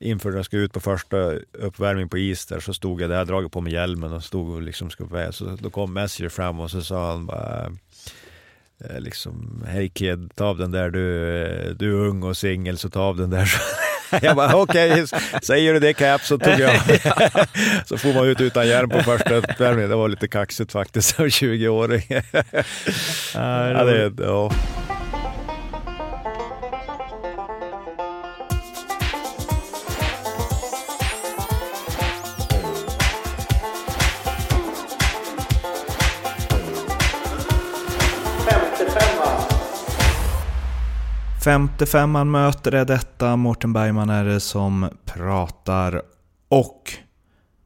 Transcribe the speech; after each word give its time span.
inför 0.00 0.30
att 0.30 0.36
jag 0.36 0.44
skulle 0.44 0.62
ut 0.62 0.72
på 0.72 0.80
första 0.80 1.16
uppvärmning 1.52 2.08
på 2.08 2.18
is 2.18 2.46
där 2.46 2.60
så 2.60 2.74
stod 2.74 3.00
jag 3.00 3.10
där, 3.10 3.16
jag 3.16 3.26
dragit 3.26 3.52
på 3.52 3.60
mig 3.60 3.72
hjälmen 3.72 4.12
och 4.12 4.24
stod 4.24 4.50
och 4.50 4.62
liksom 4.62 4.90
skulle 4.90 5.08
vara 5.08 5.32
så 5.32 5.56
då 5.60 5.70
kom 5.70 5.92
Messenger 5.92 6.28
fram 6.28 6.60
och 6.60 6.70
så 6.70 6.82
sa 6.82 7.10
han 7.10 7.26
bara 7.26 7.72
eh, 8.84 9.00
liksom, 9.00 9.64
hej 9.68 9.88
kid, 9.88 10.30
ta 10.34 10.44
av 10.44 10.58
den 10.58 10.70
där, 10.70 10.90
du, 10.90 11.74
du 11.78 11.90
är 11.90 12.08
ung 12.08 12.22
och 12.22 12.36
singel 12.36 12.78
så 12.78 12.90
ta 12.90 13.00
av 13.00 13.16
den 13.16 13.30
där. 13.30 13.52
Jag 14.22 14.36
bara 14.36 14.56
okej, 14.56 15.02
okay, 15.02 15.40
säger 15.42 15.72
du 15.72 15.80
det 15.80 15.94
Cap 15.94 16.20
så 16.20 16.38
tog 16.38 16.60
jag. 16.60 16.80
så 17.86 17.98
får 17.98 18.14
man 18.14 18.24
ut 18.24 18.40
utan 18.40 18.68
hjälm 18.68 18.90
på 18.90 19.02
första 19.02 19.34
uppvärmningen. 19.34 19.90
Det 19.90 19.96
var 19.96 20.08
lite 20.08 20.28
kaxigt 20.28 20.72
faktiskt 20.72 21.16
som 21.16 21.24
20-åring. 21.24 22.02
ja, 23.34 23.84
det, 23.84 24.12
ja. 24.18 24.52
55an 41.46 42.24
möter 42.24 42.72
är 42.72 42.84
detta, 42.84 43.36
Mårten 43.36 43.72
Bergman 43.72 44.10
är 44.10 44.24
det 44.24 44.40
som 44.40 44.88
pratar. 45.04 46.02
Och 46.48 46.92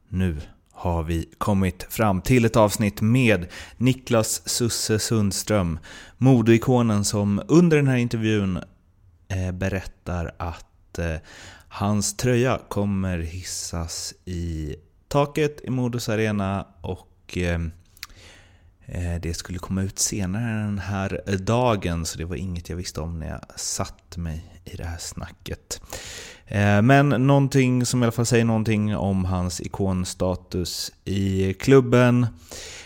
nu 0.09 0.37
har 0.71 1.03
vi 1.03 1.29
kommit 1.37 1.83
fram 1.83 2.21
till 2.21 2.45
ett 2.45 2.55
avsnitt 2.55 3.01
med 3.01 3.45
Niklas 3.77 4.49
Susse 4.49 4.99
Sundström, 4.99 5.79
modeikonen 6.17 7.05
som 7.05 7.41
under 7.47 7.77
den 7.77 7.87
här 7.87 7.95
intervjun 7.95 8.57
eh, 9.27 9.51
berättar 9.51 10.35
att 10.37 10.99
eh, 10.99 11.15
hans 11.67 12.17
tröja 12.17 12.59
kommer 12.69 13.17
hissas 13.17 14.13
i 14.25 14.75
taket 15.07 15.61
i 15.63 15.69
Modos 15.69 16.09
Arena 16.09 16.67
och 16.81 17.37
eh, 17.37 17.59
Eh, 18.93 19.21
det 19.21 19.33
skulle 19.33 19.59
komma 19.59 19.81
ut 19.83 19.99
senare 19.99 20.63
den 20.63 20.79
här 20.79 21.37
dagen, 21.37 22.05
så 22.05 22.17
det 22.17 22.25
var 22.25 22.35
inget 22.35 22.69
jag 22.69 22.77
visste 22.77 23.01
om 23.01 23.19
när 23.19 23.27
jag 23.29 23.59
satt 23.59 24.17
mig 24.17 24.61
i 24.65 24.75
det 24.75 24.85
här 24.85 24.97
snacket. 24.97 25.81
Eh, 26.45 26.81
men 26.81 27.09
någonting 27.09 27.85
som 27.85 28.03
i 28.03 28.05
alla 28.05 28.11
fall 28.11 28.25
säger 28.25 28.45
någonting 28.45 28.95
om 28.95 29.25
hans 29.25 29.61
ikonstatus 29.61 30.91
i 31.05 31.53
klubben. 31.53 32.27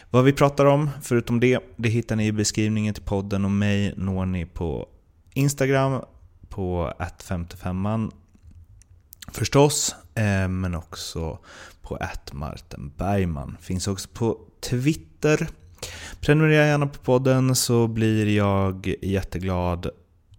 Vad 0.09 0.23
vi 0.23 0.33
pratar 0.33 0.65
om, 0.65 0.89
förutom 1.01 1.39
det, 1.39 1.59
det 1.75 1.89
hittar 1.89 2.15
ni 2.15 2.27
i 2.27 2.31
beskrivningen 2.31 2.93
till 2.93 3.03
podden 3.03 3.45
och 3.45 3.51
mig 3.51 3.93
når 3.97 4.25
ni 4.25 4.45
på 4.45 4.87
Instagram 5.33 6.01
på 6.49 6.93
55an 6.99 8.11
förstås, 9.31 9.95
eh, 10.15 10.47
men 10.47 10.75
också 10.75 11.39
på 11.81 11.99
Martin 12.31 12.91
Bergman. 12.97 13.57
Finns 13.61 13.87
också 13.87 14.09
på 14.13 14.39
Twitter 14.61 15.49
Prenumerera 16.21 16.65
gärna 16.65 16.87
på 16.87 16.99
podden 16.99 17.55
så 17.55 17.87
blir 17.87 18.37
jag 18.37 18.93
jätteglad 19.01 19.89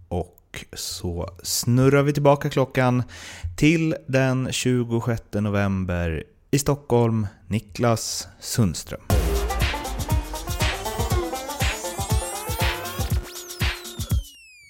och 0.08 0.64
så 0.72 1.30
snurrar 1.42 2.02
vi 2.02 2.12
tillbaka 2.12 2.50
klockan 2.50 3.02
till 3.56 3.94
den 4.06 4.52
26 4.52 5.22
november 5.32 6.24
i 6.50 6.58
Stockholm, 6.58 7.26
Niklas 7.48 8.28
Sundström. 8.40 9.00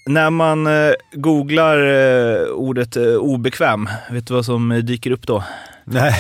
När 0.09 0.31
man 0.31 0.67
eh, 0.67 0.93
googlar 1.13 1.79
eh, 1.79 2.49
ordet 2.49 2.97
eh, 2.97 3.03
obekväm, 3.03 3.89
vet 4.11 4.27
du 4.27 4.35
vad 4.35 4.45
som 4.45 4.81
dyker 4.85 5.11
upp 5.11 5.27
då? 5.27 5.45
Nej. 5.85 6.15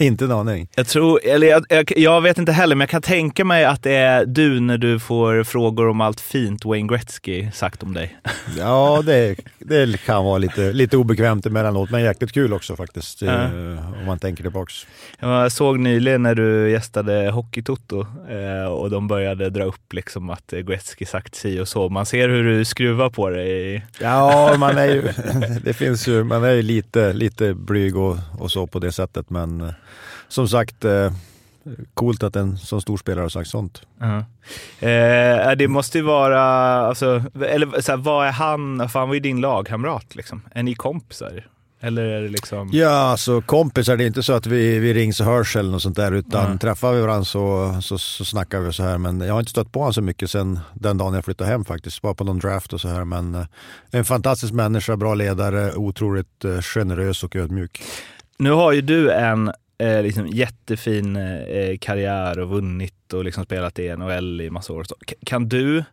inte 0.04 0.24
en 0.24 0.32
aning. 0.32 0.68
Jag, 0.74 0.86
tror, 0.86 1.20
eller 1.24 1.46
jag, 1.46 1.64
jag, 1.68 1.92
jag, 1.96 2.20
vet 2.20 2.38
inte 2.38 2.52
heller, 2.52 2.76
men 2.76 2.80
jag 2.80 2.90
kan 2.90 3.02
tänka 3.02 3.44
mig 3.44 3.64
att 3.64 3.82
det 3.82 3.94
är 3.94 4.26
du 4.26 4.60
när 4.60 4.78
du 4.78 4.98
får 4.98 5.44
frågor 5.44 5.88
om 5.88 6.00
allt 6.00 6.20
fint 6.20 6.64
Wayne 6.64 6.88
Gretzky 6.88 7.50
sagt 7.52 7.82
om 7.82 7.94
dig. 7.94 8.16
Ja, 8.58 9.02
det, 9.06 9.36
det 9.58 10.04
kan 10.04 10.24
vara 10.24 10.38
lite, 10.38 10.72
lite 10.72 10.96
obekvämt 10.96 11.46
emellanåt, 11.46 11.90
men 11.90 12.02
jäkligt 12.02 12.32
kul 12.32 12.52
också 12.52 12.76
faktiskt. 12.76 13.22
Eh, 13.22 13.44
om 14.00 14.06
man 14.06 14.18
tänker 14.18 14.42
tillbaks. 14.42 14.86
Jag 15.18 15.52
såg 15.52 15.78
nyligen 15.78 16.22
när 16.22 16.34
du 16.34 16.70
gästade 16.70 17.30
Hockeytoto 17.30 18.06
eh, 18.28 18.72
och 18.72 18.90
de 18.90 19.08
började 19.08 19.50
dra 19.50 19.64
upp 19.64 19.92
liksom 19.92 20.30
att 20.30 20.54
Gretzky 20.66 21.04
sagt 21.04 21.34
si 21.34 21.60
och 21.60 21.68
så. 21.68 21.88
Man 21.88 22.06
ser 22.06 22.28
hur 22.28 22.44
du 22.44 22.64
skruvar 22.64 23.10
på 23.10 23.30
dig. 23.30 23.86
Ja, 24.00 24.54
man 24.58 24.78
är 24.78 24.86
ju, 24.86 25.02
det 25.64 25.72
finns 25.72 26.08
ju, 26.08 26.24
man 26.24 26.44
är 26.44 26.52
ju 26.52 26.62
lite, 26.62 27.12
lite 27.12 27.54
blyg 27.54 27.96
och, 27.96 28.16
och 28.38 28.50
så 28.50 28.66
på 28.66 28.78
det 28.78 28.92
sättet, 28.92 29.30
men 29.30 29.72
som 30.30 30.48
sagt, 30.48 30.84
eh, 30.84 31.12
coolt 31.94 32.22
att 32.22 32.36
en 32.36 32.58
så 32.58 32.80
stor 32.80 32.96
spelare 32.96 33.22
har 33.22 33.28
sagt 33.28 33.50
sånt. 33.50 33.82
Uh 34.02 34.20
-huh. 34.80 35.50
eh, 35.50 35.56
det 35.56 35.68
måste 35.68 35.98
ju 35.98 36.04
vara, 36.04 36.42
alltså, 36.86 37.24
eller 37.46 37.80
så 37.80 37.92
här, 37.92 37.96
vad 37.96 38.26
är 38.26 38.32
han, 38.32 38.88
för 38.88 38.98
han 38.98 39.08
var 39.08 39.14
ju 39.14 39.20
din 39.20 39.40
lagkamrat 39.40 40.14
liksom. 40.14 40.42
Är 40.52 40.62
ni 40.62 40.74
kompisar? 40.74 41.46
Eller 41.82 42.02
är 42.02 42.22
det 42.22 42.28
liksom... 42.28 42.70
Ja, 42.72 42.88
alltså 42.88 43.40
kompisar, 43.40 43.96
det 43.96 44.04
är 44.04 44.06
inte 44.06 44.22
så 44.22 44.32
att 44.32 44.46
vi, 44.46 44.78
vi 44.78 44.94
rings 44.94 45.20
och 45.20 45.26
hörs 45.26 45.56
eller 45.56 45.70
något 45.70 45.82
sånt 45.82 45.96
där, 45.96 46.12
utan 46.12 46.46
mm. 46.46 46.58
träffar 46.58 46.92
vi 46.92 47.00
varandra 47.00 47.24
så, 47.24 47.76
så, 47.82 47.98
så 47.98 48.24
snackar 48.24 48.60
vi 48.60 48.72
så 48.72 48.82
här. 48.82 48.98
Men 48.98 49.20
jag 49.20 49.32
har 49.32 49.40
inte 49.40 49.50
stött 49.50 49.72
på 49.72 49.78
honom 49.78 49.94
så 49.94 50.02
mycket 50.02 50.30
sen 50.30 50.58
den 50.74 50.98
dagen 50.98 51.14
jag 51.14 51.24
flyttade 51.24 51.50
hem 51.50 51.64
faktiskt, 51.64 52.02
bara 52.02 52.14
på 52.14 52.24
någon 52.24 52.38
draft 52.38 52.72
och 52.72 52.80
så 52.80 52.88
här. 52.88 53.04
Men 53.04 53.34
eh, 53.34 53.46
en 53.90 54.04
fantastisk 54.04 54.52
människa, 54.52 54.96
bra 54.96 55.14
ledare, 55.14 55.72
otroligt 55.74 56.44
eh, 56.44 56.60
generös 56.60 57.24
och 57.24 57.36
ödmjuk. 57.36 57.82
Nu 58.38 58.50
har 58.50 58.72
ju 58.72 58.80
du 58.80 59.10
en 59.10 59.52
eh, 59.80 60.02
liksom 60.02 60.26
jättefin 60.26 61.16
eh, 61.16 61.78
karriär 61.80 62.38
och 62.38 62.48
vunnit 62.48 63.12
och 63.12 63.24
liksom 63.24 63.44
spelat 63.44 63.78
i 63.78 63.96
NHL 63.96 64.40
i 64.40 64.50
massa 64.50 64.72
år. 64.72 64.84
Så, 64.84 64.94
kan 65.26 65.48
du, 65.48 65.84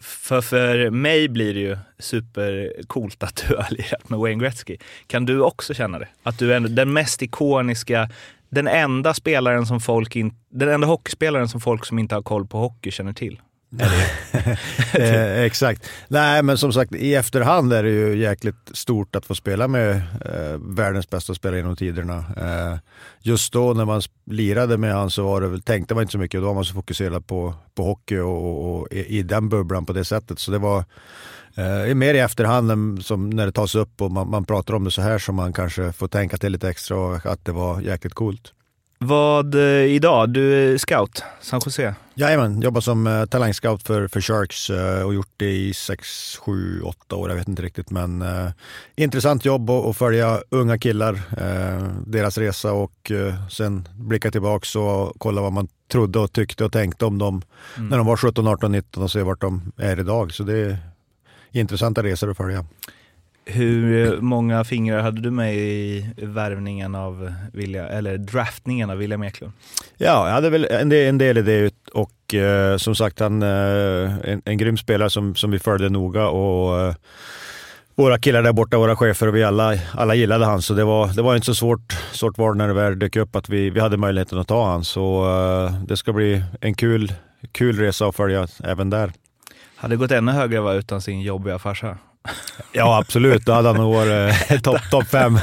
för, 0.00 0.40
för 0.40 0.90
mig 0.90 1.28
blir 1.28 1.54
det 1.54 1.60
ju 1.60 1.78
supercoolt 1.98 3.22
att 3.22 3.44
du 3.48 3.56
har 3.56 3.70
lirat 3.70 4.08
med 4.08 4.18
Wayne 4.18 4.42
Gretzky. 4.44 4.76
Kan 5.06 5.26
du 5.26 5.40
också 5.40 5.74
känna 5.74 5.98
det? 5.98 6.08
Att 6.22 6.38
du 6.38 6.54
är 6.54 6.60
den 6.60 6.92
mest 6.92 7.22
ikoniska, 7.22 8.10
den 8.48 8.66
enda 8.66 9.14
spelaren 9.14 9.66
som 9.66 9.80
folk 9.80 10.16
in, 10.16 10.34
den 10.48 10.68
enda 10.68 10.86
hockeyspelaren 10.86 11.48
som 11.48 11.60
folk 11.60 11.86
som 11.86 11.98
inte 11.98 12.14
har 12.14 12.22
koll 12.22 12.46
på 12.46 12.58
hockey 12.58 12.90
känner 12.90 13.12
till? 13.12 13.40
eh, 14.94 15.42
exakt. 15.42 15.90
Nej, 16.08 16.42
men 16.42 16.58
som 16.58 16.72
sagt, 16.72 16.94
i 16.94 17.14
efterhand 17.14 17.72
är 17.72 17.82
det 17.82 17.90
ju 17.90 18.16
jäkligt 18.16 18.70
stort 18.72 19.16
att 19.16 19.26
få 19.26 19.34
spela 19.34 19.68
med 19.68 19.96
eh, 20.24 20.58
världens 20.58 21.10
bästa 21.10 21.34
spelare 21.34 21.58
genom 21.58 21.76
tiderna. 21.76 22.16
Eh, 22.16 22.78
just 23.20 23.52
då 23.52 23.74
när 23.74 23.84
man 23.84 24.02
lirade 24.26 24.78
med 24.78 24.94
honom 24.94 25.10
så 25.10 25.22
var 25.22 25.40
det, 25.40 25.60
tänkte 25.60 25.94
man 25.94 26.02
inte 26.02 26.12
så 26.12 26.18
mycket. 26.18 26.40
Då 26.40 26.46
var 26.46 26.54
man 26.54 26.64
så 26.64 26.74
fokuserad 26.74 27.26
på, 27.26 27.54
på 27.74 27.84
hockey 27.84 28.18
och, 28.18 28.44
och, 28.44 28.80
och 28.80 28.88
i, 28.90 29.18
i, 29.18 29.22
den 29.22 29.48
bubblan 29.48 29.86
på 29.86 29.92
det 29.92 30.04
sättet. 30.04 30.38
Så 30.38 30.50
det 30.50 30.58
var 30.58 30.84
eh, 31.54 31.94
mer 31.94 32.14
i 32.14 32.18
efterhand, 32.18 33.04
som 33.04 33.30
när 33.30 33.46
det 33.46 33.52
tas 33.52 33.74
upp 33.74 34.02
och 34.02 34.10
man, 34.10 34.30
man 34.30 34.44
pratar 34.44 34.74
om 34.74 34.84
det 34.84 34.90
så 34.90 35.02
här, 35.02 35.18
som 35.18 35.34
man 35.34 35.52
kanske 35.52 35.92
får 35.92 36.08
tänka 36.08 36.36
till 36.36 36.52
lite 36.52 36.68
extra 36.68 36.96
och 36.96 37.26
att 37.26 37.44
det 37.44 37.52
var 37.52 37.80
jäkligt 37.80 38.14
coolt. 38.14 38.52
Vad 39.00 39.54
eh, 39.54 39.84
idag? 39.84 40.30
Du 40.30 40.54
är 40.54 40.78
scout, 40.78 41.22
San 41.40 41.60
Jose? 41.64 41.94
Jajamän, 42.14 42.60
jobbar 42.60 42.80
som 42.80 43.06
uh, 43.06 43.26
talangscout 43.26 43.82
för, 43.82 44.08
för 44.08 44.20
Sharks 44.20 44.70
uh, 44.70 45.02
och 45.02 45.14
gjort 45.14 45.32
det 45.36 45.50
i 45.50 45.74
6, 45.74 46.36
7, 46.36 46.80
8 46.82 47.16
år. 47.16 47.28
Jag 47.28 47.36
vet 47.36 47.48
inte 47.48 47.62
riktigt, 47.62 47.90
men 47.90 48.22
uh, 48.22 48.50
intressant 48.96 49.44
jobb 49.44 49.70
att 49.70 49.96
följa 49.96 50.40
unga 50.50 50.78
killar, 50.78 51.14
uh, 51.14 51.88
deras 52.06 52.38
resa 52.38 52.72
och 52.72 53.12
sen 53.50 53.88
blicka 53.94 54.30
tillbaka 54.30 54.78
och 54.78 55.14
kolla 55.18 55.40
vad 55.42 55.52
man 55.52 55.68
trodde 55.92 56.18
och 56.18 56.32
tyckte 56.32 56.64
och 56.64 56.72
tänkte 56.72 57.04
om 57.04 57.18
dem 57.18 57.42
mm. 57.76 57.88
när 57.88 57.96
de 57.96 58.06
var 58.06 58.16
17, 58.16 58.46
18, 58.46 58.72
19 58.72 59.02
och 59.02 59.10
se 59.10 59.22
vart 59.22 59.40
de 59.40 59.72
är 59.76 60.00
idag. 60.00 60.34
Så 60.34 60.42
det 60.42 60.58
är 60.58 60.78
intressanta 61.52 62.02
resor 62.02 62.30
att 62.30 62.36
följa. 62.36 62.64
Hur 63.50 64.20
många 64.20 64.64
fingrar 64.64 65.00
hade 65.00 65.20
du 65.20 65.30
med 65.30 65.56
i 65.56 66.06
värvningen 66.16 66.94
av 66.94 67.34
William, 67.52 67.86
eller 67.86 68.18
draftningen 68.18 68.90
av 68.90 68.96
William 68.96 69.22
Eklund? 69.22 69.52
Ja, 69.96 70.26
jag 70.26 70.34
hade 70.34 70.50
väl 70.50 70.64
en 70.64 70.88
del, 70.88 71.08
en 71.08 71.18
del 71.18 71.38
i 71.38 71.42
det 71.42 71.74
och 71.92 72.34
eh, 72.34 72.76
som 72.76 72.94
sagt 72.94 73.20
han 73.20 73.42
eh, 73.42 74.18
en, 74.24 74.42
en 74.44 74.58
grym 74.58 74.76
spelare 74.76 75.10
som, 75.10 75.34
som 75.34 75.50
vi 75.50 75.58
följde 75.58 75.88
noga 75.88 76.28
och 76.28 76.80
eh, 76.80 76.94
våra 77.94 78.18
killar 78.18 78.42
där 78.42 78.52
borta, 78.52 78.78
våra 78.78 78.96
chefer 78.96 79.26
och 79.26 79.36
vi 79.36 79.44
alla, 79.44 79.74
alla 79.94 80.14
gillade 80.14 80.44
han 80.44 80.62
så 80.62 80.74
det 80.74 80.84
var, 80.84 81.08
det 81.08 81.22
var 81.22 81.34
inte 81.34 81.46
så 81.46 81.54
svårt, 81.54 81.92
svårt 82.12 82.38
val 82.38 82.56
när 82.56 82.68
det 82.68 82.74
väl 82.74 82.98
dök 82.98 83.16
upp 83.16 83.36
att 83.36 83.48
vi, 83.48 83.70
vi 83.70 83.80
hade 83.80 83.96
möjligheten 83.96 84.38
att 84.38 84.48
ta 84.48 84.70
han 84.70 84.84
så 84.84 85.24
eh, 85.26 85.82
det 85.86 85.96
ska 85.96 86.12
bli 86.12 86.42
en 86.60 86.74
kul, 86.74 87.12
kul 87.52 87.78
resa 87.78 88.06
att 88.06 88.16
följa 88.16 88.48
även 88.64 88.90
där. 88.90 89.12
Hade 89.76 89.96
gått 89.96 90.10
ännu 90.10 90.32
högre 90.32 90.60
va, 90.60 90.74
utan 90.74 91.00
sin 91.00 91.20
jobbiga 91.20 91.58
farsa? 91.58 91.98
Ja, 92.72 92.98
absolut. 92.98 93.46
Då 93.46 93.52
hade 93.52 93.68
han 93.68 93.76
nog 93.76 93.94
varit 93.94 94.50
eh, 94.50 94.60
topp 94.62 94.90
top 94.90 95.08
fem. 95.08 95.38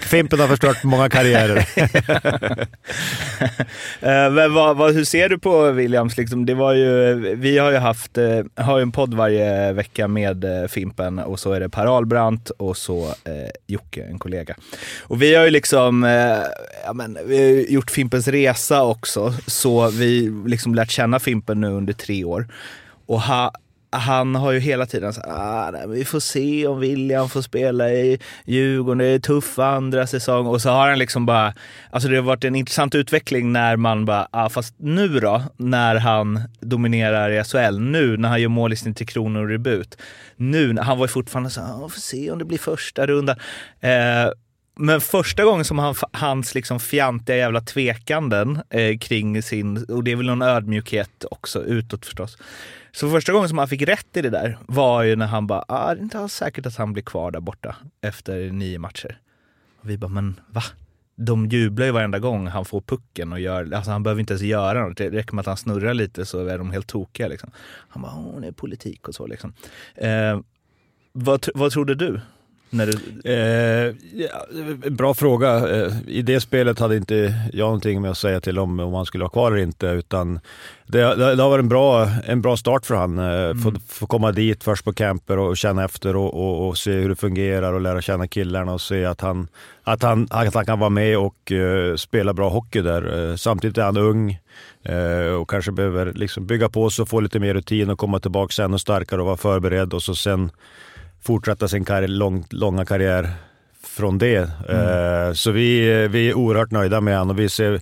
Fimpen 0.00 0.40
har 0.40 0.48
förstört 0.48 0.84
många 0.84 1.08
karriärer. 1.08 1.68
Eh, 4.00 4.30
men 4.30 4.54
vad, 4.54 4.76
vad, 4.76 4.94
hur 4.94 5.04
ser 5.04 5.28
du 5.28 5.38
på 5.38 5.70
Williams? 5.70 6.16
Liksom, 6.16 6.46
det 6.46 6.54
var 6.54 6.72
ju, 6.74 7.14
vi 7.36 7.58
har 7.58 7.70
ju 7.70 7.76
haft 7.76 8.18
eh, 8.18 8.40
har 8.54 8.78
ju 8.78 8.82
en 8.82 8.92
podd 8.92 9.14
varje 9.14 9.72
vecka 9.72 10.08
med 10.08 10.44
Fimpen 10.68 11.18
och 11.18 11.40
så 11.40 11.52
är 11.52 11.60
det 11.60 11.68
Per 11.68 11.86
Ahlbrandt 11.86 12.50
och 12.50 12.76
så 12.76 13.06
eh, 13.06 13.50
Jocke, 13.66 14.02
en 14.02 14.18
kollega. 14.18 14.54
Och 15.02 15.22
vi 15.22 15.34
har 15.34 15.44
ju 15.44 15.50
liksom 15.50 16.04
eh, 16.04 16.10
ja, 16.84 16.92
men, 16.94 17.18
vi 17.26 17.66
gjort 17.72 17.90
Fimpens 17.90 18.28
resa 18.28 18.82
också, 18.82 19.34
så 19.46 19.90
vi 19.90 20.32
liksom 20.46 20.74
lärt 20.74 20.90
känna 20.90 21.18
Fimpen 21.18 21.60
nu 21.60 21.68
under 21.68 21.92
tre 21.92 22.24
år. 22.24 22.48
Och 23.06 23.20
ha, 23.20 23.52
han 23.92 24.34
har 24.34 24.52
ju 24.52 24.58
hela 24.58 24.86
tiden 24.86 25.12
sagt 25.12 25.26
ah, 25.28 25.72
vi 25.88 26.04
får 26.04 26.20
se 26.20 26.66
om 26.66 26.80
William 26.80 27.28
får 27.28 27.42
spela 27.42 27.90
i 27.90 28.18
Djurgården, 28.44 28.98
det 28.98 29.06
är 29.06 29.18
tuff 29.18 29.58
andra 29.58 30.06
säsong. 30.06 30.46
Och 30.46 30.62
så 30.62 30.70
har 30.70 30.88
han 30.88 30.98
liksom 30.98 31.26
bara, 31.26 31.54
alltså 31.90 32.08
det 32.08 32.16
har 32.16 32.22
varit 32.22 32.44
en 32.44 32.56
intressant 32.56 32.94
utveckling 32.94 33.52
när 33.52 33.76
man 33.76 34.04
bara, 34.04 34.28
ah, 34.30 34.48
fast 34.48 34.74
nu 34.78 35.08
då, 35.08 35.42
när 35.56 35.96
han 35.96 36.40
dominerar 36.60 37.30
i 37.30 37.44
SHL, 37.44 37.78
nu 37.78 38.16
när 38.16 38.28
han 38.28 38.40
gör 38.40 38.48
mål 38.48 38.72
i 38.72 38.76
sin 38.76 38.94
Tre 38.94 39.06
Kronor 39.06 39.46
debut. 39.46 39.96
Nu, 40.36 40.78
han 40.78 40.98
var 40.98 41.04
ju 41.04 41.08
fortfarande 41.08 41.50
så 41.50 41.60
ah, 41.60 41.88
får 41.88 42.00
se 42.00 42.30
om 42.30 42.38
det 42.38 42.44
blir 42.44 42.58
första 42.58 43.06
runda. 43.06 43.36
Eh, 43.80 44.30
men 44.80 45.00
första 45.00 45.44
gången 45.44 45.64
som 45.64 45.78
han, 45.78 45.94
hans 46.12 46.54
liksom 46.54 46.80
fjantiga 46.80 47.36
jävla 47.36 47.60
tvekanden 47.60 48.62
eh, 48.70 48.98
kring 48.98 49.42
sin, 49.42 49.84
och 49.84 50.04
det 50.04 50.12
är 50.12 50.16
väl 50.16 50.26
någon 50.26 50.42
ödmjukhet 50.42 51.24
också 51.30 51.64
utåt 51.64 52.06
förstås, 52.06 52.38
så 52.92 53.10
första 53.10 53.32
gången 53.32 53.48
som 53.48 53.58
han 53.58 53.68
fick 53.68 53.82
rätt 53.82 54.16
i 54.16 54.22
det 54.22 54.30
där 54.30 54.58
var 54.66 55.02
ju 55.02 55.16
när 55.16 55.26
han 55.26 55.46
bara, 55.46 55.64
ah, 55.68 55.94
det 55.94 56.00
är 56.00 56.02
inte 56.02 56.18
alls 56.18 56.34
säkert 56.34 56.66
att 56.66 56.76
han 56.76 56.92
blir 56.92 57.02
kvar 57.02 57.30
där 57.30 57.40
borta 57.40 57.76
efter 58.00 58.50
nio 58.50 58.78
matcher. 58.78 59.18
Och 59.80 59.90
vi 59.90 59.98
bara, 59.98 60.08
men 60.08 60.40
va? 60.46 60.62
De 61.16 61.46
jublar 61.46 61.86
ju 61.86 61.92
varenda 61.92 62.18
gång 62.18 62.46
han 62.46 62.64
får 62.64 62.80
pucken 62.80 63.32
och 63.32 63.40
gör, 63.40 63.72
alltså 63.74 63.90
han 63.90 64.02
behöver 64.02 64.20
inte 64.20 64.32
ens 64.32 64.42
göra 64.42 64.88
något. 64.88 64.96
Det 64.96 65.10
räcker 65.10 65.34
med 65.34 65.40
att 65.40 65.46
han 65.46 65.56
snurrar 65.56 65.94
lite 65.94 66.26
så 66.26 66.46
är 66.46 66.58
de 66.58 66.70
helt 66.70 66.86
tokiga 66.86 67.28
liksom. 67.28 67.50
Han 67.88 68.02
bara, 68.02 68.12
åh, 68.16 68.40
det 68.40 68.46
är 68.46 68.52
politik 68.52 69.08
och 69.08 69.14
så 69.14 69.26
liksom. 69.26 69.52
Eh, 69.94 70.40
vad, 71.12 71.48
vad 71.54 71.72
trodde 71.72 71.94
du? 71.94 72.20
När 72.70 72.86
du... 72.86 73.30
Eh, 73.30 73.94
ja, 74.12 74.46
bra 74.90 75.14
fråga. 75.14 75.68
Eh, 75.68 75.92
I 76.06 76.22
det 76.22 76.40
spelet 76.40 76.78
hade 76.78 76.96
inte 76.96 77.34
jag 77.52 77.64
någonting 77.64 78.02
med 78.02 78.10
att 78.10 78.18
säga 78.18 78.40
till 78.40 78.58
om, 78.58 78.80
om 78.80 78.94
han 78.94 79.06
skulle 79.06 79.22
vara 79.22 79.30
kvar 79.30 79.52
eller 79.52 79.62
inte. 79.62 79.86
Utan 79.86 80.40
det, 80.86 80.98
det, 80.98 81.36
det 81.36 81.42
har 81.42 81.50
varit 81.50 81.62
en 81.62 81.68
bra, 81.68 82.08
en 82.26 82.42
bra 82.42 82.56
start 82.56 82.86
för 82.86 82.94
honom. 82.94 83.18
Eh, 83.18 83.44
mm. 83.44 83.58
Få, 83.58 83.72
få 83.88 84.06
komma 84.06 84.32
dit 84.32 84.64
först 84.64 84.84
på 84.84 84.92
camper 84.92 85.38
och 85.38 85.56
känna 85.56 85.84
efter 85.84 86.16
och, 86.16 86.34
och, 86.34 86.68
och, 86.68 86.78
se 86.78 86.92
hur 86.92 87.08
det 87.08 87.16
fungerar 87.16 87.72
och 87.72 87.80
lära 87.80 88.02
känna 88.02 88.28
killarna 88.28 88.72
och 88.72 88.80
se 88.80 89.04
att 89.04 89.20
han, 89.20 89.48
att 89.82 90.02
han, 90.02 90.28
att 90.30 90.54
han 90.54 90.66
kan 90.66 90.78
vara 90.78 90.90
med 90.90 91.18
och 91.18 91.52
uh, 91.52 91.96
spela 91.96 92.32
bra 92.32 92.48
hockey 92.48 92.80
där. 92.80 93.18
Uh, 93.18 93.36
samtidigt 93.36 93.78
är 93.78 93.82
han 93.82 93.96
ung 93.96 94.38
uh, 94.90 95.34
och 95.34 95.50
kanske 95.50 95.72
behöver 95.72 96.12
liksom 96.12 96.46
bygga 96.46 96.68
på 96.68 96.90
sig 96.90 97.02
och 97.02 97.08
få 97.08 97.20
lite 97.20 97.38
mer 97.38 97.54
rutin 97.54 97.90
och 97.90 97.98
komma 97.98 98.20
tillbaka 98.20 98.64
ännu 98.64 98.78
starkare 98.78 99.20
och 99.20 99.26
vara 99.26 99.36
förberedd 99.36 99.94
och 99.94 100.02
så 100.02 100.14
sen 100.14 100.50
fortsätta 101.22 101.68
sin 101.68 101.84
karriär, 101.84 102.08
lång, 102.08 102.44
långa 102.50 102.84
karriär 102.84 103.30
från 103.82 104.18
det. 104.18 104.50
Mm. 104.68 105.28
Uh, 105.28 105.32
så 105.32 105.50
vi, 105.50 106.08
vi 106.08 106.28
är 106.28 106.34
oerhört 106.34 106.70
nöjda 106.70 107.00
med 107.00 107.18
honom 107.18 107.36
och 107.36 107.40
vi 107.40 107.48
ser 107.48 107.80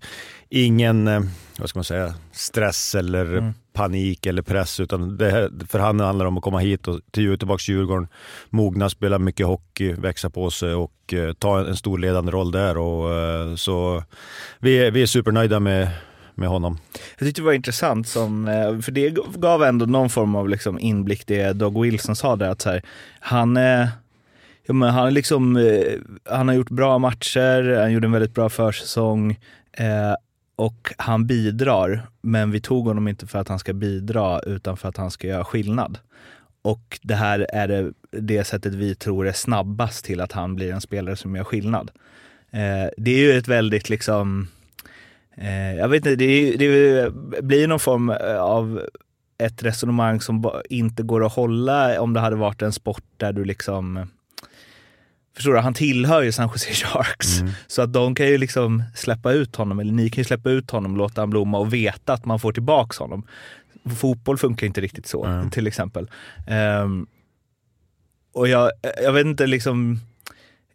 ingen, 0.48 1.08
uh, 1.08 1.20
vad 1.58 1.68
ska 1.68 1.78
man 1.78 1.84
säga, 1.84 2.14
stress 2.32 2.94
eller 2.94 3.24
mm. 3.24 3.54
panik 3.72 4.26
eller 4.26 4.42
press. 4.42 4.80
Utan 4.80 5.16
det, 5.16 5.50
för 5.68 5.78
han 5.78 6.00
handlar 6.00 6.24
det 6.24 6.28
om 6.28 6.36
att 6.36 6.44
komma 6.44 6.58
hit 6.58 6.88
och 6.88 7.00
till, 7.10 7.38
tillbaka 7.38 7.58
till 7.58 7.74
Djurgården, 7.74 8.08
mogna, 8.50 8.90
spela 8.90 9.18
mycket 9.18 9.46
hockey, 9.46 9.92
växa 9.92 10.30
på 10.30 10.50
sig 10.50 10.74
och 10.74 10.92
uh, 11.12 11.32
ta 11.32 11.60
en, 11.60 11.66
en, 11.66 11.76
stor 11.76 11.98
ledande 11.98 12.32
roll 12.32 12.50
där. 12.50 12.78
Och, 12.78 13.58
så 13.58 14.02
vi, 14.58 14.90
vi 14.90 15.02
är 15.02 15.06
supernöjda 15.06 15.60
med, 15.60 15.88
med 16.38 16.48
honom. 16.48 16.78
Jag 17.18 17.26
tyckte 17.26 17.40
det 17.40 17.46
var 17.46 17.52
intressant, 17.52 18.08
som, 18.08 18.48
eh, 18.48 18.80
för 18.80 18.92
det 18.92 19.16
gav 19.34 19.62
ändå 19.62 19.86
någon 19.86 20.10
form 20.10 20.34
av 20.34 20.48
liksom 20.48 20.78
inblick 20.78 21.26
det 21.26 21.52
Doug 21.52 21.82
Wilson 21.82 22.16
sa 22.16 22.36
där, 22.36 22.48
att 22.48 22.60
så 22.60 22.70
här, 22.70 22.82
han 23.20 23.56
eh, 23.56 23.88
Ja, 24.68 24.74
men 24.74 24.90
han, 24.90 25.14
liksom, 25.14 25.56
eh, 25.56 25.98
han 26.24 26.48
har 26.48 26.54
gjort 26.54 26.70
bra 26.70 26.98
matcher, 26.98 27.80
han 27.80 27.92
gjorde 27.92 28.06
en 28.06 28.12
väldigt 28.12 28.34
bra 28.34 28.48
försäsong 28.48 29.38
eh, 29.72 30.14
och 30.56 30.94
han 30.96 31.26
bidrar. 31.26 32.06
Men 32.20 32.50
vi 32.50 32.60
tog 32.60 32.86
honom 32.86 33.08
inte 33.08 33.26
för 33.26 33.38
att 33.38 33.48
han 33.48 33.58
ska 33.58 33.72
bidra 33.72 34.40
utan 34.40 34.76
för 34.76 34.88
att 34.88 34.96
han 34.96 35.10
ska 35.10 35.26
göra 35.26 35.44
skillnad. 35.44 35.98
Och 36.62 36.98
det 37.02 37.14
här 37.14 37.46
är 37.52 37.68
det, 37.68 37.92
det 38.10 38.44
sättet 38.44 38.74
vi 38.74 38.94
tror 38.94 39.28
är 39.28 39.32
snabbast 39.32 40.04
till 40.04 40.20
att 40.20 40.32
han 40.32 40.54
blir 40.54 40.72
en 40.72 40.80
spelare 40.80 41.16
som 41.16 41.36
gör 41.36 41.44
skillnad. 41.44 41.90
Eh, 42.50 42.90
det 42.96 43.10
är 43.10 43.18
ju 43.18 43.38
ett 43.38 43.48
väldigt 43.48 43.88
liksom 43.88 44.48
jag 45.78 45.88
vet 45.88 45.96
inte, 45.96 46.16
det, 46.16 46.56
det 46.56 47.12
blir 47.42 47.68
någon 47.68 47.80
form 47.80 48.10
eh, 48.10 48.40
av 48.40 48.82
ett 49.38 49.62
resonemang 49.62 50.20
som 50.20 50.50
inte 50.70 51.02
går 51.02 51.26
att 51.26 51.32
hålla 51.32 52.00
om 52.00 52.12
det 52.12 52.20
hade 52.20 52.36
varit 52.36 52.62
en 52.62 52.72
sport 52.72 53.04
där 53.16 53.32
du 53.32 53.44
liksom 53.44 54.06
Förstår 55.38 55.52
du? 55.52 55.58
Han 55.58 55.74
tillhör 55.74 56.22
ju 56.22 56.32
San 56.32 56.48
Jose 56.48 56.72
Sharks. 56.72 57.40
Mm. 57.40 57.52
Så 57.66 57.82
att 57.82 57.92
de 57.92 58.14
kan 58.14 58.26
ju 58.26 58.38
liksom 58.38 58.82
släppa 58.94 59.32
ut 59.32 59.56
honom, 59.56 59.78
eller 59.78 59.92
ni 59.92 60.10
kan 60.10 60.20
ju 60.20 60.24
släppa 60.24 60.50
ut 60.50 60.70
honom, 60.70 60.96
låta 60.96 61.20
honom 61.20 61.30
blomma 61.30 61.58
och 61.58 61.74
veta 61.74 62.12
att 62.12 62.24
man 62.24 62.40
får 62.40 62.52
tillbaks 62.52 62.98
honom. 62.98 63.26
Fotboll 63.96 64.38
funkar 64.38 64.66
inte 64.66 64.80
riktigt 64.80 65.06
så, 65.06 65.24
mm. 65.24 65.50
till 65.50 65.66
exempel. 65.66 66.10
Um, 66.82 67.06
och 68.32 68.48
jag, 68.48 68.70
jag 69.02 69.12
vet 69.12 69.26
inte 69.26 69.46
liksom 69.46 70.00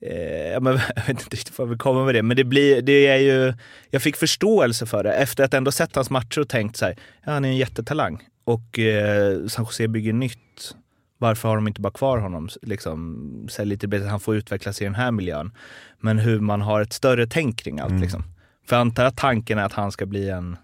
Eh, 0.06 0.52
jag 0.52 0.62
vet 0.62 1.10
inte 1.10 1.36
riktigt 1.36 1.58
vad 1.58 1.70
vi 1.70 1.78
kommer 1.78 2.06
med 2.06 2.16
det, 2.16 2.24
men 2.24 2.38
det, 2.38 2.44
blir, 2.44 2.82
det 2.82 3.08
är 3.08 3.18
ju, 3.18 3.54
jag 3.90 4.02
fick 4.02 4.16
förståelse 4.16 4.86
för 4.86 5.04
det 5.04 5.14
efter 5.14 5.44
att 5.44 5.54
ändå 5.54 5.72
sett 5.72 5.96
hans 5.96 6.10
matcher 6.10 6.42
och 6.42 6.50
tänkt 6.50 6.78
så 6.78 6.86
här, 6.86 6.96
ja, 7.26 7.32
han 7.32 7.46
är 7.46 7.50
en 7.50 7.58
jättetalang 7.58 8.24
och 8.44 8.80
eh, 8.80 9.48
San 9.48 9.66
Jose 9.66 9.88
bygger 9.88 10.14
nytt. 10.14 10.76
Varför 11.18 11.50
har 11.50 11.56
de 11.56 11.68
inte 11.68 11.82
bara 11.82 11.94
kvar 11.94 12.18
honom? 12.18 12.50
Liksom, 12.62 13.48
så 13.50 13.64
lite 13.64 13.88
bättre, 13.88 14.08
han 14.08 14.20
får 14.20 14.36
utvecklas 14.36 14.82
i 14.82 14.84
den 14.84 14.96
här 14.96 15.12
miljön. 15.12 15.52
Men 16.00 16.20
hur 16.20 16.40
man 16.40 16.62
har 16.62 16.82
ett 16.82 16.94
större 16.94 17.28
tänk 17.28 17.60
kring 17.60 17.80
allt. 17.80 17.90
Mm. 17.90 18.02
Liksom. 18.02 18.24
För 18.68 18.76
jag 18.76 18.82
antar 18.82 19.06
att 19.06 19.18
tanken 19.18 19.58
är 19.58 19.64
att 19.64 19.74
han 19.74 19.92
ska 19.92 20.06
bli 20.06 20.30
en 20.30 20.58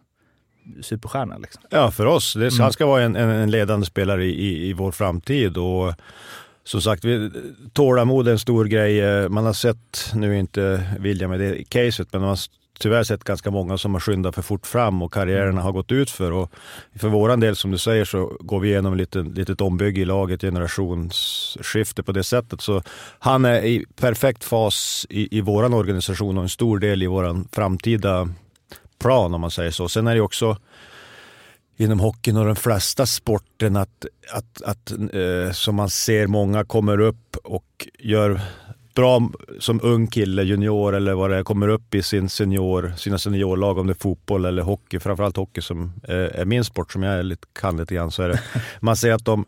superstjärna. 0.82 1.38
Liksom. 1.38 1.64
Ja, 1.70 1.92
för 1.92 2.06
oss. 2.06 2.34
Det, 2.34 2.48
mm. 2.48 2.60
Han 2.60 2.74
ska 2.74 2.86
vara 2.86 3.04
en, 3.04 3.16
en, 3.16 3.30
en 3.30 3.52
ledande 3.52 3.86
spelare 3.86 4.26
i, 4.26 4.30
i, 4.30 4.70
i 4.70 4.74
vår 4.74 4.92
framtid. 4.92 5.58
Och 5.58 5.94
som 6.70 6.82
sagt, 6.82 7.04
tålamod 7.74 8.28
är 8.28 8.32
en 8.32 8.40
stor 8.40 8.66
grej. 8.66 9.00
Eh, 9.02 9.30
man 9.30 9.46
har 9.46 9.54
sett, 9.54 10.12
nu 10.14 10.40
inte 10.40 10.84
William 11.00 11.30
med 11.30 11.40
det 11.40 11.64
caset, 11.64 12.08
men 12.12 12.22
man 12.22 12.30
har 12.30 12.40
tyvärr 12.80 13.04
sett 13.04 13.24
ganska 13.24 13.52
många 13.52 13.78
som 13.78 13.94
har 13.94 14.02
skyndat 14.02 14.36
för 14.36 14.42
fort 14.42 14.68
fram 14.68 15.02
och 15.02 15.14
karriärerna 15.14 15.62
har 15.62 15.72
gått 15.72 15.92
ut 15.92 16.10
för. 16.10 16.32
Och 16.32 16.52
för 16.96 17.08
våran 17.08 17.40
del, 17.40 17.56
som 17.56 17.72
du 17.72 17.78
säger, 17.78 18.06
så 18.06 18.38
går 18.40 18.60
vi 18.60 18.70
igenom 18.70 19.00
ett 19.00 19.16
litet 19.16 19.62
ombygge 19.62 20.02
i 20.02 20.06
laget, 20.06 20.42
generationsskifte 20.42 22.04
på 22.04 22.12
det 22.12 22.24
sättet. 22.24 22.62
Så 22.62 22.82
han 23.20 23.46
är 23.46 23.66
i 23.66 23.86
perfekt 23.96 24.44
fas 24.44 25.06
i, 25.10 25.38
i 25.38 25.42
våran 25.42 25.74
organisation 25.74 26.38
och 26.38 26.44
en 26.44 26.50
stor 26.50 26.80
del 26.80 27.04
i 27.04 27.08
våran 27.08 27.48
framtida 27.52 28.30
plan 29.00 29.34
om 29.34 29.42
man 29.42 29.52
säger 29.52 29.72
så. 29.72 29.90
Sen 29.90 30.08
är 30.08 30.16
det 30.16 30.22
också 30.22 30.58
inom 31.80 32.00
hockeyn 32.00 32.38
och 32.38 32.46
de 32.46 32.56
flesta 32.56 33.06
sporterna 33.06 33.82
att, 33.82 34.06
att, 34.32 34.62
att 34.62 34.92
eh, 34.92 35.52
som 35.52 35.76
man 35.76 35.90
ser 35.90 36.28
många 36.28 36.64
kommer 36.64 37.00
upp 37.00 37.38
och 37.44 37.88
gör 38.00 38.42
bra 38.96 39.32
som 39.60 39.80
ung 39.84 40.08
kille, 40.08 40.44
junior 40.44 40.96
eller 40.96 41.14
vad 41.14 41.30
det 41.30 41.38
är, 41.38 41.44
kommer 41.44 41.68
upp 41.68 41.96
i 41.96 42.02
sin 42.02 42.30
senior, 42.30 42.94
sina 42.98 43.18
seniorlag, 43.18 43.78
om 43.78 43.88
det 43.88 43.94
är 43.94 44.02
fotboll 44.02 44.46
eller 44.46 44.62
hockey, 44.62 45.00
framförallt 45.00 45.38
hockey 45.38 45.62
som 45.62 45.94
eh, 46.08 46.16
är 46.16 46.46
min 46.46 46.64
sport 46.64 46.92
som 46.92 47.04
jag 47.04 47.26
lite, 47.26 47.48
kan 47.54 47.78
lite 47.78 47.96
grann, 47.96 48.12
så 48.12 48.24
är 48.24 48.30
det, 48.30 48.42
man 48.80 48.96
ser 48.96 49.12
att 49.12 49.26
de, 49.26 49.46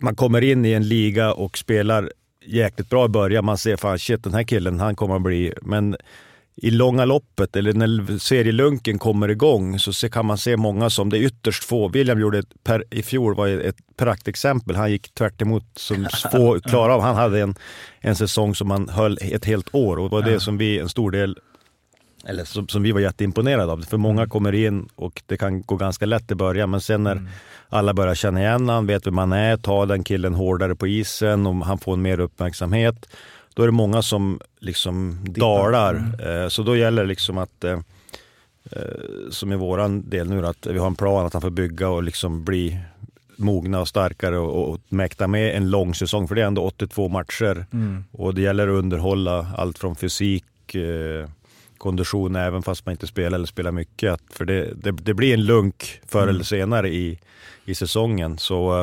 man 0.00 0.16
kommer 0.16 0.42
in 0.42 0.64
i 0.64 0.72
en 0.72 0.88
liga 0.88 1.32
och 1.32 1.58
spelar 1.58 2.12
jäkligt 2.44 2.90
bra 2.90 3.04
i 3.04 3.08
början, 3.08 3.44
man 3.44 3.58
ser 3.58 3.76
fan 3.76 3.98
shit 3.98 4.24
den 4.24 4.34
här 4.34 4.42
killen, 4.42 4.80
han 4.80 4.96
kommer 4.96 5.16
att 5.16 5.22
bli, 5.22 5.52
men 5.62 5.96
i 6.62 6.70
långa 6.70 7.04
loppet 7.04 7.56
eller 7.56 7.72
när 7.72 8.18
serielunken 8.18 8.98
kommer 8.98 9.28
igång 9.28 9.78
så 9.78 10.08
kan 10.08 10.26
man 10.26 10.38
se 10.38 10.56
många 10.56 10.90
som, 10.90 11.10
det 11.10 11.18
är 11.18 11.22
ytterst 11.22 11.64
få. 11.64 11.88
William 11.88 12.20
gjorde 12.20 12.38
ett, 12.38 12.64
per, 12.64 12.84
i 12.90 13.02
fjol 13.02 13.34
var 13.34 13.48
ett 13.48 13.76
praktexempel. 13.96 14.76
Han 14.76 14.90
gick 14.90 15.14
tvärt 15.14 15.42
emot 15.42 15.64
som 15.76 16.06
få 16.32 16.60
klarade 16.64 16.94
av. 16.94 17.00
Han 17.00 17.16
hade 17.16 17.40
en, 17.40 17.54
en 18.00 18.16
säsong 18.16 18.54
som 18.54 18.70
han 18.70 18.88
höll 18.88 19.18
ett 19.20 19.44
helt 19.44 19.74
år 19.74 19.96
och 19.96 20.10
det 20.10 20.16
var 20.16 20.22
det 20.22 20.40
som 20.40 20.58
vi, 20.58 20.78
en 20.78 20.88
stor 20.88 21.10
del, 21.10 21.38
eller 22.24 22.44
som, 22.44 22.68
som 22.68 22.82
vi 22.82 22.92
var 22.92 23.00
jätteimponerade 23.00 23.72
av. 23.72 23.82
För 23.82 23.96
många 23.96 24.20
mm. 24.20 24.30
kommer 24.30 24.54
in 24.54 24.88
och 24.94 25.22
det 25.26 25.36
kan 25.36 25.62
gå 25.62 25.76
ganska 25.76 26.06
lätt 26.06 26.30
i 26.30 26.34
början 26.34 26.70
men 26.70 26.80
sen 26.80 27.02
när 27.02 27.12
mm. 27.12 27.28
alla 27.68 27.94
börjar 27.94 28.14
känna 28.14 28.40
igen 28.40 28.68
honom, 28.68 28.86
vet 28.86 29.06
vem 29.06 29.14
man 29.14 29.32
är, 29.32 29.56
tar 29.56 29.86
den 29.86 30.04
killen 30.04 30.34
hårdare 30.34 30.74
på 30.74 30.86
isen 30.86 31.46
och 31.46 31.66
han 31.66 31.78
får 31.78 31.92
en 31.92 32.02
mer 32.02 32.20
uppmärksamhet 32.20 33.06
då 33.54 33.62
är 33.62 33.66
det 33.66 33.72
många 33.72 34.02
som 34.02 34.40
liksom 34.58 35.18
dalar. 35.28 35.94
Mm. 35.94 36.42
Eh, 36.42 36.48
så 36.48 36.62
då 36.62 36.76
gäller 36.76 37.02
det 37.02 37.08
liksom 37.08 37.38
att, 37.38 37.64
eh, 37.64 37.78
eh, 38.72 38.82
som 39.30 39.52
i 39.52 39.56
våran 39.56 40.10
del 40.10 40.28
nu, 40.30 40.46
att 40.46 40.66
vi 40.66 40.78
har 40.78 40.86
en 40.86 40.94
plan 40.94 41.26
att 41.26 41.32
han 41.32 41.42
får 41.42 41.50
bygga 41.50 41.88
och 41.88 42.02
liksom 42.02 42.44
bli 42.44 42.78
mogna 43.36 43.80
och 43.80 43.88
starkare 43.88 44.38
och, 44.38 44.68
och 44.70 44.78
mäkta 44.88 45.26
med 45.26 45.56
en 45.56 45.70
lång 45.70 45.94
säsong. 45.94 46.28
För 46.28 46.34
det 46.34 46.42
är 46.42 46.46
ändå 46.46 46.62
82 46.62 47.08
matcher 47.08 47.66
Mm. 47.72 48.04
och 48.12 48.34
det 48.34 48.40
gäller 48.42 48.68
att 48.68 48.78
underhålla 48.78 49.46
allt 49.56 49.78
från 49.78 49.96
fysik, 49.96 50.44
kondition, 51.78 52.36
även 52.36 52.62
fast 52.62 52.86
man 52.86 52.92
inte 52.92 53.06
spelar 53.06 53.34
eller 53.34 53.46
spelar 53.46 53.72
mycket. 53.72 54.12
Att, 54.12 54.22
för 54.30 54.44
det, 54.44 54.72
det, 54.74 54.90
det 54.90 55.14
blir 55.14 55.34
en 55.34 55.44
lunk 55.44 56.00
förr 56.06 56.22
Mm. 56.22 56.34
eller 56.34 56.44
senare 56.44 56.88
i, 56.88 57.18
i 57.64 57.74
säsongen. 57.74 58.38
Så 58.38 58.80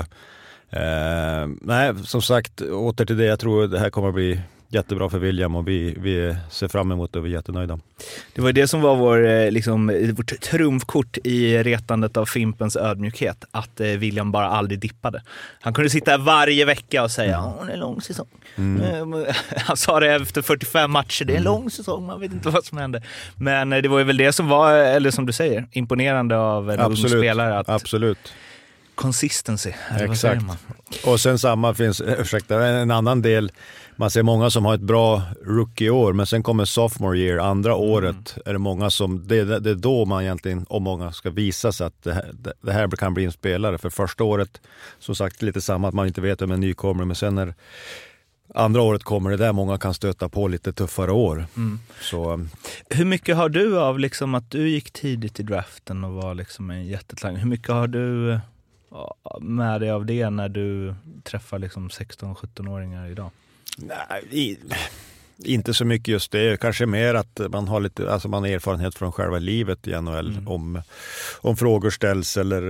eh, 0.69 1.47
nej, 1.61 1.93
som 2.03 2.21
sagt, 2.21 2.61
åter 2.61 3.05
till 3.05 3.17
det. 3.17 3.25
Jag 3.25 3.39
tror 3.39 3.67
det 3.67 3.79
här 3.79 3.89
kommer 3.89 4.07
att 4.07 4.13
bli 4.15 4.41
jättebra 4.69 5.09
för 5.09 5.19
William 5.19 5.55
och 5.55 5.67
vi, 5.67 5.95
vi 5.97 6.35
ser 6.49 6.67
fram 6.67 6.91
emot 6.91 7.13
det 7.13 7.19
och 7.19 7.25
vi 7.25 7.29
är 7.29 7.33
jättenöjda. 7.33 7.79
Det 8.35 8.41
var 8.41 8.51
det 8.51 8.67
som 8.67 8.81
var 8.81 8.95
vår, 8.95 9.27
eh, 9.27 9.51
liksom, 9.51 9.87
vårt 10.17 10.41
trumfkort 10.41 11.17
i 11.23 11.63
retandet 11.63 12.17
av 12.17 12.25
Fimpens 12.25 12.75
ödmjukhet, 12.75 13.45
att 13.51 13.79
eh, 13.79 13.87
William 13.87 14.31
bara 14.31 14.47
aldrig 14.47 14.79
dippade. 14.79 15.23
Han 15.61 15.73
kunde 15.73 15.89
sitta 15.89 16.17
varje 16.17 16.65
vecka 16.65 17.03
och 17.03 17.11
säga 17.11 17.37
att 17.37 17.65
det 17.65 17.71
är 17.71 17.73
en 17.73 17.79
lång 17.79 18.01
säsong. 18.01 18.27
Eh, 18.55 19.33
Han 19.57 19.77
sa 19.77 19.99
det 19.99 20.15
efter 20.15 20.41
45 20.41 20.91
matcher, 20.91 21.25
det 21.25 21.33
är 21.33 21.37
en 21.37 21.43
lång 21.43 21.69
säsong, 21.71 22.05
man 22.05 22.19
vet 22.19 22.31
inte 22.31 22.49
vad 22.49 22.65
som 22.65 22.77
händer. 22.77 23.03
Men 23.35 23.73
eh, 23.73 23.81
det 23.81 23.89
var 23.89 24.03
väl 24.03 24.17
det 24.17 24.33
som 24.33 24.47
var, 24.47 24.73
eller 24.73 25.11
som 25.11 25.25
du 25.25 25.33
säger, 25.33 25.67
imponerande 25.71 26.37
av 26.37 26.71
en 26.71 26.79
ung 26.79 26.91
Absolut. 26.91 27.19
spelare. 27.23 27.59
Att 27.59 27.69
Absolut. 27.69 28.33
consistency, 28.95 29.71
Exakt. 29.99 30.43
Och 31.05 31.19
sen 31.19 31.39
samma 31.39 31.73
finns, 31.73 32.01
ursäkta, 32.19 32.65
en 32.65 32.91
annan 32.91 33.21
del. 33.21 33.51
Man 33.99 34.11
ser 34.11 34.23
många 34.23 34.49
som 34.49 34.65
har 34.65 34.75
ett 34.75 34.81
bra 34.81 35.21
rookie-år, 35.45 36.13
men 36.13 36.25
sen 36.25 36.43
kommer 36.43 36.65
sophomore 36.65 37.17
year, 37.19 37.37
andra 37.37 37.75
året 37.75 38.37
är 38.45 38.53
det 38.53 38.59
många 38.59 38.89
som, 38.89 39.27
det, 39.27 39.37
är- 39.37 39.59
det 39.59 39.69
är 39.69 39.75
då 39.75 40.05
man 40.05 40.23
egentligen, 40.23 40.65
om 40.69 40.83
många 40.83 41.11
ska 41.11 41.29
visa 41.29 41.71
sig 41.71 41.87
att 41.87 42.03
det 42.03 42.13
här, 42.13 42.31
det- 42.61 42.71
här 42.71 42.87
kan 42.87 43.13
bli 43.13 43.25
en 43.25 43.31
spelare. 43.31 43.77
För 43.77 43.89
första 43.89 44.23
året, 44.23 44.61
som 44.99 45.15
sagt 45.15 45.41
lite 45.41 45.61
samma, 45.61 45.87
att 45.87 45.93
man 45.93 46.07
inte 46.07 46.21
vet 46.21 46.41
vem 46.41 46.51
en 46.51 46.59
nykomling 46.59 47.07
men 47.07 47.15
sen 47.15 47.35
när 47.35 47.53
andra 48.55 48.81
året 48.81 49.03
kommer 49.03 49.29
det 49.29 49.37
där 49.37 49.53
många 49.53 49.77
kan 49.77 49.93
stöta 49.93 50.29
på 50.29 50.47
lite 50.47 50.73
tuffare 50.73 51.11
år. 51.11 51.45
Mm. 51.57 51.79
Så 52.01 52.31
um, 52.33 52.49
Hur 52.89 53.05
mycket 53.05 53.35
har 53.37 53.49
du 53.49 53.79
av 53.79 53.99
liksom 53.99 54.35
att 54.35 54.51
du 54.51 54.69
gick 54.69 54.91
tidigt 54.91 55.39
i 55.39 55.43
draften 55.43 56.03
och 56.03 56.13
var 56.13 56.35
liksom 56.35 56.69
en 56.69 56.85
jättetalang? 56.85 57.35
Hur 57.37 57.47
mycket 57.49 57.69
har 57.69 57.87
du 57.87 58.31
eh, 58.31 58.39
med 59.41 59.81
dig 59.81 59.91
av 59.91 60.05
det 60.05 60.29
när 60.29 60.49
du 60.49 60.95
träffar 61.23 61.59
liksom 61.59 61.89
16-17-åringar 61.89 63.07
idag? 63.07 63.29
Nej, 63.77 64.57
inte 65.43 65.73
så 65.73 65.85
mycket 65.85 66.07
just 66.07 66.31
det. 66.31 66.59
Kanske 66.59 66.85
mer 66.85 67.13
att 67.13 67.39
man 67.49 67.67
har 67.67 67.79
lite, 67.79 68.11
alltså 68.13 68.27
man 68.27 68.43
har 68.43 68.49
erfarenhet 68.49 68.95
från 68.95 69.11
själva 69.11 69.39
livet 69.39 69.87
i 69.87 70.01
NHL. 70.01 70.31
Mm. 70.31 70.47
Om, 70.47 70.81
om 71.41 71.57
frågor 71.57 71.89
ställs 71.89 72.37
eller 72.37 72.61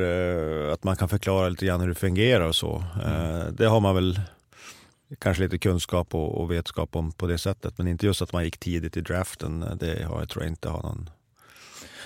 eh, 0.67 0.73
att 0.73 0.83
man 0.83 0.95
kan 0.95 1.09
förklara 1.09 1.49
lite 1.49 1.65
grann 1.65 1.81
hur 1.81 1.87
det 1.87 1.95
fungerar 1.95 2.47
och 2.47 2.55
så. 2.55 2.83
Eh, 3.05 3.51
det 3.51 3.65
har 3.65 3.79
man 3.79 3.95
väl 3.95 4.19
kanske 5.19 5.43
lite 5.43 5.57
kunskap 5.57 6.15
och, 6.15 6.41
och 6.41 6.51
vetskap 6.51 6.95
om 6.95 7.11
på 7.11 7.27
det 7.27 7.37
sättet. 7.37 7.77
Men 7.77 7.87
inte 7.87 8.05
just 8.05 8.21
att 8.21 8.33
man 8.33 8.43
gick 8.43 8.57
tidigt 8.57 8.97
i 8.97 9.01
draften. 9.01 9.65
Det 9.79 10.03
har 10.03 10.19
jag 10.19 10.29
tror 10.29 10.43
jag 10.43 10.51
inte 10.51 10.69
har 10.69 10.81
någon 10.81 11.09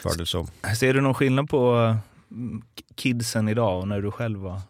fördel 0.01 0.27
som. 0.27 0.47
Ser 0.79 0.93
du 0.93 1.01
någon 1.01 1.13
skillnad 1.13 1.49
på 1.49 1.95
mm, 2.31 2.61
kidsen 2.95 3.49
idag 3.49 3.79
och 3.79 3.87
när 3.87 4.01
du 4.01 4.11
själv 4.11 4.39
var 4.39 4.61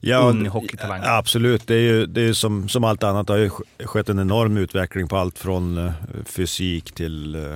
Ja, 0.00 0.18
ung 0.18 0.46
hockeytalang? 0.46 1.00
Absolut, 1.04 1.66
det 1.66 1.74
är 1.74 1.80
ju, 1.80 2.06
det 2.06 2.20
är 2.20 2.24
ju 2.24 2.34
som, 2.34 2.68
som 2.68 2.84
allt 2.84 3.02
annat. 3.02 3.26
Det 3.26 3.32
har 3.32 3.38
ju 3.38 3.48
sk- 3.48 3.86
skett 3.86 4.08
en 4.08 4.18
enorm 4.18 4.56
utveckling 4.56 5.08
på 5.08 5.16
allt 5.16 5.38
från 5.38 5.78
eh, 5.86 5.92
fysik 6.24 6.92
till... 6.92 7.34
eh, 7.34 7.54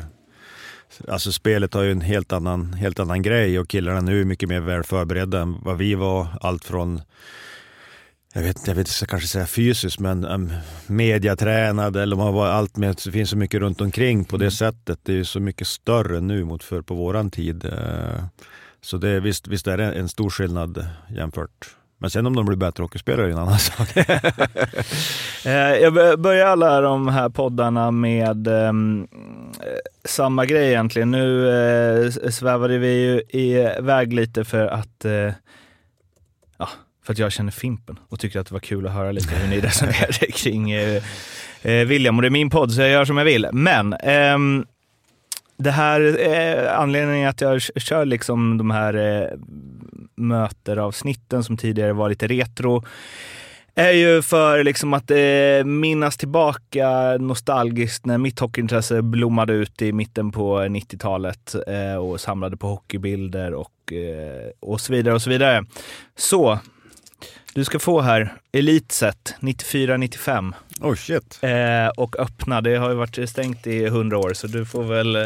alltså 1.08 1.32
spelet 1.32 1.74
har 1.74 1.82
ju 1.82 1.92
en 1.92 2.00
helt 2.00 2.32
annan, 2.32 2.72
helt 2.72 3.00
annan 3.00 3.22
grej 3.22 3.58
och 3.58 3.68
killarna 3.68 4.00
nu 4.00 4.20
är 4.20 4.24
mycket 4.24 4.48
mer 4.48 4.60
väl 4.60 4.82
förberedda 4.84 5.40
än 5.40 5.60
vad 5.62 5.76
vi 5.78 5.94
var. 5.94 6.26
Allt 6.40 6.64
från, 6.64 7.00
jag 8.34 8.42
vet, 8.42 8.66
jag 8.66 8.74
vet 8.74 8.88
inte, 8.88 8.92
jag 9.00 9.08
kanske 9.08 9.28
säga 9.28 9.46
fysiskt, 9.46 9.98
men 10.00 10.24
um, 10.24 10.52
mediatränad 10.86 11.96
eller 11.96 12.16
vad 12.16 12.34
var 12.34 12.46
allt 12.46 12.76
med, 12.76 12.96
det 13.04 13.10
finns 13.12 13.30
så 13.30 13.36
mycket 13.36 13.60
runt 13.60 13.80
omkring 13.80 14.24
på 14.24 14.36
det 14.36 14.44
Mm. 14.44 14.50
sättet. 14.50 14.98
Det 15.02 15.12
är 15.12 15.16
ju 15.16 15.24
så 15.24 15.40
mycket 15.40 15.66
större 15.66 16.20
nu 16.20 16.44
mot 16.44 16.64
för 16.64 16.82
på 16.82 16.94
våran 16.94 17.30
tid. 17.30 17.64
eh, 17.64 18.24
Så 18.80 18.96
det 18.96 19.20
visst, 19.20 19.48
visst 19.48 19.66
är 19.66 19.76
det 19.76 19.92
en 19.92 20.08
stor 20.08 20.30
skillnad 20.30 20.86
jämfört. 21.16 21.76
Men 22.02 22.10
sen 22.10 22.26
om 22.26 22.36
de 22.36 22.46
blir 22.46 22.56
bättre 22.56 22.82
hockeyspelare 22.82 23.26
är 23.26 23.30
en 23.30 23.38
annan 23.38 23.58
sak. 23.68 23.88
Eh, 25.46 25.52
Jag 25.52 25.94
bör- 25.94 26.16
börjar 26.16 26.46
alla 26.46 26.80
de 26.80 27.08
här 27.08 27.28
poddarna 27.28 27.90
med 27.90 28.46
ehm, 28.48 29.06
eh, 29.60 29.66
samma 30.04 30.46
grej 30.46 30.68
egentligen. 30.68 31.10
Nu 31.10 31.48
eh, 31.48 32.10
svävade 32.30 32.78
vi 32.78 32.88
ju 33.02 33.22
iväg 33.40 34.12
lite 34.12 34.44
för 34.44 34.66
att, 34.66 35.04
eh, 35.04 35.12
ja, 36.58 36.68
för 37.04 37.12
att 37.12 37.18
jag 37.18 37.32
känner 37.32 37.50
Fimpen 37.52 37.98
och 38.08 38.20
tycker 38.20 38.40
att 38.40 38.46
det 38.46 38.52
var 38.52 38.60
kul 38.60 38.86
att 38.86 38.92
höra 38.92 39.12
lite 39.12 39.34
hur 39.34 39.48
ni 39.48 39.60
resonerade 39.66 40.26
kring 40.32 40.70
eh, 40.70 41.02
eh, 41.62 41.86
William. 41.86 42.16
Och 42.18 42.22
det 42.22 42.28
är 42.28 42.30
min 42.30 42.50
podd 42.50 42.72
så 42.72 42.80
jag 42.80 42.90
gör 42.90 43.04
som 43.04 43.16
jag 43.18 43.24
vill. 43.24 43.46
Men 43.52 43.92
ehm, 43.92 44.66
det 45.56 45.70
här 45.70 46.00
är 46.20 46.66
anledningen 46.74 47.28
att 47.28 47.40
jag 47.40 47.62
kör 47.62 48.04
liksom 48.04 48.58
de 48.58 48.70
här 48.70 48.94
eh, 48.94 49.28
möteravsnitten 50.22 51.44
som 51.44 51.56
tidigare 51.56 51.92
var 51.92 52.08
lite 52.08 52.26
retro 52.26 52.84
är 53.74 53.90
ju 53.92 54.22
för 54.22 54.64
liksom 54.64 54.94
att 54.94 55.10
eh, 55.10 55.64
minnas 55.64 56.16
tillbaka 56.16 57.16
nostalgiskt 57.20 58.06
när 58.06 58.18
mitt 58.18 58.38
hockeyintresse 58.40 59.02
blommade 59.02 59.52
ut 59.52 59.82
i 59.82 59.92
mitten 59.92 60.32
på 60.32 60.58
90-talet 60.60 61.54
eh, 61.66 61.96
och 61.96 62.20
samlade 62.20 62.56
på 62.56 62.66
hockeybilder 62.68 63.54
och, 63.54 63.92
eh, 63.92 64.50
och 64.60 64.80
så 64.80 64.92
vidare 64.92 65.14
och 65.14 65.22
så 65.22 65.30
vidare. 65.30 65.64
Så, 66.16 66.58
du 67.54 67.64
ska 67.64 67.78
få 67.78 68.00
här 68.00 68.32
Elitset 68.52 69.34
94-95 69.40 70.52
oh 70.80 70.94
shit. 70.94 71.38
eh, 71.42 71.88
och 71.96 72.18
öppna. 72.18 72.60
Det 72.60 72.76
har 72.76 72.88
ju 72.90 72.96
varit 72.96 73.28
stängt 73.30 73.66
i 73.66 73.84
100 73.84 74.18
år 74.18 74.32
så 74.34 74.46
du 74.46 74.66
får 74.66 74.82
väl 74.82 75.16
eh, 75.16 75.22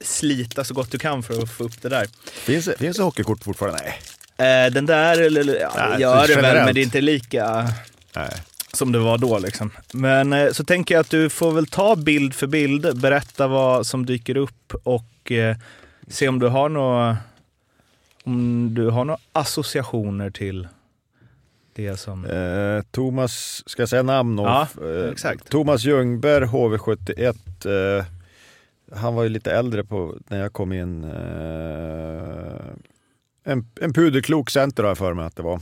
slita 0.00 0.64
så 0.64 0.74
gott 0.74 0.90
du 0.90 0.98
kan 0.98 1.22
för 1.22 1.42
att 1.42 1.50
få 1.50 1.64
upp 1.64 1.82
det 1.82 1.88
där. 1.88 2.06
Finns, 2.32 2.64
det- 2.64 2.78
finns 2.78 2.96
det 2.96 3.02
hockeykort 3.02 3.44
fortfarande? 3.44 3.78
Nej. 3.82 3.94
Eh, 4.40 4.72
den 4.72 4.86
där, 4.86 5.20
eller, 5.20 5.40
eller, 5.40 5.60
ja, 5.60 5.70
Nej, 5.76 5.90
det 5.92 6.02
gör 6.02 6.28
det 6.28 6.36
väl, 6.36 6.64
men 6.64 6.74
det 6.74 6.80
är 6.80 6.82
inte 6.82 7.00
lika 7.00 7.68
Nej. 8.16 8.30
som 8.72 8.92
det 8.92 8.98
var 8.98 9.18
då. 9.18 9.38
Liksom. 9.38 9.70
Men 9.92 10.32
eh, 10.32 10.50
så 10.52 10.64
tänker 10.64 10.94
jag 10.94 11.00
att 11.00 11.10
du 11.10 11.30
får 11.30 11.52
väl 11.52 11.66
ta 11.66 11.96
bild 11.96 12.34
för 12.34 12.46
bild, 12.46 13.00
berätta 13.00 13.46
vad 13.46 13.86
som 13.86 14.06
dyker 14.06 14.36
upp 14.36 14.74
och 14.82 15.32
eh, 15.32 15.56
se 16.08 16.28
om 16.28 16.38
du 16.38 16.46
har 16.46 16.68
några 16.68 17.16
om 18.24 18.74
du 18.74 18.88
har 18.90 19.04
några 19.04 19.20
associationer 19.32 20.30
till 20.30 20.68
det 21.74 21.96
som... 21.96 22.24
Eh, 22.24 22.82
Thomas, 22.90 23.62
ska 23.66 23.82
jag 23.82 23.88
säga 23.88 24.02
namn? 24.02 24.38
Och, 24.38 24.46
Ja, 24.46 24.68
eh, 24.82 25.10
exakt. 25.12 25.48
Thomas 25.50 25.84
Ljungberg, 25.84 26.44
HV71. 26.44 27.98
Eh, 27.98 28.04
han 28.92 29.14
var 29.14 29.22
ju 29.22 29.28
lite 29.28 29.52
äldre 29.52 29.84
på, 29.84 30.16
när 30.28 30.40
jag 30.40 30.52
kom 30.52 30.72
in. 30.72 31.04
En, 33.44 33.66
en 33.80 33.92
puderklok 33.92 34.50
center 34.50 34.82
har 34.82 34.90
jag 34.90 34.98
för 34.98 35.14
mig 35.14 35.24
att 35.26 35.36
det 35.36 35.42
var. 35.42 35.60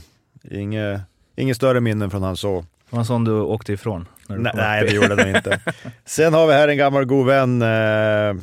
Inge, 0.51 1.01
inget 1.35 1.55
större 1.57 1.81
minnen 1.81 2.09
från 2.09 2.23
han 2.23 2.37
så. 2.37 2.61
Det 2.61 2.95
var 2.95 2.99
en 2.99 3.05
sån 3.05 3.23
du 3.23 3.31
åkte 3.31 3.73
ifrån? 3.73 4.07
Du 4.27 4.37
Nej, 4.37 4.53
nej, 4.55 4.83
det 4.85 4.91
gjorde 4.93 5.15
det 5.15 5.29
inte. 5.29 5.59
Sen 6.05 6.33
har 6.33 6.47
vi 6.47 6.53
här 6.53 6.67
en 6.67 6.77
gammal 6.77 7.05
god 7.05 7.25
vän. 7.27 7.61
Eh, 7.61 8.41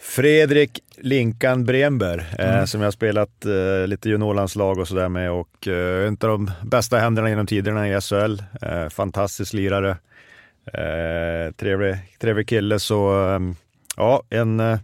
Fredrik 0.00 0.80
Linkan 0.96 1.64
Bremberg, 1.64 2.20
eh, 2.38 2.54
Mm. 2.54 2.66
som 2.66 2.80
jag 2.80 2.86
har 2.86 2.90
spelat 2.92 3.44
eh, 3.44 3.86
lite 3.86 4.08
juniorlandslag 4.08 4.78
och 4.78 4.88
sådär 4.88 5.08
med. 5.08 5.30
Och 5.30 5.68
eh, 5.68 6.08
av 6.08 6.16
de 6.18 6.50
bästa 6.62 6.98
händerna 6.98 7.28
genom 7.28 7.46
tiderna 7.46 7.88
i 7.88 8.00
SHL. 8.00 8.42
Eh, 8.62 8.88
fantastisk 8.88 9.52
lirare. 9.52 9.90
Eh, 10.72 11.52
trevlig, 11.56 11.96
trevlig 12.20 12.48
kille. 12.48 12.78
Så 12.78 13.28
eh, 13.34 13.40
ja, 13.96 14.22
en, 14.30 14.60
eh, 14.60 14.78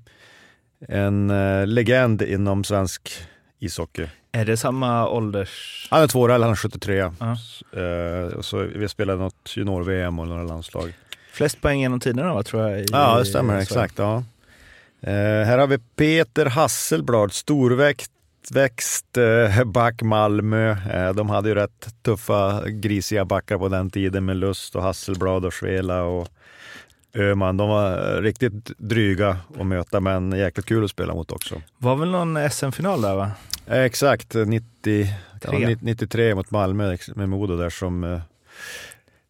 en 0.89 1.31
eh, 1.31 1.67
legend 1.67 2.23
inom 2.23 2.65
svensk 2.65 3.11
ishockey. 3.61 4.07
Är 4.33 4.45
det 4.45 4.57
samma 4.57 5.09
ålders... 5.09 5.89
Han 5.91 6.03
är 6.03 6.07
två 6.07 6.21
år 6.21 6.29
han 6.29 6.43
är 6.43 6.55
73. 6.57 6.97
Ja. 7.21 7.37
Eh, 7.81 8.35
och 8.37 8.45
så 8.45 8.59
vi 8.59 8.89
spelade 8.89 9.19
något 9.19 9.57
junior-VM 9.57 10.19
och 10.19 10.29
några 10.29 10.43
landslag. 10.43 10.93
Flest 11.33 11.61
poäng 11.61 11.81
genom 11.81 12.01
tiderna 12.01 12.35
va, 12.35 12.43
tror 12.43 12.69
jag? 12.69 12.81
i- 12.81 12.87
Ja, 12.93 13.19
det 13.19 13.25
stämmer. 13.25 13.59
i- 13.59 13.63
exakt. 13.63 13.99
Ja. 13.99 14.25
Eh, 15.03 15.13
här 15.47 15.59
har 15.59 15.67
vi 15.67 15.79
Peter 15.79 16.47
Hasselblad, 16.47 17.33
storväxt 17.33 18.13
växt, 18.51 19.17
eh, 19.17 19.65
back 19.65 20.03
Malmö. 20.03 20.71
Eh, 20.71 21.13
de 21.15 21.31
hade 21.31 21.49
ju 21.49 21.55
rätt 21.55 21.89
tuffa, 22.03 22.63
grisiga 22.69 23.25
backar 23.25 23.59
på 23.59 23.69
den 23.69 23.91
tiden 23.91 24.25
med 24.25 24.37
Lust 24.37 24.77
och 24.77 24.83
Hasselblad 24.83 25.45
och 25.45 25.53
Svela 25.55 26.03
och 26.03 26.29
Öhman. 27.15 27.57
De 27.57 27.69
var 27.69 28.23
riktigt 28.23 28.79
dryga 28.79 29.37
att 29.59 29.67
möta, 29.67 30.01
men 30.01 30.33
jäkligt 30.33 30.67
kul 30.67 30.85
att 30.85 30.91
spela 30.91 31.15
mot 31.15 31.33
också. 31.33 31.63
Var 31.79 31.97
väl 31.97 32.11
någon 32.11 32.51
SM-final 32.51 33.03
där 33.03 33.15
va? 33.15 33.31
Exakt, 33.67 34.35
90, 34.35 35.07
ja, 35.43 35.51
Tre. 35.51 35.77
93 35.81 36.35
mot 36.35 36.51
Malmö 36.51 36.97
med 37.15 37.29
Modo 37.29 37.57
där 37.57 37.71
som 37.71 38.05
eh, 38.05 38.21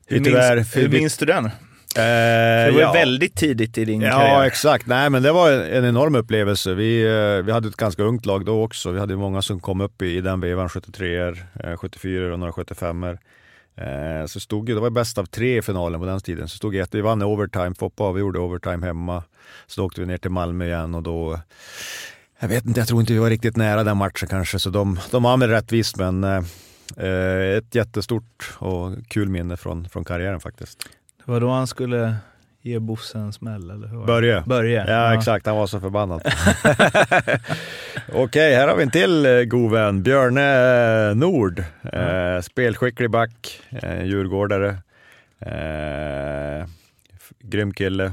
Hur 0.07 0.25
tyvärr 0.25 0.57
minns, 0.57 0.77
hur 0.77 0.89
minns 0.89 1.19
du 1.19 1.27
den? 1.27 1.45
Eh, 1.45 1.51
det 1.97 2.71
var 2.75 2.81
ja. 2.81 2.93
väldigt 2.93 3.37
tidigt 3.37 3.79
i 3.79 3.85
din 3.85 4.01
ja, 4.01 4.11
karriär. 4.11 4.35
Ja, 4.35 4.47
exakt. 4.47 4.87
Nej, 4.87 5.11
men 5.11 5.23
det 5.23 5.33
var 5.33 5.53
en 5.53 5.85
enorm 5.85 6.15
upplevelse. 6.15 6.75
Vi, 6.75 7.03
eh, 7.03 7.45
vi 7.45 7.53
hade 7.53 7.69
ett 7.69 7.77
ganska 7.77 8.03
ungt 8.03 8.27
lag 8.27 8.45
då 8.45 8.63
också. 8.63 8.91
Vi 8.91 9.01
hade 9.01 9.17
många 9.17 9.43
som 9.43 9.61
kom 9.61 9.81
upp 9.81 10.03
i, 10.03 10.17
i 10.17 10.21
den 10.21 10.41
vevan, 10.41 10.69
73 10.69 11.35
74 11.77 12.33
och 12.33 12.39
några 12.39 12.53
75 12.53 13.05
er 13.05 13.19
Eh, 13.77 14.27
så 14.27 14.41
stod 14.41 14.67
det 14.67 14.75
var 14.75 14.91
bäst 14.91 15.19
av 15.19 15.25
tre 15.27 15.59
i 15.59 15.63
finalen 15.63 16.01
på 16.01 16.07
den 16.07 16.21
tiden. 16.21 16.49
Så 16.49 16.57
stod 16.57 16.77
ett, 16.77 16.95
vi 16.95 17.01
vann 17.01 17.23
overtime, 17.23 17.75
Foppa 17.75 18.05
avgjorde 18.05 18.39
overtime 18.39 18.87
hemma. 18.87 19.23
Så 19.67 19.85
åkte 19.85 20.01
vi 20.01 20.07
ner 20.07 20.19
till 20.19 20.31
Malmö 20.31 20.65
igen 20.67 20.95
och 20.95 21.03
då, 21.03 21.41
jag 22.41 22.49
vet 22.49 22.65
inte, 22.65 22.81
jag 22.81 22.89
tror 22.89 23.01
inte 23.01 23.13
vi 23.13 23.19
var 23.19 23.31
riktigt 23.31 23.57
nära 23.57 23.85
den 23.85 23.97
matchen 23.97 24.29
kanske. 24.29 24.59
Så 24.59 24.71
de, 24.71 24.99
de 25.11 25.23
vann 25.23 25.41
väl 25.41 25.51
rättvist, 25.51 25.97
men 25.97 26.25
eh, 26.25 26.45
eh, 26.97 27.57
ett 27.57 27.75
jättestort 27.75 28.53
och 28.59 28.93
kul 29.09 29.29
minne 29.29 29.57
från, 29.57 29.89
från 29.89 30.05
karriären 30.05 30.41
faktiskt. 30.41 30.89
Det 31.25 31.33
var 31.33 31.41
då 31.41 31.51
han 31.51 31.67
skulle 31.67 32.17
ge 32.63 32.79
Bosse 32.79 33.19
en 33.19 33.33
smäll, 33.33 33.71
eller 33.71 33.89
hur? 33.89 34.07
Börje. 34.07 34.43
Börje. 34.47 34.85
Ja, 34.87 34.93
ja, 34.93 35.15
exakt. 35.15 35.47
Han 35.47 35.57
var 35.57 35.67
så 35.67 35.81
förbannad. 35.81 36.23
Okej, 38.13 38.55
här 38.55 38.69
har 38.69 38.77
vi 38.77 38.83
en 38.83 38.91
till 38.91 39.27
eh, 39.27 39.43
god 39.43 39.73
vän. 39.73 40.03
Björne 40.03 41.09
eh, 41.09 41.15
Nord. 41.15 41.65
Mm. 41.93 42.35
Eh, 42.37 42.41
spelskicklig 42.41 43.11
back, 43.11 43.61
eh, 43.71 44.05
djurgårdare. 44.05 44.69
Eh, 45.41 46.67
grym 47.39 47.73
kille. 47.73 48.13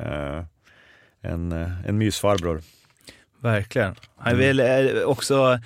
Eh, 0.00 0.42
en, 1.22 1.52
eh, 1.52 1.86
en 1.86 1.98
mysfarbror. 1.98 2.62
Verkligen. 3.40 3.94
Han 4.16 4.32
mm. 4.32 4.56
väl 4.56 5.04
också 5.04 5.58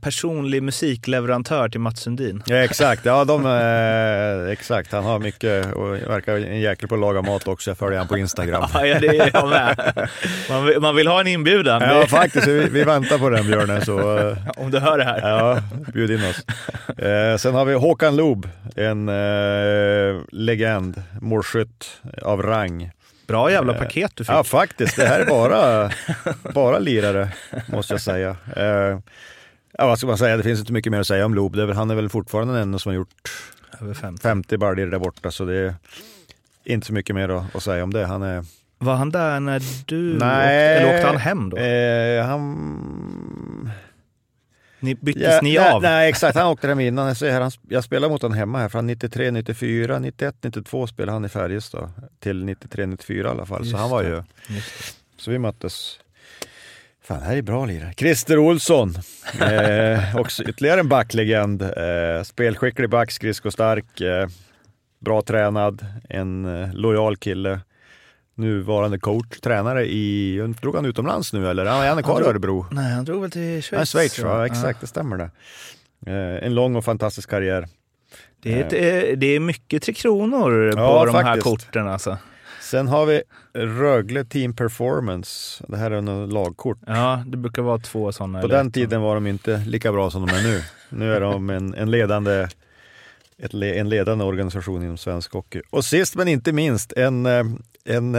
personlig 0.00 0.62
musikleverantör 0.62 1.68
till 1.68 1.80
Mats 1.80 2.00
Sundin. 2.00 2.42
Ja, 2.46 2.56
exakt, 2.56 3.04
ja, 3.04 3.24
de, 3.24 3.46
eh, 3.46 4.52
exakt. 4.52 4.92
han 4.92 5.04
har 5.04 5.18
mycket 5.18 5.72
och 5.72 5.94
verkar 5.94 6.36
en 6.36 6.60
jäkel 6.60 6.88
på 6.88 6.94
att 6.94 7.00
laga 7.00 7.22
mat 7.22 7.48
också. 7.48 7.70
Jag 7.70 7.78
följer 7.78 7.98
honom 7.98 8.08
på 8.08 8.18
Instagram. 8.18 8.64
ja, 8.74 8.80
det 9.00 9.06
är 9.06 9.30
jag 9.34 9.48
med. 9.48 10.08
Man 10.50 10.66
vill, 10.66 10.80
man 10.80 10.96
vill 10.96 11.06
ha 11.06 11.20
en 11.20 11.26
inbjudan. 11.26 11.82
Ja, 11.82 12.06
faktiskt. 12.06 12.46
Vi, 12.46 12.68
vi 12.68 12.84
väntar 12.84 13.18
på 13.18 13.30
den 13.30 13.46
Björnen. 13.46 13.84
Så, 13.84 14.18
eh, 14.18 14.36
Om 14.56 14.70
du 14.70 14.78
hör 14.78 14.98
det 14.98 15.04
här. 15.04 15.30
Ja, 15.30 15.62
bjud 15.92 16.10
in 16.10 16.24
oss. 16.24 16.44
Eh, 16.98 17.36
sen 17.36 17.54
har 17.54 17.64
vi 17.64 17.74
Håkan 17.74 18.16
Loob, 18.16 18.48
en 18.76 19.08
eh, 19.08 20.22
legend, 20.32 21.02
målskytt 21.20 22.00
av 22.22 22.42
rang. 22.42 22.90
Bra 23.26 23.50
jävla 23.50 23.72
eh, 23.72 23.78
paket 23.78 24.12
du 24.14 24.24
fick. 24.24 24.34
Ja, 24.34 24.44
faktiskt. 24.44 24.96
Det 24.96 25.06
här 25.06 25.20
är 25.20 25.26
bara, 25.26 25.90
bara 26.54 26.78
lirare, 26.78 27.28
måste 27.68 27.94
jag 27.94 28.00
säga. 28.00 28.36
Ja, 29.78 29.86
vad 29.86 29.98
ska 29.98 30.06
man 30.06 30.18
säga? 30.18 30.36
Det 30.36 30.42
finns 30.42 30.60
inte 30.60 30.72
mycket 30.72 30.92
mer 30.92 31.00
att 31.00 31.06
säga 31.06 31.26
om 31.26 31.34
Loob. 31.34 31.56
Han 31.56 31.90
är 31.90 31.94
väl 31.94 32.08
fortfarande 32.08 32.54
den 32.54 32.62
enda 32.62 32.78
som 32.78 32.90
har 32.90 32.96
gjort 32.96 33.30
Över 33.80 33.94
50, 33.94 34.22
50 34.22 34.56
baljor 34.56 34.86
där 34.86 34.98
borta, 34.98 35.30
så 35.30 35.44
det 35.44 35.54
är 35.54 35.74
inte 36.64 36.86
så 36.86 36.92
mycket 36.92 37.14
mer 37.14 37.28
att, 37.28 37.56
att 37.56 37.62
säga 37.62 37.84
om 37.84 37.92
det. 37.92 38.06
Han 38.06 38.22
är... 38.22 38.44
Var 38.78 38.94
han 38.94 39.10
där 39.10 39.40
när 39.40 39.62
du 39.86 40.18
Nej, 40.18 40.18
åkte, 40.18 40.86
eller 40.86 40.94
åkte 40.94 41.06
han 41.06 41.16
hem 41.16 41.50
då? 41.50 41.56
Eh, 41.56 42.26
han... 42.26 43.70
Ni 44.80 44.94
byttes 44.94 45.22
ja, 45.22 45.40
ni 45.42 45.54
nej, 45.58 45.72
av? 45.72 45.82
Nej, 45.82 46.08
exakt. 46.08 46.36
Han 46.36 46.46
åkte 46.46 46.68
hem 46.68 46.80
innan. 46.80 47.06
Jag, 47.08 47.32
här, 47.32 47.40
han, 47.40 47.50
jag 47.68 47.84
spelade 47.84 48.12
mot 48.12 48.22
honom 48.22 48.38
hemma 48.38 48.58
här. 48.58 48.68
Från 48.68 48.86
93, 48.86 49.30
94, 49.30 49.98
91, 49.98 50.34
92 50.42 50.86
spelade 50.86 51.12
han 51.12 51.24
i 51.24 51.28
Färjestad. 51.28 51.90
Till 52.18 52.44
93, 52.44 52.86
94 52.86 53.28
i 53.28 53.30
alla 53.30 53.46
fall. 53.46 53.60
Just 53.60 53.72
så 53.72 53.78
han 53.78 53.90
var 53.90 54.02
ju... 54.02 54.22
Så 55.16 55.30
vi 55.30 55.38
möttes 55.38 56.00
Fan, 57.06 57.20
det 57.20 57.24
här 57.24 57.36
är 57.36 57.42
bra 57.42 57.66
lirare. 57.66 57.92
Christer 57.96 58.38
Olsson, 58.38 58.94
eh, 59.40 60.16
också 60.16 60.44
ytterligare 60.44 60.80
en 60.80 60.88
backlegend. 60.88 61.62
Eh, 61.62 62.22
spelskicklig 62.24 62.90
back, 62.90 63.10
skridskostark, 63.10 64.00
eh, 64.00 64.28
bra 64.98 65.22
tränad, 65.22 65.86
en 66.08 66.44
eh, 66.44 66.74
lojal 66.74 67.16
kille. 67.16 67.60
Nuvarande 68.34 68.98
coach, 68.98 69.40
tränare 69.42 69.86
i, 69.86 70.36
drog 70.60 70.74
han 70.74 70.84
utomlands 70.84 71.32
nu 71.32 71.50
eller? 71.50 71.64
Han 71.64 71.82
är 71.82 71.88
han 71.88 72.02
kvar 72.02 72.22
i 72.22 72.24
Örebro? 72.24 72.66
Nej, 72.70 72.92
han 72.92 73.04
drog 73.04 73.22
väl 73.22 73.30
till 73.30 73.62
Schweiz. 73.62 73.72
Nej, 73.72 73.86
Schweiz, 73.86 74.18
ja. 74.18 74.46
exakt, 74.46 74.80
det 74.80 74.86
stämmer 74.86 75.16
det. 75.16 75.30
Eh, 76.06 76.46
en 76.46 76.54
lång 76.54 76.76
och 76.76 76.84
fantastisk 76.84 77.30
karriär. 77.30 77.68
Det 78.42 78.52
är, 78.52 78.64
ett, 78.66 78.72
eh, 78.72 79.18
det 79.18 79.26
är 79.26 79.40
mycket 79.40 79.82
Tre 79.82 79.94
Kronor 79.94 80.72
på 80.72 80.78
ja, 80.78 81.04
de 81.04 81.12
faktiskt. 81.12 81.34
här 81.34 81.40
korten 81.40 81.88
alltså. 81.88 82.18
Sen 82.66 82.88
har 82.88 83.06
vi 83.06 83.22
Rögle 83.54 84.24
Team 84.24 84.56
Performance. 84.56 85.64
Det 85.68 85.76
här 85.76 85.90
är 85.90 85.96
en 85.96 86.28
lagkort. 86.28 86.78
Ja, 86.86 87.22
det 87.26 87.36
brukar 87.36 87.62
vara 87.62 87.78
två 87.78 88.12
sådana. 88.12 88.40
På 88.40 88.46
den 88.46 88.72
tiden 88.72 89.00
var 89.00 89.14
de 89.14 89.26
inte 89.26 89.62
lika 89.66 89.92
bra 89.92 90.10
som 90.10 90.26
de 90.26 90.36
är 90.36 90.42
nu. 90.42 90.62
Nu 90.88 91.14
är 91.14 91.20
de 91.20 91.50
en, 91.50 91.74
en 91.74 91.90
ledande 91.90 92.48
ett, 93.38 93.54
en 93.54 93.88
ledande 93.88 94.24
organisation 94.24 94.82
inom 94.82 94.96
svensk 94.96 95.32
hockey. 95.32 95.62
Och 95.70 95.84
sist 95.84 96.16
men 96.16 96.28
inte 96.28 96.52
minst, 96.52 96.92
en, 96.92 97.26
eh, 97.26 97.44
en, 97.84 98.14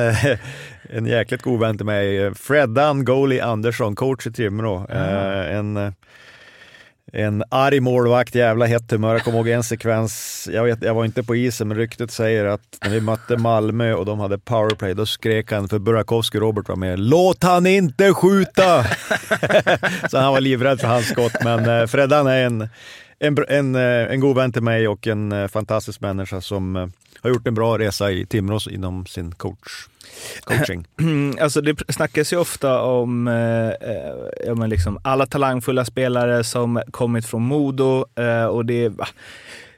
en 0.89 1.05
jäkligt 1.05 1.41
god 1.41 1.59
vän 1.59 1.77
till 1.77 1.85
mig, 1.85 2.35
Freddan 2.35 3.05
Goalie 3.05 3.43
Andersson, 3.43 3.95
coach 3.95 4.27
i 4.27 4.31
Timrå. 4.31 4.85
Mm. 4.89 5.77
En 5.77 5.93
en 7.13 7.43
arg 7.49 7.79
målvakt, 7.79 8.35
jävla 8.35 8.65
hett 8.65 8.91
humör. 8.91 9.13
Jag 9.13 9.23
kommer 9.23 9.37
ihåg 9.37 9.47
en 9.47 9.63
sekvens, 9.63 10.47
jag, 10.53 10.63
vet, 10.63 10.83
jag 10.83 10.93
var 10.93 11.05
inte 11.05 11.23
på 11.23 11.35
isen, 11.35 11.67
men 11.67 11.77
ryktet 11.77 12.11
säger 12.11 12.45
att 12.45 12.77
när 12.83 12.89
vi 12.89 13.01
mötte 13.01 13.37
Malmö 13.37 13.93
och 13.93 14.05
de 14.05 14.19
hade 14.19 14.37
powerplay, 14.37 14.93
då 14.93 15.05
skrek 15.05 15.51
han, 15.51 15.69
för 15.69 15.79
Burakovsky 15.79 16.39
Robert 16.39 16.67
var 16.67 16.75
med, 16.75 16.99
låt 16.99 17.43
han 17.43 17.67
inte 17.67 18.13
skjuta! 18.13 18.83
så 20.09 20.17
han 20.17 20.33
var 20.33 20.41
livrädd 20.41 20.79
för 20.79 20.87
hans 20.87 21.07
skott, 21.07 21.35
men 21.43 21.69
eh, 21.69 21.85
Freddan 21.87 22.27
är 22.27 22.45
en, 22.45 22.69
en, 23.19 23.37
en, 23.47 23.75
eh, 23.75 24.11
en 24.11 24.19
god 24.19 24.35
vän 24.35 24.51
till 24.51 24.63
mig 24.63 24.87
och 24.87 25.07
en 25.07 25.31
eh, 25.31 25.47
fantastisk 25.47 26.01
människa 26.01 26.41
som 26.41 26.75
eh, 26.75 26.87
har 27.21 27.29
gjort 27.29 27.47
en 27.47 27.55
bra 27.55 27.77
resa 27.77 28.11
i 28.11 28.25
Timrå 28.25 28.59
inom 28.69 29.05
sin 29.05 29.31
coach 29.31 29.87
coaching? 30.43 30.85
Mm, 30.99 31.37
alltså 31.41 31.61
det 31.61 31.93
snackas 31.93 32.33
ju 32.33 32.37
ofta 32.37 32.81
om 32.81 33.27
eh, 33.27 33.89
ja, 34.45 34.55
men 34.55 34.69
liksom 34.69 34.99
alla 35.03 35.25
talangfulla 35.25 35.85
spelare 35.85 36.43
som 36.43 36.81
kommit 36.91 37.25
från 37.25 37.41
Modo 37.41 38.05
eh, 38.15 38.45
och 38.45 38.65
det 38.65 38.85
är 38.85 38.93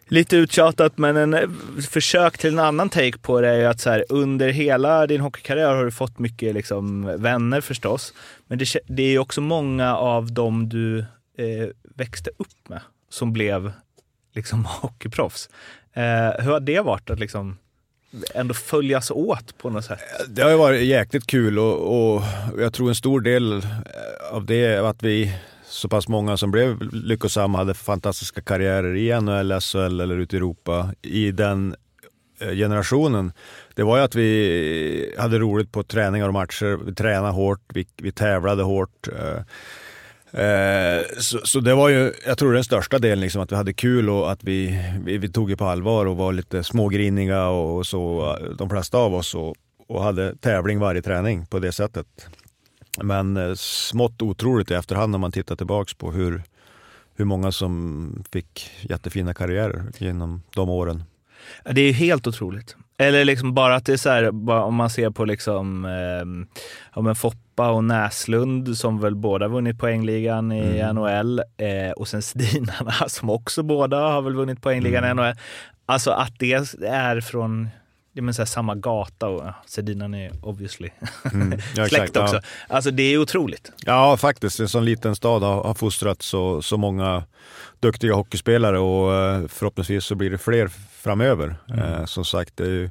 lite 0.08 0.36
uttjatat, 0.36 0.98
men 0.98 1.18
en 1.18 1.58
försök 1.90 2.38
till 2.38 2.54
en 2.54 2.60
annan 2.60 2.90
take 2.90 3.18
på 3.18 3.42
det 3.42 3.50
är 3.50 3.68
att 3.68 3.80
så 3.80 3.90
här, 3.90 4.06
under 4.10 4.50
hela 4.50 5.08
din 5.08 5.22
hockeykarriär 5.22 5.76
har 5.76 5.86
du 5.86 5.92
fått 5.92 6.20
mycket 6.20 6.54
liksom, 6.54 7.14
vänner 7.18 7.62
förstås. 7.62 8.14
Men 8.48 8.58
det, 8.58 8.66
det 8.88 9.04
är 9.04 9.20
också 9.20 9.42
många 9.42 9.96
av 9.98 10.32
dem 10.32 10.70
du 10.70 11.00
eh, 11.38 11.70
växte 11.96 12.30
upp 12.38 12.70
med 12.70 12.82
som 13.10 13.34
blev 13.34 13.72
liksom, 14.36 14.66
hockeyproffs. 14.82 15.50
Eh, 15.94 16.44
hur 16.44 16.52
har 16.52 16.60
det 16.60 16.80
varit 16.80 17.10
att 17.10 17.20
liksom 17.20 17.58
ändå 18.34 18.54
följas 18.54 19.12
åt 19.12 19.58
på 19.58 19.70
något 19.70 19.86
sätt? 19.86 20.00
Det 20.28 20.42
har 20.42 20.50
ju 20.50 20.58
varit 20.58 20.82
jäkligt 20.82 21.28
kul 21.28 21.60
och, 21.60 22.16
och 22.16 22.24
jag 22.58 22.74
tror 22.74 22.90
en 22.90 22.96
stor 22.96 23.22
del 23.22 23.64
av 24.32 24.46
det 24.46 24.66
är 24.66 24.84
att 24.84 25.04
vi 25.04 25.36
så 25.70 25.90
pass 25.90 26.08
många 26.08 26.38
som 26.38 26.52
blev 26.52 26.94
lyckosamma 26.94 27.58
hade 27.58 27.74
fantastiska 27.74 28.42
karriärer 28.42 28.96
i 28.96 29.22
NHL, 29.22 29.62
SHL 29.62 30.00
eller 30.00 30.18
ute 30.18 30.36
i 30.36 30.38
Europa 30.38 30.94
i 31.02 31.32
den 31.32 31.76
eh, 32.40 32.52
generationen. 32.52 33.32
Det 33.76 33.84
var 33.84 33.98
ju 33.98 34.04
att 34.04 34.16
vi 34.16 35.16
hade 35.18 35.40
roligt 35.40 35.72
på 35.72 35.84
träningar 35.84 36.28
och 36.28 36.34
matcher. 36.34 36.80
Vi 36.86 36.96
tränade 36.96 37.34
hårt, 37.34 37.62
vi, 37.74 37.88
vi 37.98 38.12
tävlade 38.12 38.64
hårt. 38.64 39.08
Eh, 39.08 39.42
Eh, 40.32 41.06
så, 41.18 41.40
så, 41.44 41.60
det 41.60 41.76
var 41.76 41.90
ju, 41.90 42.14
jag 42.26 42.38
tror 42.38 42.54
den 42.54 42.64
största 42.64 43.00
delen, 43.00 43.20
liksom, 43.20 43.42
att 43.42 43.52
vi 43.52 43.56
hade 43.56 43.74
kul 43.74 44.10
och 44.10 44.32
att 44.32 44.44
vi, 44.44 44.84
vi, 45.04 45.18
vi 45.18 45.30
tog 45.30 45.50
det 45.50 45.58
på 45.58 45.66
allvar 45.66 46.06
och 46.06 46.18
var 46.18 46.34
lite 46.34 46.64
smågriniga 46.64 47.48
och 47.48 47.86
så, 47.88 48.36
eh, 48.42 48.50
de 48.50 48.70
flesta 48.70 48.98
av 48.98 49.16
oss, 49.16 49.36
och, 49.36 49.56
och 49.88 50.04
hade 50.04 50.36
tävling 50.36 50.80
varje 50.80 51.02
träning 51.02 51.46
på 51.46 51.60
det 51.60 51.72
sättet. 51.72 52.08
Men 53.02 53.38
eh, 53.38 53.54
smått 53.56 54.22
otroligt 54.22 54.72
i 54.72 54.74
efterhand 54.74 55.12
när 55.12 55.20
man 55.20 55.32
tittar 55.32 55.56
tillbaks 55.56 55.94
på 55.94 56.12
hur, 56.12 56.44
hur 57.16 57.26
många 57.26 57.52
som 57.52 58.24
fick 58.32 58.72
jättefina 58.82 59.34
karriärer 59.34 59.84
genom 59.98 60.42
de 60.56 60.70
åren. 60.70 61.04
Det 61.72 61.82
är 61.82 61.94
helt 61.94 62.28
otroligt. 62.28 62.76
Eller 63.02 63.26
liksom 63.26 63.54
bara 63.54 63.76
att 63.76 63.86
det 63.86 63.94
är 63.94 63.98
så 63.98 64.10
här, 64.10 64.50
om 64.52 64.76
man 64.76 64.90
ser 64.90 65.10
på 65.10 65.26
liksom, 65.26 65.86
eh, 65.86 66.50
ja, 66.96 67.02
men 67.02 67.16
Foppa 67.16 67.70
och 67.70 67.84
Näslund 67.84 68.78
som 68.78 69.00
väl 69.00 69.16
båda 69.16 69.48
vunnit 69.48 69.80
poängligan 69.80 70.52
i 70.52 70.80
mm. 70.80 70.96
NHL 70.96 71.40
eh, 71.40 71.92
och 71.96 72.08
sen 72.08 72.22
Stinarna 72.22 72.92
som 73.08 73.30
också 73.30 73.64
båda 73.64 73.98
har 73.98 74.22
väl 74.22 74.36
vunnit 74.36 74.62
poängligan 74.62 75.04
mm. 75.04 75.20
i 75.20 75.22
NHL. 75.22 75.36
Alltså 75.86 76.12
att 76.12 76.34
det 76.40 76.54
är 76.88 77.22
från 77.22 77.70
det 78.26 78.32
är 78.32 78.34
så 78.34 78.46
samma 78.46 78.76
gata 78.76 79.28
och 79.28 79.46
ja, 79.46 79.54
Sedinarna 79.66 80.18
är 80.18 80.32
obviously 80.42 80.90
mm, 81.34 81.60
ja, 81.76 81.88
släkt 81.90 82.18
också. 82.18 82.36
Ja. 82.36 82.42
Alltså 82.68 82.92
det 82.92 83.04
är 83.04 83.18
otroligt. 83.18 83.72
Ja, 83.86 84.18
faktiskt. 84.18 84.60
En 84.60 84.70
sån 84.70 84.86
liten 84.86 85.16
stad 85.16 85.44
har, 85.44 85.64
har 85.64 85.74
fostrat 85.74 86.22
så, 86.22 86.62
så 86.62 86.78
många 86.78 87.24
duktiga 87.80 88.14
hockeyspelare 88.14 88.80
och 88.80 89.14
eh, 89.14 89.48
förhoppningsvis 89.48 90.06
så 90.06 90.16
blir 90.16 90.30
det 90.30 90.38
fler 90.38 90.68
framöver. 90.92 91.56
Mm. 91.70 91.80
Eh, 91.80 92.06
som 92.06 92.26
sagt, 92.26 92.58
det 92.58 92.64
är 92.64 92.70
ju, 92.70 92.90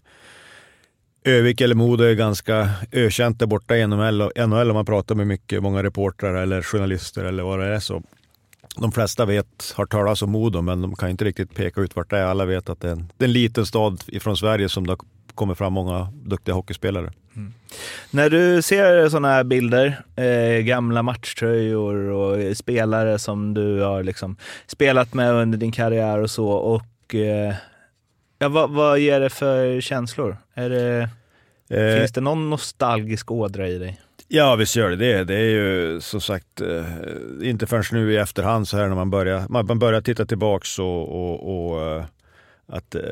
Övik 1.25 1.61
eller 1.61 1.75
Modo 1.75 2.05
är 2.05 2.15
ganska 2.15 2.71
ökänt 2.93 3.39
där 3.39 3.47
borta 3.47 3.77
i 3.77 3.87
NHL, 3.87 4.31
NHL 4.37 4.71
om 4.71 4.75
man 4.75 4.87
pratar 4.87 5.15
med 5.15 5.27
mycket, 5.27 5.63
många 5.63 5.83
reportrar 5.83 6.35
eller 6.35 6.63
journalister 6.63 7.25
eller 7.25 7.43
vad 7.43 7.59
det 7.59 7.67
är. 7.67 7.81
Så 7.81 8.03
de 8.77 8.93
flesta 8.93 9.25
vet, 9.25 9.73
har 9.77 9.87
talat 9.87 10.23
om 10.23 10.31
Modo, 10.31 10.63
men 10.63 10.83
de 10.83 10.97
kan 10.97 11.11
inte 11.11 11.25
riktigt 11.25 11.55
peka 11.55 11.81
ut 11.81 11.97
vart 11.97 12.11
det 12.11 12.19
är. 12.19 12.25
Alla 12.25 12.45
vet 12.45 12.69
att 12.69 12.81
det 12.81 12.89
är 12.89 12.93
en, 12.93 13.13
det 13.17 13.25
är 13.25 13.29
en 13.29 13.33
liten 13.33 13.67
stad 13.67 14.05
ifrån 14.07 14.37
Sverige 14.37 14.69
som 14.69 14.87
det 14.87 14.93
har 14.93 14.99
kommer 15.39 15.55
fram 15.55 15.73
många 15.73 16.09
duktiga 16.13 16.55
hockeyspelare. 16.55 17.13
Mm. 17.37 17.53
När 18.11 18.31
du 18.31 18.63
ser 18.63 19.09
sådana 19.09 19.29
här 19.29 19.45
bilder, 19.45 20.01
eh, 20.17 20.63
gamla 20.63 21.03
matchtröjor 21.03 21.95
och 21.95 22.57
spelare 22.57 23.19
som 23.19 23.55
du 23.55 23.81
har 23.81 24.03
liksom 24.03 24.37
spelat 24.67 25.15
med 25.15 25.33
under 25.33 25.59
din 25.59 25.73
karriär 25.73 26.19
och 26.19 26.31
så, 26.31 26.49
och 26.49 27.15
eh, 27.15 27.55
ja, 28.39 28.49
vad, 28.49 28.71
vad 28.71 28.99
ger 28.99 29.21
det 29.21 29.31
för 29.31 29.81
känslor? 29.81 30.37
Är 30.55 30.71
det, 30.71 31.09
eh, 31.71 31.99
finns 31.99 32.13
det 32.13 32.21
någon 32.21 32.51
nostalgisk 32.51 33.31
ådra 33.31 33.69
i 33.69 33.79
dig? 33.79 34.01
Ja, 34.29 34.57
visst 34.57 34.77
gör 34.77 34.91
det 34.91 34.97
det. 34.97 35.25
Det 35.25 35.35
är 35.35 35.51
ju 35.51 36.01
som 36.01 36.21
sagt 36.21 36.61
eh, 36.61 37.49
inte 37.49 37.67
förrän 37.67 37.85
nu 37.93 38.13
i 38.13 38.17
efterhand 38.17 38.69
så 38.69 38.77
här 38.77 38.89
när 38.89 38.95
man 38.95 39.11
börjar, 39.11 39.45
man 39.49 39.79
börjar 39.79 40.01
titta 40.01 40.27
tillbaks 40.27 40.79
och, 40.79 41.09
och, 41.09 41.71
och 41.71 41.83
eh, 41.83 42.05
att, 42.69 42.95
eh, 42.95 43.03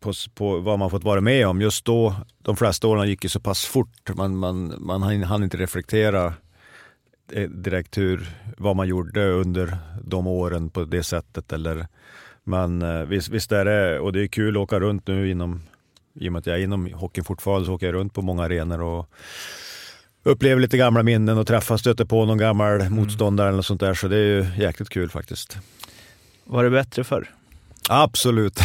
på, 0.00 0.12
på, 0.34 0.58
vad 0.58 0.78
man 0.78 0.90
fått 0.90 1.04
vara 1.04 1.20
med 1.20 1.46
om. 1.46 1.60
Just 1.60 1.84
då, 1.84 2.14
de 2.42 2.56
flesta 2.56 2.88
åren 2.88 3.08
gick 3.08 3.24
ju 3.24 3.28
så 3.28 3.40
pass 3.40 3.64
fort. 3.64 4.16
Man, 4.16 4.36
man, 4.36 4.74
man 4.78 5.22
hann 5.22 5.44
inte 5.44 5.56
reflektera 5.56 6.34
direkt 7.48 7.98
hur, 7.98 8.28
vad 8.56 8.76
man 8.76 8.88
gjorde 8.88 9.30
under 9.30 9.78
de 10.04 10.26
åren 10.26 10.70
på 10.70 10.84
det 10.84 11.02
sättet. 11.02 11.52
Eller, 11.52 11.86
men 12.44 13.08
visst, 13.08 13.28
visst 13.28 13.52
är 13.52 13.64
det, 13.64 14.00
och 14.00 14.12
det 14.12 14.22
är 14.22 14.26
kul 14.26 14.56
att 14.56 14.62
åka 14.62 14.80
runt 14.80 15.06
nu 15.06 15.30
inom, 15.30 15.62
i 16.14 16.28
och 16.28 16.32
med 16.32 16.38
att 16.38 16.46
jag 16.46 16.58
är 16.58 16.62
inom 16.62 16.92
hockeyn 16.92 17.24
fortfarande, 17.24 17.66
så 17.66 17.74
åker 17.74 17.86
jag 17.86 17.94
runt 17.94 18.14
på 18.14 18.22
många 18.22 18.42
arenor 18.42 18.82
och 18.82 19.08
upplever 20.22 20.62
lite 20.62 20.76
gamla 20.76 21.02
minnen 21.02 21.38
och 21.38 21.46
träffar, 21.46 21.76
stöter 21.76 22.04
på 22.04 22.24
någon 22.24 22.38
gammal 22.38 22.80
mm. 22.80 22.92
motståndare 22.92 23.48
eller 23.48 23.62
sånt 23.62 23.80
där. 23.80 23.94
Så 23.94 24.08
det 24.08 24.16
är 24.16 24.26
ju 24.26 24.46
jäkligt 24.62 24.88
kul 24.88 25.10
faktiskt. 25.10 25.58
Var 26.44 26.64
det 26.64 26.70
bättre 26.70 27.04
förr? 27.04 27.30
Absolut. 27.88 28.60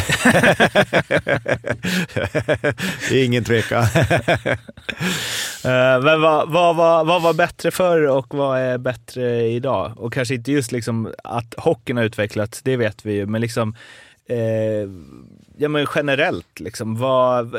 Ingen 3.12 3.44
tvekan. 3.44 3.84
Eh, 5.64 6.02
men 6.02 6.20
vad, 6.20 6.50
vad, 6.50 6.76
vad, 6.76 7.06
vad, 7.06 7.22
var 7.22 7.34
bättre 7.34 7.70
förr 7.70 8.06
och 8.06 8.34
vad 8.34 8.58
är 8.58 8.78
bättre 8.78 9.46
idag? 9.46 9.92
Och 9.96 10.12
kanske 10.12 10.34
inte 10.34 10.52
just 10.52 10.72
liksom 10.72 11.12
att 11.24 11.54
hockeyn 11.56 11.96
har 11.96 12.04
utvecklats, 12.04 12.62
det 12.62 12.76
vet 12.76 13.04
vi 13.06 13.12
ju, 13.12 13.26
men 13.26 13.40
liksom 13.40 13.74
eh, 14.26 14.90
ja, 15.56 15.68
men 15.68 15.86
generellt, 15.94 16.60
liksom, 16.60 16.96
vad, 16.96 17.50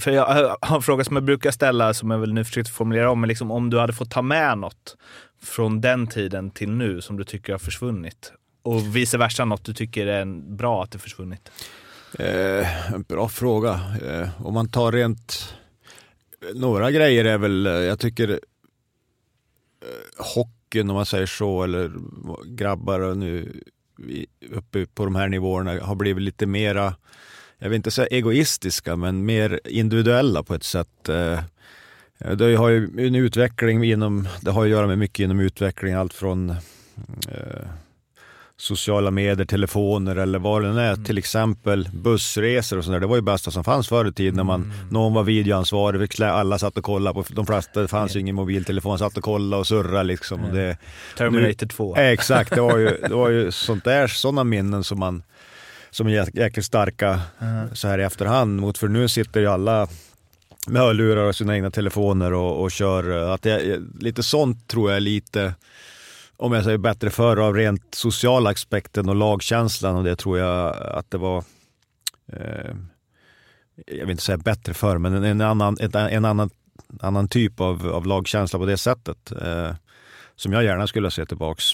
för 0.00 0.10
jag 0.10 0.56
har 0.60 0.76
en 0.76 0.82
fråga 0.82 1.04
som 1.04 1.16
jag 1.16 1.24
brukar 1.24 1.50
ställa, 1.50 1.94
som 1.94 2.10
jag 2.10 2.18
väl 2.18 2.34
nu 2.34 2.44
försöker 2.44 2.70
formulera 2.70 3.10
om, 3.10 3.20
men 3.20 3.28
liksom, 3.28 3.50
om 3.50 3.70
du 3.70 3.78
hade 3.78 3.92
fått 3.92 4.10
ta 4.10 4.22
med 4.22 4.58
något 4.58 4.96
från 5.42 5.80
den 5.80 6.06
tiden 6.06 6.50
till 6.50 6.70
nu 6.70 7.00
som 7.00 7.16
du 7.16 7.24
tycker 7.24 7.52
har 7.52 7.58
försvunnit 7.58 8.32
och 8.64 8.96
vice 8.96 9.18
versa, 9.18 9.44
något 9.44 9.64
du 9.64 9.74
tycker 9.74 10.06
är 10.06 10.24
bra 10.56 10.82
att 10.82 10.90
det 10.90 10.98
försvunnit? 10.98 11.50
Eh, 12.18 12.92
en 12.94 13.02
bra 13.02 13.28
fråga. 13.28 13.80
Eh, 14.02 14.46
om 14.46 14.54
man 14.54 14.68
tar 14.68 14.92
rent... 14.92 15.54
Eh, 16.42 16.60
några 16.60 16.90
grejer 16.90 17.24
är 17.24 17.38
väl, 17.38 17.66
eh, 17.66 17.72
jag 17.72 17.98
tycker 17.98 18.30
eh, 18.30 18.38
hockeyn 20.34 20.90
om 20.90 20.96
man 20.96 21.06
säger 21.06 21.26
så, 21.26 21.62
eller 21.62 21.92
grabbar 22.44 23.14
nu 23.14 23.62
uppe 24.50 24.86
på 24.86 25.04
de 25.04 25.14
här 25.14 25.28
nivåerna 25.28 25.80
har 25.80 25.94
blivit 25.94 26.22
lite 26.22 26.46
mera 26.46 26.94
jag 27.64 27.68
vill 27.68 27.76
inte 27.76 27.90
säga 27.90 28.06
egoistiska, 28.06 28.96
men 28.96 29.24
mer 29.24 29.60
individuella 29.64 30.42
på 30.42 30.54
ett 30.54 30.64
sätt. 30.64 31.08
Eh, 31.08 31.38
eh 32.18 32.30
det 32.36 32.56
har 32.56 32.68
ju 32.68 33.06
en 33.06 33.14
utveckling 33.14 33.84
inom, 33.84 34.28
det 34.40 34.50
har 34.50 34.64
att 34.64 34.70
göra 34.70 34.86
med 34.86 34.98
mycket 34.98 35.24
inom 35.24 35.40
utveckling, 35.40 35.94
allt 35.94 36.14
från 36.14 36.50
eh, 37.28 37.66
sociala 38.56 39.10
medier, 39.10 39.44
telefoner 39.44 40.16
eller 40.16 40.38
vad 40.38 40.62
det 40.62 40.68
är. 40.68 40.92
Mm. 40.92 41.04
Till 41.04 41.18
exempel 41.18 41.88
bussresor 41.92 42.78
och 42.78 42.84
sådär. 42.84 43.00
Det 43.00 43.06
var 43.06 43.16
ju 43.16 43.22
bästa 43.22 43.50
som 43.50 43.64
fanns 43.64 43.88
förr 43.88 44.08
i 44.08 44.12
tiden 44.12 44.36
när 44.36 44.44
man, 44.44 44.62
mm. 44.62 44.88
någon 44.90 45.14
var 45.14 45.22
videoansvarig, 45.22 46.22
alla 46.22 46.58
satt 46.58 46.78
och 46.78 46.84
kollade 46.84 47.14
på, 47.14 47.24
de 47.34 47.46
flesta, 47.46 47.80
det 47.80 47.88
fanns 47.88 48.16
ju 48.16 48.20
ingen 48.20 48.34
mobiltelefon, 48.34 48.98
satt 48.98 49.16
och 49.16 49.24
kollade 49.24 49.60
och 49.60 49.66
surrade 49.66 50.04
liksom. 50.04 50.38
Mm. 50.38 50.50
Och 50.50 50.56
det, 50.56 50.76
Terminator 51.16 51.66
2. 51.66 51.96
exakt, 51.96 52.54
det 52.54 52.60
var 52.60 52.78
ju, 52.78 52.98
det 53.08 53.14
var 53.14 53.30
ju 53.30 53.52
sånt 53.52 53.84
där, 53.84 54.06
sådana 54.06 54.44
minnen 54.44 54.84
som 54.84 54.98
man 54.98 55.22
som 55.90 56.06
är 56.06 56.38
jäkligt 56.38 56.66
starka 56.66 57.20
så 57.72 57.88
här 57.88 57.98
i 57.98 58.02
efterhand. 58.02 58.60
Mot 58.60 58.78
för 58.78 58.88
nu 58.88 59.08
sitter 59.08 59.40
ju 59.40 59.46
alla 59.46 59.88
med 60.66 60.82
hörlurar 60.82 61.24
och 61.24 61.36
sina 61.36 61.54
egna 61.54 61.70
telefoner 61.70 62.32
och, 62.32 62.62
och 62.62 62.70
kör. 62.70 63.32
Att 63.34 63.42
det, 63.42 63.80
lite 64.00 64.22
sånt 64.22 64.68
tror 64.68 64.90
jag 64.90 64.96
är 64.96 65.00
lite, 65.00 65.54
om 66.36 66.52
jag 66.52 66.64
säger 66.64 66.78
bättre 66.78 67.10
förr, 67.10 67.36
av 67.36 67.54
rent 67.54 67.94
sociala 67.94 68.50
aspekten 68.50 69.08
och 69.08 69.14
lagkänslan 69.14 69.96
och 69.96 70.04
det 70.04 70.16
tror 70.16 70.38
jag 70.38 70.76
att 70.76 71.10
det 71.10 71.18
var 71.18 71.44
eh, 72.32 72.74
jag 73.86 74.00
vill 74.00 74.10
inte 74.10 74.22
säga 74.22 74.38
bättre 74.38 74.74
förr, 74.74 74.98
men 74.98 75.14
en, 75.14 75.24
en 75.24 75.40
annan, 75.40 75.76
en, 75.80 75.94
en 75.94 76.24
annan, 76.24 76.50
annan 77.00 77.28
typ 77.28 77.60
av, 77.60 77.86
av 77.86 78.06
lagkänsla 78.06 78.58
på 78.58 78.66
det 78.66 78.76
sättet. 78.76 79.32
Eh, 79.32 79.74
som 80.36 80.52
jag 80.52 80.64
gärna 80.64 80.86
skulle 80.86 81.10
se 81.10 81.26
tillbaks, 81.26 81.64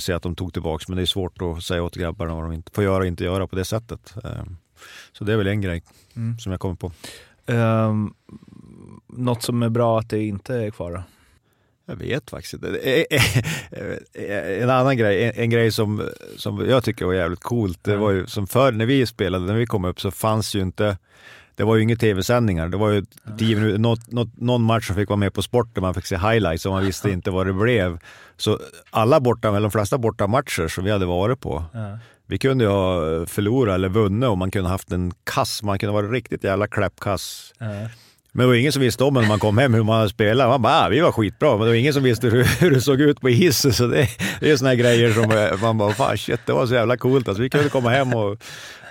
se 0.00 0.12
att 0.12 0.22
de 0.22 0.34
tog 0.34 0.52
tillbaks, 0.52 0.88
men 0.88 0.96
det 0.96 1.02
är 1.02 1.06
svårt 1.06 1.42
att 1.42 1.64
säga 1.64 1.82
åt 1.82 1.96
grabbarna 1.96 2.34
vad 2.34 2.44
de 2.44 2.52
inte 2.52 2.72
får 2.72 2.84
göra 2.84 2.98
och 2.98 3.06
inte 3.06 3.24
göra 3.24 3.46
på 3.46 3.56
det 3.56 3.64
sättet. 3.64 4.14
Ehm, 4.24 4.56
så 5.12 5.24
det 5.24 5.32
är 5.32 5.36
väl 5.36 5.46
en 5.46 5.60
grej 5.60 5.82
mm. 6.16 6.38
som 6.38 6.52
jag 6.52 6.60
kommer 6.60 6.74
på. 6.74 6.92
Um, 7.46 8.14
något 9.06 9.42
som 9.42 9.62
är 9.62 9.68
bra 9.68 9.98
att 9.98 10.10
det 10.10 10.24
inte 10.24 10.54
är 10.54 10.70
kvar 10.70 10.92
då? 10.92 11.02
Jag 11.86 11.96
vet 11.96 12.30
faktiskt 12.30 12.54
inte. 12.54 13.06
En 14.62 14.70
annan 14.70 14.96
grej, 14.96 15.24
en, 15.24 15.32
en, 15.34 15.50
grej 15.50 15.72
som, 15.72 16.08
som 16.36 16.68
jag 16.68 16.84
tycker 16.84 17.04
var 17.04 17.14
jävligt 17.14 17.40
coolt, 17.40 17.78
det 17.84 17.96
var 17.96 18.10
ju 18.10 18.26
som 18.26 18.46
förr 18.46 18.72
när 18.72 18.86
vi 18.86 19.06
spelade, 19.06 19.44
när 19.46 19.54
vi 19.54 19.66
kom 19.66 19.84
upp 19.84 20.00
så 20.00 20.10
fanns 20.10 20.54
ju 20.54 20.62
inte 20.62 20.96
det 21.56 21.64
var 21.64 21.76
ju 21.76 21.82
inga 21.82 21.96
tv-sändningar. 21.96 22.68
Det 22.68 22.76
var 22.76 22.90
ju 22.90 23.04
tio 23.38 23.56
minuter, 23.56 23.78
något, 23.78 24.12
något, 24.12 24.28
någon 24.36 24.62
match 24.62 24.86
som 24.86 24.96
fick 24.96 25.08
vara 25.08 25.16
med 25.16 25.34
på 25.34 25.42
sport 25.42 25.74
där 25.74 25.82
man 25.82 25.94
fick 25.94 26.06
se 26.06 26.16
highlights 26.16 26.66
och 26.66 26.72
man 26.72 26.84
visste 26.86 27.10
inte 27.10 27.30
vad 27.30 27.46
det 27.46 27.52
blev. 27.52 27.98
Så 28.36 28.58
alla 28.90 29.20
borta, 29.20 29.48
eller 29.48 29.60
de 29.60 29.70
flesta 29.70 29.98
borta 29.98 30.26
matcher 30.26 30.68
som 30.68 30.84
vi 30.84 30.90
hade 30.90 31.06
varit 31.06 31.40
på, 31.40 31.64
ja. 31.72 31.98
vi 32.26 32.38
kunde 32.38 32.64
ju 32.64 32.70
ha 32.70 33.26
förlorat 33.26 33.74
eller 33.74 33.88
vunnit 33.88 34.28
och 34.28 34.38
man 34.38 34.50
kunde 34.50 34.68
haft 34.68 34.92
en 34.92 35.12
kass, 35.24 35.62
man 35.62 35.78
kunde 35.78 35.92
vara 35.92 36.06
riktigt 36.06 36.44
jävla 36.44 36.66
kläppkass. 36.66 37.54
Ja. 37.58 37.88
Men 38.36 38.42
det 38.42 38.46
var 38.46 38.54
ingen 38.54 38.72
som 38.72 38.82
visste 38.82 39.04
om 39.04 39.14
när 39.14 39.28
man 39.28 39.38
kom 39.38 39.58
hem 39.58 39.74
hur 39.74 39.82
man 39.82 39.96
hade 39.96 40.08
spelat. 40.08 40.48
Man 40.48 40.62
bara, 40.62 40.84
ah, 40.84 40.88
vi 40.88 41.00
var 41.00 41.12
skitbra, 41.12 41.50
men 41.50 41.60
det 41.60 41.66
var 41.66 41.74
ingen 41.74 41.92
som 41.92 42.02
visste 42.02 42.28
hur, 42.28 42.44
hur 42.60 42.70
det 42.70 42.80
såg 42.80 43.00
ut 43.00 43.20
på 43.20 43.30
isen. 43.30 43.72
Så 43.72 43.86
det, 43.86 44.08
det 44.40 44.50
är 44.50 44.56
såna 44.56 44.74
grejer 44.74 45.12
som 45.12 45.30
eh, 45.30 45.62
man 45.62 45.78
bara, 45.78 45.92
fan 45.92 46.18
shit, 46.18 46.40
det 46.46 46.52
var 46.52 46.66
så 46.66 46.74
jävla 46.74 46.96
coolt. 46.96 47.28
Alltså, 47.28 47.42
vi 47.42 47.50
kunde 47.50 47.68
komma 47.68 47.90
hem 47.90 48.14
och 48.14 48.38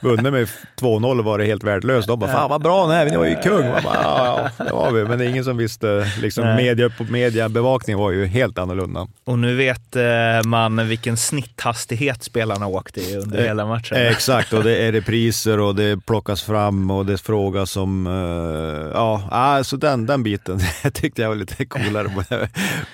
vunnit 0.02 0.34
med 0.34 0.48
2-0 0.80 1.24
var 1.24 1.38
det 1.38 1.46
helt 1.46 1.64
värdelöst. 1.64 2.08
De 2.08 2.20
bara, 2.20 2.32
fan 2.32 2.50
vad 2.50 2.62
bra 2.62 2.88
ni 2.88 2.94
är, 2.94 3.06
ni 3.06 3.18
var 3.18 3.26
ju 3.26 3.36
kung. 3.36 3.72
Bara, 3.84 4.02
ja, 4.04 4.50
det 4.58 4.72
var 4.72 4.92
vi. 4.92 5.06
Men 5.06 5.20
det 5.20 5.26
är 5.26 5.30
ingen 5.30 5.44
som 5.44 5.58
visste, 5.58 6.08
liksom 6.22 6.56
media, 6.56 6.92
mediebevakningen 7.10 8.00
var 8.00 8.12
ju 8.12 8.26
helt 8.26 8.58
annorlunda. 8.58 9.08
Och 9.24 9.40
nu 9.40 9.56
vet 9.56 9.96
eh, 9.96 10.04
man 10.46 10.88
vilken 10.88 11.18
snitthastighet 11.18 12.24
spelarna 12.24 12.68
åkte 12.68 13.02
i 13.02 13.16
under 13.16 13.40
eh, 13.40 13.46
hela 13.46 13.66
matchen. 13.66 13.98
Exakt, 13.98 14.54
och 14.54 14.64
det 14.64 14.78
är 14.78 14.92
repriser 14.92 15.60
och 15.60 15.76
det 15.76 16.06
plockas 16.06 16.44
fram 16.44 16.92
och 16.92 17.06
det 17.06 17.18
frågas 17.18 17.78
om, 17.78 18.08
eh, 18.08 18.92
ja, 18.94 19.24
alltså 19.32 19.78
den, 19.78 20.06
den 20.06 20.24
biten 20.24 20.60
tyckte 20.94 21.22
jag 21.22 21.30
var 21.30 21.36
lite 21.36 21.66
coolare 21.66 22.10
på, 22.10 22.24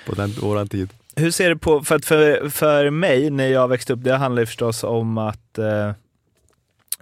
på 0.06 0.14
den, 0.14 0.30
våran 0.30 0.68
tid. 0.68 0.88
Hur 1.16 1.30
ser 1.30 1.48
du 1.48 1.56
på, 1.58 1.82
för, 1.82 1.98
för, 1.98 2.48
för 2.48 2.90
mig 2.90 3.30
när 3.30 3.46
jag 3.46 3.68
växte 3.68 3.92
upp, 3.92 4.04
det 4.04 4.16
handlar 4.16 4.42
ju 4.42 4.46
förstås 4.46 4.84
om 4.84 5.18
att 5.18 5.58
eh, 5.58 5.92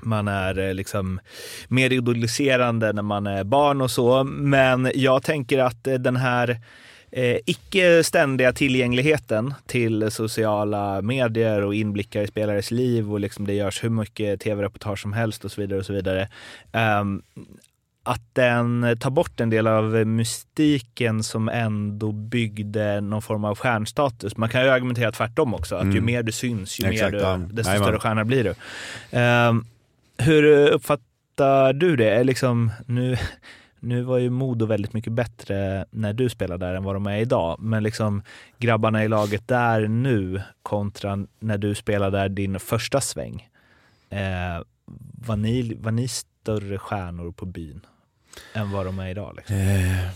man 0.02 0.28
är 0.28 0.58
eh, 0.58 0.74
liksom 0.74 1.20
mer 1.68 1.92
idoliserande 1.92 2.92
när 2.92 3.02
man 3.02 3.26
är 3.26 3.44
barn 3.44 3.80
och 3.80 3.90
så. 3.90 4.24
Men 4.24 4.90
jag 4.94 5.22
tänker 5.22 5.58
att 5.58 5.86
eh, 5.86 5.94
den 5.94 6.16
här 6.16 6.60
eh, 7.12 7.36
icke 7.46 8.04
ständiga 8.04 8.52
tillgängligheten 8.52 9.54
till 9.66 10.10
sociala 10.10 11.02
medier 11.02 11.64
och 11.64 11.74
inblickar 11.74 12.22
i 12.22 12.26
spelares 12.26 12.70
liv 12.70 13.12
och 13.12 13.20
liksom 13.20 13.46
det 13.46 13.54
görs 13.54 13.84
hur 13.84 13.90
mycket 13.90 14.40
tv-reportage 14.40 15.02
som 15.02 15.12
helst 15.12 15.44
och 15.44 15.52
så 15.52 15.60
vidare. 15.60 15.78
och 15.78 15.86
så 15.86 15.92
vidare. 15.92 16.28
Um, 16.72 17.22
att 18.02 18.22
den 18.32 18.96
tar 19.00 19.10
bort 19.10 19.40
en 19.40 19.50
del 19.50 19.66
av 19.66 20.06
mystiken 20.06 21.22
som 21.22 21.48
ändå 21.48 22.12
byggde 22.12 23.00
någon 23.00 23.22
form 23.22 23.44
av 23.44 23.58
stjärnstatus. 23.58 24.36
Man 24.36 24.48
kan 24.48 24.62
ju 24.64 24.68
argumentera 24.68 25.12
tvärtom 25.12 25.54
också, 25.54 25.74
att 25.74 25.82
mm. 25.82 25.94
ju 25.94 26.00
mer 26.00 26.22
du 26.22 26.32
syns, 26.32 26.80
ju 26.80 26.86
Exakt, 26.86 27.12
mer 27.12 27.36
du, 27.36 27.54
desto 27.54 27.72
större 27.72 27.98
stjärna 27.98 28.24
blir 28.24 28.44
du. 28.44 28.50
Um, 29.18 29.66
hur 30.20 30.68
uppfattar 30.70 31.72
du 31.72 31.96
det? 31.96 32.11
Är 32.11 32.24
liksom, 32.24 32.70
nu, 32.87 33.16
nu 33.80 34.02
var 34.02 34.18
ju 34.18 34.30
Modo 34.30 34.66
väldigt 34.66 34.92
mycket 34.92 35.12
bättre 35.12 35.85
när 35.90 36.12
du 36.12 36.28
spelade 36.28 36.66
där 36.66 36.74
än 36.74 36.85
vad 36.85 36.94
de 36.94 37.06
är 37.06 37.18
idag. 37.18 37.56
Men 37.61 37.83
liksom 37.83 38.22
grabbarna 38.59 39.04
i 39.04 39.09
laget 39.09 39.48
där 39.48 39.88
nu 39.88 40.42
kontra 40.62 41.26
när 41.38 41.59
du 41.59 41.74
spelade 41.74 42.18
där 42.18 42.28
din 42.28 42.61
första 42.61 43.00
sväng. 43.00 43.48
Eh, 44.11 44.62
var, 45.26 45.37
ni, 45.37 45.74
var 45.80 45.92
ni 45.92 46.09
större 46.09 46.78
stjärnor 46.78 47.33
på 47.33 47.46
byn? 47.46 47.87
än 48.52 48.70
vad 48.70 48.87
de 48.87 48.98
är 48.98 49.11
idag? 49.11 49.35
Liksom? 49.37 49.56
Eh, 49.56 50.09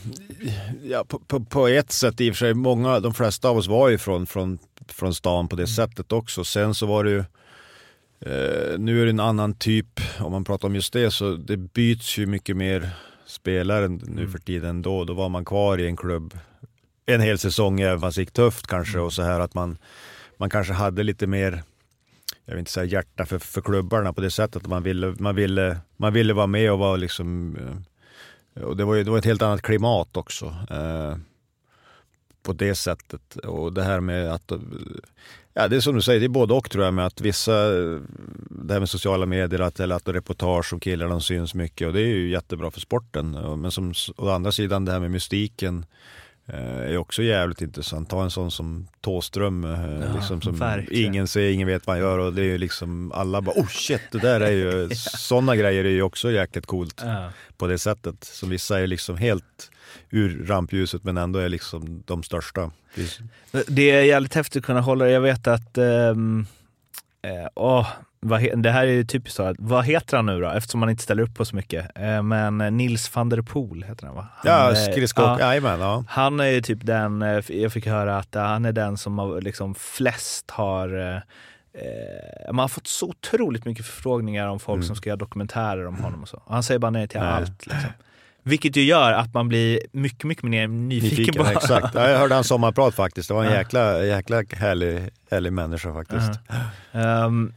ja, 0.83 1.05
på, 1.09 1.19
på, 1.19 1.45
på, 1.45 1.69
ett 1.69 1.93
sätt 1.93 2.21
i 2.21 2.31
och 2.31 2.35
för 2.35 2.39
sig. 2.39 2.55
Många, 2.55 3.01
de 3.01 3.15
flesta 3.15 3.49
av 3.49 3.57
oss 3.57 3.67
var 3.67 3.89
ju 3.89 3.99
från, 3.99 4.27
från, 4.27 4.59
från 4.89 5.15
stan 5.15 5.49
på 5.49 5.57
det 5.57 5.63
mm. 5.63 5.67
sättet 5.67 6.13
också. 6.13 6.45
Sen 6.45 6.75
så 6.75 6.87
var 6.87 7.05
det 7.05 7.11
ju 7.11 7.25
eh, 8.27 8.79
nu 8.79 9.01
är 9.01 9.05
det 9.05 9.11
en 9.11 9.21
annan 9.21 9.55
typ, 9.55 10.01
om 10.21 10.33
man 10.33 10.45
pratar 10.45 10.69
om 10.69 10.75
just 10.75 10.93
det, 10.93 11.11
så 11.11 11.33
det 11.37 11.57
byts 11.57 12.19
ju 12.19 12.27
mycket 12.27 12.57
mer 12.57 12.91
spelare 13.27 13.89
nu 13.89 14.21
Mm. 14.21 14.33
för 14.33 14.39
tiden 14.39 14.83
då. 14.83 15.05
Då 15.05 15.15
var 15.15 15.29
man 15.29 15.45
kvar 15.45 15.79
i 15.79 15.87
en 15.87 15.97
klubb 15.97 16.39
en 17.07 17.21
hel 17.21 17.39
säsong 17.39 17.81
även 17.81 18.01
fast 18.01 18.17
det 18.17 18.23
gick 18.23 18.31
tufft 18.33 18.67
kanske 18.67 18.95
Mm. 18.95 19.05
och 19.07 19.13
så 19.13 19.23
här 19.23 19.41
att 19.41 19.55
man, 19.55 19.79
man 20.37 20.51
kanske 20.51 20.73
hade 20.73 21.03
lite 21.03 21.27
mer 21.27 21.63
jag 22.45 22.55
vill 22.55 22.59
inte 22.59 22.71
säga 22.71 22.85
hjärta 22.85 23.27
för, 23.27 23.39
för 23.39 23.61
klubbarna 23.61 24.13
på 24.13 24.21
det 24.21 24.31
sättet 24.31 24.57
att 24.63 24.69
man 24.69 24.83
ville, 24.83 25.15
man 25.19 25.35
ville, 25.35 25.79
man 25.97 26.13
ville 26.13 26.33
vara 26.33 26.47
med 26.47 26.73
och 26.73 26.79
vara 26.79 26.97
liksom 26.97 27.57
eh, 28.55 28.63
och 28.63 28.77
det 28.77 28.85
var 28.85 28.95
ju 28.95 29.05
det 29.05 29.11
var 29.11 29.19
ett 29.19 29.25
helt 29.25 29.43
annat 29.43 29.63
klimat 29.63 30.17
också. 30.17 30.47
Eh, 30.71 31.17
på 32.43 32.53
det 32.53 32.75
sättet. 32.75 33.37
Och 33.37 33.73
det 33.73 33.83
här 33.83 34.01
med 34.01 34.33
att, 34.33 34.53
ja 35.55 35.69
det 35.69 35.77
är 35.77 35.81
som 35.81 35.95
du 35.95 36.03
säger, 36.03 36.21
det 36.21 36.27
är 36.27 36.29
både 36.29 36.55
och 36.55 36.71
tror 36.71 36.85
jag 36.85 36.95
med 36.95 37.07
att 37.07 37.21
vissa, 37.21 37.53
det 38.51 38.73
här 38.73 38.79
med 38.81 38.89
sociala 38.89 39.27
medier 39.27 39.61
att, 39.61 39.81
eller 39.81 39.97
att 39.97 40.09
reportage 40.09 40.73
om 40.73 40.81
killar 40.81 41.09
de 41.09 41.21
syns 41.21 41.55
mycket 41.55 41.87
och 41.87 41.93
det 41.93 42.01
är 42.01 42.07
ju 42.07 42.29
jättebra 42.31 42.71
för 42.71 42.81
sporten. 42.81 43.31
Men 43.61 43.71
som, 43.71 43.95
å 44.17 44.29
andra 44.29 44.53
sidan 44.53 44.85
det 44.85 44.93
här 44.93 45.01
med 45.01 45.11
mystiken 45.11 45.87
eh, 46.47 46.81
är 46.81 46.97
också 46.97 47.23
jävligt 47.23 47.61
intressant. 47.61 48.11
Ta 48.11 48.23
en 48.23 48.31
sån 48.31 48.51
som 48.51 48.87
Tåström, 49.01 49.65
eh, 49.65 49.71
Ja, 50.07 50.15
liksom 50.15 50.41
som 50.41 50.57
verkligen. 50.57 51.07
ingen 51.07 51.29
ser, 51.29 51.51
ingen 51.51 51.69
vet 51.69 51.87
vad 51.87 51.97
han 51.97 52.05
gör 52.05 52.19
och 52.19 52.33
det 52.33 52.41
är 52.43 52.47
ju 52.47 52.59
liksom 52.59 53.13
alla 53.13 53.41
bara 53.43 53.61
oh 53.61 53.67
shit, 53.69 54.01
det 54.13 54.19
där 54.19 54.41
är 54.41 54.51
ju, 54.51 54.89
sådana 55.19 55.57
grejer 55.57 55.85
är 55.85 55.91
ju 55.91 56.03
också 56.03 56.31
jäkligt 56.31 56.67
coolt 56.67 57.01
Ja. 57.05 57.31
på 57.57 57.67
det 57.67 57.79
sättet. 57.79 58.25
Som 58.25 58.49
vissa 58.51 58.81
är 58.81 58.87
liksom 58.87 59.17
helt 59.17 59.71
ur 60.11 60.47
rampljuset 60.47 61.05
men 61.05 61.17
ändå 61.17 61.39
är 61.39 61.49
liksom 61.49 62.03
de 62.07 62.23
största. 62.23 62.71
Det- 62.95 63.65
Det 63.69 63.91
är 63.91 64.03
jävligt 64.03 64.35
häftigt 64.35 64.61
att 64.61 64.67
kunna 64.67 64.81
hålla 64.81 65.09
Jag 65.09 65.21
vet 65.21 65.47
att, 65.47 65.79
ehm, 65.79 66.47
eh, 67.23 67.49
åh, 67.55 67.89
vad 68.21 68.63
det 68.63 68.71
här 68.71 68.87
är 68.87 68.91
ju 68.93 69.05
typiskt 69.05 69.37
så, 69.37 69.43
att, 69.43 69.57
vad 69.59 69.85
heter 69.85 70.17
han 70.17 70.27
nu 70.27 70.41
då? 70.41 70.49
Eftersom 70.51 70.83
han 70.83 70.91
inte 70.91 71.03
ställer 71.03 71.23
upp 71.23 71.35
på 71.35 71.45
så 71.45 71.57
mycket. 71.57 71.99
Eh, 71.99 72.23
men 72.23 72.59
Nils 72.77 73.15
van 73.17 73.29
der 73.29 73.43
Poel 73.43 73.83
heter 73.83 74.07
han 74.07 74.17
va? 74.17 74.27
Han, 74.35 74.53
Ja, 74.53 74.71
eh, 74.71 74.93
skridskor, 74.93 75.25
ja. 75.25 75.41
jajamän. 75.41 75.81
Ja. 75.81 76.05
Han 76.09 76.41
är 76.41 76.47
ju 76.47 76.61
typ 76.61 76.79
den, 76.87 77.23
eh, 77.23 77.45
jag 77.49 77.73
fick 77.73 77.87
höra 77.87 78.19
att 78.19 78.37
eh, 78.37 78.43
han 78.43 78.65
är 78.65 78.73
den 78.73 78.97
som 78.97 79.19
har 79.19 79.41
liksom 79.41 79.75
flest 79.75 80.51
har 80.51 80.99
eh, 80.99 81.17
eh, 81.83 82.47
man 82.53 82.59
har 82.59 82.69
fått 82.69 82.87
så 82.87 83.07
otroligt 83.09 83.65
mycket 83.65 83.87
förfrågningar 83.87 84.49
om 84.49 84.61
folk 84.61 84.77
Mm. 84.77 84.87
som 84.87 84.97
ska 84.97 85.09
göra 85.11 85.17
dokumentärer 85.17 85.87
om 85.87 85.97
honom 85.97 86.23
och 86.23 86.29
så. 86.29 86.37
Och 86.45 86.55
han 86.55 86.63
säger 86.63 86.79
bara 86.79 86.91
nej 86.91 87.09
till 87.09 87.21
Nej. 87.21 87.29
allt. 87.29 87.67
Liksom. 87.67 87.91
Vilket 88.47 88.77
ju 88.77 88.83
gör 88.85 89.13
att 89.13 89.35
man 89.35 89.49
blir 89.49 89.81
mycket, 89.93 90.25
mycket 90.25 90.45
mer 90.45 90.69
nyfiken, 90.69 91.17
Nyfiken, 91.19 91.45
på 91.45 91.51
exakt. 91.51 91.95
Ja, 91.95 92.11
jag 92.11 92.19
hörde 92.19 92.35
hans 92.35 92.47
sommarprat 92.49 92.95
faktiskt. 92.95 93.29
Det 93.29 93.35
var 93.35 93.45
en 93.45 93.51
Ja. 93.53 93.57
jäkla, 93.59 94.05
jäkla 94.05 94.43
härlig, 94.53 95.11
härlig 95.31 95.53
människa 95.53 95.93
faktiskt. 95.93 96.31
Um, 96.93 97.55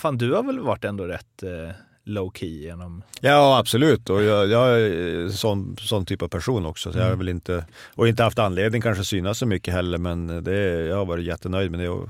fan, 0.00 0.18
du 0.18 0.32
har 0.34 0.42
väl 0.42 0.60
varit 0.60 0.84
ändå 0.84 1.04
rätt 1.04 1.42
eh, 1.42 1.74
low 2.08 2.30
key 2.34 2.62
genom... 2.62 3.02
Ja, 3.20 3.58
absolut. 3.58 4.10
Och 4.10 4.22
jag, 4.22 4.48
jag 4.48 4.80
är 4.80 5.28
sån, 5.28 5.76
sån 5.80 6.06
typ 6.06 6.22
av 6.22 6.28
person 6.28 6.66
också. 6.66 6.92
Så 6.92 6.98
jag 6.98 7.04
har 7.04 7.08
Mm. 7.08 7.18
väl 7.18 7.28
inte, 7.28 7.64
och 7.94 8.08
inte 8.08 8.22
haft 8.22 8.38
anledning 8.38 8.82
kanske 8.82 9.04
synas 9.04 9.38
så 9.38 9.46
mycket 9.46 9.74
heller, 9.74 9.98
men 9.98 10.44
det, 10.44 10.86
jag 10.86 10.96
har 10.96 11.04
varit 11.04 11.24
jättenöjd 11.24 11.70
med 11.70 11.80
det. 11.80 11.88
Och, 11.88 12.08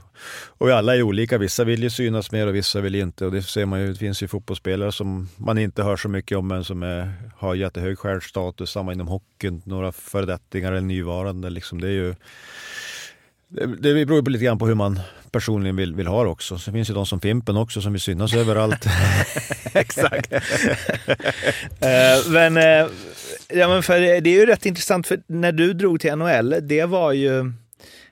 och 0.59 0.69
alla 0.71 0.97
är 0.97 1.03
olika. 1.03 1.39
Vissa 1.39 1.65
vill 1.65 1.83
ju 1.83 1.91
synas 1.91 2.33
mer 2.33 2.47
och 2.47 2.55
vissa 2.55 2.81
vill 2.81 2.95
inte. 2.95 3.27
Och 3.27 3.33
det 3.33 3.43
ser 3.43 3.67
man 3.67 3.81
ju, 3.81 3.93
det 3.93 3.99
finns 3.99 4.23
ju 4.23 4.29
fotbollsspelare 4.29 4.93
som 4.93 5.29
man 5.37 5.59
inte 5.59 5.83
hör 5.83 5.97
så 5.97 6.09
mycket 6.09 6.39
om, 6.39 6.49
men 6.49 6.65
som 6.65 6.83
är, 6.83 7.13
har 7.39 7.55
jättehög 7.55 7.99
stjärnstatus. 7.99 8.71
Samma 8.71 8.93
inom 8.93 9.09
hockeyn, 9.09 9.63
några 9.65 9.93
föredettingar 9.93 10.73
eller 10.73 10.81
nyvarande. 10.81 11.51
Liksom. 11.51 11.81
Det 11.81 11.87
är 11.89 11.93
ju 11.93 12.15
det, 13.49 13.67
det 13.67 14.07
beror 14.07 14.23
på 14.23 14.31
lite 14.31 14.45
grann 14.45 14.59
på 14.59 14.67
hur 14.67 14.75
man 14.75 15.01
personligen 15.33 15.77
vill, 15.77 15.95
vill 15.95 16.07
ha 16.07 16.27
också. 16.27 16.59
Sen 16.59 16.75
finns 16.75 16.91
ju 16.91 16.95
de 16.95 17.07
som 17.07 17.21
Fimpen 17.21 17.57
också 17.57 17.81
som 17.81 17.93
vill 17.93 18.01
synas 18.01 18.35
överallt. 18.35 18.87
Exakt. 19.73 20.33
Eh, 21.81 22.31
men, 22.31 22.57
eh, 22.57 22.87
ja, 23.49 23.69
men 23.69 23.83
för 23.83 24.01
det 24.01 24.31
är 24.31 24.41
ju 24.41 24.47
rätt 24.47 24.67
intressant, 24.67 25.07
för 25.07 25.21
när 25.27 25.53
du 25.53 25.73
drog 25.73 26.01
till 26.01 26.17
NHL, 26.17 26.55
det 26.63 26.85
var 26.85 27.13
ju... 27.13 27.53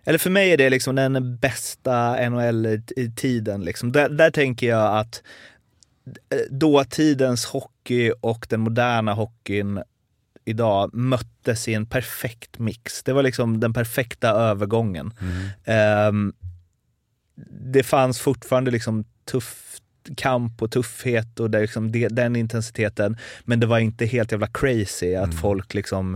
Eller 0.04 0.18
för 0.18 0.30
mig 0.30 0.52
är 0.52 0.56
det 0.56 0.70
liksom 0.70 0.94
den 0.94 1.36
bästa 1.36 2.28
NHL-tiden. 2.30 3.64
Liksom. 3.64 3.92
Där, 3.92 4.08
där 4.08 4.30
tänker 4.30 4.66
jag 4.66 4.98
att 4.98 5.22
eh, 6.06 6.38
dåtidens 6.50 7.44
hockey 7.44 8.12
och 8.20 8.46
den 8.48 8.60
moderna 8.60 9.12
hockeyn 9.12 9.82
idag 10.46 10.94
möttes 10.94 11.68
i 11.68 11.74
en 11.74 11.86
perfekt 11.86 12.58
mix. 12.58 13.02
Det 13.02 13.12
var 13.12 13.22
liksom 13.22 13.60
den 13.60 13.72
perfekta 13.72 14.30
övergången. 14.30 15.12
Mm. 15.20 15.48
Ehm, 15.64 16.32
det 17.50 17.82
fanns 17.82 18.20
fortfarande 18.20 18.70
liksom 18.70 19.04
tuff 19.30 19.62
kamp 20.16 20.62
och 20.62 20.70
tuffhet 20.70 21.40
och 21.40 21.50
det, 21.50 21.60
liksom 21.60 21.92
det, 21.92 22.08
den 22.08 22.36
intensiteten. 22.36 23.16
Men 23.44 23.60
det 23.60 23.66
var 23.66 23.78
inte 23.78 24.06
helt 24.06 24.32
jävla 24.32 24.46
crazy 24.46 25.14
att 25.14 25.24
Mm. 25.24 25.36
folk 25.36 25.74
liksom 25.74 26.14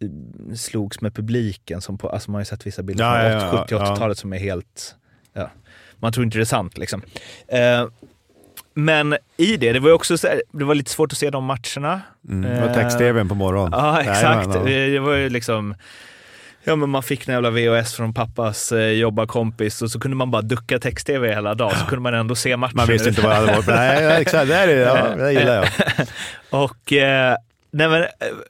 eh, 0.00 0.54
slogs 0.54 1.00
med 1.00 1.14
publiken. 1.14 1.80
Som 1.80 1.98
på, 1.98 2.08
alltså 2.08 2.30
man 2.30 2.34
har 2.34 2.40
ju 2.40 2.44
sett 2.44 2.66
vissa 2.66 2.82
bilder 2.82 3.04
Ja, 3.32 3.40
från 3.40 3.50
ja, 3.50 3.56
ja, 3.56 3.64
70 3.64 3.74
80-talet 3.94 4.18
som 4.18 4.32
är 4.32 4.38
helt... 4.38 4.94
Ja, 5.32 5.50
man 5.96 6.12
tror 6.12 6.24
inte 6.24 6.38
det 6.38 6.42
är 6.42 6.44
sant 6.44 6.78
liksom. 6.78 7.02
Eh, 7.48 7.86
men 8.74 9.16
i 9.36 9.56
det, 9.56 9.72
det 9.72 9.80
var 9.80 9.92
också 9.92 10.18
så 10.18 10.26
här, 10.28 10.42
det 10.52 10.64
var 10.64 10.74
lite 10.74 10.90
svårt 10.90 11.12
att 11.12 11.18
se 11.18 11.30
de 11.30 11.44
matcherna. 11.44 12.00
Mm. 12.28 12.54
Det 12.54 12.60
var 12.60 12.68
Eh, 12.68 12.74
text-tvn 12.74 13.28
på 13.28 13.34
morgonen. 13.34 13.72
Ja, 13.72 14.00
exakt. 14.00 14.48
Ja. 14.54 14.62
Det 14.64 14.98
var 14.98 15.14
ju 15.14 15.28
liksom... 15.28 15.74
Ja, 16.64 16.76
men 16.76 16.90
man 16.90 17.02
fick 17.02 17.28
en 17.28 17.34
jävla 17.34 17.50
VHS 17.50 17.94
från 17.94 18.14
pappas 18.14 18.72
eh, 18.72 18.80
jobbarkompis 18.90 19.82
och 19.82 19.90
så 19.90 20.00
kunde 20.00 20.16
man 20.16 20.30
bara 20.30 20.42
ducka 20.42 20.78
text-tv 20.78 21.34
hela 21.34 21.54
dagen 21.54 21.74
så 21.78 21.86
kunde 21.86 22.02
man 22.02 22.14
ändå 22.14 22.34
se 22.34 22.56
matchen. 22.56 22.76
Man 22.76 22.86
visste 22.86 23.08
inte 23.08 23.20
vad 23.22 23.30
det 23.30 23.36
hade 23.36 23.52
varit. 23.52 23.66
Nej, 23.66 24.20
exakt. 24.22 24.48
Det, 24.48 24.54
är 24.56 24.66
det, 24.66 24.72
ja, 24.72 25.16
det 25.16 25.32
gillar 25.32 25.54
jag. 25.54 25.68
Och, 26.64 26.92
eh, 26.92 27.36
nej 27.70 27.88
men, 27.88 28.02
eh, 28.02 28.08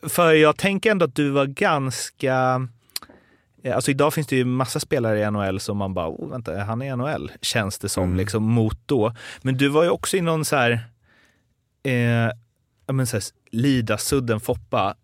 för 0.08 0.32
jag 0.32 0.56
tänker 0.56 0.90
ändå 0.90 1.04
att 1.04 1.14
du 1.14 1.30
var 1.30 1.46
ganska... 1.46 2.66
eh, 3.64 3.74
Alltså 3.74 3.90
idag 3.90 4.14
finns 4.14 4.26
det 4.26 4.36
ju 4.36 4.44
massa 4.44 4.80
spelare 4.80 5.20
i 5.20 5.30
NHL 5.30 5.60
som 5.60 5.76
man 5.76 5.94
bara, 5.94 6.08
oh, 6.08 6.30
vänta, 6.30 6.58
han 6.58 6.82
är 6.82 6.86
i 6.92 6.96
NHL, 6.96 7.32
känns 7.42 7.78
det 7.78 7.88
som, 7.88 8.04
Mm. 8.04 8.16
liksom 8.16 8.42
mot 8.44 8.78
då. 8.86 9.14
Men 9.42 9.56
du 9.56 9.68
var 9.68 9.82
ju 9.84 9.90
också 9.90 10.16
i 10.16 10.20
någon 10.20 10.44
så 10.44 10.56
här, 10.56 10.72
eh, 11.84 12.30
ja 12.86 12.92
men 12.92 13.06
så 13.06 13.16
här, 13.16 13.24
Lida, 13.50 13.98
Sudden, 13.98 14.40
Foppa, 14.40 14.94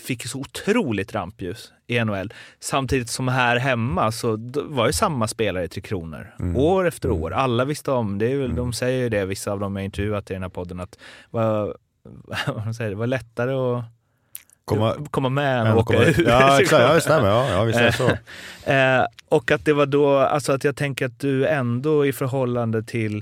fick 0.00 0.26
så 0.28 0.38
otroligt 0.38 1.14
rampljus 1.14 1.72
i 1.86 2.04
NHL. 2.04 2.32
Samtidigt 2.60 3.08
som 3.10 3.28
här 3.28 3.56
hemma 3.56 4.12
så 4.12 4.36
var 4.64 4.86
ju 4.86 4.92
samma 4.92 5.28
spelare 5.28 5.64
i 5.64 5.68
Tre 5.68 5.82
Kronor. 5.82 6.34
Mm. 6.40 6.56
År 6.56 6.86
efter 6.86 7.08
Mm. 7.08 7.22
år. 7.22 7.32
Alla 7.32 7.64
visste 7.64 7.90
om, 7.90 8.18
det 8.18 8.26
är 8.32 8.36
väl, 8.36 8.44
Mm. 8.44 8.56
de 8.56 8.72
säger 8.72 9.02
ju 9.02 9.08
det, 9.08 9.24
vissa 9.24 9.52
av 9.52 9.60
dem 9.60 9.76
jag 9.76 9.84
intervjuat 9.84 10.30
i 10.30 10.34
den 10.34 10.42
här 10.42 10.48
podden, 10.50 10.80
att 10.80 10.98
vad, 11.30 11.74
vad 12.54 12.76
säger, 12.76 12.90
det 12.90 12.96
var 12.96 13.06
lättare 13.06 13.52
att 13.52 13.84
Komma, 14.64 14.94
komma 15.10 15.28
med 15.28 15.60
än 15.60 15.66
att 15.66 15.76
åka 15.76 15.94
komma- 15.94 16.04
ut. 16.06 16.18
Ja, 16.18 16.60
exakt. 16.60 16.82
Ja, 16.82 16.94
det 16.94 17.00
stämmer. 17.00 17.28
Ja, 17.28 17.48
ja, 17.50 17.62
visst 17.64 17.78
är 17.78 17.84
det 17.84 17.92
så. 17.92 18.10
Eh, 18.70 19.06
och 19.28 19.50
att 19.50 19.64
det 19.64 19.72
var 19.72 19.86
då, 19.86 20.18
alltså 20.18 20.52
att 20.52 20.64
jag 20.64 20.76
tänker 20.76 21.06
att 21.06 21.20
du 21.20 21.46
ändå 21.46 22.06
i 22.06 22.12
förhållande 22.12 22.82
till 22.82 23.16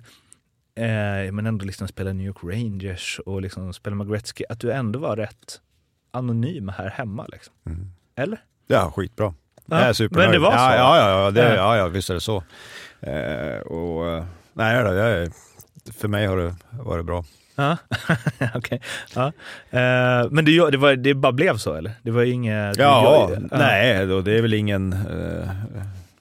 eh, 0.76 1.32
men 1.32 1.46
ändå 1.46 1.64
liksom 1.64 1.88
spela 1.88 2.12
New 2.12 2.26
York 2.26 2.36
Rangers 2.44 3.20
och 3.26 3.42
liksom 3.42 3.72
spela 3.72 3.96
med 3.96 4.08
Gretzky, 4.10 4.44
att 4.48 4.60
du 4.60 4.72
ändå 4.72 4.98
var 4.98 5.16
rätt 5.16 5.60
anonym 6.10 6.68
här 6.68 6.90
hemma. 6.90 7.26
Liksom. 7.32 7.54
Mm. 7.66 7.92
Eller? 8.16 8.38
Ja, 8.72 8.92
skitbra. 8.96 9.34
Ja, 9.66 9.78
jag 9.80 9.88
är 9.88 9.92
supernöjd. 9.92 10.30
men 10.30 10.32
det 10.32 10.44
var 10.46 10.50
så? 10.50 10.56
Ja, 10.56 10.76
ja, 10.76 10.98
ja, 10.98 11.24
ja, 11.24 11.30
det, 11.30 11.54
Ja. 11.54 11.76
ja, 11.76 11.86
visst 11.88 12.10
är 12.10 12.14
det 12.14 12.20
så. 12.20 12.42
Eh, 13.00 13.60
och, 13.60 14.08
eh, 14.08 14.24
nej, 14.52 14.84
då, 14.84 14.94
jag, 14.94 15.28
för 15.98 16.08
mig 16.08 16.26
har 16.26 16.36
det 16.36 16.54
varit 16.70 17.04
bra. 17.04 17.24
Ja, 17.56 17.76
okej. 18.54 18.80
Ja. 19.14 19.26
Eh, 19.70 20.30
men 20.30 20.44
det, 20.44 20.70
det, 20.70 20.76
var, 20.76 20.96
det 20.96 21.14
bara 21.14 21.32
blev 21.32 21.56
så 21.56 21.74
eller? 21.74 21.92
Det 22.02 22.10
var 22.10 22.22
inget... 22.22 22.78
Ja, 22.78 23.30
nej, 23.50 24.06
då, 24.06 24.20
det 24.20 24.38
är 24.38 24.42
väl 24.42 24.54
ingen... 24.54 24.92
Eh, 24.92 25.48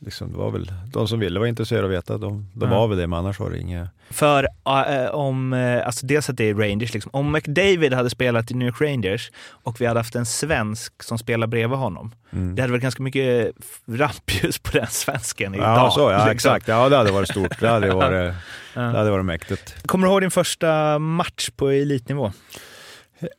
liksom, 0.05 0.31
det 0.31 0.37
var 0.37 0.51
väl 0.51 0.71
de 0.93 1.07
som 1.07 1.19
ville 1.19 1.39
vara 1.39 1.49
intresserade 1.49 1.83
av 1.85 1.91
att 1.91 1.97
veta, 1.97 2.17
de, 2.17 2.47
de 2.53 2.71
Ja. 2.71 2.79
var 2.79 2.87
väl 2.87 2.97
det, 2.97 3.07
men 3.07 3.19
annars 3.19 3.39
var 3.39 3.49
det 3.49 3.59
inget... 3.59 3.89
För 4.09 4.47
eh, 4.65 5.09
om, 5.11 5.53
eh, 5.53 5.85
alltså 5.85 6.05
dels 6.05 6.29
att 6.29 6.37
det 6.37 6.49
är 6.49 6.53
Rangers, 6.55 6.93
liksom. 6.93 7.09
om 7.13 7.31
McDavid 7.31 7.93
hade 7.93 8.09
spelat 8.09 8.51
i 8.51 8.53
New 8.53 8.67
York 8.67 8.81
Rangers 8.81 9.31
och 9.63 9.81
vi 9.81 9.85
hade 9.85 9.99
haft 9.99 10.15
en 10.15 10.25
svensk 10.25 11.03
som 11.03 11.17
spelar 11.17 11.47
bredvid 11.47 11.77
honom, 11.79 12.11
Mm. 12.33 12.55
det 12.55 12.61
hade 12.61 12.71
varit 12.71 12.81
ganska 12.83 13.03
mycket 13.03 13.51
rampljus 13.87 14.59
på 14.59 14.77
den 14.77 14.87
svensken 14.87 15.55
idag. 15.55 15.65
Ja, 15.77 15.91
så, 15.91 16.01
ja 16.01 16.09
liksom. 16.17 16.31
exakt. 16.31 16.67
Ja, 16.67 16.89
det 16.89 16.97
hade 16.97 17.11
varit 17.11 17.29
stort. 17.29 17.59
Det 17.59 17.67
hade 17.67 17.91
varit, 17.93 18.33
Ja. 18.73 18.81
det 18.81 18.97
hade 18.97 19.11
varit 19.11 19.25
mäktigt. 19.25 19.87
Kommer 19.87 20.07
du 20.07 20.11
ihåg 20.13 20.21
din 20.21 20.31
första 20.31 20.99
match 20.99 21.49
på 21.55 21.69
elitnivå? 21.69 22.31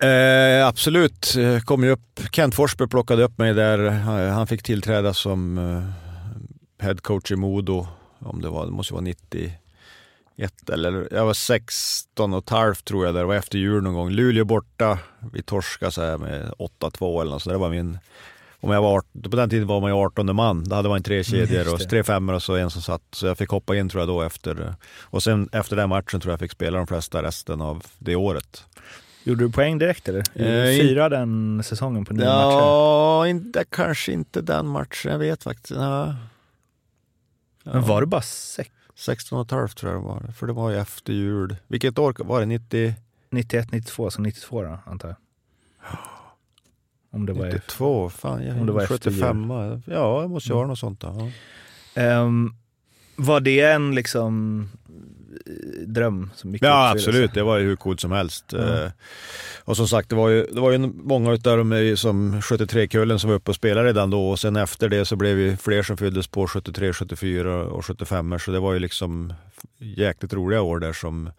Eh, 0.03 0.67
absolut, 0.69 1.35
Eh, 1.39 1.61
kom 1.61 1.85
ju 1.85 1.91
upp. 1.91 2.21
Kent 2.33 2.55
Forsberg 2.55 2.89
plockade 2.89 3.23
upp 3.23 3.39
mig 3.39 3.55
där. 3.55 3.87
Eh, 3.87 3.93
Han 4.33 4.47
fick 4.47 4.63
tillträda 4.63 5.15
som 5.15 5.59
eh, 6.83 6.87
head 6.87 6.97
coach 7.03 7.31
i 7.31 7.37
Modo. 7.37 7.87
Om 8.19 8.43
det 8.43 8.49
var, 8.49 8.67
det 8.67 8.73
måste 8.73 8.95
vara 8.95 9.05
91 9.05 10.71
eller 10.73 11.09
jag 11.11 11.27
var 11.27 11.35
16 11.35 12.35
och 12.35 12.45
ett 12.45 12.51
halvt 12.51 12.85
tror 12.85 13.07
jag. 13.07 13.15
Det 13.15 13.25
var 13.25 13.35
efter 13.35 13.59
jul 13.59 13.83
någon 13.83 13.95
gång. 13.95 14.11
Luleå 14.11 14.45
borta. 14.45 14.99
Vi 15.33 15.43
torskade 15.43 15.93
så 15.93 16.03
här 16.03 16.19
med 16.19 16.53
8-2 16.81 17.21
eller 17.21 17.31
något 17.31 17.43
så 17.43 17.51
Det 17.51 17.59
var 17.59 17.71
min 17.71 17.99
om 18.65 18.71
jag 18.71 18.83
var, 18.83 19.03
på 19.31 19.37
den 19.37 19.51
tiden 19.51 19.67
var 19.67 19.81
man 19.81 19.91
ju 19.91 19.97
18 19.97 20.37
man. 20.37 20.65
Då 20.65 20.77
hade 20.77 20.89
man 20.89 21.03
tre 21.03 21.25
kedjor 21.25 21.59
Just 21.59 21.73
och 21.73 21.91
tre 21.91 22.05
femmor 22.05 22.35
och 22.35 22.43
så 22.43 22.57
en 22.57 22.71
som 22.71 22.83
satt. 22.83 23.03
Så 23.13 23.27
jag 23.27 23.39
fick 23.39 23.49
hoppa 23.51 23.77
in 23.77 23.89
tror 23.89 24.01
jag 24.01 24.09
då 24.09 24.23
efter. 24.23 24.75
Och 25.01 25.23
sen 25.23 25.49
efter 25.53 25.77
den 25.77 25.89
matchen 25.89 26.21
tror 26.21 26.33
jag 26.33 26.41
fick 26.41 26.53
spela 26.53 26.79
de 26.79 26.87
flesta 26.87 27.23
resten 27.23 27.61
av 27.61 27.85
det 27.99 28.17
året. 28.17 28.65
Gjorde 29.25 29.45
du 29.45 29.53
poäng 29.53 29.79
direkt 29.79 30.09
eller? 30.09 30.23
Eh, 30.35 30.81
Fyra 30.81 31.09
den 31.09 31.63
säsongen 31.65 32.05
på 32.05 32.15
nio 32.15 32.25
matcher? 32.25 33.53
Ja, 33.55 33.65
kanske 33.71 34.13
inte 34.13 34.41
den 34.41 34.67
matchen. 34.67 35.13
Jag 35.13 35.19
vet 35.19 35.43
faktiskt. 35.43 35.71
Ja. 35.71 36.15
Men 37.65 37.83
var 37.83 38.01
det 38.01 38.07
bara 38.07 38.23
sex? 38.23 38.71
16 38.95 39.39
och 39.39 39.45
ett 39.45 39.51
halvt 39.51 39.77
tror 39.77 39.93
jag 39.93 40.03
det 40.03 40.07
var. 40.07 40.33
För 40.33 40.47
det 40.47 40.53
var 40.53 40.71
ju 40.71 40.77
efter 40.79 41.13
jul. 41.13 41.57
Vilket 41.67 41.99
år 41.99 42.15
var 42.19 42.41
det? 42.41 42.47
90? 42.47 42.95
91, 43.31 43.73
92, 43.73 44.11
så 44.11 44.23
92 44.23 44.63
då 44.63 44.79
antar 44.85 45.09
jag. 45.09 45.17
Om 47.11 47.27
det 47.27 47.33
var 47.33 47.47
92? 47.47 48.11
Fan, 48.11 48.45
jag 48.45 48.61
Om 48.61 48.67
det 48.67 48.73
var 48.73 48.83
efter 48.83 49.11
75 49.11 49.51
Ja, 49.87 50.21
det 50.23 50.29
måste 50.29 50.49
ju 50.49 50.55
vara 50.55 50.67
något 50.67 50.79
sånt. 50.79 51.01
då. 51.01 51.31
Ja. 51.95 52.03
Ehm, 52.03 52.55
var 53.17 53.41
det 53.41 53.61
en 53.61 53.95
liksom 53.95 54.69
dröm 55.87 56.31
som 56.37 56.57
Ja 56.61 56.91
absolut, 56.91 57.35
det 57.35 57.43
var 57.43 57.59
ju 57.59 57.65
hur 57.65 57.77
coolt 57.77 58.01
som 58.01 58.13
helst. 58.13 58.53
Mm. 58.53 58.91
Och 59.65 59.77
som 59.77 59.89
sagt, 59.89 60.09
det 60.09 60.17
var 60.17 60.29
ju, 60.29 60.47
det 60.47 60.61
var 60.61 60.73
ju 60.73 60.79
många 60.79 61.31
av 61.31 61.39
dem 61.39 61.73
ju 61.73 61.97
som 61.97 62.41
73-kullen 62.41 63.19
som 63.19 63.31
var 63.31 63.37
uppe 63.37 63.51
och 63.51 63.55
spelade 63.55 63.89
redan 63.89 64.11
då. 64.11 64.29
Och 64.29 64.39
sen 64.39 64.57
efter 64.57 64.89
det 64.89 65.05
så 65.05 65.17
blev 65.17 65.37
vi 65.37 65.57
fler 65.57 65.83
som 65.83 65.97
fylldes 65.97 66.27
på 66.27 66.47
73, 66.47 66.93
74 66.93 67.65
och 67.65 67.87
75 67.87 68.39
så 68.39 68.51
det 68.51 68.61
var 68.61 68.73
ju 68.73 68.79
liksom 68.79 69.35
jäkligt 69.79 70.33
roliga 70.33 70.63
år 70.63 70.79
där 70.79 70.93
som 70.93 71.31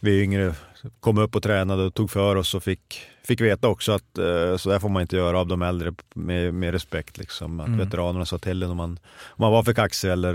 vi 0.00 0.22
yngre 0.22 0.54
kom 1.00 1.18
upp 1.18 1.36
och 1.36 1.42
tränade 1.42 1.82
och 1.82 1.94
tog 1.94 2.10
för 2.10 2.36
oss 2.36 2.54
och 2.54 2.62
fick, 2.62 3.00
fick 3.24 3.40
veta 3.40 3.68
också 3.68 3.92
att 3.92 4.18
eh, 4.18 4.56
så 4.56 4.70
där 4.70 4.78
får 4.78 4.88
man 4.88 5.02
inte 5.02 5.16
göra 5.16 5.40
av 5.40 5.46
de 5.46 5.62
äldre 5.62 5.92
med, 6.14 6.54
med 6.54 6.72
respekt. 6.72 7.18
Liksom. 7.18 7.60
Att 7.60 7.66
Mm. 7.66 7.78
veteranerna 7.78 8.24
sa 8.26 8.38
till 8.38 8.62
en 8.62 8.70
om 8.70 8.76
man, 8.76 8.90
om 9.24 9.36
man 9.36 9.52
var 9.52 9.62
för 9.62 9.72
kaxig 9.72 10.10
eller 10.10 10.34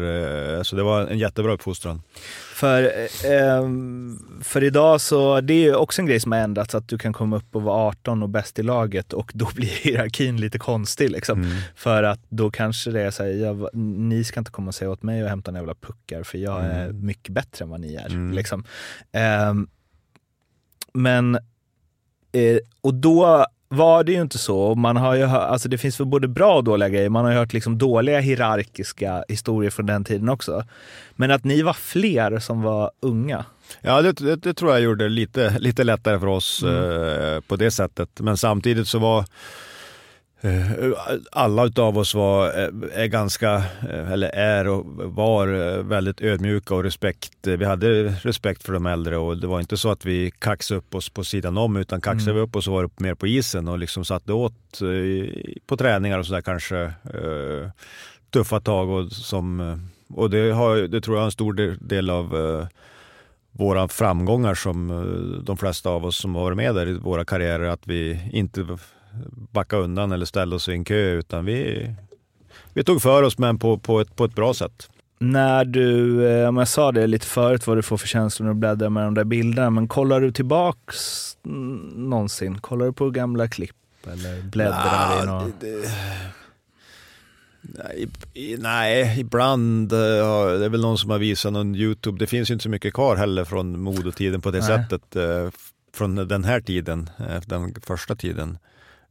eh, 0.57 0.61
så 0.63 0.75
det 0.75 0.83
var 0.83 1.01
en 1.07 1.17
jättebra 1.19 1.53
uppfostran. 1.53 2.01
För, 2.53 2.83
eh, 2.83 3.31
ehm, 3.31 4.19
för 4.43 4.63
idag 4.63 5.01
så, 5.01 5.41
det 5.41 5.53
är 5.53 5.59
ju 5.63 5.75
också 5.75 6.01
en 6.01 6.05
grej 6.05 6.19
som 6.19 6.31
har 6.31 6.39
ändrats, 6.39 6.75
att 6.75 6.87
du 6.89 6.97
kan 6.97 7.13
komma 7.13 7.37
upp 7.37 7.55
och 7.55 7.61
vara 7.63 7.81
18 7.87 8.23
och 8.23 8.29
bäst 8.29 8.59
i 8.59 8.63
laget 8.63 9.13
och 9.13 9.31
då 9.33 9.49
blir 9.55 9.67
hierarkin 9.67 10.37
lite 10.37 10.59
konstig 10.59 11.11
liksom. 11.11 11.41
Mm. 11.43 11.57
För 11.75 12.03
att 12.03 12.19
då 12.29 12.51
kanske 12.51 12.91
det 12.91 13.01
är 13.01 13.11
så 13.11 13.23
här, 13.23 13.29
jag, 13.31 13.69
ni 13.75 14.23
ska 14.23 14.39
inte 14.39 14.51
komma 14.51 14.67
och 14.67 14.75
säga 14.75 14.91
åt 14.91 15.03
mig 15.03 15.23
att 15.23 15.29
hämta 15.29 15.51
några 15.51 15.61
jävla 15.61 15.75
puckar 15.75 16.23
för 16.23 16.37
jag 16.37 16.65
är 16.65 16.83
Mm. 16.85 17.05
mycket 17.05 17.33
bättre 17.33 17.63
än 17.63 17.69
vad 17.69 17.79
ni 17.79 17.95
är. 17.95 18.05
Mm. 18.09 18.31
Liksom. 18.31 18.63
Men, 20.93 21.35
eh, 22.31 22.57
och 22.81 22.93
då 22.93 23.45
var 23.69 24.03
det 24.03 24.11
ju 24.11 24.21
inte 24.21 24.37
så. 24.37 24.75
Man 24.75 24.97
har 24.97 25.15
ju 25.15 25.25
hört, 25.25 25.49
alltså 25.49 25.69
det 25.69 25.77
finns 25.77 25.97
för 25.97 26.05
både 26.05 26.27
bra 26.27 26.55
och 26.55 26.63
dåliga 26.63 26.89
grejer. 26.89 27.09
Man 27.09 27.25
har 27.25 27.31
ju 27.31 27.37
hört 27.37 27.53
liksom 27.53 27.77
dåliga 27.77 28.19
hierarkiska 28.19 29.23
historier 29.27 29.71
från 29.71 29.85
den 29.85 30.03
tiden 30.03 30.29
också. 30.29 30.63
Men 31.11 31.31
att 31.31 31.43
ni 31.43 31.61
var 31.61 31.73
fler 31.73 32.39
som 32.39 32.61
var 32.61 32.91
unga. 32.99 33.45
Ja, 33.81 34.01
det, 34.01 34.11
det, 34.11 34.35
det 34.35 34.53
tror 34.53 34.71
jag 34.71 34.81
gjorde 34.81 35.05
det 35.05 35.09
lite, 35.09 35.59
lite 35.59 35.83
lättare 35.83 36.19
för 36.19 36.27
oss 36.27 36.63
eh, 36.63 37.41
på 37.41 37.55
det 37.55 37.71
sättet. 37.71 38.09
Men 38.19 38.37
samtidigt 38.37 38.87
så 38.87 38.99
var 38.99 39.25
alla 41.31 41.65
utav 41.65 41.97
oss 41.97 42.15
var, 42.15 42.47
eh, 42.47 42.69
är 42.93 43.07
ganska, 43.07 43.55
eh, 43.89 44.11
eller 44.11 44.29
är 44.29 44.67
och 44.67 44.85
var 45.13 45.47
eh, 45.47 45.83
väldigt 45.83 46.21
ödmjuka 46.21 46.75
och 46.75 46.83
respekt. 46.83 47.47
Vi 47.47 47.65
hade 47.65 48.03
respekt 48.07 48.63
för 48.63 48.73
de 48.73 48.85
äldre 48.85 49.17
och 49.17 49.37
det 49.37 49.47
var 49.47 49.59
inte 49.59 49.77
så 49.77 49.91
att 49.91 50.05
vi 50.05 50.31
kaxade 50.39 50.77
upp 50.77 50.95
oss 50.95 51.09
på 51.09 51.23
sidan 51.23 51.57
om 51.57 51.75
utan 51.77 52.01
kaxade 52.01 52.33
vi 52.33 52.39
upp 52.39 52.55
oss 52.55 52.65
så 52.65 52.71
var 52.71 52.83
det 52.83 52.99
mer 52.99 53.15
på 53.15 53.27
isen 53.27 53.67
och 53.67 53.79
liksom 53.79 54.05
satte 54.05 54.33
åt 54.33 54.81
eh, 54.81 55.57
på 55.67 55.77
träningar 55.77 56.19
och 56.19 56.25
sådär 56.25 56.41
kanske 56.41 56.77
eh, 57.03 57.69
tuffa 58.33 58.59
tag 58.59 58.89
och 58.89 59.11
som 59.11 59.59
eh, 59.59 59.77
och 60.17 60.29
det, 60.29 60.51
har, 60.51 60.75
det 60.75 61.01
tror 61.01 61.17
jag 61.17 61.21
är 61.21 61.25
en 61.25 61.31
stor 61.31 61.53
del- 61.87 62.09
av 62.09 62.35
eh, 62.35 62.67
våra 63.51 63.87
framgångar 63.87 64.55
som 64.55 64.89
eh, 64.91 65.41
de 65.43 65.57
flesta 65.57 65.89
av 65.89 66.05
oss 66.05 66.17
som 66.17 66.35
har 66.35 66.43
varit 66.43 66.57
med 66.57 66.75
där 66.75 66.87
i 66.87 66.93
våra 66.93 67.25
karriärer, 67.25 67.67
att 67.69 67.87
vi 67.87 68.29
inte 68.33 68.77
backade 69.51 69.83
undan 69.83 70.11
eller 70.11 70.25
ställde 70.25 70.55
oss 70.55 70.69
i 70.69 70.71
en 70.71 70.83
kö, 70.85 71.11
utan 71.11 71.45
vi, 71.45 71.89
vi 72.73 72.83
tog 72.83 73.01
för 73.01 73.23
oss, 73.23 73.37
men 73.37 73.59
på, 73.59 73.77
på, 73.77 73.99
ett, 74.01 74.15
på 74.15 74.25
ett 74.25 74.35
bra 74.35 74.53
sätt. 74.53 74.89
När 75.19 75.65
du, 75.65 76.25
eh, 76.29 76.47
om 76.49 76.57
jag 76.57 76.67
sa 76.67 76.91
det 76.91 77.07
lite 77.07 77.25
förut, 77.25 77.67
vad 77.67 77.77
du 77.77 77.81
får 77.81 77.97
för 77.97 78.07
känslor 78.07 78.47
när 78.47 78.53
du 78.53 78.59
bläddrar 78.59 78.89
med 78.89 79.03
de 79.03 79.13
där 79.13 79.23
bilderna, 79.23 79.69
men 79.69 79.87
kollar 79.87 80.21
du 80.21 80.31
tillbaks 80.31 80.97
någonsin? 81.95 82.57
Kollar 82.59 82.85
du 82.85 82.93
på 82.93 83.09
gamla 83.09 83.47
klipp 83.47 83.75
eller 84.11 84.41
bläddrar 84.41 85.23
i 85.23 85.25
något? 85.25 85.53
det, 85.59 85.81
det, 85.81 85.89
nej, 87.61 88.07
nej, 88.59 89.19
ibland. 89.19 89.93
eh, 89.93 89.97
Det 90.59 90.65
är 90.65 90.69
väl 90.69 90.81
någon 90.81 90.97
som 90.97 91.09
har 91.09 91.17
visat 91.19 91.53
någon 91.53 91.75
YouTube. 91.75 92.19
Det 92.19 92.27
finns 92.27 92.49
ju 92.49 92.53
inte 92.53 92.63
så 92.63 92.69
mycket 92.69 92.93
kvar 92.93 93.15
heller 93.15 93.45
från 93.45 93.79
modotiden 93.81 94.41
på 94.41 94.51
det 94.51 94.59
Nej. 94.59 94.67
sättet. 94.67 95.15
eh, 95.15 95.49
Från 95.93 96.15
den 96.15 96.43
här 96.43 96.61
tiden, 96.61 97.09
den 97.45 97.75
första 97.81 98.15
tiden. 98.15 98.57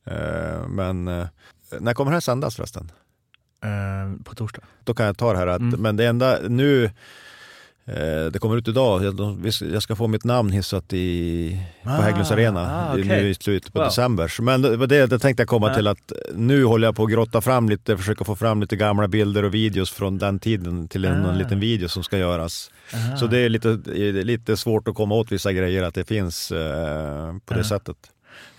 Eh, 0.07 0.69
Men 0.69 1.09
eh, 1.09 1.27
när 1.81 1.95
kommer 1.95 2.11
det 2.11 2.17
här 2.17 2.21
sändas 2.21 2.57
förresten? 2.57 2.91
Eh, 3.65 4.25
på 4.25 4.35
torsdag? 4.35 4.63
Då 4.85 4.95
kan 4.95 5.07
jag 5.07 5.19
ta 5.19 5.33
det 5.33 5.39
här 5.39 5.47
att, 5.47 5.61
Mm. 5.61 5.81
men 5.83 5.97
det 5.97 6.05
enda 6.07 6.39
nu, 6.49 6.91
det 8.33 8.41
kommer 8.41 8.57
ut 8.57 8.69
idag, 8.69 9.05
jag, 9.73 9.83
ska- 9.83 9.97
få 9.97 10.07
mitt 10.07 10.25
namn 10.25 10.51
hissat 10.51 10.93
i, 10.93 11.61
på 11.85 11.91
Ah, 11.91 11.93
Hägglunds 12.01 12.31
Arena 12.31 12.61
ah, 12.91 12.99
i- 12.99 13.03
okej. 13.03 13.23
nu 13.23 13.29
i 13.29 13.35
slutet 13.35 13.73
på 13.73 13.79
Wow. 13.79 13.87
december. 13.89 14.43
Men 14.43 14.63
det 14.63 15.07
det, 15.07 15.19
tänkte 15.19 15.41
jag 15.41 15.49
komma 15.49 15.69
Ja. 15.69 15.75
till 15.75 15.87
att 15.87 16.13
nu 16.35 16.65
håller 16.65 16.89
jag 16.89 16.97
på 16.97 17.05
att 17.05 17.11
grotta 17.11 17.41
fram 17.41 17.69
lite, 17.69 17.97
försöka 17.97 18.25
få 18.25 18.37
fram 18.37 18.61
lite 18.61 18.77
gamla 18.77 19.09
bilder 19.09 19.43
och 19.45 19.55
videos 19.55 19.91
från 19.91 20.19
den 20.19 20.39
tiden 20.39 20.89
till 20.89 21.05
en, 21.05 21.27
Ah. 21.27 21.31
en 21.33 21.39
liten 21.39 21.61
video 21.61 21.89
som 21.89 22.03
ska 22.03 22.19
göras. 22.19 22.71
Aha. 22.95 23.17
Så 23.17 23.27
det 23.27 23.39
är 23.39 23.49
lite, 23.49 23.69
lite 24.25 24.57
svårt 24.57 24.89
att 24.89 24.95
komma 24.95 25.15
åt 25.15 25.33
vissa 25.33 25.53
grejer, 25.53 25.83
att 25.83 25.95
det 25.95 26.05
finns 26.05 26.53
eh, 26.53 27.35
på 27.47 27.55
det 27.55 27.61
Ah. 27.61 27.65
sättet. 27.65 27.97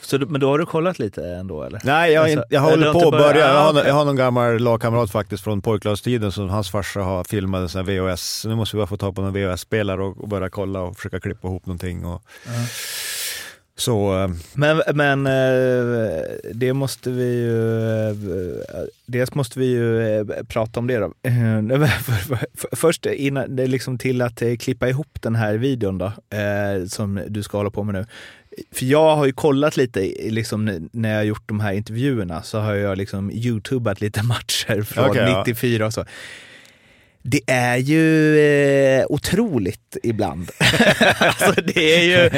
Så, 0.07 0.17
men 0.17 0.41
då 0.41 0.47
har 0.49 0.59
du 0.59 0.65
kollat 0.65 0.99
lite 0.99 1.25
ändå 1.25 1.63
eller? 1.63 1.81
Nej, 1.83 2.11
jag, 2.13 2.23
Alltså, 2.23 2.43
jag 2.49 2.61
håller 2.61 2.93
på 2.93 2.99
att 2.99 3.11
börja. 3.11 3.39
Jag 3.39 3.55
Ah, 3.55 3.59
har, 3.61 3.71
okej. 3.71 3.83
jag 3.87 3.93
har 3.93 4.05
någon 4.05 4.15
gammal 4.15 4.59
lagkamrat 4.59 5.11
faktiskt 5.11 5.43
från 5.43 5.61
pojklagstiden 5.61 6.31
som 6.31 6.49
hans 6.49 6.71
farsa 6.71 6.99
har 6.99 7.23
filmat 7.23 7.75
en 7.75 7.85
VHS. 7.85 8.45
Nu 8.45 8.55
måste 8.55 8.75
vi 8.75 8.79
bara 8.79 8.87
få 8.87 8.97
tag 8.97 9.15
på 9.15 9.21
någon 9.21 9.33
VHS-spelare 9.33 10.01
och, 10.03 10.21
och 10.21 10.27
börja 10.27 10.49
kolla 10.49 10.81
och 10.81 10.95
försöka 10.97 11.19
klippa 11.19 11.47
ihop 11.47 11.65
någonting. 11.65 12.05
Och, 12.05 12.21
Ja. 12.45 12.51
så 13.77 14.23
eh, 14.23 14.29
Men, 14.53 14.81
men 14.93 15.27
eh, 15.27 16.21
det 16.53 16.73
måste 16.73 17.09
vi 17.09 17.23
ju... 17.35 18.09
eh, 18.09 18.15
Dels 19.05 19.33
måste 19.35 19.59
vi 19.59 19.65
ju 19.65 20.25
prata 20.47 20.79
om 20.79 20.87
det 20.87 20.97
då. 20.97 21.13
Först 22.75 23.05
innan, 23.05 23.55
det 23.55 23.63
är 23.63 23.67
liksom 23.67 23.97
till 23.97 24.21
att 24.21 24.41
klippa 24.59 24.89
ihop 24.89 25.21
den 25.21 25.35
här 25.35 25.53
videon 25.53 25.97
då, 25.97 26.11
som 26.89 27.21
du 27.27 27.43
ska 27.43 27.57
hålla 27.57 27.69
på 27.69 27.83
med 27.83 27.93
nu. 27.95 28.05
För 28.71 28.85
jag 28.85 29.15
har 29.15 29.25
ju 29.25 29.31
kollat 29.31 29.77
lite, 29.77 29.99
liksom, 30.29 30.89
när 30.91 31.09
jag 31.09 31.17
har 31.17 31.23
gjort 31.23 31.43
de 31.45 31.59
här 31.59 31.73
intervjuerna, 31.73 32.43
så 32.43 32.59
har 32.59 32.73
jag 32.73 32.97
liksom 32.97 33.31
youtubat 33.31 34.01
lite 34.01 34.23
matcher 34.23 34.81
från 34.81 35.15
ja. 35.15 35.43
94 35.47 35.85
och 35.85 35.93
så. 35.93 36.05
Det 37.29 37.41
är 37.47 37.77
ju 37.77 38.37
eh, 38.39 39.05
otroligt 39.09 39.97
ibland. 40.03 40.51
alltså 41.19 41.61
det 41.61 41.95
är 41.95 42.03
ju, 42.03 42.29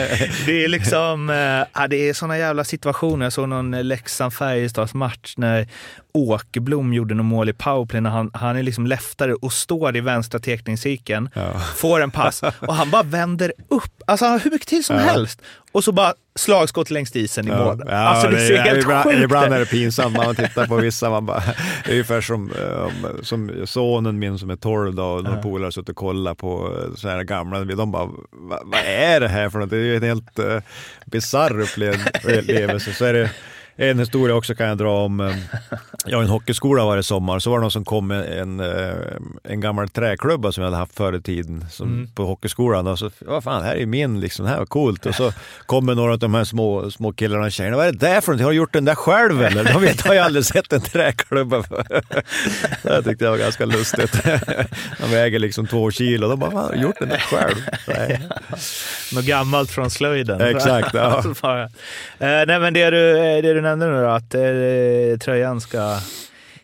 det 0.45 0.63
är 0.63 0.67
liksom, 0.67 1.29
eh, 1.29 1.87
det 1.89 2.09
är 2.09 2.13
såna 2.13 2.37
jävla 2.37 2.63
situationer. 2.63 3.25
Jag 3.25 3.33
såg 3.33 3.49
någon 3.49 3.75
Leksand-Färjestads 3.75 4.95
match 4.95 5.33
när 5.37 5.67
Åkerblom 6.13 6.93
gjorde 6.93 7.15
någon 7.15 7.25
mål 7.25 7.49
i 7.49 7.53
powerplay 7.53 8.01
när 8.01 8.09
han, 8.09 8.31
han 8.33 8.57
är 8.57 8.63
liksom 8.63 8.87
leftare 8.87 9.33
och 9.33 9.53
står 9.53 9.97
i 9.97 10.01
vänstra 10.01 10.39
teckningscirkeln, 10.39 11.29
ja. 11.33 11.59
får 11.59 12.01
en 12.01 12.11
pass 12.11 12.41
och 12.59 12.73
han 12.75 12.89
bara 12.91 13.03
vänder 13.03 13.53
upp. 13.69 13.91
Alltså 14.07 14.25
han 14.25 14.31
har 14.31 14.39
hur 14.39 14.51
mycket 14.51 14.67
tid 14.67 14.85
som 14.85 14.95
Ja. 14.95 15.01
helst. 15.01 15.41
Och 15.71 15.83
så 15.83 15.91
bara 15.91 16.13
slagskott 16.35 16.89
längs 16.91 17.15
isen 17.15 17.47
i 17.47 17.51
mål. 17.51 17.83
Ja, 17.87 17.93
alltså 17.93 18.27
det, 18.29 18.39
ser 18.47 18.53
är- 18.53 18.61
helt 18.61 18.79
ibland, 18.83 19.03
sjukt 19.03 19.23
Ibland 19.23 19.53
är 19.53 19.59
det 19.59 19.65
pinsamt 19.65 20.17
när 20.17 20.25
man 20.25 20.35
tittar 20.35 20.67
på 20.67 20.75
vissa. 20.75 21.09
Man 21.09 21.25
bara, 21.25 21.43
det 21.85 21.89
är 21.89 21.91
ungefär 21.91 22.21
som, 22.21 22.51
eh, 22.51 23.21
som 23.21 23.51
sonen 23.65 24.19
min 24.19 24.39
som 24.39 24.49
är 24.49 24.55
12 24.55 24.95
då, 24.95 25.03
och 25.05 25.23
några 25.23 25.37
Ja. 25.37 25.43
polare 25.43 25.71
suttit 25.71 25.89
och 25.89 25.95
kollat 25.95 26.37
på 26.37 26.77
eh, 26.89 26.95
så 26.95 27.09
här 27.09 27.23
gamla. 27.23 27.59
De 27.63 27.91
bara, 27.91 28.05
"Va- 28.31 28.61
vad 28.65 28.79
är 28.85 29.19
det 29.19 29.27
här 29.27 29.49
för 29.49 29.59
något? 29.59 29.69
Det 29.69 29.77
är 29.77 29.81
ju 29.83 29.95
en 29.95 30.03
helt 30.03 30.39
uh, 30.39 30.59
bisarr 31.05 31.59
upplevelse. 31.59 32.93
Så 32.93 33.05
är 33.05 33.13
det 33.13 33.31
en 33.79 33.99
historia 33.99 34.35
också 34.35 34.55
kan 34.55 34.67
jag 34.67 34.77
dra 34.77 34.91
om, 35.05 35.19
eh, 35.19 35.35
jag 36.05 36.17
har 36.17 36.23
en 36.23 36.29
hockeyskola 36.29 36.85
varje 36.85 37.03
sommar, 37.03 37.39
så 37.39 37.49
var 37.49 37.57
det 37.57 37.61
någon 37.61 37.71
som 37.71 37.85
kom 37.85 38.07
med 38.07 38.39
en, 38.39 38.59
eh, 38.59 38.93
en 39.43 39.59
gammal 39.61 39.89
träklubba 39.89 40.51
som 40.51 40.61
jag 40.63 40.71
hade 40.71 40.77
haft 40.81 40.95
förr 40.95 41.15
i 41.15 41.21
tiden 41.21 41.65
som, 41.71 41.87
Mm. 41.87 42.07
på 42.15 42.25
hockeyskolan. 42.25 42.87
Och 42.87 42.99
så, 42.99 43.09
vad 43.19 43.43
fan, 43.43 43.63
här 43.63 43.75
är 43.75 43.85
min 43.85 44.19
liksom, 44.19 44.45
det 44.45 44.51
här 44.51 44.57
var 44.57 44.65
coolt. 44.65 45.05
Och 45.05 45.15
så 45.15 45.33
kommer 45.65 45.95
några 45.95 46.13
av 46.13 46.19
de 46.19 46.33
här 46.33 46.43
små, 46.43 46.91
små 46.91 47.13
killarna 47.13 47.45
och 47.45 47.51
tjejerna, 47.51 47.77
vad 47.77 47.87
är 47.87 47.91
det 47.91 47.97
där 47.97 48.21
för 48.21 48.31
något? 48.31 48.41
Har 48.41 48.49
du 48.51 48.55
gjort 48.57 48.73
den 48.73 48.85
där 48.85 48.95
själv 48.95 49.43
eller? 49.43 49.63
De 49.63 49.81
vet, 49.81 50.01
har 50.07 50.13
ju 50.13 50.19
aldrig 50.19 50.45
sett 50.45 50.73
en 50.73 50.81
träklubba 50.81 51.63
förr. 51.63 52.01
Det 52.83 53.03
tyckte 53.03 53.23
jag 53.25 53.31
var 53.31 53.37
ganska 53.37 53.65
lustigt. 53.65 54.23
De 54.99 55.11
väger 55.11 55.39
liksom 55.39 55.67
två 55.67 55.91
kilo, 55.91 56.27
de 56.29 56.39
bara, 56.39 56.51
"Fan, 56.51 56.63
har 56.63 56.73
du 56.73 56.81
gjort 56.81 56.99
den 56.99 57.09
där 57.09 57.17
själv? 57.17 57.55
Nej. 57.87 58.19
Något 59.13 59.25
gammalt 59.25 59.71
från 59.71 59.89
slöjden. 59.89 60.41
Exakt, 60.41 60.93
ja. 60.93 60.99
Alltså 61.01 61.47
eh, 61.49 61.67
nej 62.19 62.59
men 62.59 62.73
det 62.73 62.89
du, 62.89 63.13
det 63.41 63.53
du 63.53 63.61
nämnde 63.69 63.85
nu 63.85 64.01
då 64.01 64.09
att 64.09 64.35
eh, 64.35 65.17
tröjan 65.19 65.61
ska 65.61 65.99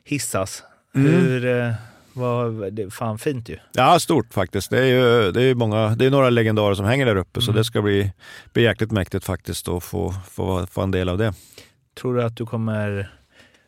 hissas. 0.03 0.63
Mm. 0.95 1.11
Hur... 1.11 1.45
Eh, 1.45 1.71
var 2.15 2.71
det 2.71 2.93
fan 2.93 3.17
fint 3.17 3.49
ju. 3.49 3.57
Ja, 3.73 3.99
stort 3.99 4.33
faktiskt. 4.33 4.69
Det 4.69 4.79
är 4.79 4.85
ju 4.85 5.31
det 5.31 5.41
är 5.41 5.55
många, 5.55 5.89
det 5.89 6.05
är 6.05 6.09
några 6.09 6.29
legendarer 6.29 6.75
som 6.75 6.85
hänger 6.85 7.05
där 7.05 7.15
uppe, 7.15 7.39
mm. 7.39 7.45
så 7.45 7.51
det 7.51 7.63
ska 7.63 7.81
bli, 7.81 8.11
bli 8.53 8.63
jäkligt 8.63 8.91
mäktigt 8.91 9.25
faktiskt 9.25 9.67
att 9.67 9.83
få, 9.83 10.13
få, 10.31 10.67
få 10.67 10.81
en 10.81 10.91
del 10.91 11.09
av 11.09 11.17
det. 11.17 11.33
Tror 12.01 12.15
du 12.15 12.23
att 12.23 12.37
du 12.37 12.45
kommer 12.45 13.11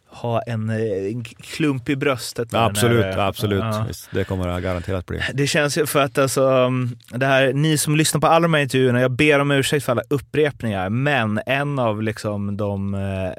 ha 0.09 0.41
en, 0.41 0.69
en 0.69 1.23
klump 1.23 1.89
i 1.89 1.95
bröstet? 1.95 2.53
Absolut, 2.53 3.05
när, 3.05 3.17
absolut. 3.17 3.59
Ja. 3.59 3.85
det 4.11 4.23
kommer 4.23 4.47
det 4.47 4.61
garanterat 4.61 5.05
bli. 5.05 5.21
Det 5.33 5.47
känns 5.47 5.77
ju 5.77 5.85
för 5.85 5.99
att 5.99 6.17
alltså, 6.17 6.71
det 7.09 7.25
här, 7.25 7.53
ni 7.53 7.77
som 7.77 7.95
lyssnar 7.95 8.21
på 8.21 8.27
alla 8.27 8.43
de 8.43 8.53
här 8.53 8.61
intervjuerna, 8.61 9.01
jag 9.01 9.11
ber 9.11 9.39
om 9.39 9.51
ursäkt 9.51 9.85
för 9.85 9.91
alla 9.91 10.03
upprepningar, 10.09 10.89
men 10.89 11.39
en 11.45 11.79
av 11.79 12.01
liksom 12.01 12.57
de 12.57 12.93
eh, 12.93 13.31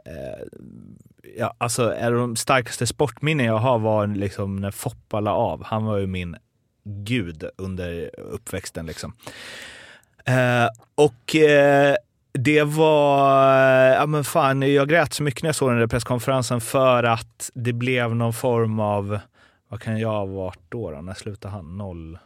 ja, 1.38 1.54
alltså, 1.58 1.94
är 1.94 2.12
de 2.12 2.36
starkaste 2.36 2.86
sportminnen 2.86 3.46
jag 3.46 3.58
har 3.58 3.78
var 3.78 4.06
liksom 4.06 4.56
när 4.56 4.70
Foppa 4.70 5.20
la 5.20 5.32
av. 5.32 5.64
Han 5.64 5.84
var 5.84 5.98
ju 5.98 6.06
min 6.06 6.36
gud 6.84 7.44
under 7.56 8.10
uppväxten. 8.16 8.86
Liksom. 8.86 9.12
Eh, 10.24 10.68
och 10.94 11.36
eh, 11.36 11.96
det 12.32 12.62
var, 12.62 13.60
ja 13.70 14.06
men 14.06 14.24
fan, 14.24 14.62
jag 14.62 14.88
grät 14.88 15.12
så 15.12 15.22
mycket 15.22 15.42
när 15.42 15.48
jag 15.48 15.54
såg 15.54 15.70
den 15.70 15.78
där 15.78 15.86
presskonferensen 15.86 16.60
för 16.60 17.04
att 17.04 17.50
det 17.54 17.72
blev 17.72 18.14
någon 18.14 18.32
form 18.32 18.80
av, 18.80 19.18
vad 19.68 19.80
kan 19.80 19.98
jag 19.98 20.08
ha 20.08 20.24
varit 20.24 20.60
då? 20.68 20.90
då? 20.90 21.00
När 21.00 21.14
slutade 21.14 21.54
han? 21.54 21.76
Noll? 21.76 22.18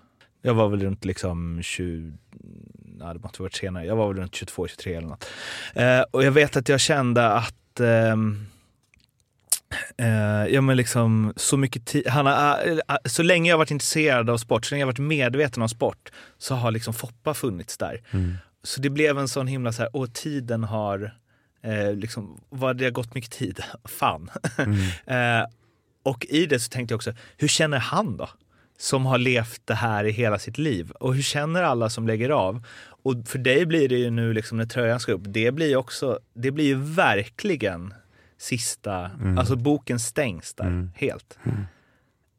Jag 0.42 0.55
var 0.55 0.68
väl 0.68 0.80
runt 0.80 1.05
liksom 1.05 1.61
20, 1.62 2.12
nej 2.98 3.14
det 3.14 3.20
måste 3.22 3.42
varit 3.42 3.55
senare, 3.55 3.84
jag 3.84 3.96
var 3.96 4.09
väl 4.09 4.16
runt 4.16 4.34
22, 4.34 4.68
23 4.68 4.94
eller 4.94 5.09
något. 5.09 5.26
Eh, 5.74 6.00
och 6.11 6.24
jag 6.24 6.32
vet 6.32 6.57
att 6.57 6.68
jag 6.68 6.80
kände 6.80 7.28
att 7.28 7.80
eh, 7.80 8.16
eh, 9.98 10.46
ja 10.48 10.61
men 10.61 10.76
liksom 10.76 11.32
så 11.36 11.57
mycket 11.57 11.86
tid, 11.86 12.09
han 12.09 12.26
har, 12.26 12.66
eh, 12.66 12.72
eh, 12.72 12.96
så 13.05 13.22
länge 13.22 13.50
jag 13.50 13.59
varit 13.59 13.70
intresserad 13.70 14.30
av 14.30 14.38
sport, 14.38 14.66
så 14.66 14.74
länge 14.74 14.82
jag 14.82 14.86
varit 14.86 14.98
medveten 14.98 15.62
om 15.62 15.68
sport, 15.68 16.12
så 16.38 16.55
har 16.55 16.70
liksom 16.70 16.94
Foppa 16.94 17.34
funnits 17.34 17.76
där. 17.76 18.00
Mm. 18.11 18.36
Så 18.62 18.80
det 18.80 18.90
blev 18.90 19.18
en 19.18 19.28
sån 19.28 19.46
himla 19.46 19.72
så 19.72 19.82
här, 19.82 19.96
och 19.96 20.12
tiden 20.14 20.64
har, 20.64 21.18
uh, 21.66 21.94
liksom, 21.94 22.40
vad 22.48 22.76
det 22.76 22.84
har 22.84 22.90
gått 22.90 23.14
mycket 23.14 23.30
tid, 23.30 23.60
fan. 23.84 24.30
Mm. 24.58 25.46
och 26.02 26.26
i 26.28 26.46
det 26.46 26.60
så 26.60 26.68
tänkte 26.68 26.92
jag 26.92 26.96
också, 26.96 27.14
hur 27.36 27.48
känner 27.48 27.78
han 27.78 28.16
då? 28.16 28.28
Som 28.78 29.06
har 29.06 29.18
levt 29.18 29.60
det 29.64 29.74
här 29.74 30.04
i 30.04 30.10
hela 30.10 30.38
sitt 30.38 30.58
liv. 30.58 30.90
Och 30.90 31.14
hur 31.14 31.22
känner 31.22 31.62
alla 31.62 31.90
som 31.90 32.06
lägger 32.06 32.30
av? 32.30 32.66
Och 33.02 33.14
för 33.28 33.38
dig 33.38 33.66
blir 33.66 33.88
det 33.88 33.98
ju 33.98 34.10
nu 34.10 34.32
liksom 34.32 34.58
när 34.58 34.66
tröjan 34.66 35.00
ska 35.00 35.12
upp, 35.12 35.22
det 35.24 35.52
blir 35.52 35.76
också, 35.76 36.18
det 36.34 36.50
blir 36.50 36.64
ju 36.64 36.74
verkligen 36.74 37.94
sista, 38.38 39.10
mm. 39.20 39.38
alltså 39.38 39.56
boken 39.56 40.00
stängs 40.00 40.54
där 40.54 40.64
mm. 40.64 40.90
helt. 40.96 41.38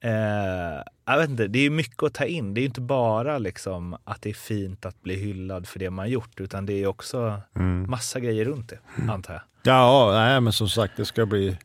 Eh, 0.04 0.84
jag 1.06 1.18
vet 1.18 1.30
inte, 1.30 1.48
det 1.48 1.60
är 1.60 1.70
mycket 1.70 2.04
att 2.04 2.14
ta 2.14 2.26
in. 2.26 2.54
Det 2.54 2.62
är 2.62 2.66
inte 2.66 2.82
bara 2.82 3.38
liksom 3.38 3.98
att 4.04 4.22
det 4.22 4.30
är 4.30 4.34
fint 4.34 4.86
att 4.86 5.02
bli 5.02 5.16
hyllad 5.16 5.68
för 5.68 5.80
det 5.80 5.90
man 5.90 6.10
gjort, 6.10 6.40
utan 6.40 6.66
det 6.66 6.74
är 6.74 6.88
också 6.88 7.42
mm. 7.56 7.90
massa 7.90 8.20
grejer 8.20 8.46
runt 8.46 8.70
det, 8.70 8.80
mm. 8.98 9.10
antar 9.10 9.34
jag. 9.34 9.42
Ja, 9.64 10.12
nej, 10.14 10.42
men 10.42 10.54
som 10.54 10.70
sagt, 10.70 10.94
det 10.98 11.06
ska 11.06 11.26
bli 11.26 11.58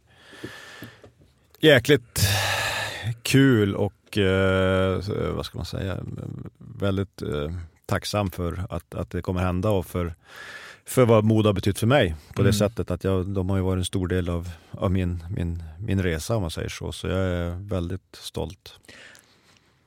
jäkligt 1.60 2.28
kul 3.22 3.74
och 3.74 4.18
eh, 4.18 5.00
vad 5.34 5.46
ska 5.46 5.58
man 5.58 5.66
säga, 5.66 5.98
väldigt 6.58 7.22
eh, 7.22 7.52
tacksam 7.86 8.30
för 8.30 8.64
att, 8.70 8.94
att 8.94 9.10
det 9.10 9.22
kommer 9.22 9.40
hända 9.40 9.70
och 9.70 9.86
för 9.86 10.14
för 10.88 11.04
vad 11.04 11.24
Modo 11.24 11.48
har 11.48 11.54
betytt 11.54 11.78
för 11.78 11.86
mig 11.86 12.14
på 12.34 12.42
det 12.42 12.48
mm. 12.48 12.52
sättet 12.52 12.90
att 12.90 13.04
jag, 13.04 13.26
de 13.26 13.50
har 13.50 13.56
ju 13.56 13.62
varit 13.62 13.78
en 13.78 13.84
stor 13.84 14.08
del 14.08 14.28
av, 14.28 14.48
av 14.70 14.90
min, 14.90 15.24
min, 15.30 15.62
min 15.78 16.02
resa 16.02 16.36
om 16.36 16.42
man 16.42 16.50
säger 16.50 16.68
så. 16.68 16.92
Så 16.92 17.06
jag 17.06 17.18
är 17.18 17.50
väldigt 17.50 18.16
stolt. 18.16 18.74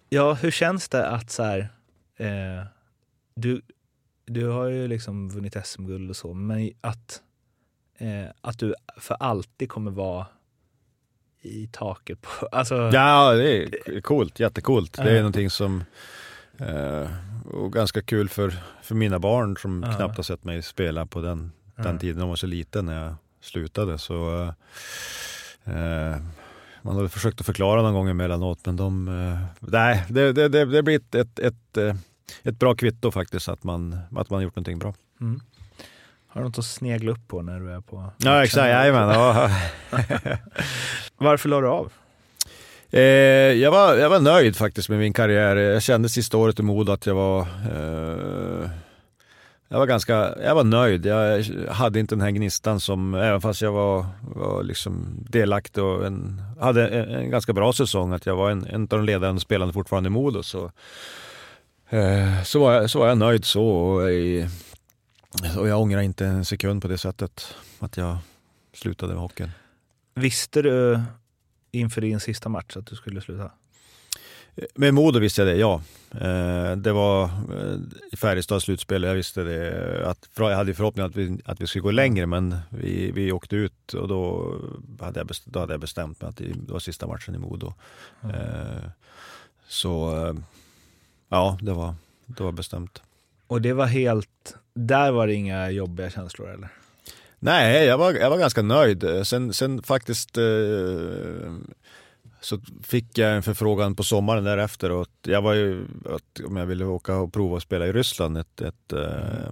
Ja, 0.09 0.33
hur 0.33 0.51
känns 0.51 0.89
det 0.89 1.07
att 1.07 1.31
så 1.31 1.43
här, 1.43 1.69
eh, 2.17 2.65
du, 3.35 3.61
du 4.25 4.47
har 4.47 4.67
ju 4.67 4.87
liksom 4.87 5.29
vunnit 5.29 5.65
SM-guld 5.65 6.09
och 6.09 6.15
så, 6.15 6.33
men 6.33 6.71
att, 6.81 7.21
eh, 7.97 8.25
att 8.41 8.59
du 8.59 8.75
för 8.97 9.15
alltid 9.19 9.69
kommer 9.69 9.91
vara 9.91 10.25
i 11.41 11.67
taket 11.67 12.21
på... 12.21 12.45
Alltså... 12.51 12.75
Ja, 12.75 13.33
det 13.33 13.63
är 13.63 14.01
coolt, 14.01 14.39
jättecoolt. 14.39 14.93
Det 14.93 15.11
är 15.11 15.17
någonting 15.17 15.49
som 15.49 15.83
Eh, 16.61 17.09
och 17.45 17.73
ganska 17.73 18.01
kul 18.01 18.29
för, 18.29 18.53
för 18.81 18.95
mina 18.95 19.19
barn 19.19 19.57
som 19.57 19.83
ja. 19.83 19.93
knappt 19.93 20.17
har 20.17 20.23
sett 20.23 20.43
mig 20.43 20.61
spela 20.61 21.05
på 21.05 21.21
den, 21.21 21.51
ja. 21.75 21.83
den 21.83 21.99
tiden. 21.99 22.19
De 22.19 22.29
var 22.29 22.35
så 22.35 22.47
liten 22.47 22.85
när 22.85 23.03
jag 23.03 23.15
slutade. 23.41 23.97
Så, 23.97 24.43
eh, 25.63 26.15
man 26.81 26.95
har 26.95 27.07
försökt 27.07 27.39
att 27.39 27.45
förklara 27.45 27.81
någon 27.81 27.93
gång 27.93 28.09
emellanåt 28.09 28.65
men 28.65 28.75
de... 28.75 29.07
Eh, 29.07 29.69
nej, 29.71 30.05
det, 30.09 30.33
det, 30.33 30.49
det, 30.49 30.65
det 30.65 30.83
blir 30.83 30.95
ett, 30.95 31.15
ett, 31.15 31.39
ett, 31.39 31.77
eh, 31.77 31.95
ett, 32.43 32.59
bra 32.59 32.75
kvitto 32.75 33.11
faktiskt 33.11 33.49
att 33.49 33.63
man, 33.63 33.97
att 34.15 34.29
man 34.29 34.43
gjort 34.43 34.55
någonting 34.55 34.79
bra. 34.79 34.93
Mm. 35.21 35.41
Har 36.27 36.41
du 36.41 36.47
något 36.47 36.57
att 36.57 36.65
snegla 36.65 37.11
upp 37.11 37.27
på 37.27 37.41
när 37.41 37.59
du 37.59 37.71
är 37.71 37.81
på... 37.81 38.11
Ja 38.17 38.43
exakt, 38.43 38.67
jajamän. 38.67 39.09
Ja. 39.09 39.49
Varför 41.17 41.49
la 41.49 41.61
du 41.61 41.67
av? 41.67 41.91
Eh, 42.91 43.01
jag, 43.61 43.71
var, 43.71 43.95
jag 43.95 44.09
var 44.09 44.19
nöjd 44.19 44.55
faktiskt 44.55 44.89
med 44.89 44.99
min 44.99 45.13
karriär. 45.13 45.55
Jag 45.55 45.83
kände 45.83 46.09
sista 46.09 46.37
året 46.37 46.59
i 46.59 46.63
Modo 46.63 46.91
att 46.91 47.05
jag 47.05 47.15
var 47.15 47.41
eh, 47.41 48.69
jag 49.71 49.79
var 49.79 49.85
ganska, 49.85 50.13
jag 50.43 50.55
var 50.55 50.63
nöjd. 50.63 51.05
Jag 51.05 51.43
hade 51.69 51.99
inte 51.99 52.15
den 52.15 52.21
här 52.21 52.31
gnistan 52.31 52.79
som, 52.79 53.13
även 53.13 53.41
fast 53.41 53.61
jag 53.61 53.71
var, 53.71 54.05
var 54.21 54.63
liksom 54.63 55.05
delaktig 55.29 55.83
och 55.83 56.05
en, 56.05 56.41
hade 56.59 56.87
en, 56.87 57.09
en, 57.15 57.29
ganska 57.29 57.53
bra 57.53 57.73
säsong, 57.73 58.13
att 58.13 58.25
jag 58.25 58.35
var 58.35 58.51
en, 58.51 58.65
en 58.65 58.81
av 58.81 58.87
de 58.87 59.05
ledande 59.05 59.41
spelarna 59.41 59.73
fortfarande 59.73 60.07
i 60.07 60.09
Modo, 60.09 60.43
så, 60.43 60.71
eh, 61.89 62.43
så, 62.43 62.59
var 62.59 62.73
jag, 62.73 62.89
så 62.89 62.99
var 62.99 63.07
jag 63.07 63.17
nöjd 63.17 63.45
så. 63.45 63.65
Och, 63.65 64.01
och 65.57 65.67
jag 65.67 65.81
ångrar 65.81 66.01
inte 66.01 66.25
en 66.25 66.45
sekund 66.45 66.81
på 66.81 66.87
det 66.87 66.97
sättet, 66.97 67.55
att 67.79 67.97
jag 67.97 68.17
slutade 68.73 69.13
med 69.13 69.21
hockeyn. 69.21 69.51
Visste 70.15 70.61
du 70.61 70.99
inför 71.71 72.01
din 72.01 72.19
sista 72.19 72.49
match 72.49 72.77
att 72.77 72.85
du 72.85 72.95
skulle 72.95 73.21
sluta? 73.21 73.51
Med 74.75 74.93
Modo 74.93 75.19
visste 75.19 75.41
jag 75.41 75.47
det, 75.47 75.59
ja. 75.59 75.81
Eh, 76.11 76.75
det 76.75 76.91
var 76.91 77.23
eh, 77.23 77.77
i 78.11 78.17
Färjestads 78.17 78.65
slutspel, 78.65 79.03
jag 79.03 79.13
visste 79.13 79.43
det. 79.43 80.09
Att, 80.09 80.29
jag 80.37 80.55
hade 80.55 80.73
förhoppningen 80.73 81.09
att 81.09 81.15
vi, 81.15 81.41
att 81.45 81.61
vi 81.61 81.67
skulle 81.67 81.81
gå 81.81 81.91
längre, 81.91 82.25
men 82.25 82.55
vi, 82.69 83.11
vi 83.11 83.31
åkte 83.31 83.55
ut 83.55 83.93
och 83.93 84.07
då 84.07 84.55
hade, 84.99 85.19
jag 85.19 85.27
bestämt, 85.27 85.53
då 85.53 85.59
hade 85.59 85.73
jag 85.73 85.81
bestämt 85.81 86.21
mig 86.21 86.29
att 86.29 86.37
det 86.37 86.71
var 86.71 86.79
sista 86.79 87.07
matchen 87.07 87.35
i 87.35 87.37
Modo. 87.37 87.73
Mm. 88.23 88.35
Så 89.67 90.35
ja, 91.29 91.57
det 91.61 91.73
var, 91.73 91.95
det 92.25 92.43
var 92.43 92.51
bestämt. 92.51 93.01
Och 93.47 93.61
det 93.61 93.73
var 93.73 93.85
helt, 93.85 94.55
där 94.73 95.11
var 95.11 95.27
det 95.27 95.33
inga 95.33 95.69
jobbiga 95.69 96.09
känslor 96.09 96.49
eller? 96.49 96.69
Nej, 97.43 97.85
jag 97.85 97.97
var, 97.97 98.13
jag 98.13 98.29
var 98.29 98.37
ganska 98.37 98.61
nöjd. 98.61 99.05
Sen, 99.23 99.53
sen 99.53 99.83
faktiskt 99.83 100.37
eh, 100.37 100.43
så 102.41 102.59
fick 102.83 103.17
jag 103.17 103.35
en 103.35 103.43
förfrågan 103.43 103.95
på 103.95 104.03
sommaren 104.03 104.43
därefter 104.43 104.91
och 104.91 105.07
jag 105.21 105.41
var 105.41 105.53
ju, 105.53 105.85
att, 106.05 106.45
om 106.45 106.57
jag 106.57 106.65
ville 106.65 106.85
åka 106.85 107.15
och 107.15 107.33
prova 107.33 107.57
att 107.57 107.63
spela 107.63 107.87
i 107.87 107.91
Ryssland 107.91 108.37
ett, 108.37 108.61
ett 108.61 108.93
eh, 108.93 109.49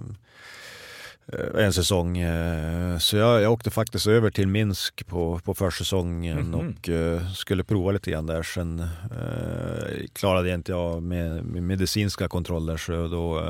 en 1.58 1.72
säsong. 1.72 2.18
Eh, 2.18 2.98
så 2.98 3.16
jag, 3.16 3.42
jag 3.42 3.52
åkte 3.52 3.70
faktiskt 3.70 4.06
över 4.06 4.30
till 4.30 4.48
Minsk 4.48 5.06
på, 5.06 5.40
på 5.44 5.54
försäsongen 5.54 6.38
mm 6.38 6.54
-hmm. 6.54 6.78
och 6.78 6.88
uh, 6.88 7.32
skulle 7.32 7.64
prova 7.64 7.90
lite 7.92 8.10
grann 8.10 8.26
där. 8.26 8.42
Sen 8.42 8.80
uh, 8.80 10.06
klarade 10.12 10.48
jag 10.48 10.58
inte 10.58 10.74
av 10.74 11.02
med, 11.02 11.44
med 11.44 11.62
medicinska 11.62 12.28
kontroller 12.28 12.76
så 12.76 13.08
då 13.08 13.44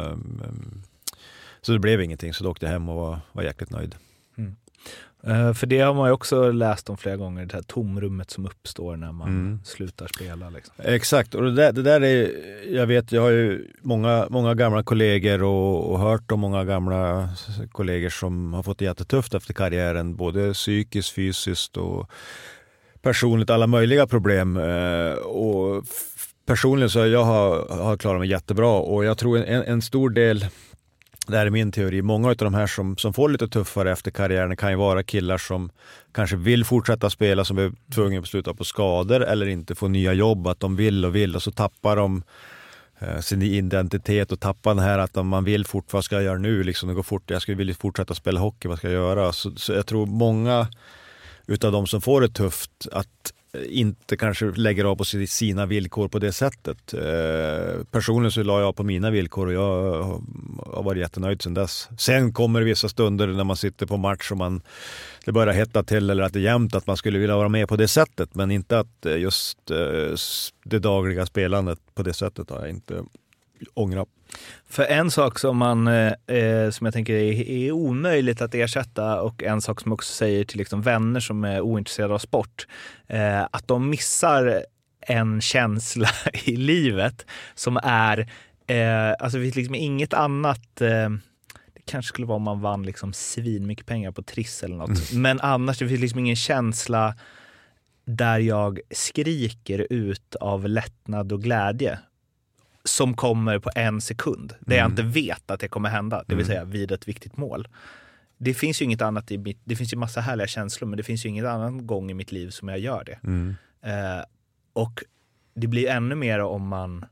så 1.62 1.72
det 1.72 1.78
blev 1.78 2.02
ingenting. 2.02 2.34
Så 2.34 2.44
då 2.44 2.50
åkte 2.50 2.66
jag 2.66 2.72
hem 2.72 2.88
och 2.88 2.96
var, 2.96 3.20
var 3.32 3.42
jäkligt 3.42 3.70
nöjd. 3.70 3.94
Uh, 5.28 5.52
för 5.52 5.66
det 5.66 5.80
har 5.80 5.94
man 5.94 6.08
ju 6.08 6.12
också 6.12 6.50
läst 6.52 6.90
om 6.90 6.96
flera 6.96 7.16
gånger, 7.16 7.46
det 7.46 7.54
här 7.54 7.62
tomrummet 7.62 8.30
som 8.30 8.46
uppstår 8.46 8.96
när 8.96 9.12
man 9.12 9.28
mm. 9.28 9.60
slutar 9.64 10.08
spela. 10.16 10.50
Liksom. 10.50 10.74
Exakt, 10.78 11.34
och 11.34 11.42
det 11.42 11.52
där, 11.52 11.72
det 11.72 11.82
där, 11.82 12.00
är, 12.00 12.30
jag 12.74 12.86
vet, 12.86 13.12
jag 13.12 13.22
har 13.22 13.30
ju 13.30 13.68
många, 13.80 14.26
många 14.30 14.54
gamla 14.54 14.82
kollegor 14.82 15.42
och, 15.42 15.92
och 15.92 15.98
hört 15.98 16.32
om 16.32 16.40
många 16.40 16.64
gamla 16.64 17.28
kollegor 17.72 18.08
som 18.08 18.52
har 18.52 18.62
fått 18.62 18.78
det 18.78 18.84
jättetufft 18.84 19.34
efter 19.34 19.54
karriären, 19.54 20.16
både 20.16 20.52
psykiskt, 20.52 21.10
fysiskt 21.10 21.76
och 21.76 22.10
personligt, 23.02 23.50
alla 23.50 23.66
möjliga 23.66 24.06
problem. 24.06 24.56
Uh, 24.56 25.14
och 25.14 25.84
personligen 26.46 26.90
så 26.90 27.06
jag 27.06 27.24
har 27.24 27.66
jag 27.68 28.00
klarat 28.00 28.20
mig 28.20 28.28
jättebra 28.28 28.72
och 28.78 29.04
jag 29.04 29.18
tror 29.18 29.38
en, 29.38 29.62
en 29.64 29.82
stor 29.82 30.10
del 30.10 30.46
det 31.30 31.36
här 31.36 31.46
är 31.46 31.50
min 31.50 31.72
teori. 31.72 32.02
Många 32.02 32.28
av 32.28 32.36
de 32.36 32.54
här 32.54 32.66
som, 32.66 32.96
som 32.96 33.12
får 33.12 33.28
lite 33.28 33.48
tuffare 33.48 33.92
efter 33.92 34.10
karriären 34.10 34.56
kan 34.56 34.70
ju 34.70 34.76
vara 34.76 35.02
killar 35.02 35.38
som 35.38 35.70
kanske 36.12 36.36
vill 36.36 36.64
fortsätta 36.64 37.10
spela, 37.10 37.44
som 37.44 37.58
är 37.58 37.72
tvungna 37.94 38.20
att 38.20 38.26
sluta 38.26 38.54
på 38.54 38.64
skador 38.64 39.24
eller 39.24 39.46
inte 39.46 39.74
få 39.74 39.88
nya 39.88 40.12
jobb, 40.12 40.46
att 40.46 40.60
de 40.60 40.76
vill 40.76 41.04
och 41.04 41.14
vill 41.14 41.36
och 41.36 41.42
så 41.42 41.52
tappar 41.52 41.96
de 41.96 42.22
eh, 42.98 43.18
sin 43.18 43.42
identitet 43.42 44.32
och 44.32 44.40
tappa 44.40 44.74
den 44.74 44.84
här 44.84 44.98
att 44.98 45.16
om 45.16 45.28
man 45.28 45.44
vill 45.44 45.66
fort, 45.66 45.92
vad 45.92 46.04
ska 46.04 46.14
jag 46.14 46.24
göra 46.24 46.38
nu? 46.38 46.62
Liksom, 46.62 46.88
det 46.88 46.94
går 46.94 47.02
fort, 47.02 47.30
jag 47.30 47.42
skulle 47.42 47.56
vilja 47.56 47.74
fortsätta 47.74 48.14
spela 48.14 48.40
hockey, 48.40 48.68
vad 48.68 48.78
ska 48.78 48.90
jag 48.90 48.94
göra? 48.94 49.32
Så, 49.32 49.50
så 49.56 49.72
jag 49.72 49.86
tror 49.86 50.06
många 50.06 50.68
utav 51.46 51.72
de 51.72 51.86
som 51.86 52.00
får 52.00 52.20
det 52.20 52.28
tufft, 52.28 52.70
att 52.92 53.32
inte 53.68 54.16
kanske 54.16 54.44
lägger 54.46 54.84
av 54.84 54.96
på 54.96 55.04
sina 55.04 55.66
villkor 55.66 56.08
på 56.08 56.18
det 56.18 56.32
sättet. 56.32 56.94
Eh, 56.94 57.84
personligen 57.90 58.32
så 58.32 58.42
la 58.42 58.60
jag 58.60 58.76
på 58.76 58.82
mina 58.82 59.10
villkor 59.10 59.46
och 59.46 59.52
jag 59.52 60.02
har 60.66 60.82
varit 60.82 61.00
jättenöjd 61.00 61.42
sedan 61.42 61.54
dess. 61.54 61.88
Sen 61.98 62.32
kommer 62.32 62.60
det 62.60 62.66
vissa 62.66 62.88
stunder 62.88 63.26
när 63.26 63.44
man 63.44 63.56
sitter 63.56 63.86
på 63.86 63.96
match 63.96 64.30
och 64.30 64.36
man, 64.36 64.62
det 65.24 65.32
börjar 65.32 65.54
hetta 65.54 65.82
till 65.82 66.10
eller 66.10 66.22
att 66.22 66.32
det 66.32 66.38
är 66.38 66.42
jämnt 66.42 66.74
att 66.74 66.86
man 66.86 66.96
skulle 66.96 67.18
vilja 67.18 67.36
vara 67.36 67.48
med 67.48 67.68
på 67.68 67.76
det 67.76 67.88
sättet. 67.88 68.34
Men 68.34 68.50
inte 68.50 68.78
att 68.78 69.06
eh, 69.06 69.18
just 69.18 69.70
eh, 69.70 70.14
det 70.64 70.78
dagliga 70.78 71.26
spelandet 71.26 71.78
på 71.94 72.02
det 72.02 72.14
sättet 72.14 72.50
har 72.50 72.60
jag 72.60 72.70
inte 72.70 73.04
ångrat. 73.74 74.08
För 74.68 74.82
en 74.82 75.10
sak 75.10 75.38
som, 75.38 75.56
man, 75.56 75.88
eh, 75.88 76.12
eh, 76.26 76.70
som 76.70 76.84
jag 76.84 76.94
tänker 76.94 77.14
är, 77.14 77.48
är 77.50 77.72
omöjligt 77.72 78.40
att 78.40 78.54
ersätta 78.54 79.22
och 79.22 79.42
en 79.42 79.60
sak 79.60 79.80
som 79.80 79.92
också 79.92 80.12
säger 80.12 80.44
till 80.44 80.58
liksom 80.58 80.82
vänner 80.82 81.20
som 81.20 81.44
är 81.44 81.60
ointresserade 81.60 82.14
av 82.14 82.18
sport, 82.18 82.66
eh, 83.06 83.42
att 83.50 83.68
de 83.68 83.90
missar 83.90 84.64
en 85.00 85.40
känsla 85.40 86.08
i 86.44 86.56
livet 86.56 87.26
som 87.54 87.80
är, 87.82 88.18
eh, 88.66 89.10
alltså 89.18 89.38
det 89.38 89.44
finns 89.44 89.56
liksom 89.56 89.74
inget 89.74 90.14
annat 90.14 90.80
eh, 90.80 91.10
det 91.74 91.82
kanske 91.84 92.08
skulle 92.08 92.26
vara 92.26 92.36
om 92.36 92.42
man 92.42 92.60
vann 92.60 92.82
liksom 92.82 93.12
svinmycket 93.12 93.86
pengar 93.86 94.12
på 94.12 94.22
Triss 94.22 94.62
eller 94.62 94.76
något. 94.76 95.10
Mm. 95.10 95.22
Men 95.22 95.40
annars, 95.40 95.78
det 95.78 95.88
finns 95.88 96.00
liksom 96.00 96.20
ingen 96.20 96.36
känsla 96.36 97.14
där 98.04 98.38
jag 98.38 98.80
skriker 98.90 99.86
ut 99.90 100.36
av 100.40 100.68
lättnad 100.68 101.32
och 101.32 101.42
glädje 101.42 101.98
som 102.84 103.14
kommer 103.14 103.58
på 103.58 103.70
en 103.74 104.00
sekund. 104.00 104.54
Där 104.60 104.76
jag 104.76 104.84
mm. 104.84 104.92
inte 104.92 105.20
vet 105.20 105.50
att 105.50 105.60
det 105.60 105.68
kommer 105.68 105.88
hända, 105.88 106.24
det 106.26 106.34
vill 106.34 106.44
mm. 106.44 106.46
säga 106.46 106.64
vid 106.64 106.92
ett 106.92 107.08
viktigt 107.08 107.36
mål. 107.36 107.68
Det 108.38 108.54
finns 108.54 108.80
ju 108.80 108.84
inget 108.84 109.02
annat 109.02 109.30
i 109.30 109.38
mitt, 109.38 109.60
det 109.64 109.76
finns 109.76 109.92
ju 109.92 109.96
massa 109.96 110.20
härliga 110.20 110.46
känslor 110.46 110.88
men 110.88 110.96
det 110.96 111.02
finns 111.02 111.24
ju 111.24 111.28
ingen 111.28 111.46
annan 111.46 111.86
gång 111.86 112.10
i 112.10 112.14
mitt 112.14 112.32
liv 112.32 112.50
som 112.50 112.68
jag 112.68 112.78
gör 112.78 113.04
det. 113.04 113.18
Mm. 113.24 113.54
Eh, 113.82 114.24
och 114.72 115.04
det 115.54 115.66
blir 115.66 115.88
ännu 115.88 116.14
mer 116.14 116.40
om 116.40 116.68
man 116.68 117.04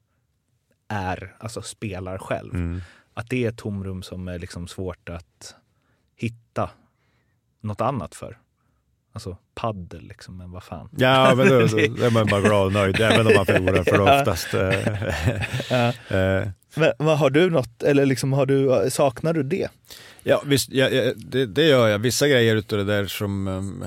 är, 0.88 1.36
alltså 1.38 1.62
spelar 1.62 2.18
själv. 2.18 2.54
Mm. 2.54 2.80
Att 3.14 3.30
det 3.30 3.44
är 3.44 3.48
ett 3.48 3.56
tomrum 3.56 4.02
som 4.02 4.28
är 4.28 4.38
liksom 4.38 4.68
svårt 4.68 5.08
att 5.08 5.54
hitta 6.16 6.70
något 7.60 7.80
annat 7.80 8.14
för. 8.14 8.38
Alltså 9.18 9.36
paddel 9.54 10.08
liksom, 10.08 10.36
men 10.36 10.50
vad 10.50 10.62
fan. 10.62 10.88
Ja, 10.96 11.34
men 11.34 11.48
då, 11.48 11.58
då, 11.58 11.66
då 11.98 12.04
är 12.04 12.10
man 12.10 12.26
bara 12.26 12.40
glad 12.40 12.66
och 12.66 12.72
nöjd, 12.72 13.00
även 13.00 13.26
om 13.26 13.32
man 13.34 13.46
förlorar 13.46 13.84
för 13.84 14.00
oftast. 14.20 14.54
Eh, 14.54 14.60
ja. 15.70 16.16
Eh. 16.16 16.48
men, 16.74 16.92
men, 16.98 17.16
har 17.16 17.30
du 17.30 17.50
något, 17.50 17.82
eller 17.82 18.06
liksom 18.06 18.32
har 18.32 18.46
du, 18.46 18.90
saknar 18.90 19.32
du 19.32 19.42
det? 19.42 19.68
Ja, 20.22 20.42
visst, 20.46 20.72
ja, 20.72 20.88
ja, 20.88 21.12
det, 21.16 21.46
det, 21.46 21.64
gör 21.64 21.88
jag. 21.88 21.98
Vissa 21.98 22.28
grejer 22.28 22.56
utav 22.56 22.78
det 22.78 22.84
där 22.84 23.06
som 23.06 23.48
um, 23.48 23.84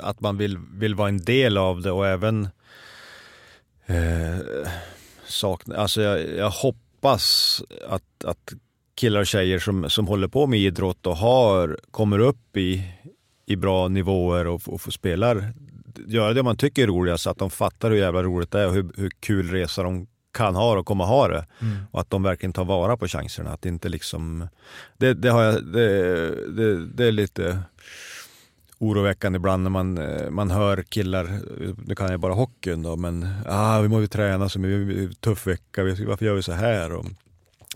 att 0.00 0.20
man 0.20 0.36
vill, 0.36 0.58
vill 0.58 0.94
vara 0.94 1.08
en 1.08 1.24
del 1.24 1.56
av 1.56 1.82
det 1.82 1.90
och 1.90 2.06
även 2.06 2.48
eh, 3.86 4.38
sakna, 5.26 5.76
alltså 5.76 6.02
jag, 6.02 6.36
jag 6.36 6.50
hoppas 6.50 7.62
att, 7.88 8.24
att 8.24 8.52
killar 8.94 9.20
och 9.20 9.26
tjejer 9.26 9.58
som, 9.58 9.90
som 9.90 10.06
håller 10.06 10.28
på 10.28 10.46
med 10.46 10.60
idrott 10.60 11.06
och 11.06 11.16
har, 11.16 11.78
kommer 11.90 12.18
upp 12.18 12.56
i, 12.56 12.84
i 13.48 13.56
bra 13.56 13.88
nivåer 13.88 14.46
och, 14.46 14.62
och 14.66 14.80
får 14.80 14.90
spelar, 14.90 15.52
göra 16.06 16.32
det 16.32 16.42
man 16.42 16.56
tycker 16.56 16.82
är 16.82 16.86
roligast, 16.86 17.26
att 17.26 17.38
de 17.38 17.50
fattar 17.50 17.90
hur 17.90 17.98
jävla 17.98 18.22
roligt 18.22 18.50
det 18.50 18.60
är 18.60 18.66
och 18.66 18.74
hur, 18.74 18.90
hur 18.96 19.10
kul 19.20 19.50
resa 19.50 19.82
de 19.82 20.06
kan 20.32 20.54
ha 20.54 20.78
och 20.78 20.86
kommer 20.86 21.04
ha 21.04 21.28
det. 21.28 21.46
Mm. 21.60 21.76
Och 21.90 22.00
att 22.00 22.10
de 22.10 22.22
verkligen 22.22 22.52
tar 22.52 22.64
vara 22.64 22.96
på 22.96 23.08
chanserna. 23.08 23.50
Att 23.50 23.66
inte 23.66 23.88
liksom, 23.88 24.48
det, 24.96 25.14
det, 25.14 25.28
har 25.28 25.42
jag, 25.42 25.64
det, 25.64 25.86
det, 26.56 26.86
det 26.86 27.04
är 27.04 27.12
lite 27.12 27.58
oroväckande 28.78 29.36
ibland 29.36 29.62
när 29.62 29.70
man, 29.70 30.00
man 30.30 30.50
hör 30.50 30.82
killar, 30.82 31.40
nu 31.86 31.94
kan 31.94 32.10
jag 32.10 32.20
bara 32.20 32.34
hockeyn 32.34 32.82
då, 32.82 32.96
men 32.96 33.28
ah, 33.46 33.80
vi 33.80 33.88
måste 33.88 34.16
träna 34.16 34.48
så 34.48 34.58
mycket, 34.58 35.20
tuff 35.20 35.46
vecka, 35.46 35.84
varför 35.84 36.24
gör 36.24 36.34
vi 36.34 36.42
så 36.42 36.52
här? 36.52 36.92
Och, 36.92 37.06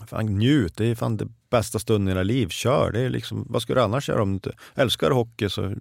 fan, 0.07 0.25
njut, 0.25 0.77
det 0.77 0.85
är 0.85 0.95
fan 0.95 1.17
det 1.17 1.27
bästa 1.53 1.79
stunden 1.79 2.07
i 2.07 2.11
hela 2.11 2.23
liv. 2.23 2.47
Kör! 2.47 2.91
Det 2.91 2.99
är 2.99 3.09
liksom, 3.09 3.45
vad 3.49 3.61
ska 3.61 3.73
du 3.73 3.81
annars 3.81 4.09
göra 4.09 4.21
om 4.21 4.29
du 4.29 4.33
inte 4.33 4.51
älskar 4.75 5.11
hockey? 5.11 5.49
så 5.49 5.73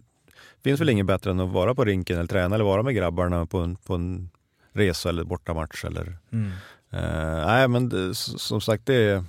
finns 0.64 0.80
väl 0.80 0.88
inget 0.88 1.06
bättre 1.06 1.30
än 1.30 1.40
att 1.40 1.52
vara 1.52 1.74
på 1.74 1.84
rinken 1.84 2.18
eller 2.18 2.28
träna 2.28 2.54
eller 2.54 2.64
vara 2.64 2.82
med 2.82 2.94
grabbarna 2.94 3.46
på 3.46 3.58
en, 3.58 3.76
på 3.76 3.94
en 3.94 4.30
resa 4.72 5.08
eller 5.08 5.24
bortamatch. 5.24 5.84
Eller, 5.84 6.18
mm. 6.32 6.46
uh, 6.94 7.46
nej, 7.46 7.68
men 7.68 7.88
det, 7.88 8.14
som 8.14 8.60
sagt, 8.60 8.86
det 8.86 8.94
är 8.94 9.24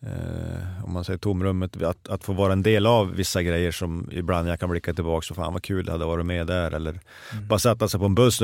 eh, 0.00 0.84
om 0.84 0.92
man 0.92 1.04
säger 1.04 1.18
tomrummet, 1.18 1.82
att, 1.82 2.08
att 2.08 2.24
få 2.24 2.32
vara 2.32 2.52
en 2.52 2.62
del 2.62 2.86
av 2.86 3.14
vissa 3.14 3.42
grejer 3.42 3.72
som 3.72 4.08
ibland 4.12 4.48
jag 4.48 4.60
kan 4.60 4.70
blicka 4.70 4.94
tillbaka 4.94 5.26
och 5.30 5.36
fan 5.36 5.52
vad 5.52 5.62
kul 5.62 5.84
det 5.84 5.92
hade 5.92 6.04
varit 6.04 6.26
med 6.26 6.46
där. 6.46 6.74
Eller 6.74 6.90
mm. 7.32 7.48
bara 7.48 7.58
sätta 7.58 7.88
sig 7.88 8.00
på 8.00 8.06
en 8.06 8.14
buss, 8.14 8.40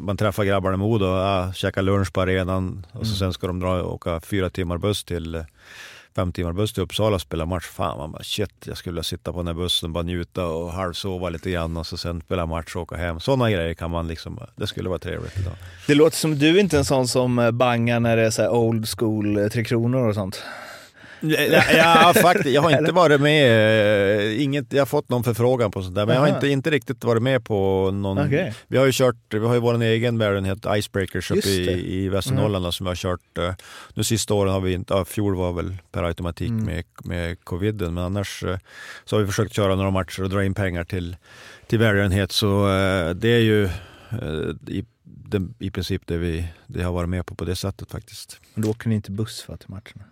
man 0.00 0.16
träffar 0.16 0.44
grabbarna 0.44 0.74
i 0.74 0.78
Modo, 0.78 1.06
ah, 1.06 1.52
käka 1.52 1.82
lunch 1.82 2.12
på 2.12 2.20
arenan 2.20 2.86
och 2.92 3.06
så 3.06 3.12
mm. 3.12 3.18
sen 3.18 3.32
ska 3.32 3.46
de 3.46 3.60
dra 3.60 3.82
och 3.82 3.94
åka 3.94 4.20
fyra 4.20 4.50
timmar 4.50 4.78
buss 4.78 5.04
till 5.04 5.44
fem 6.16 6.32
timmar 6.32 6.52
buss 6.52 6.72
till 6.72 6.82
Uppsala 6.82 7.14
och 7.14 7.20
spela 7.20 7.46
match. 7.46 7.66
Fan, 7.66 7.98
man 7.98 8.12
bara 8.12 8.22
shit, 8.22 8.50
jag 8.64 8.76
skulle 8.76 8.92
vilja 8.92 9.02
sitta 9.02 9.32
på 9.32 9.38
den 9.38 9.46
här 9.46 9.54
bussen, 9.54 9.92
bara 9.92 10.04
njuta 10.04 10.46
och 10.46 10.72
halvsova 10.72 11.28
lite 11.28 11.50
grann 11.50 11.76
och 11.76 11.86
så 11.86 11.96
sen 11.96 12.20
spela 12.20 12.46
match 12.46 12.76
och 12.76 12.82
åka 12.82 12.96
hem. 12.96 13.20
Sådana 13.20 13.50
grejer 13.50 13.74
kan 13.74 13.90
man 13.90 14.08
liksom, 14.08 14.40
det 14.56 14.66
skulle 14.66 14.88
vara 14.88 14.98
trevligt 14.98 15.38
idag. 15.38 15.54
Det 15.86 15.94
låter 15.94 16.16
som 16.16 16.38
du 16.38 16.56
är 16.56 16.60
inte 16.60 16.78
en 16.78 16.84
sån 16.84 17.08
som 17.08 17.38
eh, 17.38 17.50
bangar 17.50 18.00
när 18.00 18.16
det 18.16 18.26
är 18.26 18.30
så 18.30 18.50
old 18.50 18.88
school 18.98 19.36
eh, 19.36 19.48
Tre 19.48 19.64
Kronor 19.64 20.08
och 20.08 20.14
sånt. 20.14 20.42
Ja, 21.20 22.12
faktiskt. 22.16 22.54
Jag 22.54 22.62
har 22.62 22.70
inte 22.78 22.92
varit 22.92 23.20
med, 23.20 24.20
eh, 24.20 24.42
inget, 24.42 24.72
jag 24.72 24.80
har 24.80 24.86
fått 24.86 25.08
någon 25.08 25.24
förfrågan 25.24 25.70
på 25.70 25.82
sånt 25.82 25.94
där, 25.94 26.06
men 26.06 26.16
Aha. 26.16 26.26
jag 26.26 26.32
har 26.32 26.36
inte, 26.36 26.48
inte 26.48 26.70
riktigt 26.70 27.04
varit 27.04 27.22
med 27.22 27.44
på 27.44 27.90
någon. 27.90 28.18
Okay. 28.18 28.52
Vi 28.68 28.78
har 28.78 28.86
ju 28.86 28.92
kört, 28.92 29.16
vi 29.30 29.38
har 29.38 29.54
ju 29.54 29.60
vår 29.60 29.82
egen 29.82 30.18
välgörenhet 30.18 30.66
Icebreakers 30.76 31.30
uppe 31.30 31.48
i, 31.48 32.04
i 32.04 32.08
Västernorrland 32.08 32.64
mm. 32.64 32.72
som 32.72 32.84
vi 32.84 32.90
har 32.90 32.96
kört. 32.96 33.38
Eh, 33.38 33.54
nu 33.94 34.04
sista 34.04 34.34
åren 34.34 34.52
har 34.52 34.60
vi 34.60 34.72
inte, 34.72 34.94
ja, 34.94 35.04
fjol 35.04 35.36
var 35.36 35.52
väl 35.52 35.76
per 35.92 36.02
automatik 36.02 36.48
mm. 36.48 36.64
med, 36.64 36.84
med 37.04 37.44
coviden, 37.44 37.94
men 37.94 38.04
annars 38.04 38.44
eh, 38.44 38.58
så 39.04 39.16
har 39.16 39.20
vi 39.20 39.26
försökt 39.26 39.54
köra 39.54 39.74
några 39.74 39.90
matcher 39.90 40.22
och 40.22 40.30
dra 40.30 40.44
in 40.44 40.54
pengar 40.54 40.84
till, 40.84 41.16
till 41.66 41.78
välgörenhet. 41.78 42.32
Så 42.32 42.66
det 43.14 43.28
är 43.28 43.40
ju 43.40 43.68
i, 44.66 44.84
i 45.58 45.70
princip 45.70 46.02
det 46.06 46.16
vi 46.16 46.48
det 46.66 46.82
har 46.82 46.92
varit 46.92 47.08
med 47.08 47.26
på 47.26 47.34
på 47.34 47.44
det 47.44 47.56
sättet 47.56 47.90
faktiskt. 47.90 48.40
Men 48.54 48.62
då 48.62 48.70
åker 48.70 48.88
ni 48.88 48.94
inte 48.94 49.10
buss 49.10 49.42
för 49.42 49.56
till 49.56 49.70
matcherna? 49.70 50.09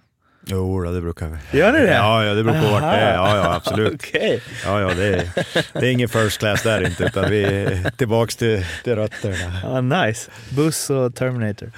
Jo, 0.51 0.82
det 0.82 1.01
brukar 1.01 1.28
vi. 1.28 1.59
Gör 1.59 1.72
ni 1.72 1.78
det? 1.78 1.94
Ja, 1.94 2.24
ja 2.24 2.34
det 2.34 2.44
beror 2.44 2.61
på 2.61 2.68
vart 2.68 2.82
det 2.82 2.86
är. 2.86 3.14
Ja, 3.14 3.36
ja 3.36 3.55
absolut. 3.55 3.94
okay. 4.09 4.40
Ja, 4.64 4.80
ja, 4.80 4.94
det, 4.94 5.14
är, 5.14 5.30
det 5.72 5.86
är 5.86 5.92
ingen 5.92 6.09
first 6.09 6.38
class 6.38 6.62
där 6.62 6.86
inte, 6.86 7.05
utan 7.05 7.30
vi 7.30 7.44
är 7.44 7.90
tillbaks 7.90 8.36
till, 8.36 8.64
till 8.84 8.96
rötterna. 8.96 9.61
Ah, 9.64 9.80
nice. 9.80 10.30
Buss 10.51 10.90
och 10.90 11.14
Terminator. 11.14 11.72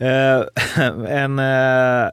Uh, 0.00 1.08
en, 1.08 1.38
uh, 1.38 2.10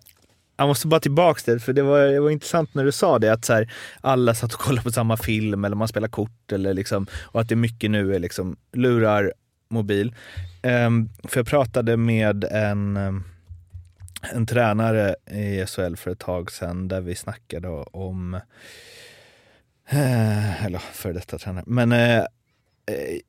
jag 0.57 0.67
måste 0.67 0.87
bara 0.87 0.99
tillbaks 0.99 1.43
till 1.43 1.53
det, 1.53 1.59
för 1.59 1.73
det 1.73 1.81
var, 1.81 1.99
det 1.99 2.19
var 2.19 2.29
intressant 2.29 2.73
när 2.73 2.85
du 2.85 2.91
sa 2.91 3.19
det, 3.19 3.33
att 3.33 3.45
så 3.45 3.53
här, 3.53 3.71
alla 4.01 4.33
satt 4.33 4.53
och 4.53 4.59
kollade 4.59 4.83
på 4.83 4.91
samma 4.91 5.17
film 5.17 5.65
eller 5.65 5.75
man 5.75 5.87
spelar 5.87 6.07
kort 6.07 6.51
eller 6.51 6.73
liksom, 6.73 7.07
och 7.23 7.41
att 7.41 7.49
det 7.49 7.55
mycket 7.55 7.91
nu 7.91 8.15
är 8.15 8.19
liksom 8.19 8.55
lurar, 8.73 9.33
mobil. 9.69 10.15
Um, 10.63 11.09
för 11.23 11.39
jag 11.39 11.47
pratade 11.47 11.97
med 11.97 12.43
en 12.43 12.97
um, 12.97 13.23
en 14.31 14.45
tränare 14.45 15.15
i 15.31 15.65
SHL 15.65 15.95
för 15.95 16.11
ett 16.11 16.19
tag 16.19 16.51
sedan 16.51 16.87
där 16.87 17.01
vi 17.01 17.15
snackade 17.15 17.67
om, 17.91 18.33
eh, 19.89 20.65
eller 20.65 20.79
för 20.79 21.13
detta 21.13 21.37
tränare, 21.37 21.63
men 21.67 21.91
eh, 21.91 22.17
eh, 22.17 23.19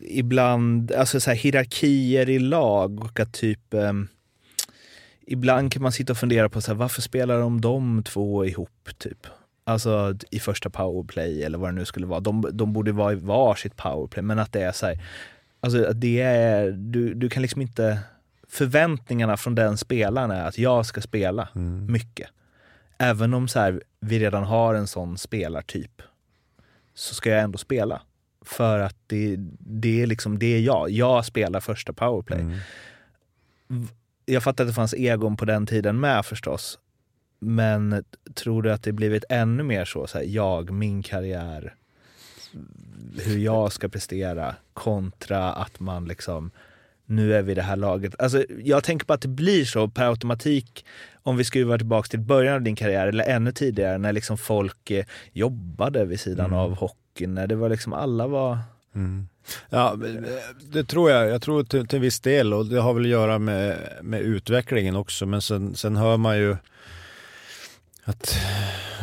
ibland, 0.00 0.92
alltså 0.92 1.20
så 1.20 1.30
här, 1.30 1.36
hierarkier 1.36 2.28
i 2.28 2.38
lag 2.38 3.04
och 3.04 3.20
att 3.20 3.32
typ 3.32 3.74
eh, 3.74 3.92
Ibland 5.28 5.72
kan 5.72 5.82
man 5.82 5.92
sitta 5.92 6.12
och 6.12 6.18
fundera 6.18 6.48
på 6.48 6.60
så 6.60 6.72
här, 6.72 6.78
varför 6.78 7.02
spelar 7.02 7.40
de 7.40 7.60
de 7.60 8.02
två 8.02 8.44
ihop? 8.44 8.70
typ? 8.98 9.26
Alltså 9.64 10.16
i 10.30 10.40
första 10.40 10.70
powerplay 10.70 11.42
eller 11.42 11.58
vad 11.58 11.68
det 11.68 11.74
nu 11.74 11.84
skulle 11.84 12.06
vara. 12.06 12.20
De, 12.20 12.48
de 12.52 12.72
borde 12.72 12.92
vara 12.92 13.12
i 13.12 13.16
varsitt 13.16 13.76
powerplay, 13.76 14.22
men 14.22 14.38
att 14.38 14.52
det 14.52 14.62
är 14.62 14.72
så 14.72 14.86
här, 14.86 14.98
alltså 15.60 15.84
att 15.84 16.00
det 16.00 16.20
är, 16.20 16.70
du, 16.70 17.14
du 17.14 17.28
kan 17.28 17.42
liksom 17.42 17.62
inte 17.62 17.98
förväntningarna 18.48 19.36
från 19.36 19.54
den 19.54 19.78
spelaren 19.78 20.30
är 20.30 20.44
att 20.44 20.58
jag 20.58 20.86
ska 20.86 21.00
spela 21.00 21.48
mm. 21.54 21.92
mycket. 21.92 22.30
Även 22.98 23.34
om 23.34 23.48
så 23.48 23.58
här, 23.58 23.82
vi 24.00 24.18
redan 24.18 24.44
har 24.44 24.74
en 24.74 24.86
sån 24.86 25.18
spelartyp 25.18 26.02
så 26.94 27.14
ska 27.14 27.30
jag 27.30 27.42
ändå 27.42 27.58
spela. 27.58 28.02
För 28.44 28.78
att 28.78 28.96
det, 29.06 29.36
det, 29.58 30.02
är 30.02 30.06
liksom, 30.06 30.38
det 30.38 30.46
är 30.46 30.60
jag. 30.60 30.90
Jag 30.90 31.24
spelar 31.24 31.60
första 31.60 31.92
powerplay. 31.92 32.40
Mm. 32.40 32.58
Jag 34.26 34.42
fattar 34.42 34.64
att 34.64 34.70
det 34.70 34.74
fanns 34.74 34.94
egon 34.94 35.36
på 35.36 35.44
den 35.44 35.66
tiden 35.66 36.00
med 36.00 36.26
förstås. 36.26 36.78
Men 37.38 38.04
tror 38.34 38.62
du 38.62 38.72
att 38.72 38.82
det 38.82 38.92
blivit 38.92 39.24
ännu 39.28 39.62
mer 39.62 39.84
så, 39.84 40.06
så 40.06 40.18
här, 40.18 40.24
jag, 40.24 40.70
min 40.70 41.02
karriär, 41.02 41.74
hur 43.24 43.38
jag 43.38 43.72
ska 43.72 43.88
prestera 43.88 44.54
kontra 44.72 45.52
att 45.52 45.80
man 45.80 46.04
liksom 46.04 46.50
nu 47.06 47.34
är 47.34 47.42
vi 47.42 47.54
det 47.54 47.62
här 47.62 47.76
laget. 47.76 48.14
Alltså, 48.18 48.44
jag 48.64 48.84
tänker 48.84 49.06
på 49.06 49.12
att 49.12 49.20
det 49.20 49.28
blir 49.28 49.64
så 49.64 49.88
per 49.88 50.08
automatik 50.08 50.84
om 51.22 51.36
vi 51.36 51.44
skruvar 51.44 51.78
tillbaka 51.78 52.08
till 52.08 52.20
början 52.20 52.54
av 52.54 52.62
din 52.62 52.76
karriär 52.76 53.06
eller 53.06 53.24
ännu 53.24 53.52
tidigare 53.52 53.98
när 53.98 54.12
liksom 54.12 54.38
folk 54.38 54.90
eh, 54.90 55.04
jobbade 55.32 56.04
vid 56.04 56.20
sidan 56.20 56.46
mm. 56.46 56.58
av 56.58 56.76
hockeyn. 56.76 57.34
När 57.34 57.46
det 57.46 57.54
var 57.54 57.68
liksom 57.68 57.92
alla 57.92 58.26
var... 58.26 58.58
Mm. 58.94 59.28
Ja, 59.70 59.96
det 60.72 60.84
tror 60.84 61.10
jag. 61.10 61.28
Jag 61.28 61.42
tror 61.42 61.64
till, 61.64 61.86
till 61.86 62.00
viss 62.00 62.20
del 62.20 62.54
och 62.54 62.66
det 62.66 62.80
har 62.80 62.94
väl 62.94 63.02
att 63.02 63.08
göra 63.08 63.38
med, 63.38 63.78
med 64.02 64.20
utvecklingen 64.20 64.96
också. 64.96 65.26
Men 65.26 65.42
sen, 65.42 65.74
sen 65.74 65.96
hör 65.96 66.16
man 66.16 66.38
ju 66.38 66.56
att 68.08 68.36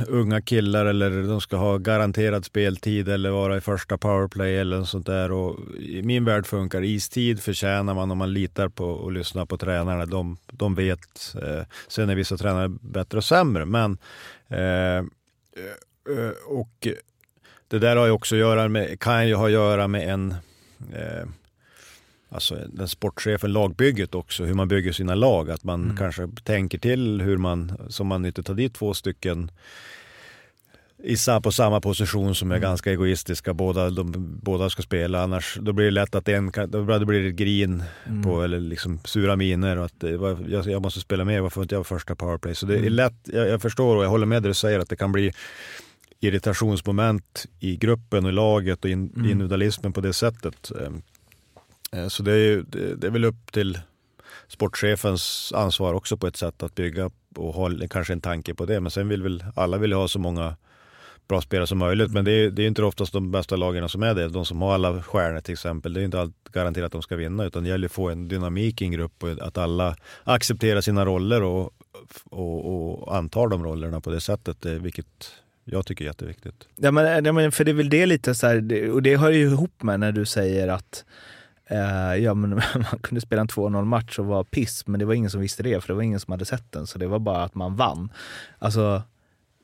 unga 0.08 0.42
killar 0.42 0.86
eller 0.86 1.24
de 1.24 1.42
ska 1.42 1.58
ha 1.58 1.78
garanterad 1.78 2.46
speltid 2.46 3.10
eller 3.10 3.30
vara 3.30 3.58
i 3.58 3.62
första 3.62 3.98
powerplay 3.98 4.58
eller 4.58 4.78
något 4.78 4.90
sånt 4.90 5.06
där. 5.06 5.32
Och 5.32 5.60
I 5.80 6.02
min 6.04 6.26
värld 6.26 6.46
funkar 6.46 6.84
istid 6.84 7.40
förtjänar 7.40 7.94
man 7.94 8.12
om 8.12 8.18
man 8.18 8.34
litar 8.34 8.70
på 8.70 8.86
och 8.86 9.12
lyssnar 9.12 9.46
på 9.46 9.58
tränarna. 9.58 10.06
De, 10.06 10.38
de 10.52 10.76
vet. 10.76 11.36
Eh, 11.42 11.64
sen 11.88 12.10
är 12.10 12.16
vissa 12.16 12.38
tränare 12.38 12.70
bättre 12.70 13.18
och 13.18 13.24
sämre. 13.24 13.66
Men, 13.66 13.98
eh, 14.48 14.98
eh 14.98 16.32
och 16.48 16.88
det 17.68 17.80
där 17.80 17.96
har 17.96 18.06
ju 18.06 18.12
också 18.12 18.36
att 18.36 18.40
göra 18.40 18.68
med, 18.68 19.00
kan 19.00 19.28
ju 19.28 19.36
ha 19.36 19.46
att 19.46 19.52
göra 19.52 19.88
med 19.88 20.10
en 20.10 20.36
eh, 20.94 21.28
alltså 22.34 22.56
den 22.70 22.88
sportchefen, 22.88 23.54
lagbygget 23.54 24.16
också, 24.16 24.44
hur 24.44 24.54
man 24.54 24.68
bygger 24.68 24.92
sina 24.92 25.16
lag. 25.16 25.52
Att 25.52 25.64
man 25.64 25.84
mm. 25.84 25.98
kanske 25.98 26.30
tänker 26.44 26.78
till 26.78 27.22
hur 27.22 27.38
man, 27.38 27.72
så 27.90 28.04
man 28.04 28.26
inte 28.26 28.44
tar 28.44 28.54
dit 28.54 28.74
två 28.74 28.94
stycken 28.94 29.52
i, 31.04 31.16
på 31.44 31.52
samma 31.52 31.82
position 31.82 32.36
som 32.36 32.52
är 32.52 32.56
mm. 32.56 32.62
ganska 32.62 32.92
egoistiska. 32.92 33.54
Båda, 33.54 33.90
de, 33.90 34.40
båda 34.44 34.70
ska 34.70 34.82
spela, 34.82 35.24
annars 35.24 35.58
då 35.62 35.74
blir 35.74 35.86
det 35.86 35.92
lätt 35.92 36.16
att 36.16 36.28
en 36.28 36.52
då 36.68 37.06
blir 37.06 37.24
det 37.24 37.32
grin 37.32 37.84
mm. 38.06 38.24
på, 38.24 38.44
eller 38.44 38.60
liksom 38.60 39.00
sura 39.06 39.36
miner. 39.36 39.78
Och 39.78 39.86
att 39.86 40.04
jag, 40.48 40.68
jag 40.68 40.82
måste 40.82 41.00
spela 41.00 41.26
mer, 41.26 41.42
varför 41.42 41.62
inte 41.62 41.76
jag 41.76 41.88
första 41.88 42.16
powerplay? 42.16 42.56
Så 42.56 42.66
det 42.66 42.74
är 42.74 42.78
mm. 42.78 42.94
lätt, 42.94 43.14
jag, 43.24 43.48
jag, 43.48 43.62
förstår 43.62 43.96
och 43.96 44.04
jag 44.04 44.10
håller 44.10 44.26
med 44.26 44.44
det 44.44 44.50
du 44.50 44.54
säger, 44.54 44.80
att 44.80 44.90
det 44.90 44.96
kan 44.96 45.12
bli 45.12 45.34
irritationsmoment 46.20 47.46
i 47.60 47.76
gruppen 47.76 48.26
och 48.26 48.30
i 48.30 48.34
laget 48.34 48.84
och 48.84 48.90
in, 48.90 49.12
mm. 49.16 49.32
individualismen 49.32 49.94
på 49.94 50.02
det 50.02 50.14
sättet. 50.14 50.72
Eh, 51.94 52.08
så 52.08 52.24
det 52.24 52.32
är, 52.32 52.64
det 52.96 53.08
är 53.08 53.12
väl 53.12 53.26
upp 53.26 53.52
till 53.52 53.80
sportchefens 54.48 55.54
ansvar 55.56 55.94
också 55.94 56.18
på 56.18 56.28
ett 56.28 56.38
sätt 56.38 56.64
att 56.64 56.76
bygga 56.76 57.10
och 57.36 57.54
ha 57.54 57.72
kanske 57.90 58.14
en 58.14 58.22
tanke 58.22 58.54
på 58.54 58.66
det. 58.66 58.80
Men 58.80 58.92
sen 58.92 59.08
vill 59.08 59.24
väl 59.24 59.44
alla 59.56 59.78
vill 59.78 59.94
ha 59.94 60.08
så 60.08 60.20
många 60.20 60.56
bra 61.28 61.42
spelare 61.42 61.68
som 61.68 61.78
möjligt. 61.78 62.12
Men 62.12 62.26
det 62.26 62.32
är, 62.32 62.50
det 62.52 62.64
är 62.64 62.68
inte 62.68 62.84
oftast 62.84 63.14
de 63.14 63.32
bästa 63.32 63.56
lagen 63.56 63.90
som 63.90 64.04
är 64.04 64.14
det. 64.14 64.28
De 64.28 64.46
som 64.46 64.62
har 64.62 64.74
alla 64.74 65.04
stjärnor 65.04 65.40
till 65.40 65.54
exempel. 65.54 65.94
Det 65.94 66.02
är 66.02 66.06
inte 66.06 66.20
allt 66.20 66.36
garanterat 66.52 66.86
att 66.86 66.92
de 66.92 67.02
ska 67.02 67.16
vinna 67.16 67.46
utan 67.46 67.64
det 67.64 67.70
gäller 67.70 67.86
att 67.86 67.92
få 67.92 68.10
en 68.10 68.28
dynamik 68.28 68.82
i 68.82 68.86
en 68.86 68.92
grupp 68.92 69.24
och 69.24 69.30
att 69.30 69.58
alla 69.58 69.96
accepterar 70.24 70.82
sina 70.82 71.06
roller 71.06 71.44
och, 71.44 71.74
och, 72.30 73.00
och 73.00 73.16
antar 73.16 73.48
de 73.48 73.64
rollerna 73.64 74.02
på 74.02 74.12
det 74.12 74.22
sättet. 74.22 74.66
Eh, 74.66 74.72
vilket 74.72 75.32
jag 75.66 75.86
tycker 75.86 76.06
är 76.06 76.10
jätteviktigt. 76.10 76.68
Eh, 76.84 76.84
ja 77.24 77.32
men, 77.32 77.52
för 77.52 77.64
det 77.64 77.72
är 77.72 77.76
väl 77.76 77.90
det 77.90 78.06
lite 78.06 78.36
så 78.36 78.48
här, 78.48 78.90
och 78.92 79.02
det 79.02 79.18
hör 79.18 79.32
ju 79.32 79.44
ihop 79.44 79.84
med 79.84 80.00
när 80.00 80.12
du 80.12 80.26
säger 80.26 80.68
att 80.68 81.06
Eh, 81.68 82.16
ja, 82.16 82.34
men 82.34 82.50
man 82.76 83.00
kunde 83.02 83.22
spela 83.22 83.42
en 83.42 83.48
2-0 83.48 83.86
match 83.86 84.20
och 84.20 84.26
vara 84.26 84.44
piss, 84.44 84.88
men 84.88 85.00
det 85.00 85.06
var 85.06 85.14
ingen 85.14 85.30
som 85.30 85.42
visste 85.42 85.64
det, 85.64 85.82
för 85.82 85.88
det 85.88 85.94
var 85.94 86.02
ingen 86.02 86.20
som 86.20 86.32
hade 86.32 86.46
sett 86.46 86.72
den, 86.72 86.88
så 86.88 87.00
det 87.00 87.08
var 87.08 87.20
bara 87.20 87.44
att 87.44 87.56
man 87.56 87.76
vann. 87.76 88.12
Alltså, 88.60 89.04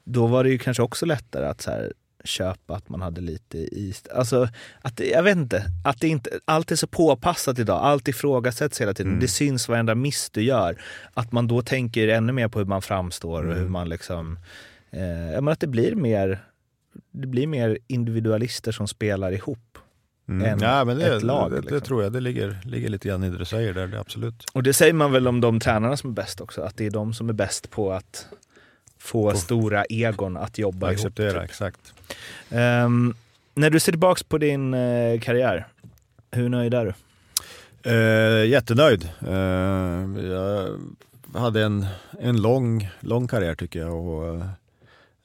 då 0.04 0.28
var 0.28 0.44
det 0.44 0.50
ju 0.50 0.58
kanske 0.58 0.84
också 0.84 1.06
lättare 1.06 1.46
att 1.46 1.62
så 1.62 1.72
här, 1.72 1.94
köpa 2.24 2.76
att 2.76 2.90
man 2.90 3.02
hade 3.02 3.22
lite 3.22 3.58
is. 3.58 4.04
Alltså, 4.08 4.50
att, 4.82 5.00
jag 5.00 5.24
vet 5.24 5.38
inte, 5.38 5.64
att 5.86 6.00
det 6.00 6.08
inte, 6.08 6.40
allt 6.46 6.72
är 6.72 6.76
så 6.76 6.88
påpassat 6.88 7.60
idag, 7.60 7.80
allt 7.84 8.08
ifrågasätts 8.08 8.82
hela 8.82 8.94
tiden. 8.94 9.12
Mm. 9.12 9.22
Det 9.22 9.28
syns 9.28 9.70
varenda 9.70 9.96
miss 9.96 10.30
du 10.30 10.42
gör. 10.42 10.82
Att 11.14 11.32
man 11.32 11.48
då 11.48 11.62
tänker 11.62 12.08
ännu 12.08 12.34
mer 12.34 12.48
på 12.48 12.60
hur 12.60 12.66
man 12.66 12.82
framstår 12.82 13.44
och 13.44 13.54
hur 13.54 13.62
mm. 13.62 13.72
man 13.72 13.90
liksom, 13.90 14.40
eh, 14.92 15.48
att 15.48 15.60
det 15.60 15.68
blir 15.68 15.96
mer 15.96 16.40
det 17.12 17.28
blir 17.28 17.48
mer 17.48 17.78
individualister 17.88 18.72
som 18.72 18.88
spelar 18.88 19.32
ihop 19.32 19.69
mm. 20.30 20.46
än 20.46 20.60
ja, 20.60 20.86
men 20.86 20.98
det, 20.98 21.16
ett 21.16 21.24
lag. 21.24 21.52
Det, 21.52 21.56
det, 21.56 21.62
liksom. 21.62 21.82
tror 21.82 22.04
jag, 22.04 22.14
det 22.14 22.20
ligger, 22.20 22.58
ligger 22.64 22.90
lite 22.90 23.08
grann 23.08 23.24
i 23.24 23.30
det 23.30 23.38
du 23.38 23.46
säger 23.46 23.74
där, 23.74 23.88
det 23.88 24.00
absolut. 24.00 24.46
Och 24.54 24.64
det 24.64 24.74
säger 24.74 24.94
man 24.94 25.12
väl 25.12 25.28
om 25.28 25.42
de 25.42 25.60
tränarna 25.60 25.98
som 25.98 26.10
är 26.10 26.14
bäst 26.14 26.42
också, 26.42 26.62
att 26.62 26.78
det 26.78 26.86
är 26.86 26.92
de 26.92 27.14
som 27.14 27.30
är 27.30 27.34
bäst 27.34 27.70
på 27.70 27.92
att 27.92 28.28
få 28.98 29.32
på, 29.32 29.38
stora 29.38 29.86
egon 29.86 30.38
att 30.38 30.58
jobba 30.58 30.88
acceptera, 30.88 31.30
ihop. 31.30 31.42
Typ. 31.42 31.50
exakt. 31.50 31.94
Um, 32.50 33.16
när 33.54 33.70
du 33.70 33.80
ser 33.80 33.92
tillbaka 33.92 34.24
på 34.28 34.38
din 34.38 34.74
uh, 34.74 35.20
karriär, 35.20 35.68
hur 36.32 36.50
nöjd 36.50 36.74
är 36.74 36.86
du? 36.86 36.94
Uh, 37.92 38.48
jättenöjd. 38.48 39.10
Uh, 39.28 39.34
jag 40.28 40.78
hade 41.34 41.64
en, 41.64 41.86
en 42.20 42.42
lång, 42.42 42.90
lång 43.00 43.28
karriär 43.28 43.56
tycker 43.56 43.80
jag. 43.80 43.94
Och, 43.94 44.42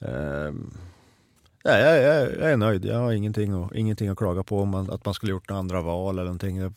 uh, 0.05 0.51
Ja, 1.67 1.77
jag, 1.79 2.01
jag, 2.03 2.31
jag, 2.39 2.51
är 2.51 2.57
nöjd. 2.57 2.85
Jag 2.85 2.99
har 2.99 3.11
ingenting, 3.11 3.63
att, 3.63 3.75
ingenting 3.75 4.09
att 4.09 4.17
klaga 4.17 4.43
på 4.43 4.59
om 4.61 4.69
man, 4.69 4.89
att 4.89 5.05
man 5.05 5.13
skulle 5.13 5.31
gjort 5.31 5.49
några 5.49 5.59
andra 5.59 5.81
val 5.81 6.15
eller 6.15 6.23
någonting. 6.23 6.73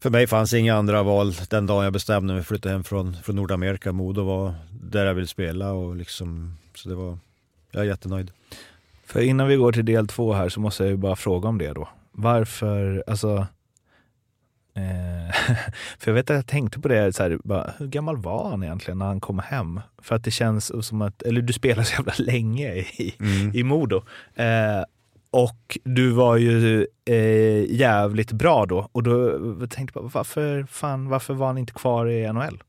För 0.00 0.10
mig 0.10 0.26
fanns 0.26 0.54
inga 0.54 0.74
andra 0.74 1.02
val 1.02 1.34
den 1.50 1.66
dagen 1.66 1.84
jag 1.84 1.92
bestämde 1.92 2.34
mig 2.34 2.42
för 2.42 2.54
att 2.54 2.60
flytta 2.60 2.68
hem 2.68 2.84
från, 2.84 3.16
från 3.22 3.36
Nordamerika. 3.36 3.92
Modo 3.92 4.24
var 4.24 4.54
där 4.70 5.06
jag 5.06 5.14
ville 5.14 5.26
spela 5.26 5.72
och 5.72 5.96
liksom, 5.96 6.58
så 6.74 6.88
det 6.88 6.94
var, 6.94 7.18
jag 7.70 7.82
är 7.82 7.86
jättenöjd. 7.86 8.30
För 9.06 9.20
innan 9.20 9.48
vi 9.48 9.56
går 9.56 9.72
till 9.72 9.84
del 9.84 10.08
två 10.08 10.32
här 10.32 10.48
så 10.48 10.60
måste 10.60 10.82
jag 10.82 10.90
ju 10.90 10.96
bara 10.96 11.16
fråga 11.16 11.48
om 11.48 11.58
det 11.58 11.72
då. 11.72 11.88
Varför, 12.12 13.04
alltså 13.06 13.46
för 15.98 16.10
jag 16.10 16.14
vet 16.14 16.30
att 16.30 16.36
jag 16.36 16.46
tänkte 16.46 16.80
på 16.80 16.88
det, 16.88 17.12
så 17.12 17.22
här, 17.22 17.38
bara, 17.44 17.70
hur 17.78 17.86
gammal 17.86 18.16
var 18.16 18.50
han 18.50 18.62
egentligen 18.62 18.98
när 18.98 19.06
han 19.06 19.20
kom 19.20 19.38
hem? 19.38 19.80
För 20.02 20.14
att 20.14 20.24
det 20.24 20.30
känns 20.30 20.86
som 20.86 21.02
att, 21.02 21.22
eller 21.22 21.42
du 21.42 21.52
spelade 21.52 21.84
så 21.84 21.94
jävla 21.94 22.14
länge 22.18 22.74
i, 22.74 23.14
mm. 23.20 23.54
i 23.54 23.62
Modo. 23.62 24.02
Eh, 24.34 24.82
och 25.30 25.78
du 25.84 26.10
var 26.10 26.36
ju 26.36 26.86
eh, 27.04 27.74
jävligt 27.74 28.32
bra 28.32 28.66
då. 28.66 28.88
Och 28.92 29.02
då 29.02 29.66
tänkte 29.66 29.98
jag, 29.98 30.10
varför, 30.14 30.66
fan, 30.70 31.08
varför 31.08 31.34
var 31.34 31.46
han 31.46 31.58
inte 31.58 31.72
kvar 31.72 32.06
i 32.06 32.32
NHL? 32.32 32.62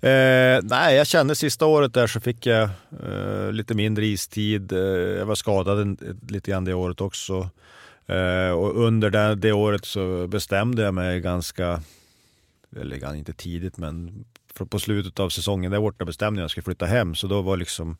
Eh, 0.00 0.60
nej, 0.62 0.96
jag 0.96 1.06
kände 1.06 1.34
sista 1.34 1.66
året 1.66 1.94
där 1.94 2.06
så 2.06 2.20
fick 2.20 2.46
jag 2.46 2.70
eh, 3.02 3.52
lite 3.52 3.74
mindre 3.74 4.06
istid. 4.06 4.72
Eh, 4.72 4.78
jag 5.18 5.26
var 5.26 5.34
skadad 5.34 5.98
lite 6.28 6.50
grann 6.50 6.64
det 6.64 6.74
året 6.74 7.00
också. 7.00 7.50
Eh, 8.06 8.50
och 8.50 8.84
under 8.84 9.10
det, 9.10 9.34
det, 9.34 9.52
året 9.52 9.84
så 9.84 10.26
bestämde 10.26 10.82
jag 10.82 10.94
mig 10.94 11.20
ganska, 11.20 11.82
eller 12.76 13.14
inte 13.14 13.32
tidigt 13.32 13.76
men 13.76 14.24
på 14.64 14.78
slutet 14.78 15.20
av 15.20 15.28
säsongen 15.28 15.70
där 15.70 15.80
borta 15.80 16.04
bestämde 16.04 16.40
jag 16.40 16.42
att 16.42 16.44
jag 16.44 16.50
skulle 16.50 16.74
flytta 16.74 16.86
hem. 16.86 17.14
Så 17.14 17.26
då 17.26 17.42
var 17.42 17.56
liksom 17.56 17.96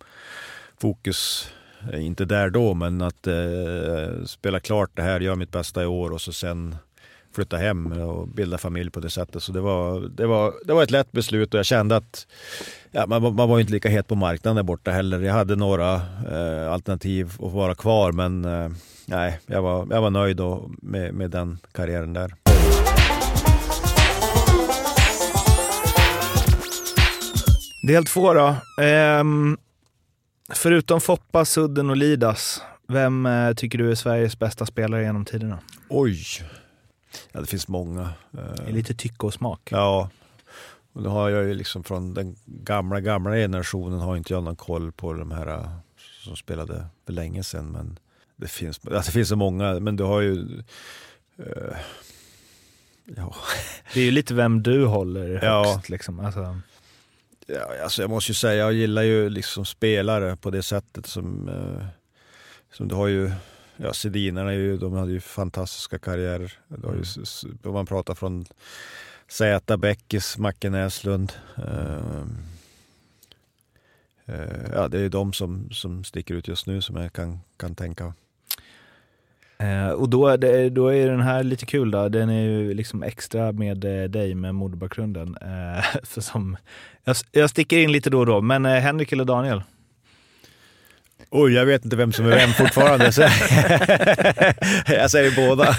fokus, 0.80 1.50
eh, 1.92 2.06
inte 2.06 2.24
där 2.24 2.50
då, 2.50 2.74
men 2.74 3.02
att 3.02 3.26
eh, 3.26 4.24
spela 4.26 4.60
klart 4.60 4.90
det 4.94 5.02
här, 5.02 5.20
göra 5.20 5.36
mitt 5.36 5.52
bästa 5.52 5.82
i 5.82 5.86
år 5.86 6.10
och 6.10 6.20
så 6.20 6.32
sen 6.32 6.76
flytta 7.36 7.56
hem 7.56 7.92
och 7.92 8.28
bilda 8.28 8.58
familj 8.58 8.90
på 8.90 9.00
det 9.00 9.10
sättet. 9.10 9.42
Så 9.42 9.52
det 9.52 9.60
var, 9.60 10.00
det 10.00 10.26
var, 10.26 10.54
det 10.64 10.72
var 10.72 10.82
ett 10.82 10.90
lätt 10.90 11.12
beslut 11.12 11.54
och 11.54 11.58
jag 11.58 11.66
kände 11.66 11.96
att 11.96 12.26
ja, 12.90 13.06
man, 13.06 13.34
man 13.34 13.48
var 13.48 13.60
inte 13.60 13.72
lika 13.72 13.88
het 13.88 14.08
på 14.08 14.14
marknaden 14.14 14.56
där 14.56 14.62
borta 14.62 14.90
heller. 14.90 15.20
Jag 15.20 15.34
hade 15.34 15.56
några 15.56 15.94
eh, 16.30 16.72
alternativ 16.72 17.32
att 17.40 17.52
vara 17.52 17.74
kvar 17.74 18.12
men 18.12 18.44
eh, 18.44 18.70
nej, 19.06 19.40
jag 19.46 19.62
var, 19.62 19.86
jag 19.90 20.02
var 20.02 20.10
nöjd 20.10 20.36
då 20.36 20.70
med, 20.82 21.14
med 21.14 21.30
den 21.30 21.58
karriären 21.72 22.12
där. 22.12 22.34
Del 27.86 28.04
två 28.04 28.34
då. 28.34 28.56
Ehm, 28.82 29.56
förutom 30.52 31.00
Foppa, 31.00 31.44
Sudden 31.44 31.90
och 31.90 31.96
Lidas, 31.96 32.62
vem 32.88 33.26
eh, 33.26 33.54
tycker 33.54 33.78
du 33.78 33.90
är 33.90 33.94
Sveriges 33.94 34.38
bästa 34.38 34.66
spelare 34.66 35.02
genom 35.02 35.24
tiderna? 35.24 35.58
Oj, 35.88 36.16
ja, 37.32 37.40
det 37.40 37.46
finns 37.46 37.68
många. 37.68 38.10
Det 38.30 38.40
är 38.66 38.72
lite 38.72 38.94
tycke 38.94 39.26
och 39.26 39.34
smak. 39.34 39.68
Ja, 39.70 40.10
och 40.96 41.02
då 41.02 41.10
har 41.10 41.30
jag 41.30 41.44
ju 41.44 41.54
liksom 41.54 41.84
från 41.84 42.14
den 42.14 42.36
gamla, 42.44 43.00
gamla 43.00 43.34
generationen 43.34 44.00
har 44.00 44.16
inte 44.16 44.32
jag 44.32 44.44
någon 44.44 44.56
koll 44.56 44.92
på 44.92 45.12
de 45.12 45.30
här 45.30 45.46
eh, 45.46 45.70
som 46.24 46.36
spelade 46.36 46.86
för 47.06 47.12
länge 47.12 47.42
sedan. 47.42 47.72
Men 47.72 47.98
det 48.36 48.48
finns, 48.48 48.80
alltså 48.84 49.08
det 49.08 49.12
finns 49.12 49.28
så 49.28 49.36
många, 49.36 49.80
men 49.80 49.96
du 49.96 50.04
har 50.04 50.20
ju... 50.20 50.32
Uh, 51.40 51.76
ja. 53.16 53.34
Det 53.94 54.00
är 54.00 54.04
ju 54.04 54.10
lite 54.10 54.34
vem 54.34 54.62
du 54.62 54.84
håller 54.84 55.28
högst. 55.28 55.44
Ja. 55.44 55.82
Liksom. 55.88 56.20
Alltså. 56.20 56.60
Ja, 57.46 57.82
alltså 57.82 58.02
jag 58.02 58.10
måste 58.10 58.30
ju 58.30 58.34
säga, 58.34 58.54
jag 58.54 58.72
gillar 58.72 59.02
ju 59.02 59.28
liksom 59.28 59.64
spelare 59.64 60.36
på 60.36 60.50
det 60.50 60.62
sättet 60.62 61.06
som, 61.06 61.48
uh, 61.48 61.86
som 62.72 62.88
du 62.88 62.94
har 62.94 63.06
ju 63.06 63.32
ja, 63.76 63.92
Sedinarna 63.92 64.76
de 64.76 64.92
hade 64.92 65.12
ju 65.12 65.20
fantastiska 65.20 65.98
karriärer. 65.98 66.52
Mm. 66.84 67.02
Om 67.64 67.72
man 67.72 67.86
pratar 67.86 68.14
från 68.14 68.46
Zäta, 69.28 69.76
Bäckis, 69.76 70.38
Macke 70.38 70.70
Näslund. 70.70 71.32
Uh, 71.58 72.26
uh, 74.28 74.70
ja, 74.72 74.88
det 74.88 75.00
är 75.00 75.08
de 75.08 75.32
som, 75.32 75.70
som 75.70 76.04
sticker 76.04 76.34
ut 76.34 76.48
just 76.48 76.66
nu 76.66 76.80
som 76.80 76.96
jag 76.96 77.12
kan, 77.12 77.40
kan 77.56 77.74
tänka. 77.74 78.14
Eh, 79.58 79.88
och 79.88 80.08
då, 80.08 80.28
är 80.28 80.38
det, 80.38 80.70
då 80.70 80.88
är 80.88 81.10
den 81.10 81.20
här 81.20 81.42
lite 81.42 81.66
kul 81.66 81.90
då, 81.90 82.08
den 82.08 82.30
är 82.30 82.42
ju 82.42 82.74
liksom 82.74 83.02
extra 83.02 83.52
med 83.52 83.84
eh, 83.84 84.08
dig 84.08 84.34
med 84.34 84.54
moderbakgrunden. 84.54 85.36
För 86.02 86.20
som, 86.20 86.56
jag, 87.04 87.16
jag 87.32 87.50
sticker 87.50 87.78
in 87.78 87.92
lite 87.92 88.10
då 88.10 88.18
och 88.18 88.26
då, 88.26 88.40
men 88.40 88.64
Henrik 88.64 89.12
eller 89.12 89.24
Daniel? 89.24 89.62
Oj, 91.38 91.52
jag 91.52 91.66
vet 91.66 91.84
inte 91.84 91.96
vem 91.96 92.12
som 92.12 92.26
är 92.26 92.30
vem 92.30 92.50
fortfarande. 92.50 93.12
Så 93.12 93.20
jag 94.86 95.10
säger 95.10 95.48
båda. 95.48 95.72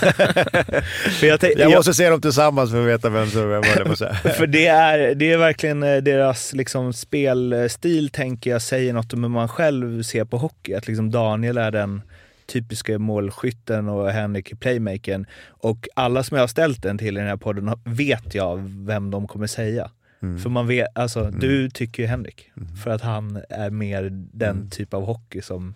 för 1.19 1.27
jag, 1.27 1.39
jag 1.57 1.71
måste 1.71 1.93
se 1.93 2.09
dem 2.09 2.21
tillsammans 2.21 2.71
för 2.71 2.81
att 2.81 2.87
veta 2.87 3.09
vem 3.09 3.29
som 3.29 3.41
är 3.41 3.45
vem. 3.47 3.95
för 4.33 4.47
det 4.47 4.67
är, 4.67 5.15
det 5.15 5.31
är 5.31 5.37
verkligen 5.37 5.83
eh, 5.83 5.97
deras 5.97 6.53
liksom, 6.53 6.93
spelstil, 6.93 8.09
tänker 8.09 8.49
jag, 8.49 8.61
säger 8.61 8.93
något 8.93 9.13
om 9.13 9.23
hur 9.23 9.29
man 9.29 9.47
själv 9.47 10.03
ser 10.03 10.25
på 10.25 10.37
hockey. 10.37 10.73
Att 10.73 10.87
liksom 10.87 11.11
Daniel 11.11 11.57
är 11.57 11.71
den 11.71 12.01
typiska 12.47 12.99
målskytten 12.99 13.89
och 13.89 14.11
Henrik 14.11 14.59
playmakern. 14.59 15.25
Och 15.47 15.87
alla 15.95 16.23
som 16.23 16.35
jag 16.35 16.41
har 16.41 16.47
ställt 16.47 16.83
den 16.83 16.97
till 16.97 17.17
i 17.17 17.19
den 17.19 17.29
här 17.29 17.37
podden 17.37 17.71
vet 17.83 18.35
jag 18.35 18.57
vem 18.85 19.11
de 19.11 19.27
kommer 19.27 19.47
säga. 19.47 19.91
Mm. 20.21 20.39
För 20.39 20.49
man 20.49 20.67
vet, 20.67 20.87
alltså 20.95 21.19
mm. 21.19 21.39
du 21.39 21.69
tycker 21.69 22.03
ju 22.03 22.07
Henrik, 22.07 22.51
mm. 22.57 22.75
för 22.75 22.91
att 22.91 23.01
han 23.01 23.41
är 23.49 23.69
mer 23.69 24.09
den 24.11 24.55
mm. 24.55 24.69
typ 24.69 24.93
av 24.93 25.05
hockey 25.05 25.41
som 25.41 25.75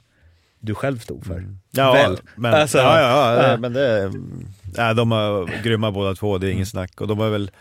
du 0.59 0.75
själv 0.75 0.99
stod 0.99 1.25
för. 1.25 1.37
Mm. 1.37 1.59
Ja, 1.71 1.93
Väl? 1.93 2.17
Men, 2.35 2.53
alltså, 2.53 2.77
ja, 2.77 2.99
ja, 2.99 3.47
ja, 3.47 3.57
men 3.57 3.73
det, 3.73 4.11
ja, 4.75 4.93
de 4.93 5.11
är 5.11 5.63
grymma 5.63 5.91
båda 5.91 6.15
två, 6.15 6.37
det 6.37 6.47
är 6.47 6.51
ingen 6.51 6.65
snack. 6.65 7.01
Och 7.01 7.07
de 7.07 7.19
är 7.19 7.29
väl 7.29 7.51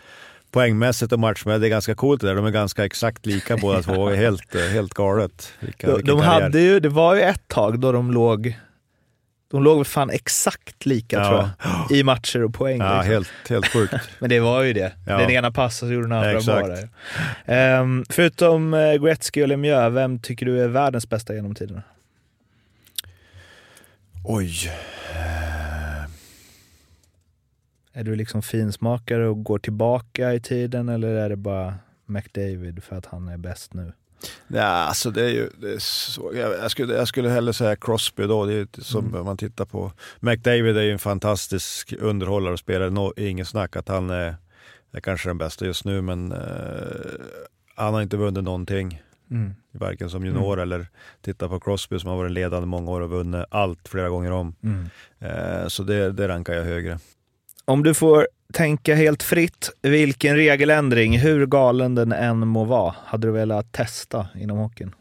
poängmässigt 0.51 1.11
och 1.11 1.19
matchmässigt, 1.19 1.61
det 1.61 1.67
är 1.67 1.69
ganska 1.69 1.95
coolt 1.95 2.21
det 2.21 2.27
där. 2.27 2.35
De 2.35 2.45
är 2.45 2.51
ganska 2.51 2.85
exakt 2.85 3.25
lika 3.25 3.57
båda 3.57 3.81
två, 3.81 4.09
helt, 4.09 4.55
helt 4.55 4.93
galet. 4.93 5.53
Vilka, 5.59 5.87
de, 5.87 6.01
de 6.01 6.19
hade 6.19 6.61
ju, 6.61 6.79
det 6.79 6.89
var 6.89 7.15
ju 7.15 7.21
ett 7.21 7.47
tag 7.47 7.79
då 7.79 7.91
de 7.91 8.11
låg 8.11 8.57
de 9.51 9.63
låg 9.63 9.77
väl 9.77 9.85
fan 9.85 10.09
exakt 10.09 10.85
lika 10.85 11.17
ja. 11.17 11.27
tror 11.27 11.49
jag, 11.89 11.97
i 11.97 12.03
matcher 12.03 12.43
och 12.43 12.53
poäng. 12.53 12.79
Ja, 12.79 12.93
liksom. 12.93 13.13
helt, 13.13 13.49
helt 13.49 13.67
sjukt. 13.67 13.93
Men 14.19 14.29
det 14.29 14.39
var 14.39 14.63
ju 14.63 14.73
det. 14.73 14.93
Ja. 15.07 15.17
Den 15.17 15.29
ena 15.29 15.51
passade 15.51 15.89
så 15.89 15.93
gjorde 15.93 16.07
den 16.07 16.17
andra 16.17 16.31
ja, 16.31 16.87
bara. 17.45 17.81
Um, 17.81 18.05
förutom 18.09 18.73
uh, 18.73 18.93
Gretzky 18.93 19.43
och 19.43 19.47
Lemieux, 19.47 19.95
vem 19.95 20.19
tycker 20.19 20.45
du 20.45 20.63
är 20.63 20.67
världens 20.67 21.09
bästa 21.09 21.35
genom 21.35 21.55
tiderna? 21.55 21.83
Oj. 24.23 24.71
Är 27.93 28.03
du 28.03 28.15
liksom 28.15 28.41
finsmakare 28.41 29.27
och 29.27 29.43
går 29.43 29.59
tillbaka 29.59 30.33
i 30.33 30.39
tiden 30.39 30.89
eller 30.89 31.07
är 31.07 31.29
det 31.29 31.35
bara 31.35 31.75
McDavid 32.05 32.83
för 32.83 32.95
att 32.95 33.05
han 33.05 33.27
är 33.27 33.37
bäst 33.37 33.73
nu? 33.73 33.93
Ja, 34.47 34.63
alltså 34.63 35.11
det 35.11 35.23
är 35.23 35.29
ju, 35.29 35.49
det 35.57 35.73
är 35.73 35.79
så, 35.79 36.31
jag, 36.35 36.71
skulle, 36.71 36.93
jag 36.93 37.07
skulle 37.07 37.29
hellre 37.29 37.53
säga 37.53 37.75
Crosby 37.75 38.23
då, 38.23 38.45
det 38.45 38.53
är 38.53 38.81
som 38.81 39.07
mm. 39.07 39.25
man 39.25 39.37
tittar 39.37 39.65
på. 39.65 39.91
McDavid 40.19 40.77
är 40.77 40.81
ju 40.81 40.91
en 40.91 40.99
fantastisk 40.99 41.93
underhållare 41.99 42.53
och 42.53 42.59
spelare, 42.59 42.89
no, 42.89 43.13
ingen 43.17 43.45
snack 43.45 43.75
att 43.75 43.87
han 43.87 44.09
är, 44.09 44.35
är 44.91 44.99
kanske 44.99 45.29
den 45.29 45.37
bästa 45.37 45.65
just 45.65 45.85
nu, 45.85 46.01
men 46.01 46.31
eh, 46.31 46.37
han 47.75 47.93
har 47.93 48.01
inte 48.01 48.17
vunnit 48.17 48.43
någonting. 48.43 49.01
Mm. 49.31 49.53
Varken 49.71 50.09
som 50.09 50.25
junior 50.25 50.53
mm. 50.53 50.63
eller 50.63 50.87
titta 51.21 51.49
på 51.49 51.59
Crosby 51.59 51.99
som 51.99 52.09
har 52.09 52.17
varit 52.17 52.31
ledande 52.31 52.67
många 52.67 52.91
år 52.91 53.01
och 53.01 53.09
vunnit 53.09 53.45
allt 53.49 53.87
flera 53.87 54.09
gånger 54.09 54.31
om. 54.31 54.55
Mm. 54.63 54.89
Eh, 55.19 55.67
så 55.67 55.83
det, 55.83 56.11
det 56.11 56.27
rankar 56.27 56.53
jag 56.53 56.63
högre. 56.63 56.99
Om 57.65 57.83
du 57.83 57.93
får 57.93 58.27
tänka 58.51 58.95
helt 58.95 59.23
fritt, 59.23 59.69
vilken 59.81 60.35
regeländring, 60.35 61.17
hur 61.17 61.45
galen 61.45 61.95
den 61.95 62.11
än 62.11 62.47
må 62.47 62.63
vara, 62.63 62.95
hade 63.05 63.27
du 63.27 63.31
velat 63.31 63.71
testa 63.71 64.27
inom 64.35 64.57
hockeyn? 64.57 64.95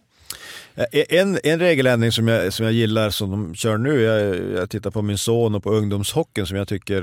Eh, 0.74 1.04
en, 1.08 1.38
en 1.44 1.58
regeländring 1.58 2.12
som 2.12 2.28
jag, 2.28 2.52
som 2.52 2.64
jag 2.64 2.72
gillar 2.72 3.10
som 3.10 3.30
de 3.30 3.54
kör 3.54 3.78
nu, 3.78 4.00
jag, 4.00 4.36
jag 4.60 4.70
tittar 4.70 4.90
på 4.90 5.02
min 5.02 5.18
son 5.18 5.54
och 5.54 5.62
på 5.62 5.70
ungdomshockeyn 5.70 6.46
som 6.46 6.56
jag 6.56 6.68
tycker 6.68 7.02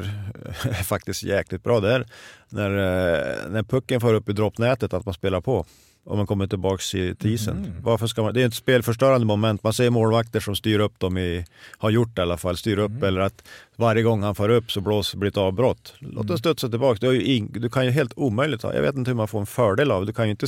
är 0.64 0.74
faktiskt 0.84 1.24
jäkligt 1.24 1.64
bra. 1.64 1.80
Det 1.80 1.94
är 1.94 2.06
när, 2.50 2.70
eh, 2.70 3.50
när 3.50 3.64
pucken 3.64 4.02
får 4.02 4.14
upp 4.14 4.30
i 4.30 4.34
droppnätet 4.34 4.94
att 4.94 5.06
man 5.06 5.14
spelar 5.14 5.42
på 5.42 5.66
om 6.08 6.18
man 6.18 6.28
kommer 6.28 6.48
tillbaks 6.48 6.92
till 6.92 7.16
isen. 7.22 7.58
Mm. 7.58 7.82
Varför 7.82 8.08
ska 8.08 8.24
man, 8.24 8.34
det 8.34 8.42
är 8.42 8.48
ett 8.48 8.54
spelförstörande 8.54 9.26
moment. 9.26 9.64
Man 9.64 9.74
ser 9.74 9.90
målvakter 9.90 10.40
som 10.40 10.56
styr 10.56 10.80
upp 10.80 11.00
dem, 11.00 11.18
i, 11.18 11.46
har 11.78 11.90
gjort 11.90 12.16
det 12.16 12.20
i 12.20 12.24
alla 12.24 12.38
fall, 12.38 12.58
styr 12.58 12.80
upp 12.80 12.92
mm. 12.92 13.04
eller 13.04 13.22
att 13.22 13.44
varje 13.76 14.04
gång 14.04 14.24
han 14.24 14.36
får 14.36 14.50
upp 14.50 14.72
så 14.72 14.82
blåser 14.82 15.18
blir 15.18 15.30
ett 15.30 15.38
avbrott. 15.38 15.94
Låt 16.00 16.14
den 16.14 16.26
mm. 16.26 16.38
studsa 16.38 16.70
tillbaka. 16.70 16.98
Du, 17.00 17.22
ing, 17.22 17.52
du 17.52 17.70
kan 17.70 17.86
ju 17.86 17.92
helt 17.92 18.14
omöjligt, 18.16 18.64
jag 18.64 18.82
vet 18.82 18.96
inte 18.96 19.12
hur 19.12 19.16
man 19.16 19.28
får 19.28 19.40
en 19.40 19.46
fördel 19.46 19.92
av 19.92 20.02
det. 20.02 20.12
Du 20.12 20.14
kan 20.14 20.26
ju 20.26 20.32
inte 20.32 20.48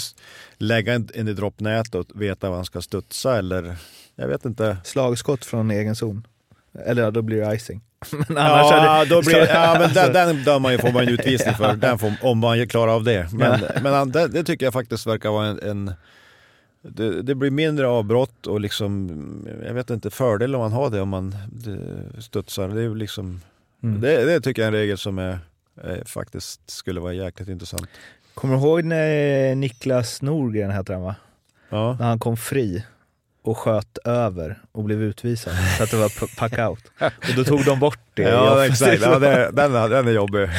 lägga 0.57 0.93
en 0.93 1.27
i 1.27 1.33
droppnät 1.33 1.95
och 1.95 2.05
veta 2.13 2.49
var 2.49 2.55
han 2.55 2.65
ska 2.65 2.81
studsa 2.81 3.37
eller 3.37 3.75
jag 4.15 4.27
vet 4.27 4.45
inte. 4.45 4.77
Slagskott 4.83 5.45
från 5.45 5.71
egen 5.71 5.95
zon. 5.95 6.27
Eller 6.85 7.11
då 7.11 7.21
blir 7.21 7.41
det 7.41 7.55
icing. 7.55 7.81
Men 8.27 8.37
annars 8.37 8.71
ja, 8.71 9.03
det, 9.03 9.09
då 9.09 9.21
blir, 9.21 9.47
ja, 9.47 9.75
men 9.79 9.93
den, 9.93 10.13
den 10.35 10.43
dör 10.43 10.59
man 10.59 10.71
ju, 10.71 10.77
får 10.77 10.91
man 10.91 11.05
ju 11.05 11.11
utvisning 11.13 11.55
för, 11.55 11.75
den 11.75 11.99
får, 11.99 12.13
om 12.21 12.39
man 12.39 12.67
klarar 12.67 12.95
av 12.95 13.03
det. 13.03 13.27
Men, 13.33 13.61
ja. 13.61 13.81
men 13.81 14.11
det, 14.11 14.27
det, 14.27 14.43
tycker 14.43 14.65
jag 14.65 14.73
faktiskt 14.73 15.07
verkar 15.07 15.29
vara 15.29 15.45
en, 15.45 15.59
en 15.59 15.93
det, 16.81 17.21
det, 17.21 17.35
blir 17.35 17.51
mindre 17.51 17.87
avbrott 17.87 18.47
och 18.47 18.61
liksom, 18.61 19.47
jag 19.65 19.73
vet 19.73 19.89
inte, 19.89 20.09
fördel 20.09 20.55
om 20.55 20.61
man 20.61 20.71
har 20.71 20.89
det 20.89 21.01
om 21.01 21.09
man 21.09 21.35
det, 21.51 22.21
studsar. 22.21 22.67
Det, 22.67 22.81
är 22.81 22.95
liksom, 22.95 23.41
mm. 23.83 24.01
det, 24.01 24.25
det, 24.25 24.41
tycker 24.41 24.61
jag 24.61 24.67
är 24.67 24.71
en 24.71 24.79
regel 24.79 24.97
som 24.97 25.19
är, 25.19 25.39
är, 25.83 26.03
faktiskt 26.05 26.69
skulle 26.69 26.99
vara 26.99 27.13
jäkligt 27.13 27.49
intressant. 27.49 27.89
Kommer 28.33 28.55
du 28.55 28.61
ihåg 28.61 28.83
när 28.83 29.55
Niklas 29.55 30.21
Norgren 30.21 30.71
hette 30.71 30.93
han 30.93 31.01
va? 31.01 31.15
Ja. 31.69 31.97
När 31.99 32.05
han 32.05 32.19
kom 32.19 32.37
fri 32.37 32.83
och 33.41 33.57
sköt 33.57 33.97
över 33.97 34.59
och 34.71 34.83
blev 34.83 35.03
utvisad 35.03 35.53
så 35.77 35.83
att 35.83 35.91
det 35.91 35.97
var 35.97 36.09
puck-out. 36.09 36.79
Och 36.99 37.35
då 37.35 37.43
tog 37.43 37.65
de 37.65 37.79
bort 37.79 37.99
det. 38.13 38.21
Ja, 38.21 38.65
exakt. 38.65 39.01
Ja, 39.01 39.19
det, 39.19 39.49
den, 39.53 39.71
den 39.71 40.07
är 40.07 40.11
jobbig. 40.11 40.39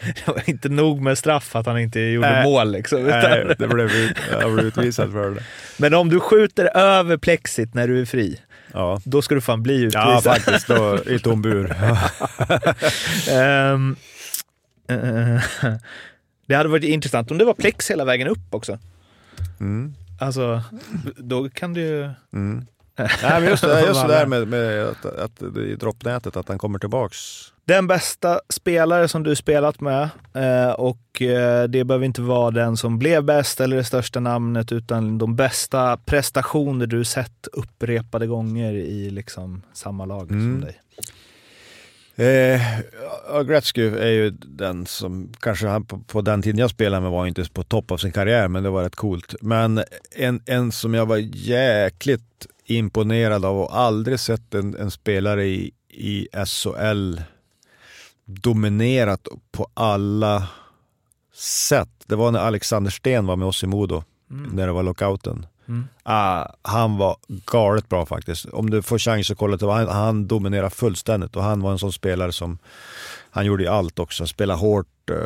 det 0.00 0.26
var 0.26 0.50
inte 0.50 0.68
nog 0.68 1.00
med 1.00 1.18
straff 1.18 1.56
att 1.56 1.66
han 1.66 1.78
inte 1.78 2.00
gjorde 2.00 2.30
Nej. 2.30 2.44
mål 2.44 2.72
liksom. 2.72 3.02
Nej, 3.02 3.54
det 3.58 3.68
blev, 3.68 3.90
jag 4.40 4.52
blev 4.52 4.66
utvisad 4.66 5.12
för 5.12 5.30
det. 5.30 5.42
Men 5.76 5.94
om 5.94 6.08
du 6.08 6.20
skjuter 6.20 6.76
över 6.76 7.16
plexit 7.16 7.74
när 7.74 7.88
du 7.88 8.00
är 8.00 8.04
fri, 8.04 8.40
ja. 8.72 9.00
då 9.04 9.22
ska 9.22 9.34
du 9.34 9.40
fan 9.40 9.62
bli 9.62 9.80
utvisad. 9.82 10.08
Ja, 10.08 10.20
faktiskt. 10.20 10.66
Då, 10.68 10.98
I 11.06 11.18
tom 11.18 11.42
bur. 11.42 11.76
um, 13.32 13.96
uh, 14.90 15.40
det 16.46 16.54
hade 16.54 16.68
varit 16.68 16.84
intressant 16.84 17.30
om 17.30 17.38
det 17.38 17.44
var 17.44 17.54
plex 17.54 17.90
hela 17.90 18.04
vägen 18.04 18.28
upp 18.28 18.54
också. 18.54 18.78
Mm. 19.60 19.94
Alltså, 20.20 20.62
då 21.16 21.48
kan 21.48 21.72
du 21.72 21.80
ju... 21.80 22.10
Mm. 22.32 22.66
Nej, 22.96 23.40
men 23.40 23.44
just 23.44 23.62
det, 23.62 23.86
just 23.86 24.02
det 24.02 24.08
där 24.08 24.26
med, 24.26 24.48
med 24.48 24.84
att, 24.88 25.04
att, 25.04 25.42
i 25.56 25.74
droppnätet, 25.74 26.36
att 26.36 26.48
han 26.48 26.58
kommer 26.58 26.78
tillbaks. 26.78 27.16
Den 27.64 27.86
bästa 27.86 28.40
spelare 28.48 29.08
som 29.08 29.22
du 29.22 29.36
spelat 29.36 29.80
med 29.80 30.08
eh, 30.34 30.70
och 30.70 31.22
eh, 31.22 31.64
det 31.64 31.84
behöver 31.84 32.06
inte 32.06 32.22
vara 32.22 32.50
den 32.50 32.76
som 32.76 32.98
blev 32.98 33.24
bäst 33.24 33.60
eller 33.60 33.76
det 33.76 33.84
största 33.84 34.20
namnet 34.20 34.72
utan 34.72 35.18
de 35.18 35.36
bästa 35.36 35.96
prestationer 35.96 36.86
du 36.86 37.04
sett 37.04 37.46
upprepade 37.52 38.26
gånger 38.26 38.72
i 38.72 39.10
liksom 39.10 39.62
samma 39.72 40.04
lag 40.04 40.30
mm. 40.30 40.40
som 40.40 40.60
dig. 40.60 40.80
Eh, 42.16 43.42
Gretzky 43.46 43.82
är 43.82 44.10
ju 44.10 44.30
den 44.30 44.86
som, 44.86 45.32
kanske 45.40 45.66
han 45.66 45.84
på, 45.84 45.98
på, 45.98 46.20
den 46.20 46.42
tiden 46.42 46.58
jag 46.58 46.70
spelade 46.70 47.02
med 47.02 47.10
var 47.10 47.26
inte 47.26 47.44
på 47.52 47.62
topp 47.62 47.90
av 47.90 47.96
sin 47.96 48.12
karriär, 48.12 48.48
men 48.48 48.62
det 48.62 48.70
var 48.70 48.82
rätt 48.82 48.96
coolt. 48.96 49.34
Men 49.40 49.82
en, 50.16 50.42
en 50.46 50.72
som 50.72 50.94
jag 50.94 51.06
var 51.06 51.16
jäkligt 51.34 52.46
imponerad 52.64 53.44
av 53.44 53.60
och 53.60 53.78
aldrig 53.78 54.20
sett 54.20 54.54
en, 54.54 54.76
en 54.76 54.90
spelare 54.90 55.46
i, 55.46 55.72
i 55.88 56.28
SHL 56.46 57.20
dominerat 58.24 59.28
på 59.52 59.68
alla 59.74 60.48
sätt. 61.34 61.90
Det 62.06 62.16
var 62.16 62.30
när 62.30 62.40
Alexander 62.40 62.90
Sten 62.90 63.26
var 63.26 63.36
med 63.36 63.48
oss 63.48 63.62
i 63.62 63.66
Modo, 63.66 64.04
mm. 64.30 64.50
när 64.50 64.66
det 64.66 64.72
var 64.72 64.82
lockouten. 64.82 65.46
Mm. 65.70 65.88
Uh, 66.08 66.46
han 66.62 66.96
var 66.96 67.16
galet 67.46 67.88
bra 67.88 68.06
faktiskt. 68.06 68.46
Om 68.46 68.70
du 68.70 68.82
får 68.82 68.98
chans 68.98 69.30
att 69.30 69.38
kolla 69.38 69.58
till 69.58 69.68
han, 69.68 69.88
han 69.88 70.26
dominerade 70.26 70.70
fullständigt 70.70 71.36
och 71.36 71.42
han 71.42 71.60
var 71.60 71.72
en 71.72 71.78
sån 71.78 71.92
spelare 71.92 72.32
som 72.32 72.58
han 73.30 73.46
gjorde 73.46 73.72
allt 73.72 73.98
också. 73.98 74.26
Spela 74.26 74.54
hårt, 74.54 75.10
uh, 75.10 75.16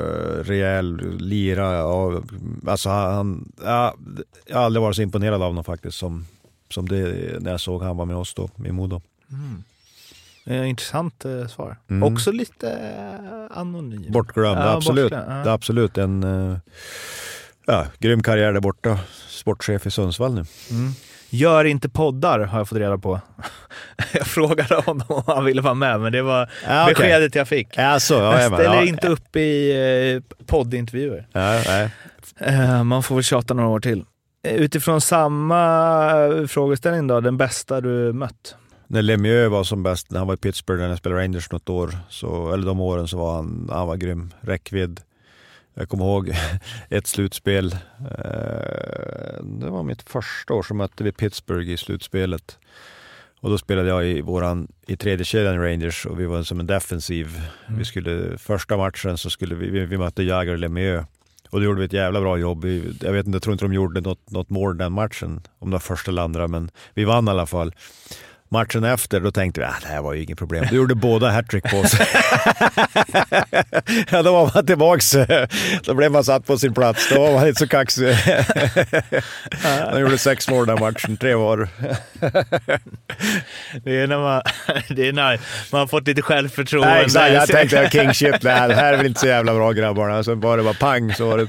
rejäl, 0.45 1.19
lira. 1.19 1.85
Och, 1.85 2.23
alltså 2.67 2.89
han, 2.89 3.53
ja, 3.65 3.95
jag 4.47 4.57
har 4.57 4.65
aldrig 4.65 4.83
varit 4.83 4.97
så 4.97 5.03
imponerad 5.03 5.43
av 5.43 5.49
honom 5.49 5.65
faktiskt 5.65 5.99
som, 5.99 6.27
som 6.71 6.89
det 6.89 7.43
när 7.43 7.51
jag 7.51 7.61
såg 7.61 7.83
han 7.83 7.97
var 7.97 8.05
med 8.05 8.17
oss 8.17 8.35
då 8.35 8.51
i 8.65 8.73
Modo. 8.73 9.03
Mm. 9.31 9.63
Eh, 10.47 10.69
intressant 10.69 11.25
eh, 11.25 11.47
svar. 11.47 11.77
Mm. 11.91 12.13
Också 12.13 12.33
lite 12.33 12.71
eh, 12.71 13.59
anonym. 13.59 14.13
Bortglömd, 14.13 14.59
ja, 14.59 14.73
absolut. 14.73 15.11
Bortglömd, 15.11 15.39
ja. 15.39 15.45
Det 15.45 15.51
är 15.51 15.55
absolut 15.55 15.99
en 15.99 16.25
uh, 16.25 16.59
ja, 17.67 17.87
grym 17.99 18.23
karriär 18.23 18.53
där 18.53 18.61
borta 18.61 18.99
sportchef 19.29 19.87
i 19.87 19.91
Sundsvall 19.91 20.35
nu. 20.35 20.45
Mm. 20.71 20.93
Gör 21.31 21.65
inte 21.65 21.89
poddar 21.89 22.41
har 22.41 22.59
jag 22.59 22.69
fått 22.69 22.79
reda 22.79 22.99
på. 22.99 23.21
Jag 24.13 24.27
frågade 24.27 24.75
honom 24.75 25.07
om 25.09 25.23
han 25.27 25.45
ville 25.45 25.63
vara 25.63 25.75
med, 25.75 26.01
men 26.01 26.13
det 26.13 26.23
var 26.23 26.51
ja, 26.67 26.83
okay. 26.83 26.95
beskedet 26.95 27.35
jag 27.35 27.49
fick. 27.49 27.69
Ja, 27.77 28.01
så, 28.01 28.15
ja, 28.15 28.41
jag 28.41 28.53
ställer 28.53 28.75
ja, 28.75 28.85
inte 28.85 29.09
upp 29.09 29.37
i 29.37 29.73
eh, 30.17 30.45
poddintervjuer. 30.47 31.27
Eh, 32.41 32.85
Man 32.85 33.03
får 33.03 33.15
väl 33.15 33.25
tjata 33.25 33.55
några 33.55 33.69
år 33.69 33.81
till. 33.81 34.05
Utifrån 34.43 35.01
samma 35.01 36.47
frågeställning 36.49 37.07
då, 37.07 37.21
den 37.21 37.37
bästa 37.37 37.81
du 37.81 38.13
mött? 38.13 38.57
när 38.87 39.03
Lemieux 39.03 39.51
var 39.51 39.65
som 39.65 39.83
bäst, 39.83 40.11
när 40.11 40.19
han 40.19 40.27
var 40.27 40.35
i 40.35 40.37
Pittsburgh 40.37 40.81
när 40.81 40.89
han 40.89 40.97
spelade 40.97 41.23
Rangers 41.23 41.53
något 41.53 41.69
år, 41.69 41.97
så, 42.09 42.53
eller 42.53 42.67
de 42.67 42.81
åren 42.81 43.09
så 43.09 43.19
var 43.19 43.35
han, 43.37 43.69
han 43.73 43.87
var 43.87 43.97
grym. 43.97 44.31
Räckvidd. 44.41 45.01
Jag 45.75 45.89
kommer 45.89 46.05
ihåg 46.05 46.33
ett 46.89 47.07
slutspel. 47.07 47.73
Eh, 48.01 49.43
det 49.43 49.71
var 49.71 49.83
mitt 49.83 50.03
första 50.03 50.55
år, 50.55 50.63
så 50.63 50.75
mötte 50.75 51.05
vi 51.05 51.13
Pittsburgh 51.13 51.71
i 51.71 51.77
slutspelet. 51.77 52.59
Och 53.41 53.51
då 53.51 53.59
spelade 53.59 53.89
jag 53.89 54.07
i, 54.07 54.21
våran, 54.21 54.69
i 54.87 54.97
tredje 54.97 55.25
kedjan 55.25 55.61
Rangers 55.61 56.07
och 56.07 56.21
vi 56.21 56.27
var 56.27 56.43
som 56.43 56.61
en 56.61 56.67
defensiv. 56.67 57.41
Mm. 57.67 57.79
Vi 57.79 57.85
skulle, 57.85 58.39
första 58.39 58.77
matchen 58.77 59.19
så 59.19 59.31
skulle 59.31 59.55
vi, 59.55 59.71
vi, 59.71 59.85
vi 59.85 59.99
mötte 59.99 60.23
Jagr 60.23 60.53
och 60.53 60.59
Lemieux. 60.59 61.07
Och 61.51 61.61
då 61.61 61.65
gjorde 61.67 61.79
vi 61.79 61.87
ett 61.87 61.93
jävla 61.93 62.21
bra 62.21 62.39
jobb. 62.39 62.65
Jag 63.01 63.13
vet 63.13 63.27
inte, 63.27 63.37
jag 63.37 63.43
tror 63.43 63.53
inte 63.53 63.65
de 63.65 63.73
gjorde 63.73 64.01
något, 64.01 64.31
något 64.31 64.51
mål 64.51 64.77
den 64.77 64.93
matchen, 64.93 65.41
om 65.59 65.71
det 65.71 65.75
var 65.75 65.81
första 65.81 66.11
eller 66.11 66.23
andra, 66.23 66.49
men 66.49 66.71
vi 66.95 67.05
vann 67.05 67.29
i 67.29 67.31
alla 67.31 67.47
fall. 67.47 67.73
Matchen 68.51 68.85
efter, 68.85 69.21
då 69.21 69.31
tänkte 69.31 69.61
vi 69.61 69.67
att 69.67 69.73
ah, 69.73 69.79
det 69.83 69.89
här 69.89 70.03
var 70.03 70.15
ju 70.15 70.23
inget 70.23 70.39
problem. 70.39 70.67
Då 70.71 70.77
gjorde 70.77 70.95
båda 70.95 71.31
hattrick 71.31 71.65
på 71.71 71.77
oss. 71.77 71.93
ja, 74.11 74.23
då 74.23 74.33
var 74.33 74.51
man 74.55 74.67
tillbaks. 74.67 75.17
Då 75.85 75.95
blev 75.95 76.13
man 76.13 76.25
satt 76.25 76.47
på 76.47 76.59
sin 76.59 76.75
plats. 76.75 77.09
Då 77.09 77.21
var 77.21 77.33
man 77.33 77.49
inte 77.49 77.59
så 77.59 77.69
kaxig. 77.69 78.07
De 79.93 80.01
gjorde 80.01 80.19
sex 80.19 80.49
mål 80.51 80.67
den 80.67 80.81
matchen, 80.81 81.17
tre 81.17 81.35
var. 81.35 81.69
det 83.85 84.01
är 84.01 84.07
när 84.07 84.19
man, 84.19 84.43
det 84.89 85.09
är 85.09 85.13
när 85.13 85.41
man 85.73 85.81
har 85.81 85.87
fått 85.87 86.07
lite 86.07 86.23
självförtroende. 86.23 86.95
Nej, 86.95 87.05
exakt, 87.05 87.33
jag 87.33 87.49
tänkte 87.49 87.89
kingship, 87.91 88.41
det 88.41 88.51
här, 88.51 88.69
det 88.69 88.75
här 88.75 88.93
är 88.93 88.97
väl 88.97 89.07
inte 89.07 89.21
så 89.21 89.27
jävla 89.27 89.55
bra 89.55 89.73
grabbarna. 89.73 90.25
Sen 90.25 90.41
bara 90.41 90.57
det 90.57 90.63
var 90.63 90.75
pang 90.75 91.15
så 91.15 91.27
var 91.29 91.39
det 91.39 91.49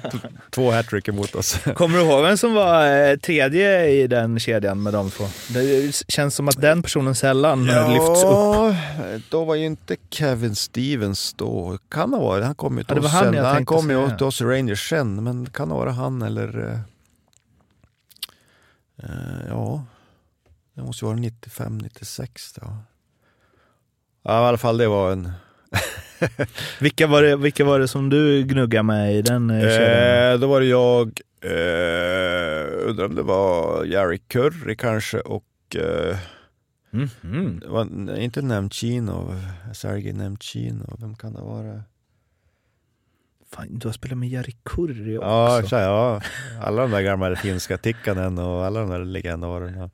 två 0.52 0.72
hattrick 0.72 1.08
emot 1.08 1.36
oss. 1.36 1.60
Kommer 1.76 1.98
du 1.98 2.04
ihåg 2.04 2.24
vem 2.24 2.38
som 2.38 2.54
var 2.54 3.08
eh, 3.10 3.16
tredje 3.16 3.88
i 3.90 4.08
den 4.08 4.40
kedjan 4.40 4.84
med 4.84 4.94
de 4.94 5.12
två? 5.12 5.24
Det 5.48 5.96
känns 6.08 6.36
som 6.36 6.48
att 6.48 6.62
den 6.62 6.84
personen 6.84 6.95
personen 6.96 7.16
sällan 7.16 7.66
ja, 7.66 7.88
lyfts 7.88 8.24
upp. 8.24 9.32
då 9.32 9.46
var 9.46 9.56
ju 9.56 9.66
inte 9.66 9.96
Kevin 10.10 10.56
Stevens 10.56 11.34
då. 11.34 11.78
Kan 11.90 12.14
ha 12.14 12.20
varit. 12.20 12.46
Han 12.46 12.56
kom 12.56 12.78
ju 12.78 12.84
till 12.84 12.98
ja, 12.98 13.06
oss 13.06 13.12
sen. 13.12 13.38
Han 13.38 13.66
kom 13.66 13.90
ju 13.90 14.18
till 14.18 14.26
oss 14.26 14.42
Rangers 14.42 14.90
sen, 14.90 15.24
men 15.24 15.46
kan 15.46 15.72
ha 15.72 15.78
varit 15.78 15.96
han 15.96 16.22
eller... 16.22 16.58
Uh, 19.04 19.48
ja, 19.50 19.86
det 20.76 20.82
måste 20.82 21.06
ju 21.06 21.08
vara 21.08 21.20
95, 21.20 21.78
96 21.78 22.54
då. 22.54 22.78
Ja, 24.24 24.46
i 24.46 24.48
alla 24.48 24.58
fall 24.58 24.78
det 24.78 24.88
var 24.88 25.12
en... 25.12 25.32
vilka, 26.80 27.08
var 27.08 27.24
det, 27.24 27.36
vilka 27.36 27.66
var 27.66 27.80
det 27.80 27.88
som 27.88 28.10
du 28.10 28.44
gnuggade 28.44 28.84
med 28.84 29.16
i 29.16 29.22
den 29.22 29.50
eh? 29.50 29.66
Eh, 29.66 30.40
då 30.40 30.48
var 30.48 30.60
det 30.60 30.68
jag, 30.68 31.22
eh, 31.42 32.90
undrar 32.90 33.06
om 33.06 33.16
det 33.16 33.24
var 33.24 33.84
Jerry 33.86 34.18
Curry 34.18 34.76
kanske 34.76 35.20
och 35.20 35.76
eh, 35.76 36.18
Mm 36.96 37.10
-hmm. 37.22 37.60
Det 37.60 37.68
var 37.68 38.18
inte 38.18 38.42
Nemchinov, 38.42 39.36
Sergej 39.74 40.14
Nemchinov, 40.14 40.98
vem 41.00 41.16
kan 41.16 41.34
det 41.34 41.42
vara? 41.42 41.84
Fan, 43.52 43.68
du 43.72 43.88
har 43.88 43.94
spelat 43.94 44.18
med 44.18 44.30
Jari 44.30 44.56
Kurri 44.64 45.18
också. 45.18 45.28
Ja, 45.28 45.64
så, 45.70 45.76
ja, 45.76 46.22
alla 46.62 46.82
de 46.82 46.92
där 46.92 47.02
gamla 47.02 47.36
finska 47.36 47.78
Tikkanen 47.78 48.38
och 48.38 48.66
alla 48.66 48.80
de 48.80 48.90
där 48.90 49.06
legendarerna. 49.06 49.90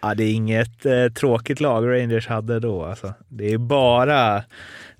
Ja, 0.00 0.14
det 0.14 0.24
är 0.24 0.32
inget 0.32 0.86
eh, 0.86 1.06
tråkigt 1.08 1.60
lag 1.60 1.88
Rangers 1.88 2.26
hade 2.26 2.60
då. 2.60 2.84
Alltså. 2.84 3.14
Det 3.28 3.52
är 3.52 3.58
bara 3.58 4.44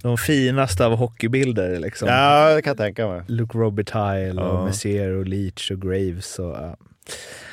de 0.02 0.18
finaste 0.18 0.86
av 0.86 0.96
hockeybilder. 0.96 1.78
Liksom. 1.78 2.08
Ja, 2.08 2.54
det 2.54 2.62
kan 2.62 2.70
jag 2.70 2.78
tänka 2.78 3.08
mig. 3.08 3.22
Luke 3.26 3.58
Robitaille 3.58 4.42
ja. 4.42 4.48
och 4.48 4.64
Messier 4.64 5.10
och 5.10 5.26
Leach 5.26 5.70
och 5.70 5.82
Graves. 5.82 6.38
Och, 6.38 6.56
ja. 6.56 6.76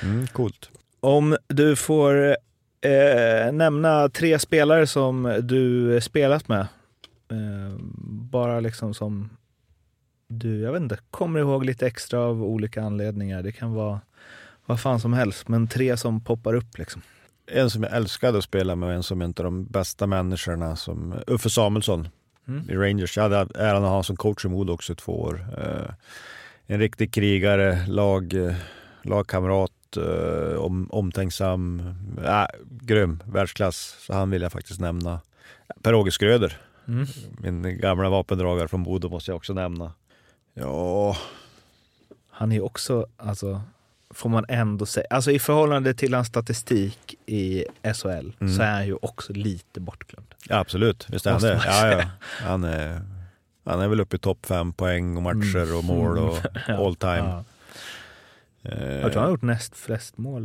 mm, 0.04 0.28
coolt. 0.28 0.70
Om 1.00 1.38
du 1.48 1.76
får 1.76 2.38
eh, 2.82 3.52
nämna 3.52 4.10
tre 4.10 4.40
spelare 4.40 4.88
som 4.88 5.40
du 5.44 6.02
spelat 6.02 6.48
med. 6.48 6.68
Eh, 7.32 7.78
bara 8.32 8.60
liksom 8.60 8.94
som 8.94 9.30
du, 10.28 10.62
jag 10.62 10.72
vet 10.72 10.82
inte, 10.82 10.98
kommer 11.12 11.40
ihåg 11.40 11.66
lite 11.66 11.88
extra 11.88 12.20
av 12.20 12.44
olika 12.44 12.82
anledningar. 12.82 13.44
Det 13.44 13.52
kan 13.52 13.74
vara 13.74 14.02
vad 14.66 14.80
fan 14.80 15.00
som 15.00 15.14
helst, 15.14 15.48
men 15.48 15.68
tre 15.68 15.98
som 15.98 16.24
poppar 16.24 16.54
upp 16.54 16.78
liksom. 16.78 17.02
En 17.52 17.70
som 17.70 17.84
jag 17.84 17.96
älskade 17.96 18.38
att 18.38 18.44
spela 18.44 18.76
med 18.76 18.90
och 18.90 18.96
en 18.96 19.04
som 19.04 19.22
är 19.22 19.26
en 19.26 19.34
av 19.38 19.44
de 19.44 19.66
bästa 19.66 20.08
människorna, 20.08 20.76
som 20.76 21.16
Uffe 21.28 21.50
Samuelsson 21.50 22.08
mm. 22.48 22.70
i 22.70 22.76
Rangers. 22.76 23.18
Jag 23.18 23.24
hade 23.24 23.60
äran 23.60 23.84
att 23.84 23.90
ha 23.90 24.04
som 24.04 24.16
coach 24.16 24.46
i 24.46 24.48
Modo 24.48 24.74
också 24.74 24.94
i 24.94 24.96
två 24.96 25.22
år. 25.22 25.48
Eh, 25.58 25.94
en 26.66 26.80
riktig 26.80 27.14
krigare, 27.14 27.86
lag, 27.88 28.34
lagkamrat, 29.02 29.72
uh, 29.98 30.58
om, 30.60 30.88
omtänksam, 30.92 31.82
äh, 32.26 32.46
grym, 32.70 33.24
världsklass. 33.26 33.96
Så 34.00 34.14
han 34.14 34.30
vill 34.30 34.42
jag 34.42 34.52
faktiskt 34.52 34.80
nämna. 34.80 35.22
Per-Åge 35.82 36.12
Skröder, 36.12 36.58
mm. 36.88 37.08
min 37.40 37.80
gamla 37.80 38.10
vapendragare 38.10 38.68
från 38.68 38.84
Bodo 38.84 39.10
måste 39.10 39.32
jag 39.32 39.36
också 39.36 39.54
nämna. 39.54 39.92
Ja... 40.54 41.18
Han 42.30 42.52
är 42.52 42.64
också, 42.64 43.08
alltså, 43.18 43.62
får 44.10 44.30
man 44.30 44.46
ändå 44.48 44.86
säga, 44.86 45.08
alltså 45.10 45.32
i 45.32 45.40
förhållande 45.40 45.94
till 45.94 46.14
hans 46.14 46.28
statistik 46.28 47.16
i 47.26 47.66
SHL 47.94 48.32
mm. 48.40 48.56
så 48.56 48.62
är 48.62 48.72
han 48.72 48.88
ju 48.88 48.98
också 49.02 49.34
lite 49.34 49.80
bortglömd. 49.80 50.34
Ja, 50.50 50.58
absolut, 50.60 51.08
visst 51.10 51.26
är 51.26 51.32
han 51.32 51.42
det. 51.42 51.62
Ja, 51.66 51.92
ja. 51.92 52.10
Han, 52.22 52.64
är, 52.64 53.02
han 53.66 53.80
är 53.82 53.88
väl 53.88 54.00
uppe 54.00 54.16
i 54.16 54.20
topp 54.20 54.46
fem 54.46 54.74
poäng 54.74 55.18
och 55.18 55.24
matcher 55.24 55.64
mm. 55.64 55.78
och 55.78 55.84
mål 55.84 56.18
och 56.18 56.38
all 56.68 56.96
time. 56.96 57.18
Ja. 57.18 57.44
Eh, 58.68 59.00
jag 59.00 59.12
tror 59.12 59.14
han 59.14 59.24
har 59.24 59.30
gjort 59.30 59.42
näst 59.42 59.76
flest 59.76 60.18
mål. 60.18 60.44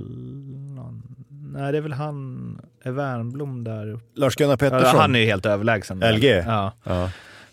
Nej, 1.28 1.72
det 1.72 1.78
är 1.78 1.82
väl 1.82 1.92
han, 1.92 2.60
Wernbloom 2.84 3.64
där 3.64 4.00
Lars-Gunnar 4.14 4.56
Pettersson? 4.56 4.94
Ja, 4.94 5.00
han 5.00 5.14
är 5.14 5.20
ju 5.20 5.26
helt 5.26 5.46
överlägsen. 5.46 6.00
LG? 6.00 6.26
Ja. 6.26 6.72
ja. 6.84 7.10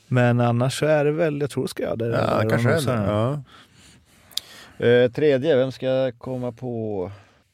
Men 0.07 0.39
annars 0.39 0.79
så 0.79 0.85
är 0.85 1.05
det 1.05 1.11
väl, 1.11 1.41
jag 1.41 1.49
tror 1.49 1.67
ska 1.67 1.83
jag 1.83 1.99
det. 1.99 2.07
Ja, 2.07 2.49
kanske 2.49 2.91
det. 2.91 3.03
Ja. 3.07 3.43
Eh, 4.85 5.11
tredje, 5.11 5.55
vem 5.55 5.71
ska 5.71 5.85
jag 5.85 6.19
komma 6.19 6.51
på? 6.51 7.11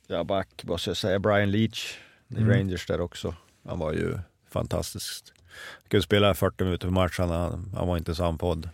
Ja, 0.07 0.23
back 0.23 0.63
måste 0.63 0.89
jag 0.89 0.97
säga. 0.97 1.19
Brian 1.19 1.51
Leach 1.51 1.97
i 2.27 2.37
mm. 2.37 2.49
Rangers 2.49 2.85
där 2.85 3.01
också. 3.01 3.35
Han 3.67 3.79
var 3.79 3.93
ju 3.93 4.17
fantastisk. 4.49 5.25
Han 5.55 5.89
kunde 5.89 6.03
spela 6.03 6.33
40 6.33 6.63
minuter 6.63 6.87
per 6.87 6.93
match, 6.93 7.19
han, 7.19 7.29
han 7.77 7.87
var 7.87 7.97
inte 7.97 8.15
sandpodd. 8.15 8.69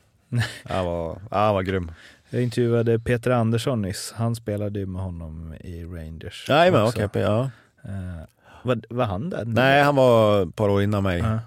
han, 0.64 0.86
var, 0.86 1.22
han 1.32 1.54
var 1.54 1.62
grym. 1.62 1.92
Jag 2.34 2.44
intervjuade 2.44 3.00
Peter 3.00 3.32
Andersson 3.32 3.82
nyss. 3.82 4.14
Han 4.16 4.36
spelade 4.36 4.80
ju 4.80 4.86
med 4.86 5.02
honom 5.02 5.54
i 5.60 5.84
Rangers. 5.84 6.46
Nej, 6.50 6.72
men 6.72 6.84
okej. 6.84 7.06
Okay, 7.06 7.22
ja. 7.22 7.50
Uh, 7.86 8.24
var, 8.64 8.82
var 8.90 9.06
han 9.06 9.30
där? 9.30 9.46
Nej, 9.46 9.84
han 9.84 9.96
var 9.96 10.44
ett 10.44 10.56
par 10.56 10.70
år 10.70 10.84
innan 10.84 11.04
mig. 11.04 11.22
Uh. 11.22 11.38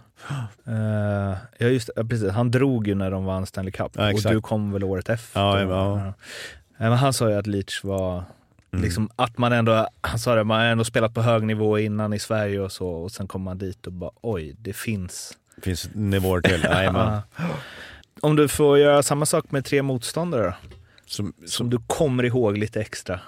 Uh, 0.68 1.36
ja, 1.58 1.66
just 1.66 1.90
precis. 2.10 2.30
Han 2.30 2.50
drog 2.50 2.88
ju 2.88 2.94
när 2.94 3.10
de 3.10 3.24
vann 3.24 3.46
Stanley 3.46 3.72
Cup 3.72 3.92
ja, 3.94 4.12
och 4.12 4.20
du 4.22 4.40
kom 4.40 4.72
väl 4.72 4.84
året 4.84 5.08
efter? 5.08 5.40
Ja, 5.40 5.60
ja. 5.60 5.94
Uh, 5.94 6.12
men 6.78 6.92
han 6.92 7.12
sa 7.12 7.30
ju 7.30 7.36
att 7.36 7.46
Leach 7.46 7.84
var 7.84 8.24
Mm. 8.74 8.84
Liksom 8.84 9.08
att 9.16 9.38
man 9.38 9.52
ändå, 9.52 9.88
han 10.00 10.18
sa 10.18 10.34
det, 10.34 10.44
man 10.44 10.60
har 10.60 10.66
ändå 10.66 10.84
spelat 10.84 11.14
på 11.14 11.22
hög 11.22 11.42
nivå 11.42 11.78
innan 11.78 12.12
i 12.12 12.18
Sverige 12.18 12.60
och 12.60 12.72
så 12.72 12.88
och 12.88 13.12
sen 13.12 13.28
kommer 13.28 13.44
man 13.44 13.58
dit 13.58 13.86
och 13.86 13.92
bara 13.92 14.10
oj, 14.20 14.54
det 14.58 14.72
finns. 14.72 15.32
Det 15.56 15.62
finns 15.62 15.88
nivåer 15.92 16.40
till, 16.40 16.62
jajamän. 16.70 17.20
Om 18.20 18.36
du 18.36 18.48
får 18.48 18.78
göra 18.78 19.02
samma 19.02 19.26
sak 19.26 19.50
med 19.50 19.64
tre 19.64 19.82
motståndare 19.82 20.42
då? 20.42 20.54
Som, 21.06 21.32
som 21.46 21.70
du 21.70 21.78
kommer 21.86 22.24
ihåg 22.24 22.58
lite 22.58 22.80
extra? 22.80 23.20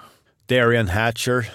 Darian 0.45 0.87
Hatcher. 0.87 1.49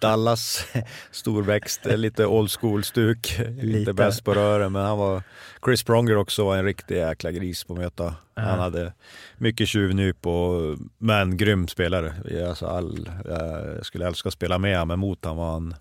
Dallas, 0.00 0.66
storväxt, 1.10 1.80
lite 1.84 2.26
old 2.26 2.50
school-stuk. 2.50 3.40
Inte 3.62 3.92
bäst 3.92 4.24
på 4.24 4.34
rören, 4.34 4.72
men 4.72 4.82
han 4.82 4.98
var... 4.98 5.22
Chris 5.64 5.82
Pronger 5.82 6.16
också 6.16 6.44
var 6.44 6.56
en 6.56 6.64
riktig 6.64 6.96
jäkla 6.96 7.30
gris 7.30 7.64
på 7.64 7.72
att 7.72 7.78
möta. 7.78 8.04
Uh 8.04 8.12
-huh. 8.34 8.42
Han 8.42 8.58
hade 8.58 8.92
mycket 9.38 9.68
tjuvnyp 9.68 10.26
och 10.26 10.78
men 10.98 11.36
grym 11.36 11.68
spelare. 11.68 12.14
Alltså 12.48 12.66
all, 12.66 13.10
jag 13.24 13.86
skulle 13.86 14.06
älska 14.06 14.28
att 14.28 14.32
spela 14.32 14.58
med 14.58 14.86
men 14.86 14.98
mot 14.98 15.24
honom 15.24 15.38
var 15.38 15.52
han 15.52 15.74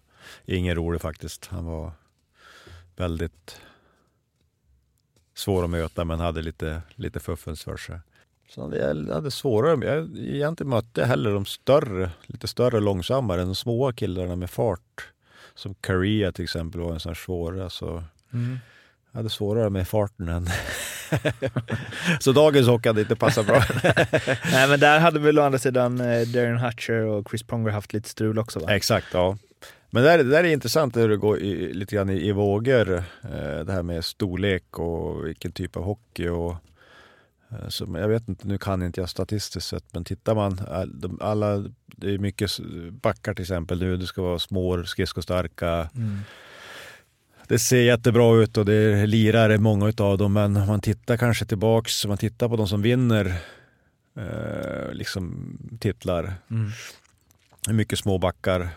ingen 0.45 0.76
rolig 0.76 1.02
faktiskt. 1.02 1.47
Han 1.47 1.66
var 1.66 1.91
väldigt 2.95 3.62
svår 5.39 5.63
att 5.63 5.69
möta 5.69 6.05
men 6.05 6.19
hade 6.19 6.41
lite, 6.41 6.81
lite 6.95 7.19
fuffens 7.19 7.63
för 7.63 7.77
sig. 7.77 7.99
Så 8.49 8.73
jag 8.75 9.13
hade 9.13 9.31
svårare, 9.31 9.85
jag 9.85 10.17
egentligen 10.17 10.69
mötte 10.69 11.05
hellre 11.05 11.31
de 11.31 11.45
större, 11.45 12.09
lite 12.25 12.47
större 12.47 12.79
långsammare 12.79 13.41
än 13.41 13.47
de 13.47 13.55
små 13.55 13.91
killarna 13.91 14.35
med 14.35 14.49
fart. 14.49 15.09
Som 15.55 15.73
Korea 15.73 16.31
till 16.31 16.43
exempel 16.43 16.81
var 16.81 16.93
en 16.93 16.99
sån 16.99 17.09
här 17.09 17.15
svår. 17.15 17.61
Alltså, 17.61 18.03
mm. 18.33 18.59
Jag 19.11 19.19
hade 19.19 19.29
svårare 19.29 19.69
med 19.69 19.87
farten 19.87 20.29
än... 20.29 20.47
så 22.19 22.31
dagens 22.31 22.67
hockey 22.67 22.89
hade 22.89 23.01
inte 23.01 23.15
passat 23.15 23.45
bra. 23.45 23.63
Nej 24.51 24.69
men 24.69 24.79
där 24.79 24.99
hade 24.99 25.19
väl 25.19 25.39
å 25.39 25.43
andra 25.43 25.59
sidan 25.59 25.99
eh, 25.99 26.27
Darren 26.27 26.57
Hutcher 26.57 27.05
och 27.05 27.29
Chris 27.29 27.43
Pronger 27.43 27.71
haft 27.71 27.93
lite 27.93 28.09
strul 28.09 28.39
också 28.39 28.59
va? 28.59 28.75
Exakt, 28.75 29.07
ja. 29.13 29.37
Men 29.89 30.03
det, 30.03 30.09
där, 30.09 30.17
det 30.17 30.29
där 30.29 30.43
är 30.43 30.53
intressant 30.53 30.97
hur 30.97 31.09
det 31.09 31.17
går 31.17 31.39
i, 31.39 31.73
lite 31.73 31.95
grann 31.95 32.09
i, 32.09 32.27
i 32.27 32.31
vågor. 32.31 32.97
Eh, 33.23 33.59
det 33.65 33.71
här 33.71 33.83
med 33.83 34.05
storlek 34.05 34.79
och 34.79 35.27
vilken 35.27 35.51
typ 35.51 35.75
av 35.75 35.83
hockey. 35.83 36.27
Och, 36.27 36.55
eh, 37.49 37.67
så 37.67 37.87
jag 37.93 38.07
vet 38.07 38.29
inte, 38.29 38.47
nu 38.47 38.57
kan 38.57 38.83
inte 38.83 39.01
jag 39.01 39.09
statistiskt 39.09 39.67
sett, 39.67 39.93
men 39.93 40.03
tittar 40.03 40.35
man, 40.35 40.59
alla, 41.19 41.65
det 41.85 42.13
är 42.13 42.17
mycket 42.17 42.59
backar 42.91 43.33
till 43.33 43.43
exempel 43.43 43.79
nu, 43.79 43.97
det 43.97 44.07
ska 44.07 44.21
vara 44.21 44.39
små, 44.39 44.83
skridskostarka. 44.83 45.89
Mm. 45.95 46.19
det 47.47 47.59
ser 47.59 47.81
jättebra 47.81 48.43
ut 48.43 48.57
och 48.57 48.65
det 48.65 49.07
lirar 49.07 49.57
många 49.57 49.93
av 49.97 50.17
dem, 50.17 50.33
men 50.33 50.57
om 50.57 50.67
man 50.67 50.81
tittar 50.81 51.17
kanske 51.17 51.45
tillbaks, 51.45 52.05
om 52.05 52.09
man 52.09 52.17
tittar 52.17 52.49
på 52.49 52.55
de 52.55 52.67
som 52.67 52.81
vinner 52.81 53.35
eh, 54.17 54.93
liksom 54.93 55.57
titlar, 55.79 56.33
mm. 56.49 56.71
mycket 57.69 57.99
små 57.99 58.17
backar 58.17 58.69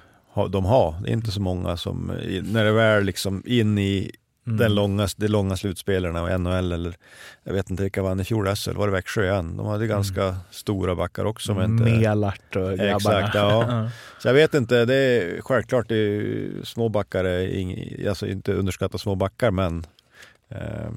de 0.50 0.64
har. 0.64 0.94
Det 1.02 1.10
är 1.10 1.12
inte 1.12 1.30
så 1.30 1.40
många 1.40 1.76
som, 1.76 2.06
när 2.42 2.64
det 2.64 2.72
väl 2.72 3.04
liksom 3.04 3.42
in 3.46 3.78
i 3.78 4.10
Mm. 4.46 4.58
Den 4.58 4.74
långa, 4.74 5.08
de 5.16 5.28
långa 5.28 5.56
slutspelarna 5.56 6.22
och 6.22 6.40
NHL 6.40 6.72
eller 6.72 6.94
jag 7.44 7.52
vet 7.52 7.70
inte 7.70 7.82
vilka 7.82 8.02
vann 8.02 8.20
i 8.20 8.24
fjol 8.24 8.56
SHL, 8.56 8.76
var 8.76 8.86
det 8.86 8.92
Växjö 8.92 9.24
igen? 9.24 9.56
De 9.56 9.66
hade 9.66 9.86
ganska 9.86 10.22
mm. 10.22 10.36
stora 10.50 10.94
backar 10.94 11.24
också. 11.24 11.54
Men 11.54 11.70
inte... 11.70 11.84
Melart 11.84 12.56
och 12.56 12.78
grabbarna. 12.78 12.96
Exakt, 12.96 13.34
ja. 13.34 13.90
Så 14.18 14.28
jag 14.28 14.34
vet 14.34 14.54
inte, 14.54 14.84
det 14.84 14.94
är 14.94 15.40
självklart 15.42 15.88
det 15.88 15.96
är, 15.96 16.64
små 16.64 16.88
backar 16.88 17.24
är 17.24 17.48
ing, 17.48 17.94
alltså 18.08 18.26
inte 18.26 18.52
underskatta 18.52 18.98
små 18.98 19.14
backar 19.14 19.50
men 19.50 19.86
eh, 20.48 20.90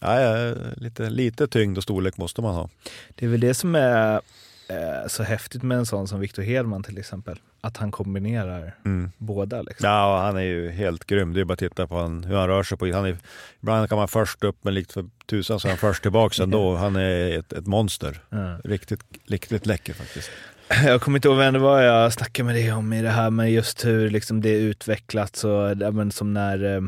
ja, 0.00 0.54
lite, 0.76 1.10
lite 1.10 1.48
tyngd 1.48 1.78
och 1.78 1.84
storlek 1.84 2.16
måste 2.16 2.42
man 2.42 2.54
ha. 2.54 2.68
Det 3.14 3.26
är 3.26 3.30
väl 3.30 3.40
det 3.40 3.54
som 3.54 3.74
är 3.74 4.20
eh, 4.68 5.08
så 5.08 5.22
häftigt 5.22 5.62
med 5.62 5.78
en 5.78 5.86
sån 5.86 6.08
som 6.08 6.20
Victor 6.20 6.42
Hedman 6.42 6.82
till 6.82 6.98
exempel 6.98 7.38
att 7.60 7.76
han 7.76 7.90
kombinerar 7.90 8.74
mm. 8.84 9.10
båda. 9.18 9.62
Liksom. 9.62 9.88
Ja, 9.88 10.22
han 10.22 10.36
är 10.36 10.42
ju 10.42 10.70
helt 10.70 11.04
grym. 11.04 11.32
Det 11.34 11.40
är 11.40 11.44
bara 11.44 11.52
att 11.52 11.58
titta 11.58 11.86
på 11.86 11.98
han, 11.98 12.24
hur 12.24 12.36
han 12.36 12.48
rör 12.48 12.62
sig. 12.62 12.78
På, 12.78 12.92
han 12.92 13.04
är, 13.04 13.16
ibland 13.60 13.88
kan 13.88 13.98
man 13.98 14.08
först 14.08 14.44
upp, 14.44 14.56
men 14.62 14.74
likt 14.74 14.92
för 14.92 15.04
tusan 15.26 15.60
så 15.60 15.68
är 15.68 15.70
han 15.70 15.78
först 15.78 16.02
tillbaka 16.02 16.42
ändå. 16.42 16.76
Han 16.76 16.96
är 16.96 17.38
ett, 17.38 17.52
ett 17.52 17.66
monster. 17.66 18.20
Ja. 18.30 18.58
Riktigt, 18.64 19.00
riktigt 19.26 19.66
läcker 19.66 19.94
faktiskt. 19.94 20.30
Jag 20.84 21.00
kommer 21.00 21.18
inte 21.18 21.28
ihåg 21.28 21.38
vem 21.38 21.52
det 21.52 21.58
var 21.58 21.80
jag 21.80 22.12
snackade 22.12 22.46
med 22.46 22.54
dig 22.54 22.72
om 22.72 22.92
i 22.92 23.02
det 23.02 23.10
här, 23.10 23.30
men 23.30 23.52
just 23.52 23.84
hur 23.84 24.10
liksom 24.10 24.40
det 24.40 24.48
är 24.48 24.60
utvecklat. 24.60 25.36
Så, 25.36 25.74
men 25.92 26.12
som 26.12 26.34
när 26.34 26.76
eh, 26.76 26.82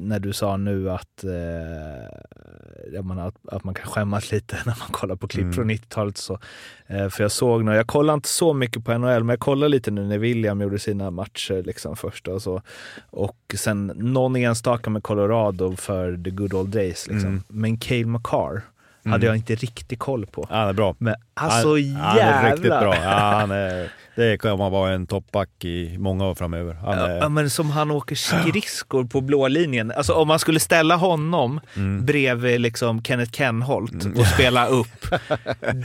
när 0.00 0.18
du 0.18 0.32
sa 0.32 0.56
nu 0.56 0.90
att, 0.90 1.24
eh, 1.24 3.02
menar, 3.02 3.28
att, 3.28 3.48
att, 3.48 3.64
man 3.64 3.74
kan 3.74 3.86
skämmas 3.86 4.32
lite 4.32 4.56
när 4.66 4.76
man 4.78 4.88
kollar 4.90 5.16
på 5.16 5.28
klipp 5.28 5.42
mm. 5.42 5.54
från 5.54 5.70
90-talet. 5.70 6.16
Så, 6.16 6.38
eh, 6.86 7.08
för 7.08 7.24
jag 7.24 7.32
såg 7.32 7.64
nu, 7.64 7.74
jag 7.74 7.86
kollar 7.86 8.14
inte 8.14 8.28
så 8.28 8.54
mycket 8.54 8.84
på 8.84 8.98
NHL, 8.98 9.24
men 9.24 9.28
jag 9.28 9.40
kollar 9.40 9.68
lite 9.68 9.90
nu 9.90 10.04
när 10.04 10.18
William 10.18 10.60
gjorde 10.60 10.78
sina 10.78 11.10
matcher 11.10 11.62
liksom 11.62 11.96
först 11.96 12.28
och 12.28 12.42
så. 12.42 12.62
Och 13.10 13.54
sen 13.54 13.86
någon 13.86 14.36
enstaka 14.36 14.90
med 14.90 15.02
Colorado 15.02 15.76
för 15.76 16.24
the 16.24 16.30
good 16.30 16.54
old 16.54 16.68
days. 16.68 17.06
Liksom. 17.06 17.28
Mm. 17.28 17.42
Men 17.48 17.76
Cale 17.78 18.06
McCarr, 18.06 18.62
Mm. 19.08 19.12
hade 19.12 19.26
jag 19.26 19.36
inte 19.36 19.54
riktigt 19.54 19.98
koll 19.98 20.26
på. 20.26 20.46
Han 20.50 20.68
är 20.68 20.72
bra. 20.72 20.94
Men 20.98 21.14
alltså 21.34 21.68
han, 21.68 21.82
jävlar! 21.82 22.32
Han 22.32 22.44
är 22.44 22.50
riktigt 22.50 22.68
bra. 22.68 22.94
Ja, 22.94 23.10
han 23.10 23.50
är, 23.50 23.90
det 24.18 24.38
kommer 24.38 24.70
vara 24.70 24.92
en 24.92 25.06
toppback 25.06 25.64
i 25.64 25.98
många 25.98 26.26
år 26.26 26.34
framöver. 26.34 26.76
Är... 26.86 27.16
ja, 27.16 27.28
men 27.28 27.50
som 27.50 27.70
han 27.70 27.90
åker 27.90 28.16
skridskor 28.16 29.04
på 29.04 29.20
blå 29.20 29.48
linjen. 29.48 29.92
Alltså 29.96 30.12
om 30.12 30.28
man 30.28 30.38
skulle 30.38 30.60
ställa 30.60 30.96
honom 30.96 31.60
mm. 31.76 32.06
bredvid 32.06 32.60
liksom 32.60 33.02
Kenneth 33.02 33.32
Kenholt 33.32 34.04
mm. 34.04 34.18
och 34.18 34.26
spela 34.26 34.66
upp. 34.66 35.06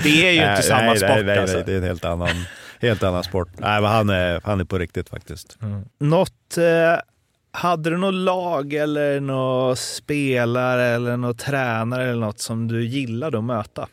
Det 0.04 0.28
är 0.28 0.32
ju 0.32 0.50
inte 0.52 0.62
samma 0.64 0.82
nej, 0.82 0.98
sport 0.98 1.10
nej, 1.10 1.24
nej, 1.24 1.38
alltså. 1.38 1.56
Nej, 1.56 1.66
det 1.66 1.74
är 1.74 1.78
en 1.78 1.84
helt 1.84 2.06
annan, 2.06 2.46
helt 2.82 3.04
annan 3.04 3.24
sport. 3.24 3.50
Nej, 3.58 3.82
men 3.82 3.92
han 3.92 4.10
är, 4.10 4.42
han 4.44 4.60
är 4.60 4.66
på 4.66 4.78
riktigt 4.78 5.10
faktiskt. 5.10 5.58
Mm. 5.62 5.86
Något 6.00 6.58
eh, 6.58 7.00
hade 7.52 7.90
du 7.90 7.98
något 7.98 8.14
lag 8.14 8.74
eller 8.74 9.20
någon 9.20 9.76
spelare 9.76 10.84
eller 10.84 11.18
någon 11.18 11.36
tränare 11.36 12.04
eller 12.04 12.22
något 12.22 12.40
som 12.40 12.68
du 12.68 12.86
gillade 12.86 13.38
att 13.38 13.44
möta? 13.44 13.88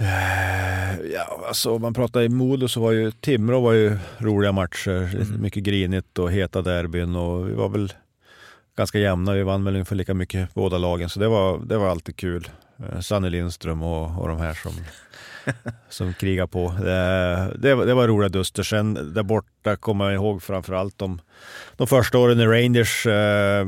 Eh, 0.00 1.00
ja, 1.14 1.44
alltså 1.48 1.74
om 1.74 1.82
man 1.82 1.94
pratar 1.94 2.22
i 2.22 2.28
Modo 2.28 2.68
så 2.68 2.80
var 2.80 2.92
ju 2.92 3.10
Timrå 3.10 3.60
var 3.60 3.72
ju 3.72 3.98
roliga 4.18 4.52
matcher. 4.52 5.14
Mm. 5.14 5.42
Mycket 5.42 5.62
grinigt 5.62 6.18
och 6.18 6.32
heta 6.32 6.62
derbyn 6.62 7.16
och 7.16 7.48
vi 7.48 7.52
var 7.52 7.68
väl 7.68 7.92
ganska 8.76 8.98
jämna. 8.98 9.32
Vi 9.32 9.42
vann 9.42 9.64
väl 9.64 9.74
ungefär 9.74 9.96
lika 9.96 10.14
mycket 10.14 10.54
båda 10.54 10.78
lagen 10.78 11.08
så 11.08 11.20
det 11.20 11.28
var, 11.28 11.58
det 11.58 11.78
var 11.78 11.88
alltid 11.88 12.16
kul. 12.16 12.50
Eh, 12.78 13.00
Sanne 13.00 13.30
Lindström 13.30 13.82
och, 13.82 14.22
och 14.22 14.28
de 14.28 14.38
här 14.38 14.54
som 14.54 14.72
som 15.88 16.14
krigar 16.14 16.46
på. 16.46 16.74
Det, 16.80 17.52
det, 17.58 17.74
var, 17.74 17.86
det 17.86 17.94
var 17.94 18.08
roliga 18.08 18.28
duster. 18.28 18.62
Sen 18.62 19.14
där 19.14 19.22
borta 19.22 19.76
kommer 19.76 20.04
jag 20.04 20.14
ihåg 20.14 20.42
framförallt 20.42 20.98
de, 20.98 21.20
de 21.76 21.86
första 21.86 22.18
åren 22.18 22.40
i 22.40 22.46
Rangers, 22.46 23.06
eh, 23.06 23.64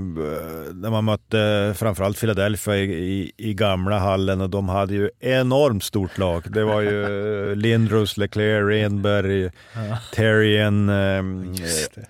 när 0.74 0.91
man 0.91 1.05
mötte 1.05 1.74
framförallt 1.76 2.20
Philadelphia 2.20 2.76
i, 2.76 2.83
i, 2.83 3.33
i, 3.37 3.55
gamla 3.55 3.99
hallen 3.99 4.41
och 4.41 4.51
de 4.51 4.68
hade 4.68 4.95
ju 4.95 5.11
enormt 5.20 5.85
stort 5.85 6.18
lag. 6.18 6.45
Det 6.53 6.64
var 6.64 6.80
ju 6.80 7.55
Lindros, 7.55 8.16
Leclerc, 8.16 8.68
Renberg. 8.68 9.51
Terrien, 10.14 10.89
eh, 10.89 11.22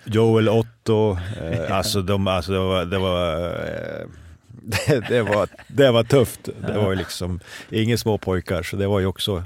Joel 0.03 0.49
Otto. 0.49 1.17
Eh, 1.41 1.77
alltså, 1.77 2.01
de, 2.01 2.27
alltså 2.27 2.51
det 2.51 2.59
var, 2.59 2.85
det 2.85 2.99
var 2.99 3.45
eh, 3.45 4.07
det, 4.87 4.99
det, 5.09 5.21
var, 5.21 5.47
det 5.67 5.91
var 5.91 6.03
tufft. 6.03 6.49
Det 6.67 6.77
var 6.77 6.89
ju 6.89 6.95
liksom 6.95 7.39
inga 7.69 7.97
små 7.97 8.17
pojkar, 8.17 8.63
så 8.63 8.75
det 8.75 8.87
var 8.87 8.99
ju 8.99 9.05
också 9.05 9.43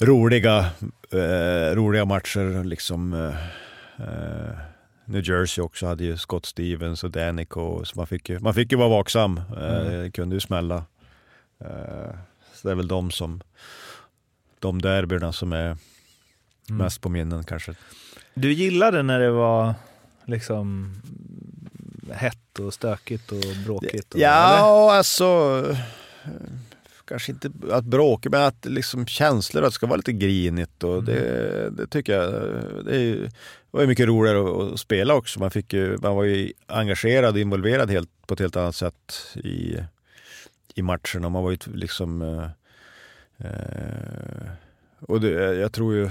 roliga, 0.00 0.70
eh, 1.12 1.74
roliga 1.74 2.04
matcher. 2.04 2.64
Liksom, 2.64 3.12
eh, 3.12 3.36
eh, 4.06 4.58
New 5.04 5.28
Jersey 5.28 5.64
också 5.64 5.86
hade 5.86 6.04
ju 6.04 6.16
Scott 6.16 6.46
Stevens 6.46 7.04
och 7.04 7.10
Danico, 7.10 7.84
så 7.84 7.92
man 7.96 8.06
fick 8.06 8.28
ju, 8.28 8.38
man 8.38 8.54
fick 8.54 8.72
ju 8.72 8.78
vara 8.78 8.88
vaksam. 8.88 9.40
Eh, 9.56 9.80
mm. 9.80 10.02
Det 10.02 10.10
kunde 10.10 10.36
ju 10.36 10.40
smälla. 10.40 10.76
Eh, 11.60 12.14
så 12.54 12.68
det 12.68 12.70
är 12.70 12.74
väl 12.74 12.88
de 12.88 13.10
som, 13.10 13.40
de 14.58 14.82
derbyna 14.82 15.32
som 15.32 15.52
är 15.52 15.64
mm. 15.66 15.78
mest 16.66 17.00
på 17.00 17.08
minnen 17.08 17.44
kanske. 17.44 17.74
Du 18.34 18.52
gillade 18.52 19.02
när 19.02 19.20
det 19.20 19.30
var 19.30 19.74
liksom 20.24 20.94
hett 22.12 22.58
och 22.58 22.74
stökigt 22.74 23.32
och 23.32 23.42
bråkigt? 23.64 24.14
Och, 24.14 24.20
ja, 24.20 24.86
eller? 24.86 24.96
alltså 24.96 25.76
kanske 27.08 27.32
inte 27.32 27.50
att 27.70 27.84
bråka, 27.84 28.30
men 28.30 28.42
att 28.42 28.64
liksom 28.64 29.06
känslor, 29.06 29.62
att 29.62 29.68
det 29.68 29.74
ska 29.74 29.86
vara 29.86 29.96
lite 29.96 30.12
grinigt 30.12 30.84
och 30.84 31.04
det, 31.04 31.60
mm. 31.60 31.76
det 31.76 31.86
tycker 31.86 32.12
jag, 32.12 32.32
det, 32.84 33.30
var 33.70 33.86
mycket 33.86 34.06
roligare 34.06 34.72
att, 34.72 34.80
spela 34.80 35.14
också. 35.14 35.40
Man, 35.40 35.50
fick 35.50 35.72
ju, 35.72 35.98
man 36.02 36.16
var 36.16 36.24
ju 36.24 36.52
engagerad 36.66 37.34
och 37.34 37.40
involverad 37.40 37.90
helt, 37.90 38.10
på 38.26 38.34
ett 38.34 38.40
helt 38.40 38.56
annat 38.56 38.76
sätt 38.76 39.14
i, 39.34 39.76
i 40.74 40.82
matcherna. 40.82 41.28
Man 41.28 41.42
var 41.42 41.50
ju 41.50 41.58
liksom 41.74 42.22
eh, 42.22 42.50
eh 43.48 44.48
och 45.00 45.20
det, 45.20 45.54
jag 45.54 45.72
tror 45.72 45.94
ju, 45.94 46.10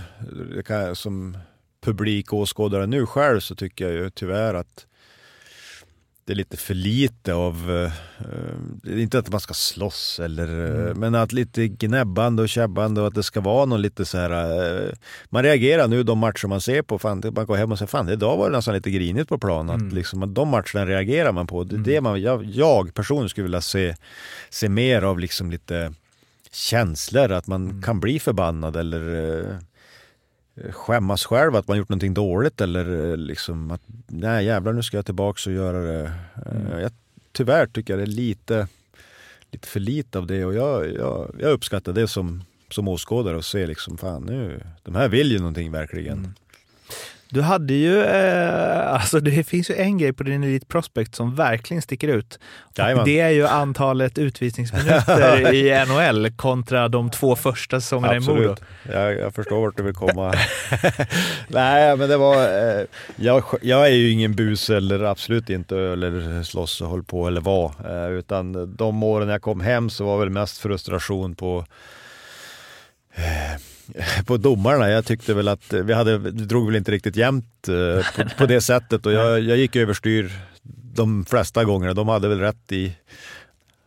det 0.55 0.63
kan, 0.63 0.95
som 0.95 1.37
publik 1.81 2.33
och 2.33 2.39
åskådare 2.39 2.87
nu 2.87 3.05
själv 3.05 3.39
så 3.39 3.55
tycker 3.55 3.85
jag 3.85 3.93
ju 3.93 4.09
tyvärr 4.09 4.53
att 4.53 4.85
det 6.27 6.33
är 6.33 6.35
lite 6.35 6.57
för 6.57 6.73
lite 6.73 7.33
av, 7.33 7.69
uh, 7.69 9.01
inte 9.01 9.19
att 9.19 9.31
man 9.31 9.39
ska 9.39 9.53
slåss 9.53 10.19
eller, 10.23 10.47
mm. 10.47 10.99
men 10.99 11.15
att 11.15 11.31
lite 11.31 11.67
gnäbbande 11.67 12.41
och 12.41 12.49
käbbande 12.49 13.01
och 13.01 13.07
att 13.07 13.15
det 13.15 13.23
ska 13.23 13.41
vara 13.41 13.65
någon 13.65 13.81
lite 13.81 14.05
så 14.05 14.17
här, 14.17 14.31
uh, 14.31 14.93
man 15.29 15.43
reagerar 15.43 15.87
nu 15.87 16.03
de 16.03 16.19
matcher 16.19 16.47
man 16.47 16.61
ser 16.61 16.81
på, 16.81 16.99
fan, 16.99 17.23
man 17.35 17.45
går 17.45 17.55
hem 17.55 17.71
och 17.71 17.77
säger 17.77 17.87
fan 17.87 18.09
idag 18.09 18.37
var 18.37 18.49
det 18.49 18.55
nästan 18.57 18.73
lite 18.73 18.91
grinigt 18.91 19.29
på 19.29 19.37
plan, 19.37 19.69
mm. 19.69 19.87
att 19.87 19.93
liksom, 19.93 20.33
de 20.33 20.47
matcherna 20.47 20.85
reagerar 20.85 21.31
man 21.31 21.47
på. 21.47 21.63
Det 21.63 21.75
mm. 21.75 21.83
det 21.83 22.01
man, 22.01 22.21
jag, 22.21 22.45
jag 22.45 22.93
personligen 22.93 23.29
skulle 23.29 23.43
vilja 23.43 23.61
se, 23.61 23.95
se 24.49 24.69
mer 24.69 25.01
av 25.01 25.19
liksom 25.19 25.51
lite 25.51 25.93
känslor, 26.51 27.31
att 27.31 27.47
man 27.47 27.69
mm. 27.69 27.81
kan 27.81 27.99
bli 27.99 28.19
förbannad 28.19 28.75
eller 28.75 29.01
uh, 29.01 29.57
skämmas 30.71 31.25
själv 31.25 31.55
att 31.55 31.67
man 31.67 31.77
gjort 31.77 31.89
någonting 31.89 32.13
dåligt 32.13 32.61
eller 32.61 33.11
eh, 33.11 33.17
liksom 33.17 33.71
att 33.71 33.81
nej 34.07 34.45
jävlar 34.45 34.73
nu 34.73 34.83
ska 34.83 34.97
jag 34.97 35.05
tillbaka 35.05 35.49
och 35.49 35.55
göra 35.55 35.79
det. 35.79 36.11
Mm. 36.51 36.79
Jag, 36.79 36.91
tyvärr 37.31 37.67
tycker 37.67 37.93
jag 37.93 37.99
det 37.99 38.11
är 38.11 38.15
lite, 38.15 38.67
lite 39.51 39.67
för 39.67 39.79
lite 39.79 40.17
av 40.17 40.27
det 40.27 40.45
och 40.45 40.53
jag, 40.53 40.93
jag, 40.93 41.35
jag 41.39 41.51
uppskattar 41.51 41.93
det 41.93 42.07
som, 42.07 42.43
som 42.69 42.87
åskådare 42.87 43.37
och 43.37 43.45
se 43.45 43.67
liksom 43.67 43.97
fan 43.97 44.23
nu, 44.23 44.61
de 44.83 44.95
här 44.95 45.09
vill 45.09 45.31
ju 45.31 45.39
någonting 45.39 45.71
verkligen. 45.71 46.17
Mm. 46.17 46.33
Du 47.29 47.41
hade 47.41 47.73
ju, 47.73 48.03
eh, 48.03 48.93
alltså 48.93 49.19
det 49.19 49.43
finns 49.43 49.69
ju 49.69 49.75
en 49.75 49.97
grej 49.97 50.13
på 50.13 50.23
din 50.23 50.43
Elite 50.43 50.65
Prospect 50.65 51.15
som 51.15 51.35
verkligen 51.35 51.81
sticker 51.81 52.07
ut. 52.07 52.39
det 53.05 53.19
är 53.19 53.29
ju 53.29 53.47
antalet 53.47 54.17
utvisningsminuter 54.17 55.53
i 55.53 55.85
NHL 55.85 56.31
kontra 56.31 56.87
de 56.87 57.09
två 57.11 57.35
första 57.35 57.81
säsongerna 57.81 58.17
Absolut. 58.17 58.43
i 58.43 58.47
Modo. 58.47 58.55
Jag, 58.91 59.13
jag 59.13 59.35
förstår 59.35 59.61
vart 59.61 59.77
du 59.77 59.83
vill 59.83 59.93
komma. 59.93 60.33
Nej, 61.47 61.97
men 61.97 62.09
det 62.09 62.17
var, 62.17 62.35
eh, 62.35 62.85
jag, 63.15 63.43
jag 63.61 63.87
är 63.87 63.91
ju 63.91 64.11
ingen 64.11 64.35
bus 64.35 64.69
eller 64.69 65.03
absolut 65.03 65.49
inte 65.49 65.77
eller 65.77 66.43
slåss 66.43 66.81
och 66.81 66.87
håll 66.87 67.03
på 67.03 67.27
eller 67.27 67.41
var. 67.41 67.71
Eh, 67.85 68.11
utan 68.11 68.75
de 68.75 69.03
åren 69.03 69.29
jag 69.29 69.41
kom 69.41 69.61
hem 69.61 69.89
så 69.89 70.05
var 70.05 70.17
väl 70.17 70.29
mest 70.29 70.57
frustration 70.57 71.35
på 71.35 71.65
eh, 73.15 73.61
på 74.25 74.37
domarna. 74.37 74.89
Jag 74.89 75.05
tyckte 75.05 75.33
väl 75.33 75.47
att 75.47 75.73
vi 75.73 75.93
hade, 75.93 76.17
drog 76.31 76.65
väl 76.65 76.75
inte 76.75 76.91
riktigt 76.91 77.15
jämnt 77.15 77.67
eh, 77.67 78.05
på, 78.15 78.29
på 78.37 78.45
det 78.45 78.61
sättet 78.71 79.05
och 79.05 79.11
jag, 79.11 79.39
jag 79.39 79.57
gick 79.57 79.75
överstyr 79.75 80.31
de 80.93 81.25
flesta 81.25 81.63
gångerna. 81.63 81.93
De 81.93 82.07
hade 82.07 82.27
väl 82.27 82.39
rätt 82.39 82.71
i, 82.71 82.95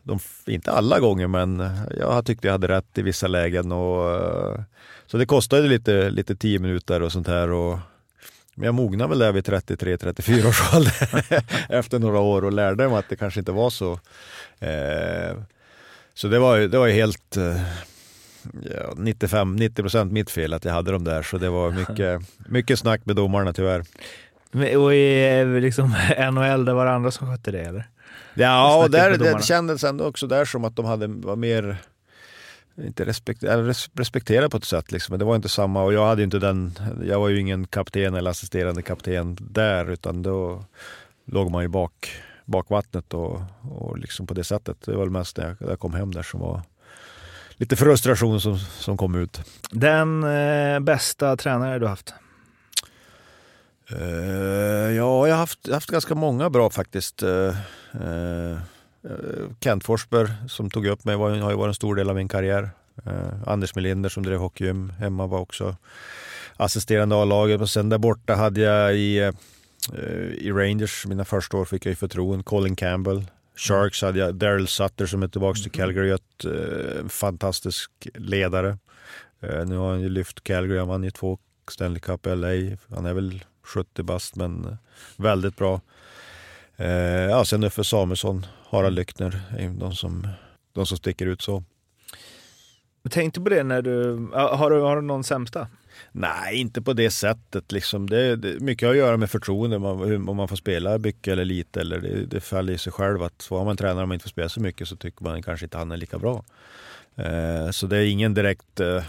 de, 0.03 0.19
inte 0.47 0.73
alla 0.73 1.01
gånger, 1.01 1.27
men 1.27 1.71
jag 1.99 2.27
tyckte 2.27 2.47
jag 2.47 2.53
hade 2.53 2.69
rätt 2.69 2.99
i 2.99 3.03
vissa 3.03 3.27
lägen. 3.27 3.73
Och, 3.73 4.11
eh, 4.11 4.61
så 5.07 5.17
det 5.19 5.27
kostade 5.27 5.69
lite, 5.69 6.11
lite 6.11 6.37
tio 6.37 6.59
minuter 6.59 7.03
och 7.03 7.13
sånt 7.13 7.27
här. 7.27 7.51
Och, 7.51 7.79
Men 8.55 8.67
jag 8.67 8.75
mognade 8.75 9.09
väl 9.09 9.19
där 9.19 9.33
vid 9.33 9.45
33-34 9.45 10.49
års 10.49 10.75
ålder 10.75 11.25
efter 11.69 11.99
några 11.99 12.19
år 12.19 12.45
och 12.45 12.53
lärde 12.53 12.89
mig 12.89 12.99
att 12.99 13.09
det 13.09 13.17
kanske 13.17 13.41
inte 13.41 13.53
var 13.53 13.71
så. 13.71 13.93
Eh, 14.59 15.37
så 16.15 16.29
det 16.29 16.39
var, 16.39 16.59
det 16.59 16.79
var 16.79 16.89
helt 16.89 17.37
eh, 18.45 18.71
ja, 18.81 18.93
95-90% 18.97 20.11
mitt 20.11 20.31
fel 20.31 20.55
att 20.55 20.65
jag 20.65 20.73
hade 20.73 20.93
dem 20.93 21.05
där. 21.05 21.23
Så 21.23 21.39
det 21.39 21.51
var 21.51 21.71
mycket, 21.71 22.23
mycket 22.49 22.79
snack 22.79 23.07
med 23.07 23.17
domarna 23.17 23.53
tyvärr. 23.53 23.85
Och 24.77 24.95
i 24.95 25.45
liksom, 25.61 25.89
NHL, 26.33 26.65
det 26.65 26.75
var 26.75 26.87
det 26.87 26.93
andra 26.93 27.11
som 27.11 27.31
skötte 27.31 27.51
det 27.51 27.61
eller? 27.61 27.89
Ja, 28.35 28.85
och 28.85 28.91
där, 28.91 29.19
det 29.19 29.45
kändes 29.45 29.85
ändå 29.85 30.05
också 30.05 30.27
där 30.27 30.45
som 30.45 30.65
att 30.65 30.77
de 30.77 30.85
hade, 30.85 31.07
var 31.07 31.37
mer 31.37 31.79
inte 32.85 33.05
respekterade, 33.05 33.75
respekterade 33.95 34.51
på 34.51 34.57
ett 34.57 34.65
sätt. 34.65 34.93
Liksom. 34.93 35.13
Men 35.13 35.19
det 35.19 35.25
var 35.25 35.37
inte 35.37 35.49
samma 35.49 35.83
och 35.83 35.93
jag 35.93 36.07
hade 36.07 36.23
inte 36.23 36.39
den, 36.39 36.73
jag 37.05 37.21
var 37.21 37.29
ju 37.29 37.41
ingen 37.41 37.67
kapten 37.67 38.15
eller 38.15 38.31
assisterande 38.31 38.83
kapten 38.83 39.37
där 39.41 39.91
utan 39.91 40.23
då 40.23 40.65
låg 41.25 41.51
man 41.51 41.63
ju 41.63 41.69
bak, 41.69 42.13
bak 42.45 42.71
vattnet 42.71 43.15
och, 43.15 43.43
och 43.71 43.99
liksom 43.99 44.27
på 44.27 44.35
det 44.35 44.45
sättet. 44.45 44.77
Det 44.85 44.93
var 44.93 45.01
väl 45.01 45.11
mest 45.11 45.37
när 45.37 45.47
jag, 45.47 45.57
när 45.61 45.69
jag 45.69 45.81
kom 45.81 45.95
hem 45.95 46.15
där 46.15 46.23
som 46.23 46.41
var 46.41 46.63
lite 47.61 47.77
frustration 47.77 48.41
som, 48.41 48.59
som 48.59 48.97
kom 48.97 49.15
ut. 49.15 49.41
Den 49.71 50.25
eh, 50.25 50.81
bästa 50.81 51.37
tränare 51.37 51.79
du 51.79 51.87
haft? 51.87 52.15
Uh, 53.93 53.99
ja, 54.97 55.29
jag 55.29 55.35
har 55.35 55.37
haft, 55.37 55.69
haft 55.73 55.91
ganska 55.91 56.15
många 56.15 56.51
bra 56.51 56.71
faktiskt. 56.71 57.23
Uh, 57.23 57.55
uh, 57.95 58.59
Kent 59.61 59.85
Forsberg 59.85 60.29
som 60.49 60.71
tog 60.71 60.87
upp 60.87 61.05
mig 61.05 61.17
var, 61.17 61.31
har 61.31 61.51
ju 61.51 61.57
varit 61.57 61.69
en 61.71 61.75
stor 61.75 61.95
del 61.95 62.11
av 62.11 62.17
min 62.17 62.29
karriär. 62.29 62.71
Anders 63.47 63.75
Melinder 63.75 64.09
som 64.09 64.23
drev 64.23 64.39
hockeygym 64.39 64.91
hemma 64.91 65.27
var 65.27 65.39
också 65.39 65.77
assisterande 66.57 67.17
A-laget. 67.17 67.61
Och 67.61 67.71
sen 67.71 67.89
där 67.89 67.99
borta 67.99 68.35
hade 68.35 68.61
jag 68.61 68.97
i, 68.97 69.33
i 70.39 70.53
Rangers, 70.53 71.07
mina 71.07 71.25
första 71.25 71.57
år 71.57 71.65
fick 71.65 71.87
jag 71.87 71.91
ju 71.91 71.97
förtroende, 71.97 72.45
Colin 72.45 72.77
Campbell. 72.77 73.27
Sharks 73.61 74.03
hade 74.03 74.19
jag 74.19 74.35
Daryl 74.35 74.67
Sutter 74.67 75.07
som 75.07 75.23
är 75.23 75.29
tillbaka 75.29 75.61
till 75.61 75.81
mm. 75.81 75.95
Calgary, 75.95 76.11
ett 76.11 77.13
fantastisk 77.13 77.91
ledare. 78.15 78.79
nu 79.41 79.77
har 79.77 79.91
han 79.91 80.01
ju 80.01 80.09
lyft 80.09 80.45
Calgary, 80.45 80.79
han 80.79 80.89
vann 80.89 81.05
ju 81.05 81.11
två 81.11 81.39
Stanley 81.71 82.01
Cup 82.01 82.27
LA. 82.27 82.77
Han 82.95 83.07
är 83.07 83.15
väl 83.15 83.45
70 83.63 84.03
bast 84.03 84.37
men 84.37 84.77
väldigt 85.17 85.57
bra. 85.57 85.81
Eh, 86.77 86.89
ja, 87.31 87.45
sen 87.45 87.65
Uffe 87.65 87.85
Samuelsson, 87.85 88.47
Harald 88.69 88.97
Lyckner, 88.97 89.41
de 89.79 89.93
som, 89.93 90.29
de 90.73 90.87
som 90.87 90.97
sticker 90.97 91.27
ut 91.27 91.43
så. 91.43 91.65
Jag 93.03 93.13
tänkte 93.13 93.41
på 93.41 93.49
det 93.49 93.63
när 93.63 93.83
du, 93.83 94.29
har 94.33 94.71
du, 94.71 94.81
har 94.81 94.97
du 94.97 95.03
någon 95.03 95.25
sämsta? 95.25 95.69
Nej, 96.13 96.57
inte 96.57 96.83
på 96.83 96.93
det 96.93 97.11
sättet. 97.11 97.73
Liksom. 97.73 98.11
Det, 98.11 98.37
det, 98.37 98.61
mycket 98.61 98.87
har 98.87 98.95
att 98.95 98.99
göra 98.99 99.17
med 99.17 99.31
förtroende, 99.31 99.79
man, 99.79 100.29
om 100.29 100.37
man 100.37 100.49
får 100.49 100.57
spela 100.57 100.99
mycket 100.99 101.33
eller 101.33 101.45
lite. 101.45 101.81
Eller 101.81 101.99
det, 101.99 102.27
det 102.27 102.41
faller 102.41 102.73
i 102.73 102.79
sig 102.79 102.93
själv 102.93 103.23
att 103.23 103.47
har 103.51 103.65
man 103.65 103.77
tränare 103.77 104.03
och 104.03 104.09
man 104.09 104.15
inte 104.15 104.23
får 104.23 104.31
spela 104.31 104.49
så 104.49 104.61
mycket 104.61 104.89
så 104.89 104.97
tycker 104.97 105.25
man 105.25 105.43
kanske 105.43 105.67
inte 105.67 105.79
han 105.79 105.93
är 105.93 105.97
lika 105.97 106.19
bra. 106.19 106.45
Eh, 107.17 107.71
så 107.71 107.87
det 107.87 107.97
är 107.97 108.07
ingen 108.07 108.35
direkt 108.35 108.81
eh, 108.81 109.03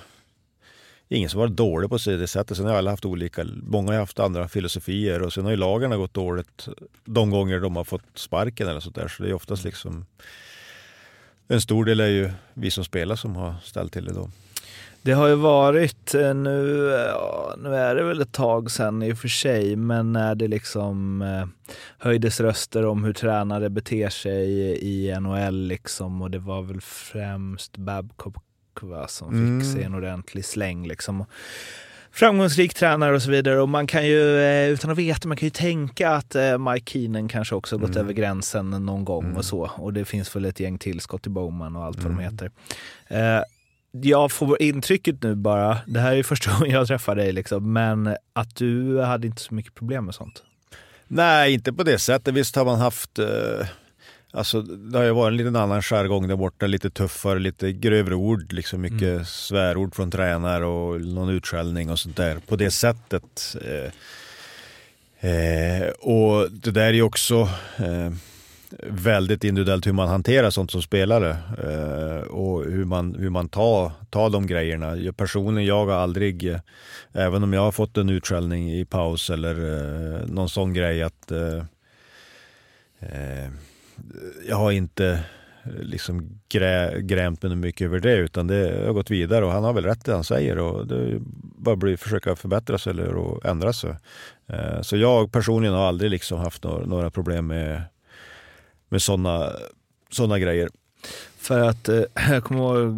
ingen 1.09 1.29
som 1.29 1.39
varit 1.39 1.55
dålig 1.55 1.89
på 1.89 1.97
det 1.97 2.27
sättet. 2.27 2.57
Sen 2.57 2.65
har 2.65 2.75
alla 2.75 2.91
haft 2.91 3.05
olika, 3.05 3.45
många 3.63 3.91
har 3.91 3.99
haft 3.99 4.19
andra 4.19 4.47
filosofier 4.47 5.21
och 5.21 5.33
sen 5.33 5.43
har 5.43 5.51
ju 5.51 5.57
lagarna 5.57 5.97
gått 5.97 6.13
dåligt 6.13 6.67
de 7.05 7.31
gånger 7.31 7.59
de 7.59 7.75
har 7.75 7.83
fått 7.83 8.03
sparken 8.15 8.67
eller 8.67 8.79
sånt 8.79 8.95
där. 8.95 9.07
Så 9.07 9.23
det 9.23 9.29
är 9.29 9.33
oftast 9.33 9.63
liksom 9.63 10.05
en 11.47 11.61
stor 11.61 11.85
del 11.85 11.99
är 11.99 12.07
ju 12.07 12.31
vi 12.53 12.71
som 12.71 12.83
spelar 12.83 13.15
som 13.15 13.35
har 13.35 13.55
ställt 13.63 13.93
till 13.93 14.05
det 14.05 14.13
då. 14.13 14.31
Det 15.03 15.11
har 15.11 15.27
ju 15.27 15.35
varit 15.35 16.15
eh, 16.15 16.33
nu, 16.33 16.89
ja, 17.07 17.55
nu 17.57 17.75
är 17.75 17.95
det 17.95 18.03
väl 18.03 18.21
ett 18.21 18.31
tag 18.31 18.71
sedan 18.71 19.03
i 19.03 19.13
och 19.13 19.17
för 19.17 19.27
sig, 19.27 19.75
men 19.75 20.13
när 20.13 20.35
det 20.35 20.47
liksom 20.47 21.21
eh, 21.21 21.47
höjdes 21.97 22.39
röster 22.39 22.85
om 22.85 23.03
hur 23.03 23.13
tränare 23.13 23.69
beter 23.69 24.09
sig 24.09 24.49
i 24.81 25.19
NHL 25.19 25.67
liksom 25.67 26.21
och 26.21 26.31
det 26.31 26.39
var 26.39 26.61
väl 26.61 26.81
främst 26.81 27.77
Babcock 27.77 28.43
va, 28.81 29.07
som 29.07 29.33
mm. 29.33 29.61
fick 29.61 29.71
sig 29.73 29.83
en 29.83 29.95
ordentlig 29.95 30.45
släng. 30.45 30.87
Liksom. 30.87 31.25
Framgångsrik 32.11 32.73
tränare 32.73 33.15
och 33.15 33.21
så 33.21 33.31
vidare. 33.31 33.61
Och 33.61 33.69
man 33.69 33.87
kan 33.87 34.07
ju, 34.07 34.39
eh, 34.39 34.69
utan 34.69 34.91
att 34.91 34.97
veta, 34.97 35.27
man 35.27 35.37
kan 35.37 35.47
ju 35.47 35.51
tänka 35.51 36.09
att 36.09 36.35
Mike 36.59 36.91
Keenan 36.91 37.27
kanske 37.27 37.55
också 37.55 37.77
gått 37.77 37.89
mm. 37.89 38.03
över 38.03 38.13
gränsen 38.13 38.69
någon 38.69 39.05
gång 39.05 39.23
mm. 39.23 39.37
och 39.37 39.45
så. 39.45 39.71
Och 39.75 39.93
det 39.93 40.05
finns 40.05 40.35
väl 40.35 40.45
ett 40.45 40.59
gäng 40.59 40.77
tillskott 40.77 41.21
till 41.21 41.31
Bowman 41.31 41.75
och 41.75 41.83
allt 41.83 41.97
vad 41.97 42.11
de 42.11 42.19
mm. 42.19 42.23
heter. 42.23 42.51
Eh, 43.07 43.43
jag 43.91 44.31
får 44.31 44.61
intrycket 44.61 45.23
nu 45.23 45.35
bara, 45.35 45.77
det 45.87 45.99
här 45.99 46.15
är 46.15 46.23
första 46.23 46.51
gången 46.59 46.71
jag 46.71 46.87
träffar 46.87 47.15
dig, 47.15 47.31
liksom, 47.31 47.73
men 47.73 48.15
att 48.33 48.55
du 48.55 49.01
hade 49.01 49.27
inte 49.27 49.41
så 49.41 49.53
mycket 49.53 49.75
problem 49.75 50.05
med 50.05 50.15
sånt. 50.15 50.43
Nej, 51.07 51.53
inte 51.53 51.73
på 51.73 51.83
det 51.83 51.99
sättet. 51.99 52.33
Visst 52.33 52.55
har 52.55 52.65
man 52.65 52.79
haft 52.79 53.19
eh 53.19 53.67
Alltså, 54.33 54.61
det 54.61 54.97
har 54.97 55.05
ju 55.05 55.11
varit 55.11 55.31
en 55.31 55.37
liten 55.37 55.55
annan 55.55 55.81
jargong 55.81 56.27
där 56.27 56.35
borta, 56.35 56.67
lite 56.67 56.89
tuffare, 56.89 57.39
lite 57.39 57.71
grövre 57.71 58.15
ord, 58.15 58.53
liksom 58.53 58.81
mycket 58.81 59.01
mm. 59.01 59.25
svärord 59.25 59.95
från 59.95 60.11
tränare 60.11 60.65
och 60.65 61.01
någon 61.01 61.29
utskällning 61.29 61.89
och 61.89 61.99
sånt 61.99 62.17
där 62.17 62.39
på 62.47 62.55
det 62.55 62.71
sättet. 62.71 63.55
Eh, 63.61 63.91
eh, 65.31 65.87
och 65.89 66.51
det 66.51 66.71
där 66.71 66.85
är 66.85 66.93
ju 66.93 67.01
också 67.01 67.49
eh, 67.77 68.11
väldigt 68.87 69.43
individuellt 69.43 69.87
hur 69.87 69.93
man 69.93 70.07
hanterar 70.07 70.49
sånt 70.49 70.71
som 70.71 70.81
spelare 70.81 71.29
eh, 71.57 72.27
och 72.27 72.63
hur 72.63 72.85
man, 72.85 73.15
hur 73.15 73.29
man 73.29 73.49
tar, 73.49 73.91
tar 74.09 74.29
de 74.29 74.47
grejerna. 74.47 74.97
Jag, 74.97 75.17
personligen, 75.17 75.67
jag 75.67 75.85
har 75.85 75.93
aldrig, 75.93 76.47
eh, 76.47 76.59
även 77.13 77.43
om 77.43 77.53
jag 77.53 77.61
har 77.61 77.71
fått 77.71 77.97
en 77.97 78.09
utskällning 78.09 78.71
i 78.71 78.85
paus 78.85 79.29
eller 79.29 79.55
eh, 79.55 80.27
någon 80.27 80.49
sån 80.49 80.73
grej 80.73 81.03
att 81.03 81.31
eh, 81.31 81.63
eh, 82.99 83.49
jag 84.47 84.55
har 84.55 84.71
inte 84.71 85.07
eh, 85.63 85.71
liksom 85.81 86.39
grä, 86.49 87.01
grämt 87.01 87.43
mig 87.43 87.55
mycket 87.55 87.85
över 87.85 87.99
det 87.99 88.15
utan 88.15 88.47
det 88.47 88.83
har 88.85 88.93
gått 88.93 89.11
vidare 89.11 89.45
och 89.45 89.51
han 89.51 89.63
har 89.63 89.73
väl 89.73 89.85
rätt 89.85 90.05
det 90.05 90.13
han 90.13 90.23
säger 90.23 90.57
och 90.57 90.87
det 90.87 91.17
bara 91.57 91.93
att 91.93 91.99
försöka 91.99 92.35
förbättra 92.35 92.77
sig 92.77 92.91
eller 92.91 93.47
ändra 93.47 93.73
sig. 93.73 93.95
Så 94.81 94.97
jag 94.97 95.31
personligen 95.31 95.75
har 95.75 95.87
aldrig 95.87 96.11
liksom 96.11 96.39
haft 96.39 96.63
några, 96.63 97.09
problem 97.09 97.47
med, 97.47 97.81
med 98.91 99.01
sådana 99.01 99.53
såna 100.09 100.39
grejer. 100.39 100.69
För 101.37 101.59
att, 101.59 101.89
eh, 101.89 102.01
jag 102.29 102.43
kommer 102.43 102.61
ihåg, 102.61 102.93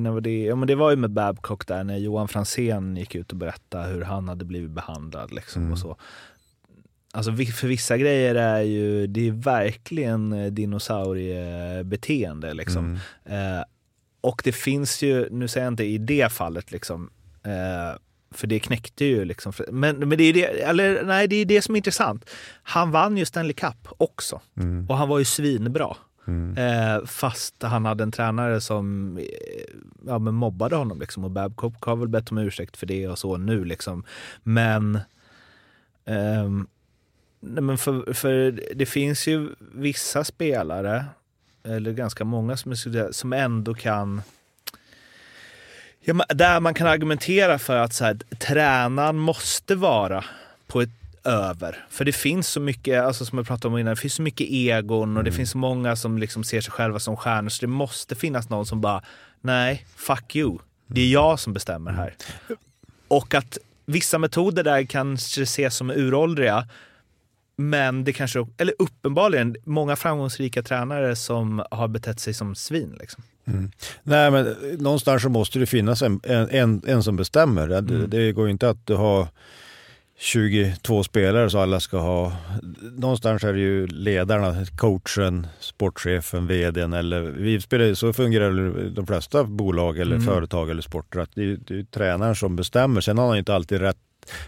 när 0.00 0.20
det, 0.20 0.44
ja, 0.44 0.56
men 0.56 0.68
det 0.68 0.74
var 0.74 0.90
ju 0.90 0.96
med 0.96 1.10
Babcock 1.10 1.66
där 1.66 1.84
när 1.84 1.96
Johan 1.96 2.28
Fransén 2.28 2.96
gick 2.96 3.14
ut 3.14 3.30
och 3.30 3.36
berättade 3.36 3.88
hur 3.88 4.02
han 4.02 4.28
hade 4.28 4.44
blivit 4.44 4.70
behandlad. 4.70 5.32
Liksom, 5.32 5.62
mm. 5.62 5.72
och 5.72 5.78
så. 5.78 5.96
Alltså 7.12 7.32
för 7.32 7.66
vissa 7.66 7.96
grejer 7.96 8.34
är 8.34 8.60
ju, 8.60 9.06
det 9.06 9.28
är 9.28 9.32
verkligen 9.32 10.32
eh, 10.32 10.52
dinosauriebeteende 10.52 12.54
liksom. 12.54 12.98
Mm. 13.24 13.58
Eh, 13.58 13.64
och 14.20 14.40
det 14.44 14.52
finns 14.52 15.02
ju, 15.02 15.28
nu 15.30 15.48
säger 15.48 15.66
jag 15.66 15.72
inte 15.72 15.84
i 15.84 15.98
det 15.98 16.32
fallet 16.32 16.72
liksom, 16.72 17.10
eh, 17.42 17.98
för 18.30 18.46
det 18.46 18.58
knäckte 18.58 19.04
ju 19.04 19.24
liksom. 19.24 19.52
Men, 19.70 19.96
men 19.96 20.18
det 20.18 20.24
är 20.24 20.32
det, 20.32 20.44
eller 20.44 21.04
nej, 21.04 21.28
det 21.28 21.36
är 21.36 21.44
det 21.44 21.62
som 21.62 21.74
är 21.74 21.76
intressant. 21.76 22.30
Han 22.62 22.90
vann 22.90 23.16
ju 23.16 23.24
Stanley 23.24 23.52
Cup 23.52 23.88
också 23.98 24.40
mm. 24.56 24.86
och 24.88 24.96
han 24.96 25.08
var 25.08 25.18
ju 25.18 25.24
svinbra. 25.24 25.96
Mm. 26.26 26.56
Eh, 26.58 27.06
fast 27.06 27.62
han 27.62 27.84
hade 27.84 28.02
en 28.02 28.12
tränare 28.12 28.60
som 28.60 29.16
eh, 29.18 29.24
ja, 30.06 30.18
men 30.18 30.34
mobbade 30.34 30.76
honom 30.76 31.00
liksom 31.00 31.24
och 31.24 31.30
Babcock 31.30 31.82
har 31.84 31.96
väl 31.96 32.08
bett 32.08 32.30
om 32.30 32.38
ursäkt 32.38 32.76
för 32.76 32.86
det 32.86 33.08
och 33.08 33.18
så 33.18 33.36
nu 33.36 33.64
liksom. 33.64 34.04
Men 34.42 34.98
Um, 36.08 36.66
Nej, 37.40 37.62
men 37.62 37.78
för, 37.78 38.12
för 38.12 38.60
det 38.74 38.86
finns 38.86 39.26
ju 39.26 39.48
vissa 39.74 40.24
spelare, 40.24 41.04
eller 41.64 41.92
ganska 41.92 42.24
många 42.24 42.56
som, 42.56 42.76
som 43.10 43.32
ändå 43.32 43.74
kan 43.74 44.22
Ja, 46.08 46.24
där 46.28 46.60
man 46.60 46.74
kan 46.74 46.86
argumentera 46.86 47.58
för 47.58 47.76
att 47.76 47.92
så 47.92 48.04
här, 48.04 48.14
tränaren 48.38 49.16
måste 49.16 49.74
vara 49.74 50.24
på 50.66 50.80
ett 50.80 50.90
över. 51.24 51.86
För 51.90 52.04
det 52.04 52.12
finns 52.12 52.48
så 52.48 52.60
mycket, 52.60 53.02
alltså 53.02 53.24
som 53.24 53.38
jag 53.38 53.46
pratade 53.46 53.74
om 53.74 53.78
innan, 53.78 53.94
det 53.94 54.00
finns 54.00 54.14
så 54.14 54.22
mycket 54.22 54.46
egon 54.50 55.16
och 55.16 55.24
det 55.24 55.30
mm. 55.30 55.36
finns 55.36 55.50
så 55.50 55.58
många 55.58 55.96
som 55.96 56.18
liksom 56.18 56.44
ser 56.44 56.60
sig 56.60 56.72
själva 56.72 56.98
som 56.98 57.16
stjärnor. 57.16 57.48
Så 57.48 57.60
det 57.60 57.66
måste 57.66 58.14
finnas 58.14 58.48
någon 58.48 58.66
som 58.66 58.80
bara, 58.80 59.02
nej, 59.40 59.86
fuck 59.96 60.36
you. 60.36 60.58
Det 60.86 61.00
är 61.00 61.04
mm. 61.04 61.12
jag 61.12 61.40
som 61.40 61.52
bestämmer 61.52 61.92
här. 61.92 62.14
Mm. 62.48 62.58
Och 63.08 63.34
att 63.34 63.58
vissa 63.86 64.18
metoder 64.18 64.64
där 64.64 64.84
kanske 64.84 65.42
ses 65.42 65.76
som 65.76 65.90
uråldriga, 65.90 66.68
men 67.56 68.04
det 68.04 68.12
kanske, 68.12 68.46
eller 68.58 68.74
uppenbarligen, 68.78 69.56
många 69.64 69.96
framgångsrika 69.96 70.62
tränare 70.62 71.16
som 71.16 71.62
har 71.70 71.88
betett 71.88 72.20
sig 72.20 72.34
som 72.34 72.54
svin. 72.54 72.96
Liksom. 73.00 73.22
Mm. 73.48 73.70
Nej, 74.02 74.30
men 74.30 74.56
någonstans 74.78 75.22
så 75.22 75.28
måste 75.28 75.58
det 75.58 75.66
finnas 75.66 76.02
en, 76.02 76.20
en, 76.24 76.82
en 76.86 77.02
som 77.02 77.16
bestämmer. 77.16 77.68
Det, 77.68 77.78
mm. 77.78 78.10
det 78.10 78.32
går 78.32 78.48
inte 78.48 78.68
att 78.68 78.86
du 78.86 78.94
har 78.94 79.28
22 80.20 81.04
spelare 81.04 81.50
så 81.50 81.58
alla 81.58 81.80
ska 81.80 81.98
ha... 81.98 82.32
Någonstans 82.96 83.44
är 83.44 83.52
det 83.52 83.58
ju 83.58 83.86
ledarna, 83.86 84.66
coachen, 84.76 85.46
sportchefen, 85.60 86.46
vdn 86.46 86.92
eller... 86.92 87.20
Vi 87.22 87.60
spelar, 87.60 87.94
så 87.94 88.12
fungerar 88.12 88.90
de 88.90 89.06
flesta 89.06 89.44
bolag 89.44 89.98
eller 89.98 90.16
mm. 90.16 90.26
företag 90.26 90.70
eller 90.70 90.82
sporter. 90.82 91.18
Att 91.18 91.30
det, 91.34 91.42
är, 91.42 91.58
det 91.66 91.78
är 91.78 91.82
tränaren 91.82 92.36
som 92.36 92.56
bestämmer. 92.56 93.00
Sen 93.00 93.18
har 93.18 93.28
han 93.28 93.38
inte 93.38 93.54
alltid 93.54 93.80
rätt 93.80 93.96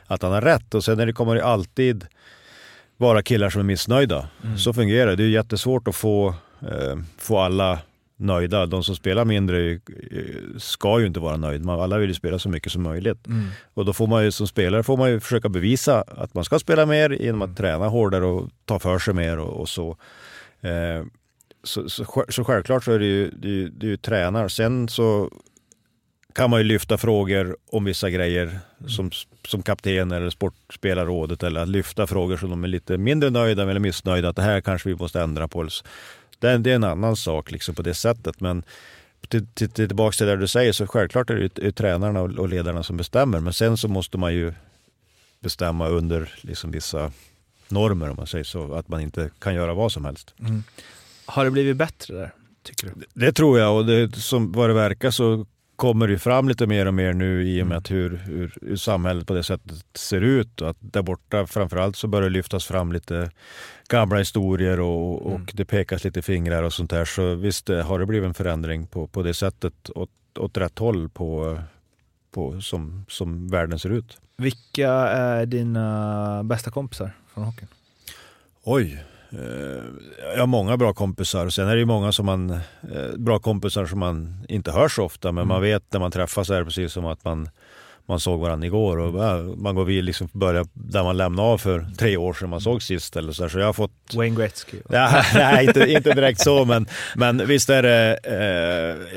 att, 0.07 0.23
han 0.23 0.33
har 0.33 0.41
rätt. 0.41 0.75
Och 0.75 0.85
sen 0.85 1.01
är 1.01 1.07
det, 1.07 1.13
kommer 1.13 1.35
det 1.35 1.45
alltid 1.45 2.07
vara 2.97 3.23
killar 3.23 3.51
som 3.51 3.61
är 3.61 3.65
missnöjda. 3.65 4.29
Mm. 4.45 4.59
Så 4.59 4.73
fungerar 4.73 5.11
det. 5.11 5.17
Det 5.17 5.23
är 5.25 5.29
jättesvårt 5.29 5.89
att 5.89 5.97
få, 5.97 6.29
eh, 6.61 6.97
få 7.19 7.39
alla 7.39 7.79
nöjda. 8.21 8.67
De 8.67 8.85
som 8.85 8.97
spelar 8.97 9.25
mindre 9.25 9.71
eh, 9.71 9.79
ska 10.59 11.01
ju 11.01 11.07
inte 11.07 11.21
vara 11.21 11.37
nöjda. 11.37 11.73
Alla 11.73 11.99
vill 11.99 12.09
ju 12.09 12.15
spela 12.15 12.39
så 12.39 12.49
mycket 12.49 12.73
som 12.73 12.83
möjligt. 12.83 13.27
Mm. 13.27 13.47
Och 13.75 13.85
då 13.85 13.93
får 13.93 14.07
man 14.07 14.25
ju 14.25 14.31
som 14.31 14.47
spelare 14.47 14.83
får 14.83 14.97
man 14.97 15.11
ju 15.11 15.21
försöka 15.21 15.49
bevisa 15.49 16.05
att 16.07 16.35
man 16.35 16.45
ska 16.45 16.59
spela 16.59 16.87
mer 16.87 17.11
genom 17.11 17.43
att 17.43 17.47
mm. 17.47 17.57
träna 17.57 17.89
hårdare 17.89 18.25
och 18.25 18.49
ta 18.65 18.79
för 18.79 18.99
sig 18.99 19.15
mer 19.15 19.39
och, 19.39 19.61
och 19.61 19.69
så. 19.69 19.97
Eh, 20.61 21.05
så, 21.65 21.89
så, 21.89 22.25
så, 22.29 22.45
självklart 22.45 22.85
så 22.85 22.93
är 22.93 22.99
det 22.99 23.07
ju, 23.07 23.31
det 23.31 23.49
är 23.49 23.53
ju, 23.53 23.69
det 23.69 23.87
är 23.87 23.91
ju 23.91 23.97
tränare. 23.97 24.49
Sen 24.49 24.89
så 24.89 25.31
kan 26.35 26.51
man 26.51 26.61
ju 26.61 26.65
lyfta 26.65 26.99
frågor 26.99 27.57
om 27.71 27.85
vissa 27.85 28.11
grejer 28.11 28.59
som, 28.87 29.11
som 29.49 29.63
kapten 29.63 30.13
eller 30.13 30.31
sportspelarrådet 30.31 31.43
eller 31.43 31.61
att 31.61 31.69
lyfta 31.69 32.07
frågor 32.07 32.37
som 32.37 32.51
de 32.51 32.65
är 32.65 32.69
lite 32.69 32.99
mindre 32.99 33.31
nöjda 33.31 33.65
med 33.65 33.71
eller 33.71 33.81
missnöjda. 33.81 34.29
Att 34.29 34.37
det 34.37 34.43
här 34.43 34.61
kanske 34.61 34.89
vi 34.89 34.95
måste 34.95 35.21
ändra 35.21 35.49
på. 35.49 35.69
Det 36.41 36.51
är, 36.51 36.59
det 36.59 36.71
är 36.71 36.75
en 36.75 36.85
annan 36.85 37.17
sak 37.17 37.51
liksom 37.51 37.75
på 37.75 37.83
det 37.83 37.95
sättet. 37.95 38.41
Men 38.41 38.63
till, 39.29 39.47
till, 39.47 39.71
till, 39.71 39.89
tillbaka 39.89 40.17
till 40.17 40.27
det 40.27 40.37
du 40.37 40.49
säger 40.49 40.73
så 40.73 40.87
självklart 40.87 41.31
är 41.31 41.35
det 41.35 41.63
ju 41.63 41.73
tränarna 41.73 42.21
och, 42.21 42.31
och 42.31 42.49
ledarna 42.49 42.83
som 42.83 42.97
bestämmer. 42.97 43.41
Men 43.41 43.53
sen 43.53 43.77
så 43.77 43.89
måste 43.89 44.19
man 44.19 44.35
ju 44.35 44.53
bestämma 45.41 45.89
under 45.89 46.35
liksom 46.41 46.71
vissa 46.71 47.13
normer 47.69 48.11
om 48.11 48.17
man 48.17 48.27
säger 48.27 48.45
så. 48.45 48.75
Att 48.75 48.89
man 48.89 49.01
inte 49.01 49.31
kan 49.39 49.55
göra 49.55 49.75
vad 49.75 49.93
som 49.93 50.05
helst. 50.05 50.35
Mm. 50.41 50.63
Har 51.27 51.45
det 51.45 51.51
blivit 51.51 51.77
bättre 51.77 52.15
där? 52.15 52.35
Tycker 52.63 52.87
du? 52.87 52.93
Det, 52.97 53.27
det 53.27 53.33
tror 53.33 53.59
jag 53.59 53.77
och 53.77 53.87
det, 53.87 54.17
som 54.17 54.53
vad 54.53 54.71
det 54.71 54.75
verkar 54.75 55.11
så 55.11 55.47
kommer 55.81 56.09
det 56.09 56.19
fram 56.19 56.49
lite 56.49 56.67
mer 56.67 56.87
och 56.87 56.95
mer 56.95 57.13
nu 57.13 57.49
i 57.49 57.63
och 57.63 57.67
med 57.67 57.73
mm. 57.73 57.79
att 57.79 57.91
hur, 57.91 58.17
hur, 58.17 58.55
hur, 58.63 58.77
samhället 58.77 59.27
på 59.27 59.35
det 59.35 59.43
sättet 59.43 59.85
ser 59.95 60.21
ut. 60.21 60.61
Och 60.61 60.71
att 60.71 60.77
där 60.81 61.03
borta 61.03 61.47
framförallt 61.47 61.97
så 61.97 62.09
börjar 62.09 62.29
det 62.31 62.35
lyftas 62.35 62.65
fram 62.65 62.93
lite 62.93 63.31
gamla 63.89 64.19
historier 64.19 64.81
och, 64.81 65.27
och 65.27 65.35
mm. 65.35 65.47
det 65.53 65.65
pekas 65.65 66.05
lite 66.05 66.23
fingrar 66.23 66.63
och 66.63 66.73
sånt 66.73 66.91
där. 66.91 67.05
Så 67.05 67.35
visst 67.35 67.69
har 67.69 67.99
det 67.99 68.07
blivit 68.07 68.27
en 68.27 68.35
förändring 68.35 68.87
på, 68.87 69.07
på 69.07 69.23
det 69.23 69.35
sättet 69.35 69.91
åt, 69.91 70.11
åt 70.39 70.57
rätt 70.57 70.79
håll 70.79 71.09
på, 71.09 71.59
på, 72.31 72.61
som, 72.61 73.05
som 73.09 73.49
världen 73.49 73.79
ser 73.79 73.91
ut. 73.91 74.19
Vilka 74.37 74.91
är 75.09 75.47
dina 75.47 76.43
bästa 76.45 76.71
kompisar 76.71 77.13
från 77.35 77.45
hockeyn? 77.45 77.69
Oj, 78.63 79.05
Eh, 79.20 79.20
jag 80.35 80.41
har 80.41 80.47
många 80.47 80.77
bra 80.77 80.93
kompisar. 80.93 81.49
Sen 81.49 81.69
är 81.69 81.75
det 81.75 81.79
ju 81.79 81.85
många 81.85 82.13
som 82.13 82.27
man, 82.27 82.51
eh, 82.51 83.17
bra 83.17 83.39
kompisar 83.39 83.87
som 83.87 83.99
man 83.99 84.45
inte 84.49 84.73
hör 84.73 84.89
så 84.89 85.05
ofta. 85.05 85.33
Men 85.33 85.43
mm. 85.43 85.49
man 85.49 85.63
vet 85.63 85.93
när 85.93 86.01
man 86.01 86.11
träffas 86.11 86.51
är 86.51 86.59
det 86.59 86.65
precis 86.65 86.93
som 86.93 87.07
att 87.07 87.25
man, 87.25 87.49
man 88.07 88.21
såg 88.21 88.41
varandra 88.41 88.67
igår. 88.67 88.99
Och 88.99 89.59
man 89.59 89.75
går 89.75 89.85
vid 89.85 90.05
liksom 90.05 90.29
börja 90.33 90.65
där 90.73 91.03
man 91.03 91.17
lämnade 91.17 91.49
av 91.49 91.59
för 91.59 91.87
tre 91.99 92.17
år 92.17 92.33
sedan 92.33 92.51
man 92.51 92.61
såg 92.61 92.83
sist. 92.83 93.17
Eller 93.17 93.33
så, 93.33 93.49
så 93.49 93.59
jag 93.59 93.67
har 93.67 93.73
fått... 93.73 94.15
Wayne 94.15 94.37
Gretzky? 94.37 94.77
Ja, 94.89 95.23
nej, 95.35 95.67
inte, 95.67 95.93
inte 95.93 96.13
direkt 96.13 96.41
så. 96.41 96.65
Men, 96.65 96.87
men 97.17 97.47
visst 97.47 97.71
är 97.71 97.83
det... 97.83 98.19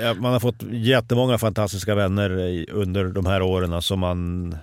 Eh, 0.03 0.13
man 0.15 0.33
har 0.33 0.39
fått 0.39 0.63
jättemånga 0.71 1.37
fantastiska 1.37 1.95
vänner 1.95 2.65
under 2.71 3.03
de 3.05 3.25
här 3.25 3.41
åren 3.41 3.81
som 3.81 3.99
man 3.99 4.55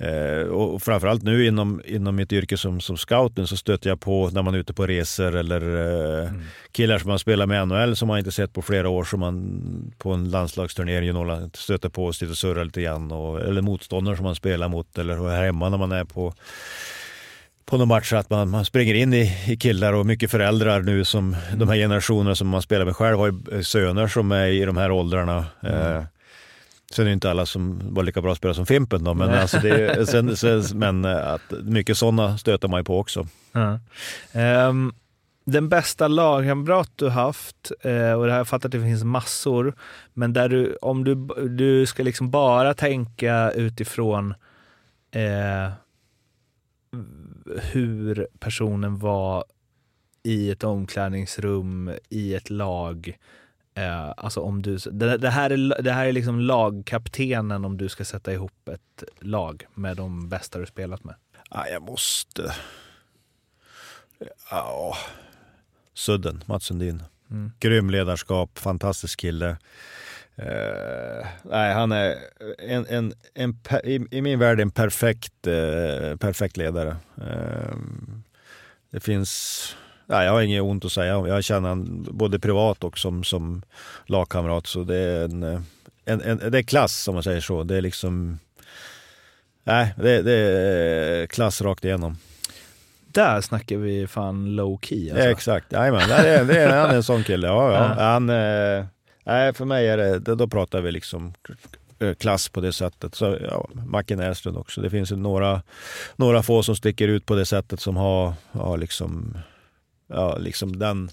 Eh, 0.00 0.48
och 0.48 0.82
framförallt 0.82 1.22
nu 1.22 1.46
inom, 1.46 1.82
inom 1.84 2.16
mitt 2.16 2.32
yrke 2.32 2.56
som, 2.56 2.80
som 2.80 2.96
scout 2.96 3.48
så 3.48 3.56
stöter 3.56 3.90
jag 3.90 4.00
på 4.00 4.30
när 4.32 4.42
man 4.42 4.54
är 4.54 4.58
ute 4.58 4.74
på 4.74 4.86
resor 4.86 5.36
eller 5.36 5.60
eh, 5.60 6.28
mm. 6.28 6.42
killar 6.72 6.98
som 6.98 7.08
man 7.08 7.18
spelar 7.18 7.46
med 7.46 7.68
NHL 7.68 7.96
som 7.96 8.08
man 8.08 8.18
inte 8.18 8.32
sett 8.32 8.52
på 8.52 8.62
flera 8.62 8.88
år 8.88 9.04
som 9.04 9.20
man 9.20 9.92
på 9.98 10.12
en 10.12 10.30
landslagsturnering 10.30 11.08
i 11.08 11.12
Norrland 11.12 11.56
stöter 11.56 11.88
på 11.88 12.04
och 12.04 12.14
sitter 12.14 12.30
och 12.30 12.38
surrar 12.38 12.64
lite 12.64 12.82
grann. 12.82 13.12
Och, 13.12 13.40
eller 13.40 13.62
motståndare 13.62 14.16
som 14.16 14.24
man 14.24 14.34
spelar 14.34 14.68
mot 14.68 14.98
eller 14.98 15.28
här 15.28 15.44
hemma 15.44 15.68
när 15.68 15.78
man 15.78 15.92
är 15.92 16.04
på 16.04 16.34
på 17.66 17.76
någon 17.76 17.88
match 17.88 18.12
att 18.12 18.30
man, 18.30 18.50
man 18.50 18.64
springer 18.64 18.94
in 18.94 19.14
i, 19.14 19.36
i 19.46 19.56
killar 19.56 19.92
och 19.92 20.06
mycket 20.06 20.30
föräldrar 20.30 20.82
nu 20.82 21.04
som 21.04 21.36
de 21.56 21.68
här 21.68 21.76
generationerna 21.76 22.34
som 22.34 22.48
man 22.48 22.62
spelar 22.62 22.84
med 22.84 22.96
själv 22.96 23.18
har 23.18 23.26
ju 23.26 23.62
söner 23.62 24.08
som 24.08 24.32
är 24.32 24.46
i 24.46 24.64
de 24.64 24.76
här 24.76 24.90
åldrarna. 24.90 25.46
Mm. 25.62 25.96
Eh, 25.96 26.04
Sen 26.92 27.04
är 27.04 27.08
det 27.08 27.12
inte 27.12 27.30
alla 27.30 27.46
som 27.46 27.94
var 27.94 28.02
lika 28.02 28.22
bra 28.22 28.34
spelare 28.34 28.54
som 28.54 28.66
Fimpen 28.66 29.04
då, 29.04 29.14
men, 29.14 29.30
alltså 29.30 29.58
det, 29.58 30.08
sen, 30.08 30.36
sen, 30.36 30.62
men 30.74 31.04
eh, 31.04 31.32
att 31.32 31.52
mycket 31.62 31.98
sådana 31.98 32.38
stöter 32.38 32.68
man 32.68 32.80
ju 32.80 32.84
på 32.84 32.98
också. 32.98 33.26
Ja. 33.52 33.78
Um, 34.68 34.94
den 35.44 35.68
bästa 35.68 36.08
lagkamrat 36.08 36.90
du 36.96 37.08
haft, 37.08 37.72
uh, 37.86 38.12
och 38.12 38.26
det 38.26 38.32
här 38.32 38.38
jag 38.38 38.48
fattar 38.48 38.68
att 38.68 38.72
det 38.72 38.80
finns 38.80 39.04
massor, 39.04 39.74
men 40.14 40.32
där 40.32 40.48
du, 40.48 40.76
om 40.82 41.04
du, 41.04 41.14
du 41.48 41.86
ska 41.86 42.02
liksom 42.02 42.30
bara 42.30 42.74
tänka 42.74 43.50
utifrån 43.50 44.34
uh, 45.16 45.72
hur 47.72 48.26
personen 48.38 48.98
var 48.98 49.44
i 50.22 50.50
ett 50.50 50.64
omklädningsrum, 50.64 51.90
i 52.08 52.34
ett 52.34 52.50
lag, 52.50 53.16
Eh, 53.78 54.12
alltså 54.16 54.40
om 54.40 54.62
du, 54.62 54.76
det, 54.76 55.16
det, 55.16 55.30
här 55.30 55.50
är, 55.50 55.82
det 55.82 55.92
här 55.92 56.06
är 56.06 56.12
liksom 56.12 56.40
lagkaptenen 56.40 57.64
om 57.64 57.76
du 57.76 57.88
ska 57.88 58.04
sätta 58.04 58.32
ihop 58.32 58.68
ett 58.68 59.04
lag 59.20 59.66
med 59.74 59.96
de 59.96 60.28
bästa 60.28 60.58
du 60.58 60.66
spelat 60.66 61.04
med. 61.04 61.14
Ja, 61.50 61.68
jag 61.68 61.82
måste... 61.82 62.54
Ja, 64.50 64.96
Sudden, 65.94 66.44
Mats 66.46 66.64
Sundin. 66.64 67.02
Mm. 67.30 67.52
Grym 67.60 67.90
ledarskap, 67.90 68.58
fantastisk 68.58 69.20
kille. 69.20 69.56
Uh, 70.38 71.26
nej, 71.42 71.74
han 71.74 71.92
är 71.92 72.16
en, 72.58 72.86
en, 72.86 73.12
en, 73.34 73.58
i, 73.84 74.06
i, 74.10 74.22
min 74.22 74.38
värld 74.38 74.60
en 74.60 74.70
perfekt, 74.70 75.46
uh, 75.46 76.16
perfekt 76.16 76.56
ledare. 76.56 76.96
Uh, 77.18 77.76
det 78.90 79.00
finns 79.00 79.76
ja, 80.08 80.24
jag 80.24 80.32
har 80.32 80.40
inget 80.40 80.62
ont 80.62 80.84
att 80.84 80.92
säga 80.92 81.28
Jag 81.28 81.44
känner 81.44 81.68
honom 81.68 82.06
både 82.10 82.38
privat 82.38 82.84
och 82.84 82.98
som, 82.98 83.24
som 83.24 83.62
lagkamrat. 84.06 84.66
Så 84.66 84.82
det 84.82 84.96
är 84.96 85.24
en, 85.24 85.42
en, 86.04 86.20
en, 86.20 86.50
det 86.50 86.58
är 86.58 86.62
klass 86.62 87.08
om 87.08 87.14
man 87.14 87.22
säger 87.22 87.40
så. 87.40 87.62
Det 87.62 87.76
är 87.76 87.80
liksom... 87.80 88.38
Nej, 89.64 89.94
det, 89.96 90.22
det 90.22 90.32
är 90.32 91.26
klass 91.26 91.62
rakt 91.62 91.84
igenom. 91.84 92.16
Där 93.06 93.40
snackar 93.40 93.76
vi 93.76 94.06
fan 94.06 94.56
low 94.56 94.78
key 94.82 95.10
alltså. 95.10 95.28
Exakt, 95.28 95.72
jajamän. 95.72 96.08
Det 96.08 96.14
är, 96.14 96.44
det 96.44 96.60
är, 96.60 96.80
han 96.80 96.90
är 96.90 96.94
en 96.94 97.02
sån 97.02 97.24
kille. 97.24 97.46
Ja, 97.46 97.72
ja. 97.72 98.04
Han, 98.04 98.30
eh, 98.30 98.84
nej, 99.24 99.54
för 99.54 99.64
mig 99.64 99.88
är 99.88 99.96
det, 99.96 100.18
då 100.18 100.46
pratar 100.46 100.80
vi 100.80 100.92
liksom 100.92 101.32
klass 102.18 102.48
på 102.48 102.60
det 102.60 102.72
sättet. 102.72 103.14
Så, 103.14 103.38
ja, 103.50 103.68
Macke 103.86 104.16
Näslund 104.16 104.58
också. 104.58 104.80
Det 104.80 104.90
finns 104.90 105.10
några, 105.10 105.62
några 106.16 106.42
få 106.42 106.62
som 106.62 106.76
sticker 106.76 107.08
ut 107.08 107.26
på 107.26 107.34
det 107.34 107.46
sättet 107.46 107.80
som 107.80 107.96
har, 107.96 108.34
har 108.52 108.78
liksom 108.78 109.38
ja, 110.08 110.36
liksom 110.38 110.78
den, 110.78 111.10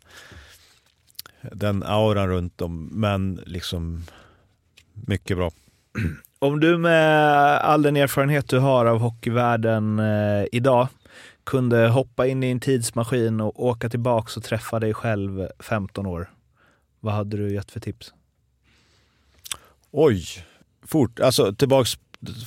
den 1.42 1.84
auran 1.84 2.28
runt 2.28 2.62
om. 2.62 2.90
Men 2.92 3.42
liksom 3.46 4.04
mycket 4.94 5.38
bra. 5.38 5.52
Om 6.40 6.60
du 6.60 6.78
med 6.78 7.58
all 7.60 7.82
den 7.82 7.98
erfarenhet 7.98 8.50
du 8.50 8.60
har 8.60 8.86
av 8.86 9.00
hockeyvärlden 9.00 10.00
eh, 10.00 10.46
idag 10.52 10.88
kunde 11.44 11.88
hoppa 11.88 12.28
in 12.28 12.44
i 12.44 12.52
en 12.52 12.60
tidsmaskin 12.60 13.42
och 13.42 13.66
åka 13.66 13.90
tillbaks 13.90 14.38
och 14.38 14.44
träffa 14.44 14.80
dig 14.80 14.94
själv 14.94 15.48
15 15.60 16.06
år, 16.06 16.30
vad 17.00 17.14
hade 17.14 17.38
du 17.38 17.54
gett 17.54 17.72
för 17.72 17.80
tips? 17.80 18.14
Oj, 19.92 20.26
fort. 20.88 21.20
Alltså 21.20 21.54
tillbaks 21.54 21.96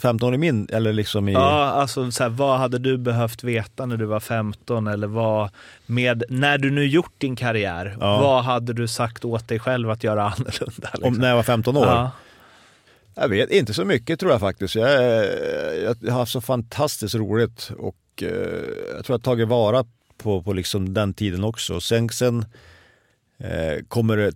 15 0.03 0.35
i 0.35 0.39
min, 0.39 0.69
eller 0.73 0.93
liksom 0.93 1.29
i... 1.29 1.33
Ja, 1.33 1.65
alltså 1.65 2.11
så 2.11 2.23
här, 2.23 2.31
vad 2.31 2.59
hade 2.59 2.79
du 2.79 2.99
behövt 2.99 3.45
veta 3.45 3.87
när 3.87 3.97
du 3.97 4.05
var 4.05 4.21
15 4.21 4.87
eller 4.87 5.07
vad, 5.07 5.51
med, 5.87 6.25
när 6.29 6.59
du 6.59 6.71
nu 6.71 6.87
gjort 6.87 7.13
din 7.19 7.37
karriär, 7.37 7.97
ja. 8.01 8.21
vad 8.21 8.45
hade 8.45 8.73
du 8.73 8.89
sagt 8.89 9.25
åt 9.25 9.49
dig 9.49 9.59
själv 9.59 9.91
att 9.91 10.05
göra 10.05 10.23
annorlunda? 10.39 10.89
Liksom? 10.93 11.05
Om 11.05 11.15
när 11.15 11.29
jag 11.29 11.37
var 11.37 11.43
15 11.43 11.77
år? 11.77 11.87
Ja. 11.87 12.11
Jag 13.15 13.29
vet 13.29 13.51
inte 13.51 13.75
så 13.75 13.85
mycket 13.85 14.21
tror 14.21 14.33
jag 14.33 14.41
faktiskt. 14.41 14.75
Jag, 14.75 14.93
jag 16.01 16.13
har 16.13 16.19
haft 16.19 16.33
så 16.33 16.41
fantastiskt 16.41 17.15
roligt 17.15 17.71
och 17.79 18.23
eh, 18.23 18.29
jag 18.95 19.05
tror 19.05 19.15
jag 19.15 19.23
tagit 19.23 19.49
vara 19.49 19.85
på, 20.19 20.43
på 20.43 20.53
liksom 20.53 20.95
den 20.95 21.15
tiden 21.15 21.45
också. 21.45 21.81
Sen, 21.81 22.09
sen 22.09 22.45
eh, 23.39 23.85
kommer 23.89 24.33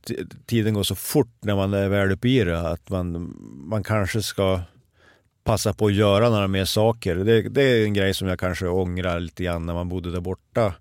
tiden 0.47 0.75
gå 0.75 0.85
så 0.85 0.95
fort 0.95 1.37
när 1.41 1.57
man 1.57 1.75
är 1.75 1.89
väl 1.89 2.13
uppe 2.13 2.29
i 2.29 2.45
det 2.45 2.61
att 2.61 2.89
man, 2.89 3.37
man 3.69 3.83
kanske 3.83 4.23
ska 4.23 4.61
passa 5.44 5.73
på 5.73 5.86
att 5.86 5.94
göra 5.94 6.28
några 6.31 6.48
mer 6.48 6.64
saker. 6.64 7.16
Det, 7.16 7.43
det, 7.43 7.62
är 7.62 7.85
en 7.85 7.94
grej 7.94 8.14
som 8.14 8.28
jag 8.28 8.39
kanske 8.39 8.66
ångrar 8.66 9.20
lite 9.20 9.44
grann 9.44 9.66
när 9.66 9.74
man 9.74 9.89
bodde 9.89 10.10
där 10.12 10.20
borta. 10.20 10.74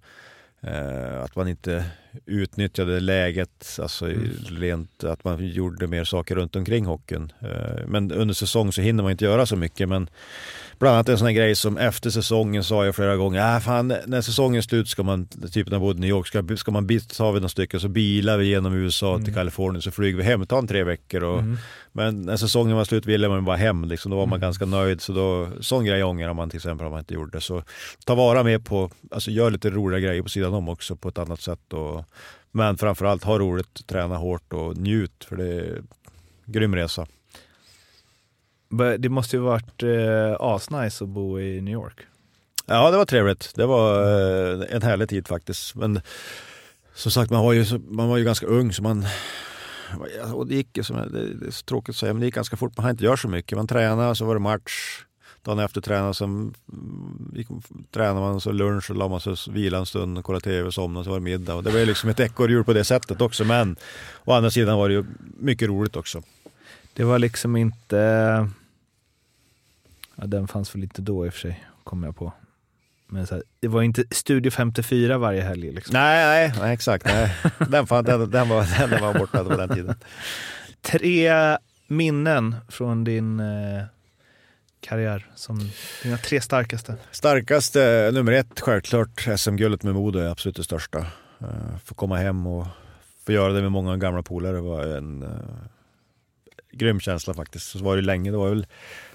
Eh, 0.61 1.23
att 1.23 1.35
man 1.35 1.47
inte 1.47 1.85
utnyttjade 2.25 2.99
läget, 2.99 3.77
alltså 3.81 4.05
Mm. 4.05 4.29
rent 4.49 5.03
att 5.03 5.23
man 5.23 5.47
gjorde 5.47 5.88
mer 5.88 6.03
saker 6.03 6.35
runt 6.35 6.55
omkring 6.55 6.85
hockeyn. 6.85 7.33
Eh, 7.41 7.85
Men 7.88 8.11
under 8.11 8.33
säsong 8.33 8.71
så 8.71 8.81
hinner 8.81 9.03
man 9.03 9.11
inte 9.11 9.25
göra 9.25 9.45
så 9.45 9.55
mycket. 9.55 9.89
Men 9.89 10.09
bland 10.81 10.95
annat 10.95 11.09
en 11.09 11.17
sån 11.17 11.27
här 11.27 11.33
grej 11.33 11.55
som 11.55 11.77
efter 11.77 12.09
säsongen 12.09 12.63
sa 12.63 12.85
jag 12.85 12.95
flera 12.95 13.15
gånger, 13.15 13.55
äh, 13.55 13.59
fan, 13.59 13.93
när 14.05 14.21
säsongen 14.21 14.57
är 14.57 14.61
slut 14.61 14.87
ska 14.89 15.03
man, 15.03 15.25
typ 15.25 15.67
när 15.67 15.73
jag 15.73 15.81
bodde 15.81 15.97
i 15.97 16.01
New 16.01 16.09
York, 16.09 16.27
ska, 16.27 16.57
ska 16.57 16.71
man 16.71 16.87
tar 16.87 17.31
vi 17.31 17.39
några 17.39 17.49
stycken 17.49 17.79
så 17.79 17.87
bilar 17.87 18.37
vi 18.37 18.45
genom 18.45 18.73
USA 18.73 19.15
till 19.15 19.23
Mm. 19.23 19.33
Kalifornien 19.35 19.81
så 19.81 19.91
flyger 19.91 20.17
vi 20.17 20.23
hem, 20.23 20.45
tar 20.45 20.57
en 20.57 20.67
tre 20.67 20.83
veckor. 20.83 21.23
Och, 21.23 21.39
Mm. 21.39 21.57
Men 21.91 22.21
när 22.21 22.37
säsongen 22.37 22.75
var 22.77 22.83
slut 22.85 23.05
ville 23.05 23.29
man 23.29 23.45
bara 23.45 23.55
hem, 23.55 23.85
liksom, 23.85 24.11
då 24.11 24.17
var 24.17 24.25
man 24.25 24.37
Mm. 24.37 24.41
ganska 24.41 24.65
nöjd. 24.65 25.01
Så 25.01 25.13
då, 25.13 25.47
sån 25.59 25.85
grej 25.85 26.03
ångrar 26.03 26.33
man 26.33 26.49
till 26.49 26.57
exempel 26.57 26.85
om 26.85 26.91
man 26.91 26.99
inte 26.99 27.13
gjorde. 27.13 27.41
Så 27.41 27.63
ta 28.05 28.15
vara 28.15 28.43
med 28.43 28.65
på, 28.65 28.89
alltså 29.11 29.31
gör 29.31 29.51
lite 29.51 29.69
roliga 29.69 29.99
grejer 29.99 30.23
på 30.23 30.29
sidan 30.29 30.53
om 30.53 30.69
också 30.69 30.95
på 30.95 31.09
ett 31.09 31.17
annat 31.17 31.41
sätt. 31.41 31.73
Och, 31.73 32.05
men 32.51 32.77
framförallt 32.77 33.23
ha 33.23 33.39
roligt, 33.39 33.87
träna 33.87 34.15
hårt 34.17 34.53
och 34.53 34.77
njut 34.77 35.25
för 35.29 35.35
det 35.35 35.45
är 35.53 35.75
en 35.75 35.87
grym 36.45 36.75
resa. 36.75 37.07
Det 38.99 39.10
måste 39.10 39.35
ju 39.35 39.41
varit 39.41 39.84
eh, 39.84 40.35
asnice 40.39 41.03
att 41.03 41.10
bo 41.10 41.39
i 41.39 41.61
New 41.61 41.73
York. 41.73 41.99
Ja, 42.65 42.91
det 42.91 42.98
var 42.98 43.06
trevligt. 43.06 43.52
Det 43.56 43.65
var 43.65 44.02
eh, 44.02 44.76
en 44.76 44.81
härlig 44.81 45.10
tid 45.10 45.27
faktiskt. 45.27 45.76
Men 45.76 46.02
som 46.93 47.11
sagt, 47.11 47.31
man 47.31 47.43
var 47.43 47.53
ju, 47.53 47.80
man 47.89 48.10
var 48.10 48.18
ju 48.18 48.23
ganska 48.23 48.45
ung 48.45 48.73
så 48.73 48.84
man 48.84 49.06
och 50.34 50.48
det 50.48 50.56
gick 50.56 50.80
som, 50.81 50.95
det, 50.95 51.48
är 51.48 51.52
så 51.52 51.64
tråkigt 51.65 51.89
att 51.89 51.99
säga, 51.99 52.14
men 52.14 52.19
det 52.19 52.26
gick 52.26 52.35
ganska 52.35 52.57
fort. 52.57 52.77
Man 52.77 52.84
hann 52.84 52.91
inte 52.91 53.03
göra 53.03 53.18
så 53.18 53.27
mycket. 53.27 53.57
Man 53.57 53.68
tränade, 53.68 54.15
så 54.15 54.26
var 54.26 54.35
det 54.35 54.39
match. 54.39 55.03
Dagen 55.43 55.60
efter 55.60 55.81
tränade, 55.81 56.14
sen 56.14 56.30
mm, 56.30 57.31
gick, 57.35 57.48
tränade 57.91 58.19
man, 58.19 58.41
så 58.41 58.52
lunch, 58.52 58.85
så 58.85 58.93
la 58.93 59.07
man 59.07 59.19
sig 59.19 59.31
och 59.31 59.56
vila 59.56 59.77
en 59.77 59.85
stund, 59.85 60.18
och 60.18 60.26
kollade 60.26 60.43
tv, 60.43 60.72
somnade, 60.72 61.03
så 61.03 61.10
var 61.10 61.19
det 61.19 61.23
middag. 61.23 61.56
Och 61.56 61.64
det 61.64 61.72
var 61.72 61.80
ju 61.80 61.85
liksom 61.85 62.10
ett 62.10 62.19
ekorrhjul 62.19 62.64
på 62.64 62.73
det 62.73 62.84
sättet 62.84 63.22
också. 63.22 63.43
Men 63.43 63.76
å 64.26 64.34
andra 64.34 64.52
sidan 64.52 64.77
var 64.77 64.89
det 64.89 64.95
ju 64.95 65.06
mycket 65.39 65.69
roligt 65.69 65.95
också. 65.95 66.23
Det 66.93 67.03
var 67.03 67.19
liksom 67.19 67.56
inte... 67.56 68.49
Ja, 70.15 70.27
den 70.27 70.47
fanns 70.47 70.75
väl 70.75 70.83
inte 70.83 71.01
då 71.01 71.25
i 71.25 71.29
och 71.29 71.33
för 71.33 71.39
sig, 71.39 71.65
kommer 71.83 72.07
jag 72.07 72.15
på. 72.15 72.33
Men 73.07 73.27
så 73.27 73.35
här, 73.35 73.43
det 73.59 73.67
var 73.67 73.81
inte 73.81 74.03
Studio 74.11 74.51
54 74.51 75.17
varje 75.17 75.41
helg. 75.41 75.71
Liksom. 75.71 75.93
Nej, 75.93 76.25
nej, 76.25 76.59
nej 76.61 76.73
exakt. 76.73 77.05
Nej. 77.05 77.35
Den, 77.69 77.88
fan, 77.88 78.03
den, 78.03 78.31
den, 78.31 78.49
var, 78.49 78.89
den 78.89 79.01
var 79.01 79.19
borta 79.19 79.43
på 79.43 79.57
den 79.57 79.69
tiden. 79.69 79.95
Tre 80.81 81.57
minnen 81.88 82.55
från 82.69 83.03
din 83.03 83.39
eh, 83.39 83.83
karriär, 84.79 85.27
som 85.35 85.69
dina 86.03 86.17
tre 86.17 86.41
starkaste. 86.41 86.95
Starkaste, 87.11 88.11
nummer 88.13 88.31
ett, 88.31 88.59
självklart 88.59 89.27
SM-guldet 89.38 89.83
med 89.83 89.93
Modo 89.93 90.19
är 90.19 90.29
absolut 90.29 90.55
det 90.55 90.63
största. 90.63 90.99
Uh, 91.41 91.77
få 91.85 91.95
komma 91.95 92.17
hem 92.17 92.47
och 92.47 92.67
få 93.25 93.31
göra 93.31 93.53
det 93.53 93.61
med 93.61 93.71
många 93.71 93.97
gamla 93.97 94.23
polare 94.23 94.61
var 94.61 94.83
en 94.83 95.23
uh, 95.23 95.29
grym 96.71 96.99
känsla 96.99 97.33
faktiskt. 97.33 97.65
Så 97.65 97.79
var 97.79 97.95
det 97.95 98.01
länge, 98.01 98.31
det 98.31 98.38
var 98.38 98.49
väl 98.49 98.65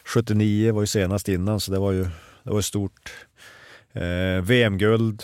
79 0.07 0.73
var 0.73 0.83
ju 0.83 0.87
senast 0.87 1.29
innan 1.29 1.61
så 1.61 1.73
det 1.73 1.79
var 1.79 1.93
ju 1.93 2.03
det 2.43 2.51
var 2.51 2.59
ju 2.59 2.63
stort. 2.63 3.27
Uh, 3.97 4.41
VM-guld, 4.43 5.23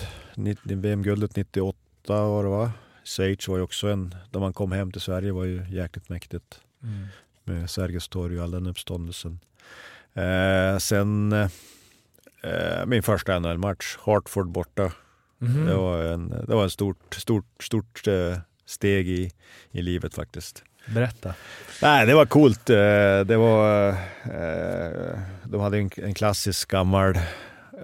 VM-guldet 0.62 1.36
98 1.36 1.76
var 2.06 2.44
det 2.44 2.50
va? 2.50 2.72
Schweiz 3.04 3.48
var 3.48 3.56
ju 3.56 3.62
också 3.62 3.88
en, 3.88 4.14
då 4.30 4.40
man 4.40 4.52
kom 4.52 4.72
hem 4.72 4.92
till 4.92 5.00
Sverige 5.00 5.32
var 5.32 5.44
ju 5.44 5.64
jäkligt 5.70 6.08
mäktigt. 6.08 6.60
Mm. 6.82 7.06
Med 7.44 7.70
Sergels 7.70 8.08
torg 8.08 8.38
och 8.38 8.44
all 8.44 8.50
den 8.50 8.66
uppståndelsen. 8.66 9.40
Eh, 10.14 10.78
sen 10.78 11.32
eh, 12.42 12.86
min 12.86 13.02
första 13.02 13.38
NHL-match, 13.38 13.96
Hartford 14.00 14.48
borta. 14.48 14.92
Mhm. 15.38 15.66
Det 15.66 15.74
var 15.74 16.04
en, 16.04 16.28
det 16.28 16.54
var 16.54 16.64
en 16.64 16.70
stort, 16.70 17.14
stort, 17.14 17.62
stort 17.62 18.06
eh, 18.06 18.38
steg 18.64 19.08
i, 19.08 19.30
i 19.70 19.82
livet 19.82 20.14
faktiskt. 20.14 20.64
Berätta. 20.86 21.34
Nej, 21.82 22.06
det 22.06 22.14
var 22.14 22.26
coolt. 22.26 22.70
Eh, 22.70 22.76
det 23.24 23.36
var, 23.36 23.88
eh, 23.88 25.18
de 25.44 25.60
hade 25.60 25.78
en, 25.78 25.90
en 25.96 26.14
klassisk 26.14 26.70
gammal 26.70 27.18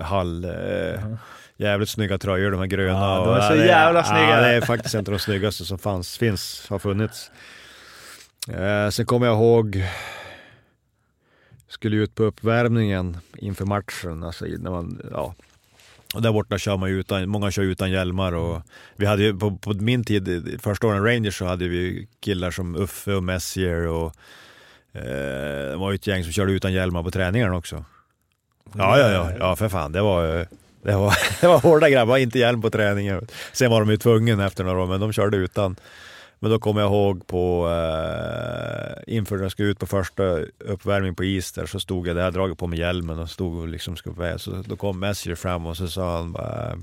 hall. 0.01 0.45
Jaha. 0.45 1.19
Jävligt 1.57 1.89
snygga 1.89 2.19
tröjor, 2.19 2.51
de 2.51 2.61
här 2.61 2.67
gröna. 2.67 2.99
Ja, 2.99 3.25
de 3.25 3.35
är 3.35 3.49
så 3.49 3.57
jävla 3.57 4.05
snygga. 4.05 4.31
Ja, 4.31 4.41
det 4.41 4.49
är 4.49 4.61
faktiskt 4.61 4.95
inte 4.95 5.11
de 5.11 5.19
snyggaste 5.19 5.65
som 5.65 5.79
fanns, 5.79 6.19
finns, 6.19 6.67
har 6.71 6.79
funnits. 6.79 7.31
Sen 8.91 9.07
kommer 9.07 9.27
jag 9.27 9.35
ihåg, 9.35 9.85
skulle 11.69 11.97
ut 11.97 12.15
på 12.15 12.23
uppvärmningen 12.23 13.17
inför 13.37 13.65
matchen. 13.65 14.25
Alltså 14.25 14.45
när 14.45 14.71
man, 14.71 15.03
ja. 15.13 15.35
Och 16.15 16.23
där 16.23 16.33
borta 16.33 16.59
kör 16.59 16.77
man 16.77 16.91
ju 16.91 17.01
utan, 17.01 17.29
många 17.29 17.51
kör 17.51 17.63
utan 17.63 17.91
hjälmar 17.91 18.33
och 18.33 18.63
vi 18.97 19.07
hade 19.07 19.23
ju 19.23 19.39
på, 19.39 19.57
på 19.57 19.73
min 19.75 20.05
tid, 20.05 20.59
första 20.63 20.87
åren 20.87 21.05
Rangers 21.05 21.39
så 21.39 21.45
hade 21.45 21.69
vi 21.69 22.09
killar 22.21 22.51
som 22.51 22.77
Uffe 22.77 23.15
och 23.15 23.25
Messier 23.25 23.87
och 23.87 24.15
eh, 24.93 25.71
det 25.71 25.77
var 25.77 25.91
ju 25.91 25.95
ett 25.95 26.07
gäng 26.07 26.25
som 26.25 26.33
körde 26.33 26.53
utan 26.53 26.73
hjälmar 26.73 27.03
på 27.03 27.11
träningarna 27.11 27.57
också. 27.57 27.85
Ja, 28.73 28.99
ja, 28.99 29.11
ja, 29.11 29.31
ja 29.39 29.57
för 29.57 29.69
fan. 29.69 29.93
Det 29.93 30.03
var, 30.03 30.47
det 30.83 30.97
var, 30.97 31.15
det 31.41 31.47
var 31.47 31.59
hårda 31.59 31.91
grabbar, 31.91 32.17
inte 32.17 32.39
hjälm 32.39 32.63
på 32.63 32.71
träningen. 32.71 33.27
Sen 33.53 33.71
var 33.71 33.81
de 33.81 33.91
ju 33.91 33.97
tvungna 33.97 34.47
efter 34.47 34.65
några 34.65 34.83
år, 34.83 34.87
men 34.87 35.01
de 35.01 35.13
körde 35.13 35.37
utan. 35.37 35.77
Men 36.41 36.51
då 36.51 36.59
kommer 36.59 36.81
jag 36.81 36.91
ihåg 36.91 37.27
på, 37.27 37.69
eh, 37.69 39.15
inför 39.15 39.37
när 39.37 39.43
jag 39.43 39.53
skulle 39.53 39.69
ut 39.69 39.79
på 39.79 39.87
första 39.87 40.23
uppvärmning 40.59 41.15
på 41.15 41.25
is 41.25 41.53
där, 41.53 41.67
så 41.67 41.81
stod 41.81 42.07
jag 42.07 42.17
där, 42.17 42.31
dragit 42.31 42.59
på 42.59 42.67
mig 42.67 42.79
hjälmen 42.79 43.19
och 43.19 43.31
stod 43.31 43.59
och 43.59 43.69
liksom 43.69 43.97
skulle 43.97 44.15
vara, 44.15 44.39
så 44.39 44.63
då 44.67 44.77
kom 44.77 44.99
Messier 44.99 45.35
fram 45.35 45.67
och 45.67 45.77
så 45.77 45.89
sa 45.89 46.17
han 46.17 46.33
bara 46.33 46.79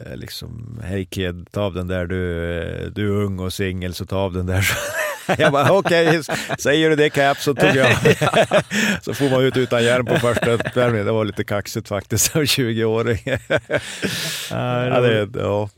eh, 0.00 0.16
liksom, 0.16 0.80
hej 0.84 1.04
kid, 1.04 1.48
ta 1.50 1.62
av 1.62 1.74
den 1.74 1.88
där, 1.88 2.06
du, 2.06 2.52
eh, 2.60 2.90
du 2.90 3.06
är 3.06 3.24
ung 3.24 3.38
och 3.38 3.52
singel 3.52 3.94
så 3.94 4.06
ta 4.06 4.16
av 4.16 4.32
den 4.32 4.46
där. 4.46 4.68
Jag 5.38 5.52
bara 5.52 5.72
okej, 5.72 6.22
säger 6.58 6.90
du 6.90 6.96
det 6.96 7.10
Cap 7.10 7.38
så 7.38 7.54
tog 7.54 7.76
jag. 7.76 7.96
så 9.02 9.14
får 9.14 9.30
man 9.30 9.44
ut 9.44 9.56
utan 9.56 9.84
hjälm 9.84 10.06
på 10.06 10.18
första 10.18 10.50
uppvärmningen. 10.50 11.06
Det 11.06 11.12
var 11.12 11.24
lite 11.24 11.44
kaxigt 11.44 11.88
faktiskt 11.88 12.24
som 12.32 12.42
20-åring. 12.42 13.18
ja, 14.50 15.00
det, 15.00 15.28
ja. 15.34 15.68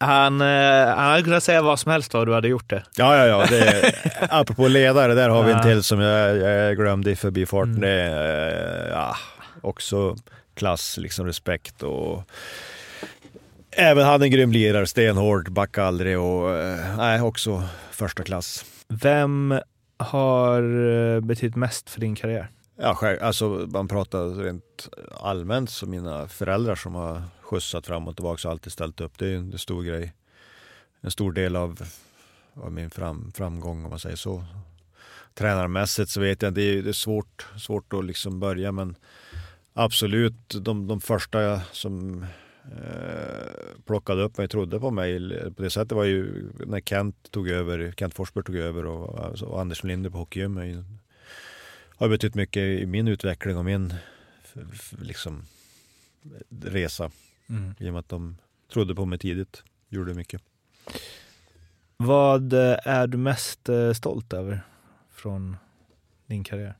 Han, 0.00 0.40
eh, 0.40 0.86
han 0.86 1.10
hade 1.10 1.22
kunnat 1.22 1.42
säga 1.42 1.62
vad 1.62 1.78
som 1.78 1.92
helst 1.92 2.14
vad 2.14 2.26
du 2.26 2.34
hade 2.34 2.48
gjort 2.48 2.70
det. 2.70 2.82
Ja, 2.96 3.16
ja, 3.16 3.26
ja. 3.26 3.46
Det, 3.50 3.92
apropå 4.30 4.68
ledare, 4.68 5.14
där 5.14 5.28
har 5.28 5.42
vi 5.42 5.52
en 5.52 5.62
till 5.62 5.82
som 5.82 6.00
jag, 6.00 6.36
jag 6.36 6.76
glömde 6.76 7.10
i 7.10 7.16
förbifarten. 7.16 7.76
Mm. 7.76 7.80
Det 7.80 7.90
är 7.90 8.86
eh, 8.86 8.90
ja, 8.90 9.16
också 9.60 10.16
klass, 10.54 10.96
liksom 10.96 11.26
respekt 11.26 11.82
och 11.82 12.22
även 13.70 14.04
hade 14.04 14.24
en 14.24 14.30
grym 14.30 14.52
lirare, 14.52 14.86
stenhård, 14.86 15.52
backa 15.52 15.84
aldrig 15.84 16.18
och 16.18 16.50
eh, 16.50 16.96
nej, 16.96 17.20
också 17.20 17.62
första 17.90 18.22
klass. 18.22 18.64
Vem 18.88 19.60
har 19.98 21.20
betytt 21.20 21.56
mest 21.56 21.90
för 21.90 22.00
din 22.00 22.14
karriär? 22.14 22.50
Ja, 22.80 22.94
själv, 22.94 23.18
alltså 23.22 23.48
man 23.48 23.88
pratar 23.88 24.42
rent 24.42 24.88
allmänt 25.20 25.70
så 25.70 25.86
mina 25.86 26.28
föräldrar 26.28 26.74
som 26.74 26.94
har 26.94 27.22
skjutsat 27.48 27.86
fram 27.86 28.08
och 28.08 28.16
tillbaka 28.16 28.48
och 28.48 28.52
alltid 28.52 28.72
ställt 28.72 29.00
upp. 29.00 29.18
Det 29.18 29.26
är 29.26 29.36
en 29.36 29.58
stor 29.58 29.82
grej. 29.82 30.12
En 31.00 31.10
stor 31.10 31.32
del 31.32 31.56
av, 31.56 31.78
av 32.54 32.72
min 32.72 32.90
fram, 32.90 33.32
framgång 33.32 33.84
om 33.84 33.90
man 33.90 33.98
säger 33.98 34.16
så. 34.16 34.44
Tränarmässigt 35.34 36.10
så 36.10 36.20
vet 36.20 36.42
jag, 36.42 36.54
det 36.54 36.62
är, 36.62 36.82
det 36.82 36.90
är 36.90 36.92
svårt, 36.92 37.46
svårt 37.58 37.92
att 37.92 38.04
liksom 38.04 38.40
börja 38.40 38.72
men 38.72 38.96
absolut 39.72 40.48
de, 40.48 40.86
de 40.86 41.00
första 41.00 41.60
som 41.72 42.22
eh, 42.64 43.82
plockade 43.86 44.22
upp 44.22 44.38
mig, 44.38 44.48
trodde 44.48 44.80
på 44.80 44.90
mig 44.90 45.30
på 45.56 45.62
det 45.62 45.70
sättet 45.70 45.92
var 45.92 46.04
ju 46.04 46.48
när 46.66 46.80
Kent 46.80 47.30
tog 47.30 47.48
över, 47.48 47.94
Kent 47.96 48.14
Forsberg 48.14 48.44
tog 48.44 48.56
över 48.56 48.86
och, 48.86 49.24
alltså, 49.24 49.46
och 49.46 49.60
Anders 49.60 49.84
Linder 49.84 50.10
på 50.10 50.18
Hockeygym 50.18 50.84
har 51.96 52.08
betytt 52.08 52.34
mycket 52.34 52.62
i 52.62 52.86
min 52.86 53.08
utveckling 53.08 53.56
och 53.56 53.64
min 53.64 53.94
liksom, 55.00 55.42
resa. 56.62 57.10
Mm. 57.48 57.74
I 57.78 57.88
och 57.88 57.92
med 57.92 58.00
att 58.00 58.08
de 58.08 58.36
trodde 58.72 58.94
på 58.94 59.04
mig 59.04 59.18
tidigt. 59.18 59.62
Gjorde 59.88 60.14
mycket. 60.14 60.42
Vad 61.96 62.52
eh, 62.52 62.76
är 62.84 63.06
du 63.06 63.18
mest 63.18 63.68
eh, 63.68 63.92
stolt 63.92 64.32
över 64.32 64.60
från 65.10 65.56
din 66.26 66.44
karriär? 66.44 66.74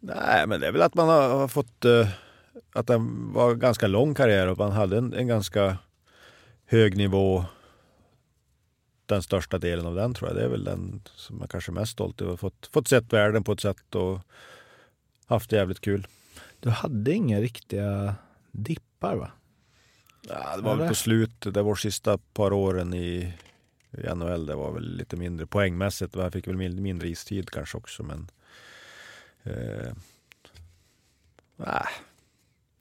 Nej, 0.00 0.46
men 0.46 0.60
det 0.60 0.66
är 0.66 0.72
väl 0.72 0.82
att 0.82 0.94
man 0.94 1.08
har, 1.08 1.48
fått... 1.48 1.84
eh, 1.84 2.08
att 2.72 2.86
det 2.86 2.96
var 3.32 3.52
en 3.52 3.58
ganska 3.58 3.86
lång 3.86 4.14
karriär 4.14 4.46
och 4.46 4.58
man 4.58 4.72
hade 4.72 4.98
en, 4.98 5.12
en 5.14 5.26
ganska 5.26 5.78
hög 6.66 6.96
nivå 6.96 7.44
den 9.06 9.22
största 9.22 9.58
delen 9.58 9.86
av 9.86 9.94
den 9.94 10.14
tror 10.14 10.30
jag. 10.30 10.36
Det 10.36 10.44
är 10.44 10.48
väl 10.48 10.64
den 10.64 11.02
som 11.14 11.38
man 11.38 11.48
kanske 11.48 11.72
är 11.72 11.74
mest 11.74 11.92
stolt 11.92 12.20
över. 12.20 12.36
Fått, 12.36 12.66
fått 12.72 12.88
sett 12.88 13.12
världen 13.12 13.44
på 13.44 13.52
ett 13.52 13.60
sätt 13.60 13.94
och 13.94 14.20
haft 15.26 15.50
det 15.50 15.56
jävligt 15.56 15.80
kul. 15.80 16.06
Du 16.60 16.70
hade 16.70 17.12
inga 17.12 17.40
riktiga 17.40 18.14
dippar 19.02 19.16
va? 19.16 19.30
Ja, 20.28 20.56
det 20.56 20.62
var 20.62 20.70
väl 20.70 20.80
Eller? 20.80 20.88
på 20.88 20.94
slutet, 20.94 21.54
det 21.54 21.62
var 21.62 21.74
sista 21.74 22.18
par 22.18 22.52
åren 22.52 22.94
i, 22.94 23.32
i 23.90 24.14
NHL, 24.14 24.46
det 24.46 24.54
var 24.54 24.72
väl 24.72 24.96
lite 24.96 25.16
mindre 25.16 25.46
poängmässigt. 25.46 26.16
Jag 26.16 26.32
fick 26.32 26.46
väl 26.46 26.56
min- 26.56 26.82
mindre 26.82 27.08
istid 27.08 27.50
kanske 27.50 27.78
också, 27.78 28.02
men... 28.02 28.30
Eh, 29.42 29.92
nej. 31.56 31.86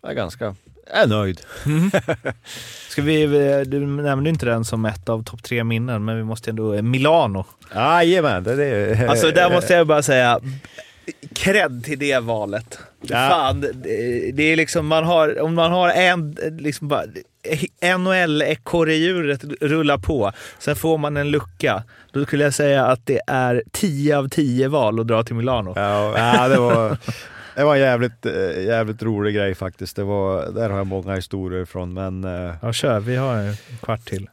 jag 0.02 0.11
är 0.11 0.15
ganska 0.15 0.56
jag 0.88 1.02
är 1.03 1.07
nöjd. 1.07 1.41
Mm. 1.65 1.91
Ska 2.89 3.02
vi, 3.02 3.26
du 3.65 3.80
nämnde 3.80 4.30
inte 4.30 4.45
den 4.45 4.65
som 4.65 4.85
ett 4.85 5.10
av 5.10 5.23
topp 5.23 5.43
tre 5.43 5.64
minnen, 5.64 6.06
men 6.06 6.18
vi 6.18 6.23
måste 6.23 6.49
ändå... 6.49 6.81
Milano. 6.81 7.45
Jajamän. 7.76 8.43
Det, 8.43 8.56
det, 8.56 9.10
alltså 9.10 9.31
där 9.31 9.49
måste 9.52 9.73
jag 9.73 9.88
bara 9.88 10.03
säga, 10.03 10.39
cred 11.34 11.84
till 11.84 11.99
det 11.99 12.19
valet. 12.19 12.80
Ja. 13.02 13.30
Fan, 13.30 13.61
det, 13.61 13.72
det, 14.32 14.44
är 14.44 14.56
liksom, 14.56 14.88
man 14.88 15.03
har, 15.03 15.41
om 15.41 15.56
man 15.56 15.72
har 15.72 15.90
en, 15.90 16.38
liksom 16.60 16.88
bara, 16.88 17.03
NHL-ekorrehjulet 17.98 19.44
rullar 19.61 19.98
på, 19.98 20.32
sen 20.60 20.76
får 20.76 20.98
man 20.98 21.18
en 21.18 21.32
lucka. 21.32 21.84
Då 22.11 22.26
skulle 22.26 22.44
jag 22.44 22.53
säga 22.53 22.86
att 22.86 23.06
det 23.06 23.19
är 23.28 23.64
10 23.72 24.18
av 24.18 24.30
10 24.30 24.68
val 24.68 24.99
att 24.99 25.07
dra 25.07 25.23
till 25.23 25.36
Milano. 25.36 25.73
Ja, 25.76 26.18
ja 26.18 26.48
det 26.48 26.57
var... 26.57 26.98
Det 27.56 27.64
var 27.64 27.76
en 27.76 27.82
jävligt, 27.82 28.26
eh, 28.26 28.64
jävligt 28.64 29.03
rolig 29.03 29.36
grej 29.36 29.56
faktiskt. 29.56 29.95
Det 29.95 30.03
var, 30.03 30.52
där 30.52 30.69
har 30.69 30.78
jag 30.78 30.88
många 30.88 31.15
historier 31.15 31.61
ifrån. 31.61 31.94
Men, 31.94 32.23
eh, 32.23 32.56
ja, 32.61 32.73
kör. 32.73 32.99
Vi 32.99 33.15
har 33.15 33.36
en 33.36 33.56
kvart 33.82 34.06
till. 34.06 34.30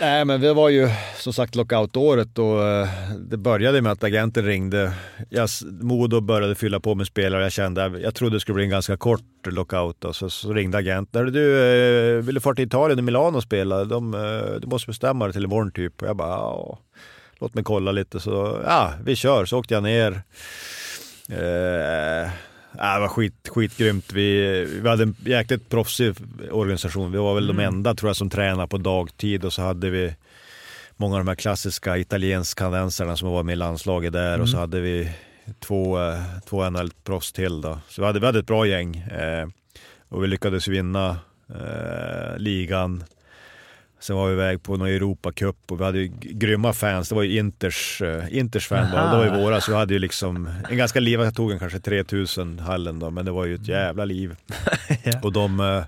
Nej, 0.00 0.24
men 0.24 0.40
det 0.40 0.52
var 0.54 0.68
ju 0.68 0.88
som 1.16 1.32
sagt 1.32 1.54
lockout-året 1.54 2.38
och 2.38 2.64
eh, 2.64 2.88
det 3.18 3.36
började 3.36 3.82
med 3.82 3.92
att 3.92 4.04
agenten 4.04 4.44
ringde. 4.44 4.92
Jag, 5.28 5.48
Modo 5.80 6.20
började 6.20 6.54
fylla 6.54 6.80
på 6.80 6.94
med 6.94 7.06
spelare 7.06 7.42
jag 7.42 7.52
kände, 7.52 8.00
jag 8.02 8.14
trodde 8.14 8.36
det 8.36 8.40
skulle 8.40 8.54
bli 8.54 8.64
en 8.64 8.70
ganska 8.70 8.96
kort 8.96 9.46
lockout. 9.46 10.04
Och 10.04 10.16
så, 10.16 10.30
så 10.30 10.52
ringde 10.52 10.78
agenten. 10.78 11.32
Du, 11.32 11.58
eh, 11.58 12.22
vill 12.22 12.34
du 12.34 12.40
fara 12.40 12.54
till 12.54 12.66
Italien 12.66 12.98
och 12.98 13.04
Milano 13.04 13.36
och 13.36 13.42
spela? 13.42 13.84
De, 13.84 14.14
eh, 14.14 14.60
du 14.60 14.66
måste 14.66 14.86
bestämma 14.86 15.24
dig 15.24 15.32
till 15.32 15.44
imorgon 15.44 15.72
typ. 15.72 16.02
Och 16.02 16.08
jag 16.08 16.16
bara, 16.16 16.28
ja, 16.28 16.78
låt 17.38 17.54
mig 17.54 17.64
kolla 17.64 17.92
lite. 17.92 18.20
Så 18.20 18.60
ja, 18.64 18.92
vi 19.04 19.16
kör. 19.16 19.44
Så 19.44 19.58
åkte 19.58 19.74
jag 19.74 19.82
ner. 19.82 20.22
Eh, 21.30 22.30
det 22.72 23.00
var 23.00 23.08
skit, 23.08 23.48
skitgrymt. 23.48 24.12
Vi, 24.12 24.64
vi 24.82 24.88
hade 24.88 25.02
en 25.02 25.16
jäkligt 25.24 25.68
proffsig 25.68 26.14
organisation. 26.50 27.12
Vi 27.12 27.18
var 27.18 27.34
väl 27.34 27.50
mm. 27.50 27.56
de 27.56 27.64
enda 27.64 27.94
tror 27.94 28.08
jag 28.08 28.16
som 28.16 28.30
tränade 28.30 28.68
på 28.68 28.78
dagtid 28.78 29.44
och 29.44 29.52
så 29.52 29.62
hade 29.62 29.90
vi 29.90 30.14
många 30.96 31.14
av 31.14 31.20
de 31.20 31.28
här 31.28 31.34
klassiska 31.34 31.98
italiensk-kanadensarna 31.98 33.16
som 33.16 33.30
var 33.30 33.42
med 33.42 33.52
i 33.52 33.56
landslaget 33.56 34.12
där 34.12 34.28
mm. 34.28 34.40
och 34.40 34.48
så 34.48 34.56
mm. 34.56 34.60
hade 34.60 34.80
vi 34.80 35.10
två, 35.60 36.00
eh, 36.00 36.22
två 36.48 36.70
NHL-proffs 36.70 37.32
till. 37.32 37.60
Då. 37.60 37.78
Så 37.88 38.02
vi 38.02 38.06
hade, 38.06 38.20
vi 38.20 38.26
hade 38.26 38.38
ett 38.38 38.46
bra 38.46 38.66
gäng 38.66 38.96
eh, 38.96 39.48
och 40.08 40.22
vi 40.22 40.26
lyckades 40.26 40.68
vinna 40.68 41.16
eh, 41.48 42.38
ligan 42.38 43.04
Sen 44.00 44.16
var 44.16 44.26
vi 44.26 44.32
iväg 44.32 44.62
på 44.62 44.76
någon 44.76 44.88
Europacup 44.88 45.56
och 45.68 45.80
vi 45.80 45.84
hade 45.84 45.98
ju 45.98 46.10
grymma 46.20 46.72
fans. 46.72 47.08
Det 47.08 47.14
var 47.14 47.22
ju 47.22 47.38
Inters, 47.38 48.02
uh, 48.02 48.38
Inters 48.38 48.68
fan 48.68 48.90
bara. 48.92 49.10
Det 49.10 49.16
var 49.16 49.24
ju 49.24 49.42
våra, 49.42 49.60
så 49.60 49.70
vi 49.70 49.76
hade 49.76 49.94
ju 49.94 49.98
liksom 49.98 50.50
en 50.70 50.76
ganska 50.76 51.00
liv. 51.00 51.20
Jag 51.20 51.34
tog 51.34 51.52
en 51.52 51.58
kanske 51.58 51.80
3000 51.80 52.58
hallen 52.58 52.98
då, 52.98 53.10
men 53.10 53.24
det 53.24 53.30
var 53.30 53.44
ju 53.44 53.54
ett 53.54 53.68
jävla 53.68 54.04
liv. 54.04 54.36
ja. 55.04 55.20
Och 55.22 55.32
de... 55.32 55.60
Uh, 55.60 55.84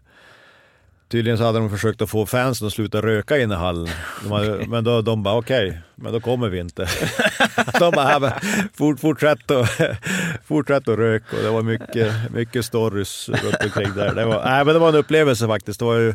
tydligen 1.11 1.39
så 1.39 1.45
hade 1.45 1.59
de 1.59 1.71
försökt 1.71 2.03
att 2.03 2.11
få 2.11 2.27
fansen 2.27 2.67
att 2.67 2.73
sluta 2.73 3.03
röka 3.03 3.39
inne 3.39 3.55
i 3.55 3.57
hallen. 3.57 3.89
De 4.23 4.33
hade, 4.33 4.67
men 4.67 4.85
då, 4.85 5.03
de 5.03 5.23
bara 5.23 5.35
okej, 5.35 5.69
okay, 5.69 5.81
men 5.95 6.13
då 6.13 6.21
kommer 6.21 6.49
vi 6.49 6.59
inte. 6.59 6.89
de 7.79 7.91
bara, 7.91 8.33
fort, 8.75 9.01
fortsätt, 9.01 9.51
och, 9.51 9.67
fortsätt 10.45 10.89
att 10.89 10.99
röka 10.99 11.37
och 11.37 11.43
det 11.43 11.51
var 11.51 11.63
mycket, 11.63 12.33
mycket 12.33 12.65
stories 12.65 13.29
runt 13.29 13.65
omkring 13.65 13.95
där. 13.95 14.15
Det 14.15 14.25
var, 14.25 14.45
nej, 14.45 14.65
men 14.65 14.75
det 14.75 14.81
var 14.81 14.89
en 14.89 14.95
upplevelse 14.95 15.47
faktiskt. 15.47 15.79
Det 15.79 15.85
var 15.85 15.97
ju, 15.97 16.15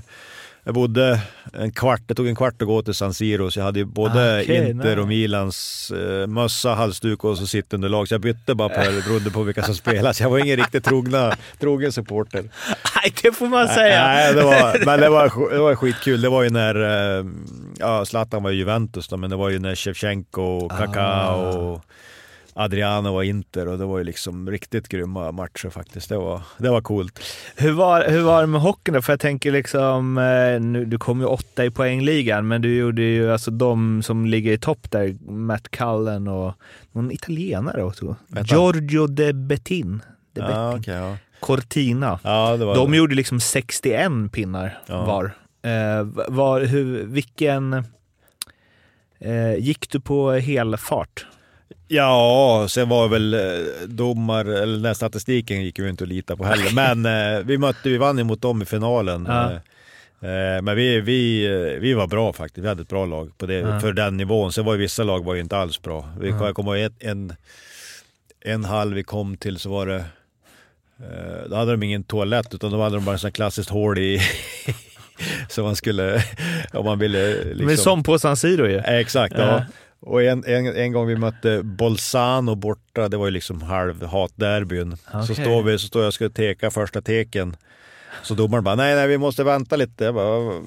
jag 0.66 0.74
bodde 0.74 1.22
en 1.54 1.72
kvart, 1.72 2.02
det 2.08 2.16
tog 2.16 2.28
en 2.28 2.36
kvart 2.36 2.62
att 2.62 2.68
gå 2.68 2.82
till 2.82 2.94
San 2.94 3.14
Siro, 3.14 3.52
så 3.52 3.60
jag 3.60 3.66
hade 3.66 3.80
ju 3.80 3.86
både 3.86 4.42
okay, 4.42 4.70
Inter 4.70 5.00
och 5.00 5.08
Milans 5.08 5.92
eh, 5.92 6.28
mössa, 6.28 6.74
halsduk 6.74 7.24
och 7.24 7.38
så 7.38 7.48
sittunderlag. 7.48 8.08
Så 8.08 8.14
jag 8.14 8.22
bytte 8.22 8.56
bara 8.56 8.70
per, 8.70 9.02
beroende 9.08 9.32
på 9.32 9.44
vilka 9.44 9.64
som 9.64 9.76
spelade. 9.76 10.14
Så 10.14 10.24
jag 10.24 10.30
var 10.30 10.40
ingen 10.40 10.58
riktigt 10.58 10.84
trogna, 10.84 11.36
trogen 11.60 11.92
supporter. 11.92 12.42
Nej, 12.96 13.14
det 13.22 13.32
får 13.32 13.48
man 13.48 13.68
säga. 13.68 14.06
Nej, 14.06 14.34
det 14.34 14.44
var, 14.44 14.86
men 14.86 15.00
det 15.00 15.10
var, 15.10 15.52
det 15.52 15.60
var 15.60 15.76
skitkul. 15.76 16.22
Det 16.22 16.30
var 16.30 16.44
ju 16.44 16.50
när, 16.50 16.76
eh, 17.20 17.26
ja, 17.78 18.06
Zlatan 18.06 18.44
var 18.44 18.52
i 18.52 18.56
Juventus 18.56 19.08
då, 19.08 19.18
men 19.18 19.30
det 19.30 19.36
var 19.36 19.50
ju 19.50 19.60
när 19.60 19.76
Shevchenko, 19.76 20.70
Kaká 20.70 21.28
ah. 21.28 21.36
och 21.36 21.86
Adriano 22.57 23.14
var 23.14 23.23
Inter 23.23 23.68
och 23.68 23.77
det 23.77 23.86
var 23.86 23.98
ju 23.98 24.03
liksom 24.03 24.52
riktigt 24.52 24.88
grymma 24.90 25.32
matcher 25.32 25.69
faktiskt. 25.69 26.10
Det 26.10 26.18
var, 26.18 26.41
det 26.57 26.69
var 26.69 26.82
coolt. 26.82 27.19
Hur 27.56 27.72
var, 27.72 28.06
hur 28.10 28.22
var 28.22 28.41
det 28.41 28.48
med 28.48 28.61
hockeyn 28.61 28.94
då? 28.94 29.02
För 29.02 29.14
jag 29.14 29.19
tänker 29.19 29.52
liksom, 29.52 30.18
eh, 30.18 30.61
nu, 30.61 30.86
du 30.86 30.98
kom 30.98 31.19
ju 31.19 31.26
åtta 31.26 31.65
i 31.65 31.72
poängligan, 31.72 32.48
men 32.48 32.61
du 32.61 32.76
gjorde 32.77 33.02
ju 33.02 33.32
alltså 33.32 33.52
de 33.52 34.03
som 34.03 34.26
ligger 34.26 34.52
i 34.52 34.57
topp 34.57 34.91
där, 34.91 35.32
Matt 35.32 35.72
Cullen 35.72 36.27
och 36.27 36.53
någon 36.91 37.11
italienare 37.11 37.84
också. 37.84 38.15
Giorgio 38.45 39.07
De 39.07 39.34
Bettin. 39.34 40.02
De 40.34 40.41
Bettin. 40.41 40.56
Ja, 40.56 40.77
okay, 40.77 40.95
ja. 40.95 41.18
Cortina. 41.40 42.19
Ja, 42.23 42.57
de 42.57 42.91
det. 42.91 42.98
gjorde 42.98 43.15
liksom 43.15 43.40
61 43.40 44.11
pinnar 44.32 44.80
var. 44.88 45.32
Eh, 45.61 46.03
var 46.27 46.61
hur, 46.61 47.03
vilken... 47.03 47.73
Eh, 49.19 49.56
gick 49.57 49.90
du 49.90 49.99
på 49.99 50.32
hel 50.32 50.77
fart? 50.77 51.26
Ja, 51.88 52.66
sen 52.70 52.90
var 52.90 53.07
väl 53.07 53.34
eh, 53.34 53.88
domar, 53.88 54.45
eller 54.45 54.78
den 54.78 54.95
statistiken 54.95 55.64
gick 55.64 55.80
ju 55.80 55.90
inte 55.90 56.03
att 56.03 56.10
lita 56.10 56.38
på 56.38 56.45
heller. 56.45 56.74
Men 56.74 57.06
eh, 57.06 57.45
vi 57.45 57.57
mötte, 57.57 57.90
vi 57.90 57.98
vann 57.98 58.18
ju 58.18 58.24
mot 58.24 58.41
dem 58.41 58.62
i 58.62 58.66
finalen. 58.66 59.26
Ja. 59.30 59.52
Eh, 60.28 60.62
men 60.62 60.76
vi, 60.76 61.02
vi, 61.02 61.48
vi 61.82 61.94
var 61.94 62.07
bra 62.07 62.34
faktiskt, 62.34 62.64
vi 62.64 62.68
hade 62.68 62.82
ett 62.82 62.90
bra 62.90 63.06
lag 63.06 63.38
på 63.38 63.45
det, 63.45 63.53
ja. 63.53 63.80
för 63.80 63.94
den 63.94 64.18
nivån. 64.18 64.52
Sen 64.52 64.66
var 64.66 64.74
ju 64.74 64.80
vissa 64.80 65.03
lag 65.03 65.26
var 65.26 65.34
ju 65.34 65.41
inte 65.41 65.57
alls 65.57 65.82
bra. 65.82 66.10
Vi 66.20 66.30
ja. 66.30 66.53
kom 66.53 66.68
ihåg 66.68 66.91
en, 66.99 67.34
en 68.41 68.66
halv 68.66 68.95
vi 68.95 69.03
kom 69.03 69.38
till 69.38 69.60
så 69.60 69.70
var 69.70 69.86
det, 69.86 70.06
då 71.49 71.56
hade 71.56 71.72
de 71.72 71.84
ingen 71.84 72.03
toalett 72.03 72.53
utan 72.53 72.72
då 72.72 72.82
hade 72.82 72.95
de 72.95 73.06
bara 73.06 73.14
en 73.14 73.20
sån 73.20 73.32
klassiskt 73.32 73.70
hål 73.70 73.99
i 73.99 74.22
så 75.49 75.64
man 75.64 75.76
skulle, 75.76 76.24
om 76.74 76.86
man 76.86 76.99
ville... 76.99 77.44
Liksom... 77.44 77.66
Men 77.66 77.78
som 77.78 78.03
på 78.03 78.20
San 78.20 78.38
Siro 78.38 78.68
ju. 78.68 78.78
Exakt, 78.80 79.38
ja. 79.38 79.64
Och 80.06 80.23
en, 80.23 80.44
en, 80.48 80.76
en 80.76 80.91
gång 80.91 81.07
vi 81.07 81.15
mötte 81.15 81.64
Bolzano 81.64 82.56
borta, 82.56 83.07
det 83.07 83.18
var 83.18 83.26
ju 83.26 83.32
liksom 83.32 83.61
halv 83.61 84.06
hatderbyn. 84.06 84.94
Okay. 84.94 85.26
Så 85.27 85.36
står 85.36 85.64
vi, 85.64 85.80
så 85.80 85.88
står 85.88 86.02
jag 86.02 86.07
och 86.07 86.14
ska 86.14 86.30
teka 86.30 86.72
första 86.72 87.02
teken. 87.02 87.56
Så 88.23 88.34
domaren 88.34 88.64
bara, 88.64 88.76
nej 88.76 88.95
nej 88.95 89.07
vi 89.07 89.18
måste 89.18 89.44
vänta 89.44 89.76
lite. 89.76 90.03
Jag 90.03 90.14
bara, 90.14 90.61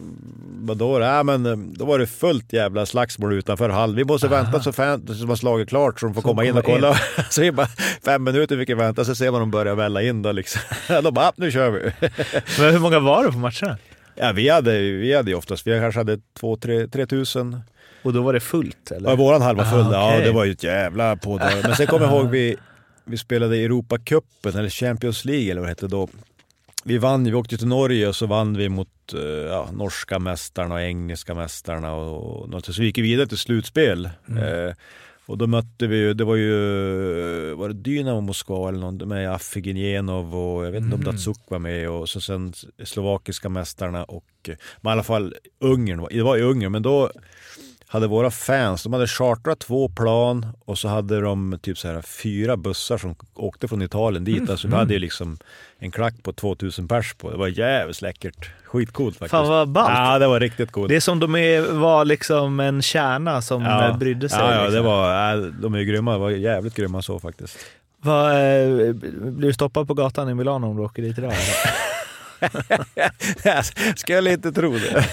vadå? 0.60 1.01
Ja, 1.01 1.23
men 1.23 1.73
då 1.74 1.85
var 1.85 1.98
det 1.98 2.06
fullt 2.06 2.52
jävla 2.52 2.86
slagsmål 2.86 3.32
utanför 3.32 3.69
halv. 3.69 3.97
Vi 3.97 4.05
måste 4.05 4.27
Aha. 4.27 4.36
vänta 4.36 4.60
så 4.60 4.73
fan 4.73 5.15
som 5.15 5.28
har 5.28 5.36
slagit 5.36 5.69
klart 5.69 6.01
så 6.01 6.06
de 6.06 6.15
får 6.15 6.23
så 6.23 6.28
komma 6.28 6.44
in 6.44 6.56
och 6.56 6.65
kolla. 6.65 6.90
In. 6.90 7.24
så 7.31 7.40
vi 7.40 7.52
bara, 7.52 7.69
fem 8.05 8.24
minuter 8.24 8.56
fick 8.56 8.69
vi 8.69 8.74
vänta, 8.74 9.05
så 9.05 9.15
ser 9.15 9.31
man 9.31 9.40
dem 9.40 9.51
börja 9.51 9.74
välla 9.74 10.02
in 10.02 10.23
då 10.23 10.32
liksom. 10.32 10.60
Då 11.02 11.10
bara, 11.10 11.32
nu 11.36 11.51
kör 11.51 11.70
vi. 11.70 11.81
men 12.59 12.73
hur 12.73 12.78
många 12.78 13.01
var 13.01 13.24
det 13.24 13.32
på 13.32 13.39
matcherna? 13.39 13.78
Ja, 14.15 14.32
vi 14.32 14.48
hade, 14.48 14.78
vi 14.78 15.15
hade 15.15 15.31
ju 15.31 15.36
oftast, 15.36 15.66
vi 15.66 15.81
kanske 15.81 16.01
hade 16.01 16.19
två, 16.40 16.56
tre, 16.56 16.86
tre 16.86 17.06
tusen. 17.06 17.62
Och 18.03 18.12
då 18.12 18.23
var 18.23 18.33
det 18.33 18.41
fullt? 18.41 18.91
Eller? 18.91 19.11
Ja, 19.11 19.16
våran 19.16 19.43
halva 19.43 19.65
full. 19.65 19.81
Ah, 19.81 19.89
okay. 19.89 20.19
Ja, 20.19 20.27
det 20.27 20.33
var 20.33 20.45
ju 20.45 20.53
ett 20.53 20.62
jävla 20.62 21.16
pådrag. 21.16 21.53
Men 21.62 21.77
sen 21.77 21.87
kommer 21.87 22.07
jag 22.07 22.15
ihåg 22.15 22.31
vi, 22.31 22.57
vi 23.05 23.19
spelade 23.19 23.57
Europacupen, 23.57 24.57
eller 24.57 24.69
Champions 24.69 25.25
League 25.25 25.51
eller 25.51 25.61
vad 25.61 25.69
det 25.69 25.70
hette 25.70 25.87
då. 25.87 26.09
Vi 26.85 26.99
vann, 26.99 27.25
vi 27.25 27.35
åkte 27.35 27.57
till 27.57 27.66
Norge 27.66 28.09
och 28.09 28.16
så 28.16 28.27
vann 28.27 28.57
vi 28.57 28.69
mot 28.69 29.15
eh, 29.15 29.20
ja, 29.23 29.69
norska 29.73 30.19
mästarna 30.19 30.75
och 30.75 30.81
engelska 30.81 31.35
mästarna 31.35 31.95
och, 31.95 32.55
och. 32.55 32.65
Så 32.65 32.81
vi 32.81 32.87
gick 32.87 32.99
vidare 32.99 33.27
till 33.27 33.39
slutspel. 33.39 34.11
Mm. 34.29 34.66
Eh, 34.69 34.75
och 35.29 35.39
då 35.39 35.47
mötte 35.47 35.87
vi 35.87 35.97
ju, 35.97 36.15
det 36.15 36.25
var 36.25 36.37
ju, 36.37 37.55
var 37.55 37.69
det 37.69 37.75
Dynamo 37.75 38.20
Moskva 38.20 38.69
eller 38.69 38.79
någon 38.79 39.09
med 39.09 39.33
Afigenjenov 39.33 40.37
och 40.37 40.66
jag 40.66 40.70
vet 40.70 40.83
inte 40.83 40.97
mm. 40.97 41.09
om 41.09 41.12
Datsuk 41.15 41.39
var 41.49 41.59
med 41.59 41.91
och 41.91 42.09
så 42.09 42.20
sen 42.20 42.53
slovakiska 42.85 43.49
mästarna 43.49 44.05
och, 44.05 44.51
men 44.81 44.91
i 44.91 44.93
alla 44.93 45.03
fall 45.03 45.35
Ungern, 45.59 46.07
det 46.11 46.23
var 46.23 46.37
i 46.37 46.43
Ungern, 46.43 46.73
men 46.73 46.83
då 46.83 47.11
hade 47.90 48.06
våra 48.06 48.31
fans, 48.31 48.82
de 48.82 48.93
hade 48.93 49.06
chartrat 49.06 49.59
två 49.59 49.89
plan 49.89 50.47
och 50.65 50.78
så 50.78 50.89
hade 50.89 51.20
de 51.20 51.59
typ 51.62 51.78
så 51.78 51.89
här 51.89 52.02
fyra 52.02 52.56
bussar 52.56 52.98
som 52.98 53.15
åkte 53.35 53.69
från 53.69 53.82
Italien 53.82 54.24
dit. 54.24 54.39
Mm. 54.39 54.51
Alltså 54.51 54.69
vi 54.69 54.74
hade 54.74 54.94
ju 54.94 55.01
liksom 55.01 55.39
en 55.78 55.90
klack 55.90 56.15
på 56.23 56.32
2000 56.32 56.89
pers 56.89 57.15
på. 57.15 57.31
Det 57.31 57.36
var 57.36 57.48
jävligt 57.48 58.02
läckert. 58.02 58.51
Skitcoolt 58.65 59.16
faktiskt. 59.16 59.31
Fan 59.31 59.48
vad 59.48 59.69
ballt. 59.69 59.90
Ja, 59.94 60.19
det 60.19 60.27
var 60.27 60.40
riktigt 60.40 60.73
coolt. 60.73 60.89
Det 60.89 60.97
är 60.97 61.01
som 61.01 61.20
de 61.20 61.36
är, 61.36 61.60
var 61.60 62.05
liksom 62.05 62.60
en 62.60 62.82
kärna 62.82 63.43
som 63.43 63.62
ja. 63.62 63.97
brydde 64.01 64.28
sig. 64.28 64.39
Ja, 64.39 64.55
ja 64.55 64.62
liksom. 64.62 64.74
det 64.74 64.81
var, 64.81 65.62
de 65.62 65.74
är 65.74 65.82
grymma. 65.82 66.12
Det 66.12 66.19
var 66.19 66.31
jävligt 66.31 66.74
grymma 66.74 67.02
så 67.02 67.19
faktiskt. 67.19 67.59
Vad, 68.01 68.31
eh, 68.31 68.93
blir 68.93 69.48
du 69.48 69.52
stoppad 69.52 69.89
på 69.89 69.94
gatan 69.94 70.28
i 70.28 70.35
Milano 70.35 70.66
om 70.66 70.77
du 70.77 70.82
åker 70.82 71.02
dit 71.02 71.19
idag? 71.19 71.32
Skulle 73.97 74.32
inte 74.32 74.52
tro 74.52 74.73
det. 74.73 75.05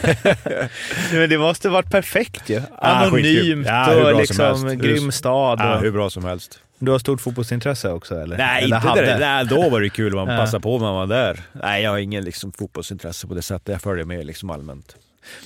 Men 1.14 1.30
det 1.30 1.38
måste 1.38 1.69
varit 1.69 1.89
perfekt 1.89 2.49
ju. 2.49 2.61
Anonymt 2.77 3.68
ja, 3.68 4.11
och 4.11 4.19
liksom 4.19 4.77
grym 4.77 5.11
stad. 5.11 5.60
Ja, 5.60 5.77
hur 5.77 5.91
bra 5.91 6.10
som 6.10 6.26
helst. 6.26 6.60
Du 6.80 6.91
har 6.91 6.99
stort 6.99 7.22
fotbollsintresse 7.22 7.91
också 7.91 8.15
eller? 8.15 8.38
Nej, 8.38 8.64
eller 8.64 8.77
inte 8.77 9.02
det. 9.02 9.19
Nej, 9.19 9.45
då 9.45 9.69
var 9.69 9.81
det 9.81 9.89
kul 9.89 10.15
man 10.15 10.27
ja. 10.27 10.38
passade 10.38 10.61
på 10.61 10.77
när 10.77 10.85
man 10.85 10.95
var 10.95 11.07
där. 11.07 11.39
Nej, 11.52 11.84
jag 11.84 11.91
har 11.91 11.97
ingen 11.97 12.23
liksom, 12.23 12.52
fotbollsintresse 12.52 13.27
på 13.27 13.34
det 13.34 13.41
sättet. 13.41 13.68
Jag 13.68 13.81
följer 13.81 14.06
med 14.06 14.26
liksom 14.26 14.49
allmänt. 14.49 14.95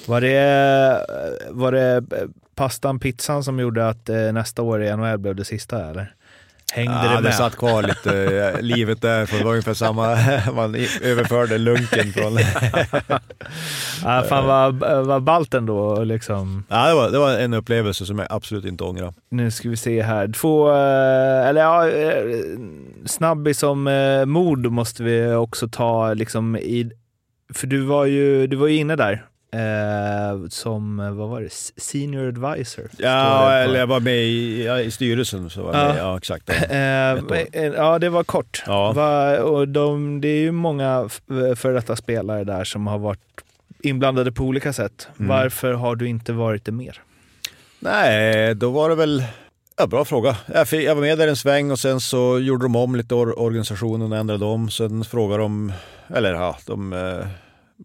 Var 0.05 0.21
det, 0.21 1.05
var 1.49 1.71
det 1.71 2.03
pastan, 2.55 2.99
pizzan 2.99 3.43
som 3.43 3.59
gjorde 3.59 3.89
att 3.89 4.09
eh, 4.09 4.31
nästa 4.31 4.61
år 4.61 4.83
i 4.83 4.95
NHL 4.95 5.17
blev 5.17 5.35
det 5.35 5.45
sista 5.45 5.89
eller? 5.89 6.13
Hängde 6.73 6.93
ja, 6.93 7.03
det 7.03 7.09
med? 7.09 7.23
Det 7.23 7.31
satt 7.31 7.55
kvar 7.55 7.83
lite, 7.83 8.61
livet 8.61 9.01
där, 9.01 9.25
för 9.25 9.37
det 9.37 9.43
var 9.43 9.51
ungefär 9.51 9.73
samma, 9.73 10.17
man 10.55 10.75
överförde 11.01 11.57
lunken 11.57 12.13
från... 12.13 12.33
ja, 14.03 14.23
fan 14.29 14.45
vad, 14.45 15.05
vad 15.05 15.23
ballt 15.23 15.53
ändå 15.53 16.03
liksom. 16.03 16.63
Ja, 16.69 16.87
det 16.87 16.93
var, 16.93 17.09
det 17.09 17.19
var 17.19 17.39
en 17.39 17.53
upplevelse 17.53 18.05
som 18.05 18.19
jag 18.19 18.27
absolut 18.29 18.65
inte 18.65 18.83
ångrar. 18.83 19.13
Nu 19.29 19.51
ska 19.51 19.69
vi 19.69 19.77
se 19.77 20.01
här. 20.01 20.27
Två, 20.27 20.71
eller 20.71 21.61
ja, 21.61 21.85
snabbis 23.05 23.59
som 23.59 23.83
mod 24.25 24.71
måste 24.71 25.03
vi 25.03 25.33
också 25.33 25.67
ta 25.67 26.13
liksom 26.13 26.55
i, 26.55 26.91
för 27.53 27.67
du 27.67 27.81
var 27.81 28.05
ju, 28.05 28.47
du 28.47 28.55
var 28.55 28.67
ju 28.67 28.75
inne 28.75 28.95
där 28.95 29.28
Eh, 29.51 30.47
som, 30.49 30.97
vad 31.17 31.29
var 31.29 31.41
det, 31.41 31.53
senior 31.81 32.27
advisor? 32.27 32.89
Ja, 32.97 33.53
eller 33.53 33.79
jag 33.79 33.87
var 33.87 33.99
med 33.99 34.17
i, 34.17 34.65
ja, 34.65 34.79
i 34.79 34.91
styrelsen. 34.91 35.49
Så 35.49 35.63
var 35.63 35.73
ja. 35.73 35.87
Med, 35.87 35.97
ja, 35.97 36.17
exakt. 36.17 36.49
Eh, 36.69 37.65
ja, 37.65 37.99
det 37.99 38.09
var 38.09 38.23
kort. 38.23 38.63
Ja. 38.67 38.91
Va, 38.91 39.39
och 39.39 39.67
de, 39.67 40.21
det 40.21 40.27
är 40.27 40.39
ju 40.39 40.51
många 40.51 41.09
för 41.55 41.73
detta 41.73 41.95
spelare 41.95 42.43
där 42.43 42.63
som 42.63 42.87
har 42.87 42.97
varit 42.97 43.19
inblandade 43.81 44.31
på 44.31 44.43
olika 44.43 44.73
sätt. 44.73 45.07
Mm. 45.19 45.29
Varför 45.29 45.73
har 45.73 45.95
du 45.95 46.07
inte 46.07 46.33
varit 46.33 46.65
det 46.65 46.71
mer? 46.71 47.01
Nej, 47.79 48.55
då 48.55 48.69
var 48.69 48.89
det 48.89 48.95
väl 48.95 49.23
Ja, 49.77 49.87
bra 49.87 50.05
fråga. 50.05 50.37
Jag, 50.53 50.67
fick, 50.67 50.83
jag 50.83 50.95
var 50.95 51.01
med 51.01 51.17
där 51.17 51.27
en 51.27 51.35
sväng 51.35 51.71
och 51.71 51.79
sen 51.79 51.99
så 51.99 52.39
gjorde 52.39 52.65
de 52.65 52.75
om 52.75 52.95
lite 52.95 53.15
or 53.15 53.39
organisationen 53.39 54.11
och 54.11 54.17
ändrade 54.17 54.45
om. 54.45 54.69
Sen 54.69 55.03
frågade 55.03 55.43
de, 55.43 55.73
eller 56.07 56.33
ja, 56.33 56.57
de 56.65 56.93
eh, 56.93 57.27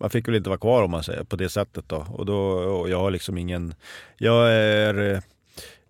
man 0.01 0.11
fick 0.11 0.29
väl 0.29 0.35
inte 0.35 0.51
vara 0.51 0.59
kvar 0.59 0.83
om 0.83 0.91
man 0.91 1.03
säger 1.03 1.25
på 1.25 1.37
det 1.37 1.49
sättet 1.49 1.85
då. 1.89 2.07
Och 2.11 2.27
då 2.27 2.39
och 2.53 2.91
jag 2.91 2.99
har 2.99 3.11
liksom 3.11 3.39
ingen, 3.39 3.75
jag 4.17 4.53
är 4.53 5.13
eh, 5.13 5.21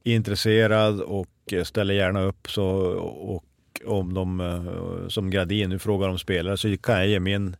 intresserad 0.02 1.00
och 1.00 1.52
eh, 1.52 1.64
ställer 1.64 1.94
gärna 1.94 2.22
upp 2.22 2.50
så 2.50 2.66
och 3.04 3.44
om 3.84 4.14
de 4.14 4.40
eh, 4.40 5.08
som 5.08 5.30
Gradin 5.30 5.70
nu 5.70 5.78
frågar 5.78 6.08
om 6.08 6.18
spelare 6.18 6.56
så 6.56 6.76
kan 6.76 6.96
jag 6.96 7.06
ge 7.06 7.20
min 7.20 7.56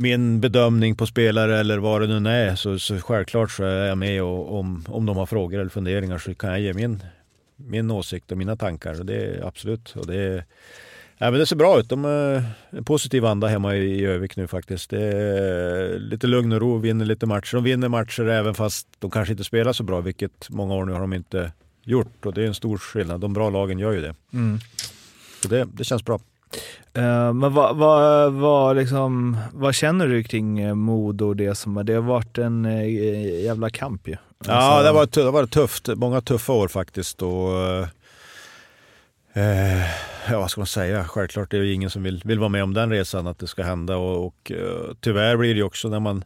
min 0.00 0.40
bedömning 0.40 0.96
på 0.96 1.06
spelare 1.06 1.60
eller 1.60 1.78
vad 1.78 2.08
det 2.08 2.20
nu 2.20 2.30
är 2.30 2.54
så, 2.54 2.78
så 2.78 2.98
självklart 2.98 3.50
så 3.50 3.64
är 3.64 3.86
jag 3.86 3.98
med 3.98 4.22
och 4.22 4.58
om, 4.58 4.84
om 4.88 5.06
de 5.06 5.16
har 5.16 5.26
frågor 5.26 5.58
eller 5.58 5.70
funderingar 5.70 6.18
så 6.18 6.34
kan 6.34 6.50
jag 6.50 6.60
ge 6.60 6.74
min, 6.74 7.02
min 7.56 7.90
åsikt 7.90 8.32
och 8.32 8.38
mina 8.38 8.56
tankar. 8.56 8.94
Det 8.94 9.14
är 9.14 9.46
absolut. 9.46 9.96
Och 9.96 10.06
det 10.06 10.20
är, 10.20 10.44
Ja, 11.20 11.30
men 11.30 11.40
det 11.40 11.46
ser 11.46 11.56
bra 11.56 11.80
ut. 11.80 11.88
De 11.88 12.04
är 12.04 12.42
en 12.70 12.84
positiv 12.84 13.24
anda 13.24 13.46
hemma 13.46 13.76
i 13.76 14.04
Övik 14.04 14.36
nu 14.36 14.46
faktiskt. 14.46 14.90
Det 14.90 15.02
är 15.02 15.98
lite 15.98 16.26
lugn 16.26 16.52
och 16.52 16.60
ro, 16.60 16.78
vinner 16.78 17.04
lite 17.04 17.26
matcher. 17.26 17.54
De 17.54 17.64
vinner 17.64 17.88
matcher 17.88 18.28
även 18.28 18.54
fast 18.54 18.88
de 18.98 19.10
kanske 19.10 19.32
inte 19.32 19.44
spelar 19.44 19.72
så 19.72 19.82
bra, 19.82 20.00
vilket 20.00 20.50
många 20.50 20.74
år 20.74 20.84
nu 20.84 20.92
har 20.92 21.00
de 21.00 21.12
inte 21.12 21.52
gjort. 21.84 22.26
Och 22.26 22.34
det 22.34 22.42
är 22.42 22.46
en 22.46 22.54
stor 22.54 22.78
skillnad. 22.78 23.20
De 23.20 23.32
bra 23.32 23.50
lagen 23.50 23.78
gör 23.78 23.92
ju 23.92 24.00
det. 24.00 24.14
Mm. 24.32 24.58
Så 25.42 25.48
det, 25.48 25.68
det 25.72 25.84
känns 25.84 26.04
bra. 26.04 26.20
Uh, 26.98 27.32
men 27.32 27.54
vad, 27.54 27.76
vad, 27.76 28.32
vad, 28.32 28.76
liksom, 28.76 29.36
vad 29.52 29.74
känner 29.74 30.06
du 30.06 30.22
kring 30.22 30.66
uh, 30.66 30.74
Modo 30.74 31.26
och 31.26 31.36
det 31.36 31.54
som 31.54 31.86
Det 31.86 31.94
har 31.94 32.02
varit 32.02 32.38
en 32.38 32.64
jävla 33.42 33.70
kamp 33.70 34.08
ju. 34.08 34.16
Alltså... 34.38 34.52
Ja, 34.52 34.82
det 34.82 34.88
har, 34.88 34.94
varit, 34.94 35.12
det 35.12 35.22
har 35.22 35.32
varit 35.32 35.50
tufft. 35.50 35.88
Många 35.96 36.20
tuffa 36.20 36.52
år 36.52 36.68
faktiskt. 36.68 37.22
Och, 37.22 37.48
Eh, 39.38 39.86
ja, 40.30 40.40
vad 40.40 40.50
ska 40.50 40.60
man 40.60 40.66
säga? 40.66 41.04
Självklart 41.04 41.54
är 41.54 41.60
det 41.60 41.72
ingen 41.72 41.90
som 41.90 42.02
vill, 42.02 42.22
vill 42.24 42.38
vara 42.38 42.48
med 42.48 42.62
om 42.62 42.74
den 42.74 42.90
resan, 42.90 43.26
att 43.26 43.38
det 43.38 43.46
ska 43.46 43.62
hända. 43.62 43.96
Och, 43.96 44.26
och 44.26 44.52
eh, 44.52 44.94
tyvärr 45.00 45.36
blir 45.36 45.54
det 45.54 45.58
ju 45.58 45.62
också 45.62 45.88
när 45.88 46.00
man 46.00 46.24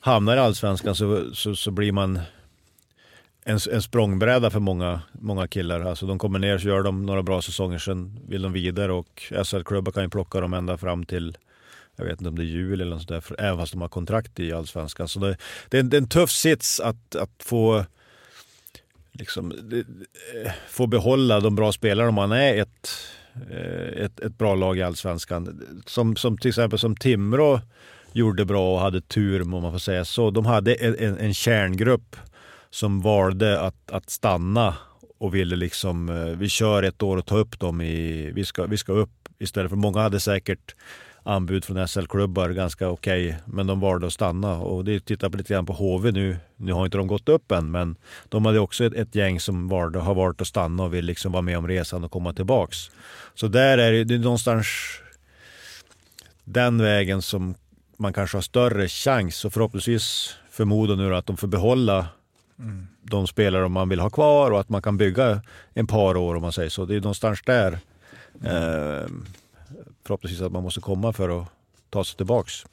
hamnar 0.00 0.36
i 0.36 0.40
allsvenskan 0.40 0.94
så, 0.94 1.34
så, 1.34 1.56
så 1.56 1.70
blir 1.70 1.92
man 1.92 2.20
en, 3.44 3.58
en 3.72 3.82
språngbräda 3.82 4.50
för 4.50 4.60
många, 4.60 5.00
många 5.12 5.48
killar. 5.48 5.80
Alltså 5.80 6.06
de 6.06 6.18
kommer 6.18 6.38
ner 6.38 6.58
så 6.58 6.68
gör 6.68 6.82
de 6.82 7.06
några 7.06 7.22
bra 7.22 7.42
säsonger, 7.42 7.78
sen 7.78 8.20
vill 8.28 8.42
de 8.42 8.52
vidare 8.52 8.92
och 8.92 9.32
SL-klubbar 9.44 9.92
kan 9.92 10.02
ju 10.02 10.08
plocka 10.08 10.40
dem 10.40 10.54
ända 10.54 10.76
fram 10.76 11.04
till 11.04 11.36
jag 11.96 12.04
vet 12.04 12.20
inte 12.20 12.28
om 12.28 12.36
det 12.36 12.42
är 12.42 12.44
jul 12.44 12.80
eller 12.80 12.96
något 12.96 13.02
sådär, 13.02 13.22
även 13.38 13.58
fast 13.58 13.72
de 13.72 13.80
har 13.80 13.88
kontrakt 13.88 14.40
i 14.40 14.52
Allsvenskan. 14.52 15.08
Så 15.08 15.20
det, 15.20 15.36
det, 15.68 15.76
är 15.76 15.80
en, 15.80 15.88
det 15.88 15.96
är 15.96 16.00
en 16.00 16.08
tuff 16.08 16.30
sits 16.30 16.80
att, 16.80 17.16
att 17.16 17.30
få 17.38 17.84
liksom, 19.20 19.52
eh, 19.52 20.52
få 20.68 20.86
behålla 20.86 21.40
de 21.40 21.54
bra 21.54 21.72
spelarna 21.72 22.08
om 22.08 22.14
man 22.14 22.32
är 22.32 22.62
ett, 22.62 22.90
eh, 23.50 24.04
ett, 24.04 24.20
ett 24.20 24.38
bra 24.38 24.54
lag 24.54 24.78
i 24.78 24.82
Allsvenskan. 24.82 25.62
Som, 25.86 26.16
som 26.16 26.38
till 26.38 26.48
exempel 26.48 26.78
som 26.78 26.96
Timrå 26.96 27.60
gjorde 28.12 28.44
bra 28.44 28.74
och 28.74 28.80
hade 28.80 29.00
tur 29.00 29.42
om 29.42 29.50
man 29.50 29.72
får 29.72 29.78
säga 29.78 30.04
så. 30.04 30.30
De 30.30 30.46
hade 30.46 30.74
en, 30.74 31.18
en 31.18 31.34
kärngrupp 31.34 32.16
som 32.70 33.00
valde 33.00 33.60
att, 33.60 33.90
att 33.90 34.10
stanna 34.10 34.74
och 35.18 35.34
ville 35.34 35.56
liksom, 35.56 36.08
eh, 36.08 36.24
vi 36.24 36.48
kör 36.48 36.82
ett 36.82 37.02
år 37.02 37.16
och 37.16 37.26
tar 37.26 37.38
upp 37.38 37.60
dem 37.60 37.80
i, 37.80 38.30
vi 38.34 38.44
ska, 38.44 38.66
vi 38.66 38.76
ska 38.76 38.92
upp 38.92 39.28
istället 39.38 39.70
för 39.70 39.76
många 39.76 40.00
hade 40.00 40.20
säkert 40.20 40.74
anbud 41.22 41.64
från 41.64 41.88
SL-klubbar 41.88 42.50
ganska 42.50 42.88
okej, 42.88 43.28
okay, 43.28 43.40
men 43.44 43.66
de 43.66 43.80
valde 43.80 44.06
att 44.06 44.12
stanna. 44.12 44.58
Och 44.58 44.84
det 44.84 45.00
tittar 45.00 45.28
på 45.28 45.36
lite 45.36 45.54
grann 45.54 45.66
på 45.66 45.72
HV 45.72 46.12
nu. 46.12 46.36
Nu 46.56 46.72
har 46.72 46.84
inte 46.84 46.98
de 46.98 47.06
gått 47.06 47.28
upp 47.28 47.52
än, 47.52 47.70
men 47.70 47.96
de 48.28 48.44
hade 48.44 48.60
också 48.60 48.84
ett, 48.84 48.94
ett 48.94 49.14
gäng 49.14 49.40
som 49.40 49.68
valde, 49.68 49.98
har 49.98 50.14
valt 50.14 50.40
att 50.40 50.46
stanna 50.46 50.82
och 50.82 50.94
vill 50.94 51.04
liksom 51.04 51.32
vara 51.32 51.42
med 51.42 51.58
om 51.58 51.68
resan 51.68 52.04
och 52.04 52.10
komma 52.10 52.32
tillbaks. 52.32 52.90
Så 53.34 53.48
där 53.48 53.78
är 53.78 53.92
det, 53.92 54.04
det 54.04 54.14
är 54.14 54.18
någonstans 54.18 54.66
den 56.44 56.82
vägen 56.82 57.22
som 57.22 57.54
man 57.96 58.12
kanske 58.12 58.36
har 58.36 58.42
större 58.42 58.88
chans 58.88 59.44
och 59.44 59.52
förhoppningsvis 59.52 60.36
förmodar 60.50 60.96
nu 60.96 61.16
att 61.16 61.26
de 61.26 61.36
får 61.36 61.48
behålla 61.48 62.06
mm. 62.58 62.86
de 63.02 63.26
spelare 63.26 63.68
man 63.68 63.88
vill 63.88 64.00
ha 64.00 64.10
kvar 64.10 64.50
och 64.50 64.60
att 64.60 64.68
man 64.68 64.82
kan 64.82 64.96
bygga 64.96 65.42
en 65.74 65.86
par 65.86 66.16
år 66.16 66.34
om 66.34 66.42
man 66.42 66.52
säger 66.52 66.70
så. 66.70 66.84
Det 66.84 66.96
är 66.96 67.00
någonstans 67.00 67.42
där 67.46 67.78
eh, 68.44 69.08
förhoppningsvis 70.04 70.42
att 70.42 70.52
man 70.52 70.62
måste 70.62 70.80
komma 70.80 71.12
för 71.12 71.40
att 71.40 71.48
ta 71.90 72.04
sig 72.04 72.16
tillbaks. 72.16 72.66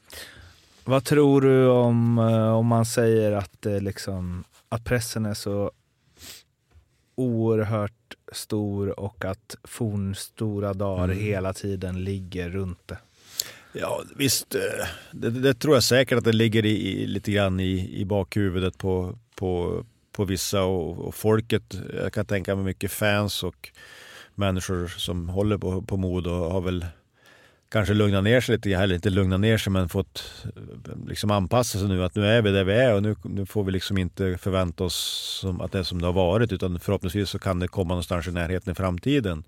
Vad 0.83 1.03
tror 1.03 1.41
du 1.41 1.67
om, 1.67 2.19
eh, 2.19 2.53
om 2.53 2.65
man 2.67 2.85
säger 2.85 3.31
att, 3.31 3.65
liksom, 3.81 4.43
att 4.69 4.83
pressen 4.83 5.25
är 5.25 5.33
så 5.33 5.71
oerhört 7.15 8.15
stor 8.31 8.99
och 8.99 9.25
att 9.25 9.55
fornstora 9.63 10.73
dagar 10.73 11.03
mm. 11.03 11.19
hela 11.19 11.53
tiden 11.53 12.03
ligger 12.03 12.49
runt 12.49 12.87
det? 12.87 12.97
Ja 13.73 14.03
visst, 14.15 14.55
eh, 14.55 14.87
det, 15.11 15.29
det, 15.29 15.53
tror 15.53 15.73
jag 15.73 15.83
säkert 15.83 16.17
att 16.17 16.23
det 16.23 16.33
ligger 16.33 16.65
i, 16.65 17.07
lite 17.07 17.31
grann 17.31 17.59
i, 17.59 17.99
i 18.01 18.05
bakhuvudet 18.05 18.77
på, 18.77 19.17
på, 19.35 19.83
på 20.11 20.25
vissa 20.25 20.63
och, 20.63 20.99
och 21.07 21.15
folket. 21.15 21.77
Jag 21.93 22.13
kan 22.13 22.25
tänka 22.25 22.55
mig 22.55 22.65
mycket 22.65 22.91
fans 22.91 23.43
och 23.43 23.69
människor 24.35 24.87
som 24.87 25.29
håller 25.29 25.57
på, 25.57 25.81
på 25.81 25.97
mod 25.97 26.27
och 26.27 26.51
har 26.51 26.61
väl 26.61 26.85
kanske 27.69 27.93
lugna 27.93 28.21
ner 28.21 28.41
sig 28.41 28.55
lite, 28.55 28.71
eller 28.71 28.95
inte 28.95 29.09
lugna 29.09 29.37
ner 29.37 29.57
sig 29.57 29.73
men 29.73 29.89
fått 29.89 30.45
liksom 31.07 31.31
anpassa 31.31 31.79
sig 31.79 31.87
nu 31.87 32.03
att 32.03 32.15
nu 32.15 32.25
är 32.25 32.41
vi 32.41 32.51
där 32.51 32.63
vi 32.63 32.73
är 32.73 32.93
och 32.93 33.03
nu, 33.03 33.15
nu 33.23 33.45
får 33.45 33.63
vi 33.63 33.71
liksom 33.71 33.97
inte 33.97 34.37
förvänta 34.37 34.83
oss 34.83 34.95
som, 35.41 35.61
att 35.61 35.71
det 35.71 35.79
är 35.79 35.83
som 35.83 36.01
det 36.01 36.07
har 36.07 36.13
varit 36.13 36.51
utan 36.51 36.79
förhoppningsvis 36.79 37.29
så 37.29 37.39
kan 37.39 37.59
det 37.59 37.67
komma 37.67 37.89
någonstans 37.89 38.27
i 38.27 38.31
närheten 38.31 38.71
i 38.71 38.75
framtiden. 38.75 39.43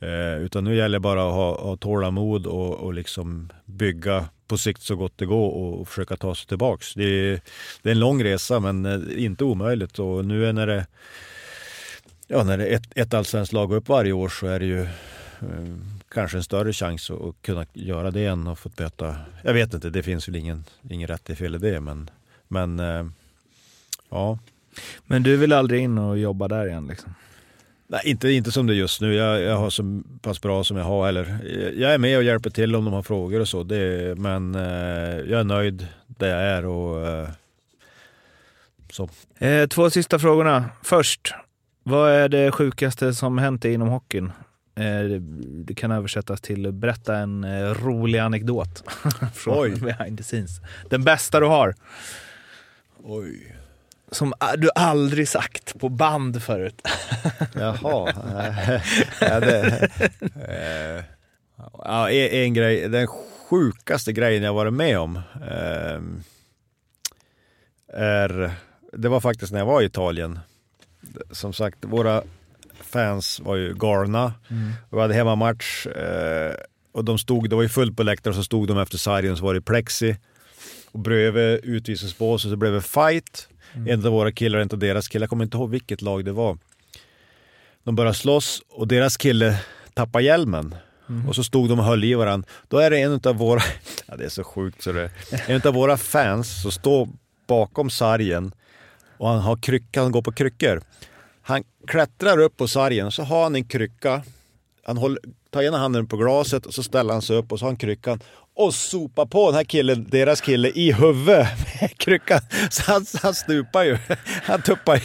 Eh, 0.00 0.36
utan 0.36 0.64
nu 0.64 0.76
gäller 0.76 0.98
det 0.98 1.00
bara 1.00 1.26
att 1.26 1.34
ha, 1.34 1.62
ha 1.62 1.76
tålamod 1.76 2.46
och, 2.46 2.74
och 2.74 2.94
liksom 2.94 3.52
bygga 3.64 4.28
på 4.48 4.58
sikt 4.58 4.82
så 4.82 4.96
gott 4.96 5.12
det 5.16 5.26
går 5.26 5.50
och, 5.50 5.80
och 5.80 5.88
försöka 5.88 6.16
ta 6.16 6.34
sig 6.34 6.46
tillbaks. 6.46 6.94
Det 6.94 7.04
är, 7.04 7.40
det 7.82 7.88
är 7.88 7.92
en 7.92 8.00
lång 8.00 8.24
resa 8.24 8.60
men 8.60 8.86
eh, 8.86 9.24
inte 9.24 9.44
omöjligt 9.44 9.98
och 9.98 10.24
nu 10.24 10.46
är 10.46 10.52
när 10.52 10.66
det 10.66 10.86
Ja, 12.26 12.44
när 12.44 12.58
det 12.58 12.66
är 12.66 12.76
ett, 12.76 12.92
ett 12.94 13.14
allsvenskt 13.14 13.52
lag 13.52 13.72
upp 13.72 13.88
varje 13.88 14.12
år 14.12 14.28
så 14.28 14.46
är 14.46 14.60
det 14.60 14.66
ju 14.66 14.82
eh, 14.82 14.88
kanske 16.14 16.36
en 16.36 16.44
större 16.44 16.72
chans 16.72 17.10
att 17.10 17.42
kunna 17.42 17.66
göra 17.72 18.10
det 18.10 18.26
än 18.26 18.46
att 18.46 18.58
få 18.58 18.68
böta. 18.68 19.16
Jag 19.42 19.54
vet 19.54 19.74
inte, 19.74 19.90
det 19.90 20.02
finns 20.02 20.28
väl 20.28 20.36
ingen, 20.36 20.64
ingen 20.90 21.08
rätt 21.08 21.30
i 21.30 21.34
fel 21.34 21.54
i 21.54 21.58
det, 21.58 21.80
men, 21.80 22.10
men 22.48 22.80
eh, 22.80 23.06
ja. 24.10 24.38
Men 25.06 25.22
du 25.22 25.36
vill 25.36 25.52
aldrig 25.52 25.82
in 25.82 25.98
och 25.98 26.18
jobba 26.18 26.48
där 26.48 26.66
igen 26.66 26.86
liksom? 26.86 27.14
Nej, 27.86 28.00
inte, 28.04 28.30
inte 28.30 28.52
som 28.52 28.66
det 28.66 28.74
är 28.74 28.76
just 28.76 29.00
nu. 29.00 29.14
Jag, 29.14 29.40
jag 29.40 29.56
har 29.56 29.70
så 29.70 30.02
pass 30.22 30.42
bra 30.42 30.64
som 30.64 30.76
jag 30.76 30.84
har. 30.84 31.08
Eller, 31.08 31.38
jag 31.76 31.94
är 31.94 31.98
med 31.98 32.16
och 32.16 32.24
hjälper 32.24 32.50
till 32.50 32.76
om 32.76 32.84
de 32.84 32.94
har 32.94 33.02
frågor 33.02 33.40
och 33.40 33.48
så. 33.48 33.62
Det, 33.62 34.18
men 34.18 34.54
eh, 34.54 35.18
jag 35.30 35.40
är 35.40 35.44
nöjd 35.44 35.86
där 36.06 36.28
jag 36.28 36.42
är. 36.42 36.66
Och, 36.66 37.08
eh, 37.08 37.28
så. 38.90 39.08
Två 39.70 39.90
sista 39.90 40.18
frågorna. 40.18 40.64
Först, 40.82 41.34
vad 41.82 42.10
är 42.10 42.28
det 42.28 42.52
sjukaste 42.52 43.14
som 43.14 43.38
hänt 43.38 43.64
inom 43.64 43.88
hockeyn? 43.88 44.32
Eh, 44.76 45.04
det 45.64 45.74
kan 45.74 45.90
översättas 45.90 46.40
till 46.40 46.72
berätta 46.72 47.16
en 47.16 47.44
eh, 47.44 47.74
rolig 47.74 48.18
anekdot 48.18 48.84
från 49.34 49.58
Oj. 49.58 49.80
behind 49.80 50.18
the 50.18 50.24
scenes. 50.24 50.50
Den 50.90 51.04
bästa 51.04 51.40
du 51.40 51.46
har. 51.46 51.74
Oj. 53.02 53.56
Som 54.10 54.32
du 54.56 54.70
aldrig 54.74 55.28
sagt 55.28 55.78
på 55.78 55.88
band 55.88 56.42
förut. 56.42 56.82
Jaha. 57.54 58.12
ja, 59.20 59.40
det, 59.40 59.88
eh, 60.48 61.04
ja, 61.78 62.10
en 62.10 62.54
grej, 62.54 62.88
den 62.88 63.06
sjukaste 63.06 64.12
grejen 64.12 64.42
jag 64.42 64.54
varit 64.54 64.72
med 64.72 64.98
om 64.98 65.16
eh, 65.50 66.00
är, 67.88 68.50
det 68.92 69.08
var 69.08 69.20
faktiskt 69.20 69.52
när 69.52 69.58
jag 69.58 69.66
var 69.66 69.82
i 69.82 69.84
Italien. 69.84 70.38
Som 71.30 71.52
sagt, 71.52 71.78
våra 71.80 72.22
fans 72.84 73.40
var 73.40 73.56
ju 73.56 73.74
galna. 73.74 74.34
Mm. 74.50 74.72
Vi 74.90 75.00
hade 75.00 75.14
hemmamatch 75.14 75.86
eh, 75.86 76.54
och 76.92 77.04
de 77.04 77.18
stod, 77.18 77.50
det 77.50 77.56
var 77.56 77.62
ju 77.62 77.68
fullt 77.68 77.96
på 77.96 78.02
läktaren, 78.02 78.36
så 78.36 78.44
stod 78.44 78.68
de 78.68 78.78
efter 78.78 78.98
sargen 78.98 79.36
så 79.36 79.44
var 79.44 79.54
det 79.54 79.60
plexi. 79.60 80.16
Och 80.92 80.98
bredvid 80.98 81.60
utvisningsbåset 81.62 82.50
så 82.50 82.56
blev 82.56 82.72
det 82.72 82.82
fight. 82.82 83.48
Mm. 83.74 83.88
En 83.88 84.06
av 84.06 84.12
våra 84.12 84.32
killar 84.32 84.58
och 84.58 84.62
en 84.62 84.68
av 84.72 84.78
deras 84.78 85.08
killar, 85.08 85.22
jag 85.22 85.30
kommer 85.30 85.44
inte 85.44 85.56
ihåg 85.56 85.70
vilket 85.70 86.02
lag 86.02 86.24
det 86.24 86.32
var. 86.32 86.58
De 87.84 87.96
började 87.96 88.14
slåss 88.14 88.62
och 88.68 88.88
deras 88.88 89.16
kille 89.16 89.58
tappade 89.94 90.24
hjälmen. 90.24 90.74
Mm. 91.08 91.28
Och 91.28 91.34
så 91.34 91.44
stod 91.44 91.68
de 91.68 91.78
och 91.78 91.84
höll 91.84 92.04
i 92.04 92.14
varandra. 92.14 92.48
Då 92.68 92.78
är 92.78 92.90
det 92.90 92.98
en 92.98 93.20
av 93.24 93.36
våra, 93.36 93.60
ja 94.06 94.16
det 94.16 94.24
är 94.24 94.28
så 94.28 94.44
sjukt 94.44 94.82
så 94.82 94.92
det 94.92 95.10
En 95.46 95.62
av 95.64 95.74
våra 95.74 95.96
fans 95.96 96.62
som 96.62 96.70
står 96.70 97.08
bakom 97.46 97.90
sargen 97.90 98.52
och 99.16 99.28
han 99.28 99.40
har 99.40 99.56
krycka, 99.56 100.02
han 100.02 100.12
går 100.12 100.22
på 100.22 100.32
kryckor. 100.32 100.82
Han 101.46 101.64
klättrar 101.86 102.38
upp 102.38 102.56
på 102.56 102.68
sargen 102.68 103.06
och 103.06 103.14
så 103.14 103.22
har 103.22 103.42
han 103.42 103.54
en 103.54 103.64
krycka. 103.64 104.22
Han 104.86 104.96
håller, 104.96 105.18
tar 105.50 105.62
ena 105.62 105.78
handen 105.78 106.06
på 106.06 106.16
glaset 106.16 106.66
och 106.66 106.74
så 106.74 106.82
ställer 106.82 107.12
han 107.12 107.22
sig 107.22 107.36
upp 107.36 107.52
och 107.52 107.58
så 107.58 107.64
har 107.64 107.70
han 107.70 107.76
kryckan 107.76 108.20
och 108.56 108.74
sopar 108.74 109.26
på 109.26 109.46
den 109.46 109.54
här 109.54 109.64
killen, 109.64 110.06
deras 110.10 110.40
kille, 110.40 110.68
i 110.68 110.92
huvudet 110.92 111.48
med 111.80 111.90
kryckan. 111.98 112.40
Så 112.70 112.82
han, 112.92 113.06
han 113.22 113.34
stupar 113.34 113.84
ju. 113.84 113.98
Han 114.42 114.62
tuppar 114.62 114.94
ju. 114.96 115.02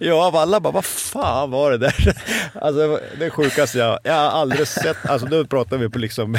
Ja, 0.00 0.26
av 0.26 0.36
alla 0.36 0.60
bara, 0.60 0.72
vad 0.72 0.84
fan 0.84 1.50
var 1.50 1.70
det 1.70 1.78
där? 1.78 2.16
Alltså 2.54 3.00
det 3.18 3.30
sjukaste 3.30 3.78
jag, 3.78 3.98
jag 4.04 4.14
har 4.14 4.20
aldrig 4.20 4.68
sett. 4.68 5.06
Alltså 5.06 5.26
nu 5.26 5.44
pratar 5.44 5.78
vi 5.78 5.88
på 5.88 5.98
liksom, 5.98 6.38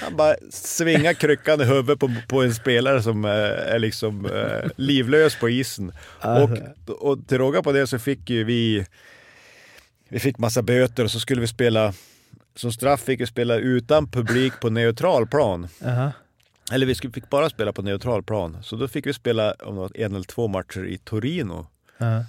han 0.00 0.16
bara 0.16 0.36
svingar 0.50 1.12
kryckan 1.12 1.60
i 1.60 1.64
huvudet 1.64 1.98
på, 1.98 2.14
på 2.28 2.42
en 2.42 2.54
spelare 2.54 3.02
som 3.02 3.24
eh, 3.24 3.30
är 3.74 3.78
liksom 3.78 4.26
eh, 4.26 4.70
livlös 4.76 5.36
på 5.36 5.48
isen. 5.48 5.92
Och, 6.20 6.50
och 7.10 7.28
till 7.28 7.38
råga 7.38 7.62
på 7.62 7.72
det 7.72 7.86
så 7.86 7.98
fick 7.98 8.30
ju 8.30 8.44
vi, 8.44 8.86
vi 10.08 10.18
fick 10.18 10.38
massa 10.38 10.62
böter 10.62 11.04
och 11.04 11.10
så 11.10 11.20
skulle 11.20 11.40
vi 11.40 11.46
spela, 11.46 11.94
som 12.54 12.72
straff 12.72 13.00
fick 13.00 13.20
vi 13.20 13.26
spela 13.26 13.56
utan 13.56 14.10
publik 14.10 14.52
på 14.60 14.70
neutral 14.70 15.26
plan. 15.26 15.68
Aha. 15.84 16.12
Eller 16.72 16.86
vi 16.86 16.94
fick 16.94 17.30
bara 17.30 17.50
spela 17.50 17.72
på 17.72 17.82
neutral 17.82 18.22
plan. 18.22 18.58
Så 18.62 18.76
då 18.76 18.88
fick 18.88 19.06
vi 19.06 19.12
spela 19.12 19.52
om 19.52 19.74
det 19.74 19.80
var 19.80 19.90
en 19.94 20.14
eller 20.14 20.24
två 20.24 20.48
matcher 20.48 20.86
i 20.86 20.98
Torino. 20.98 21.66
Aha. 22.00 22.24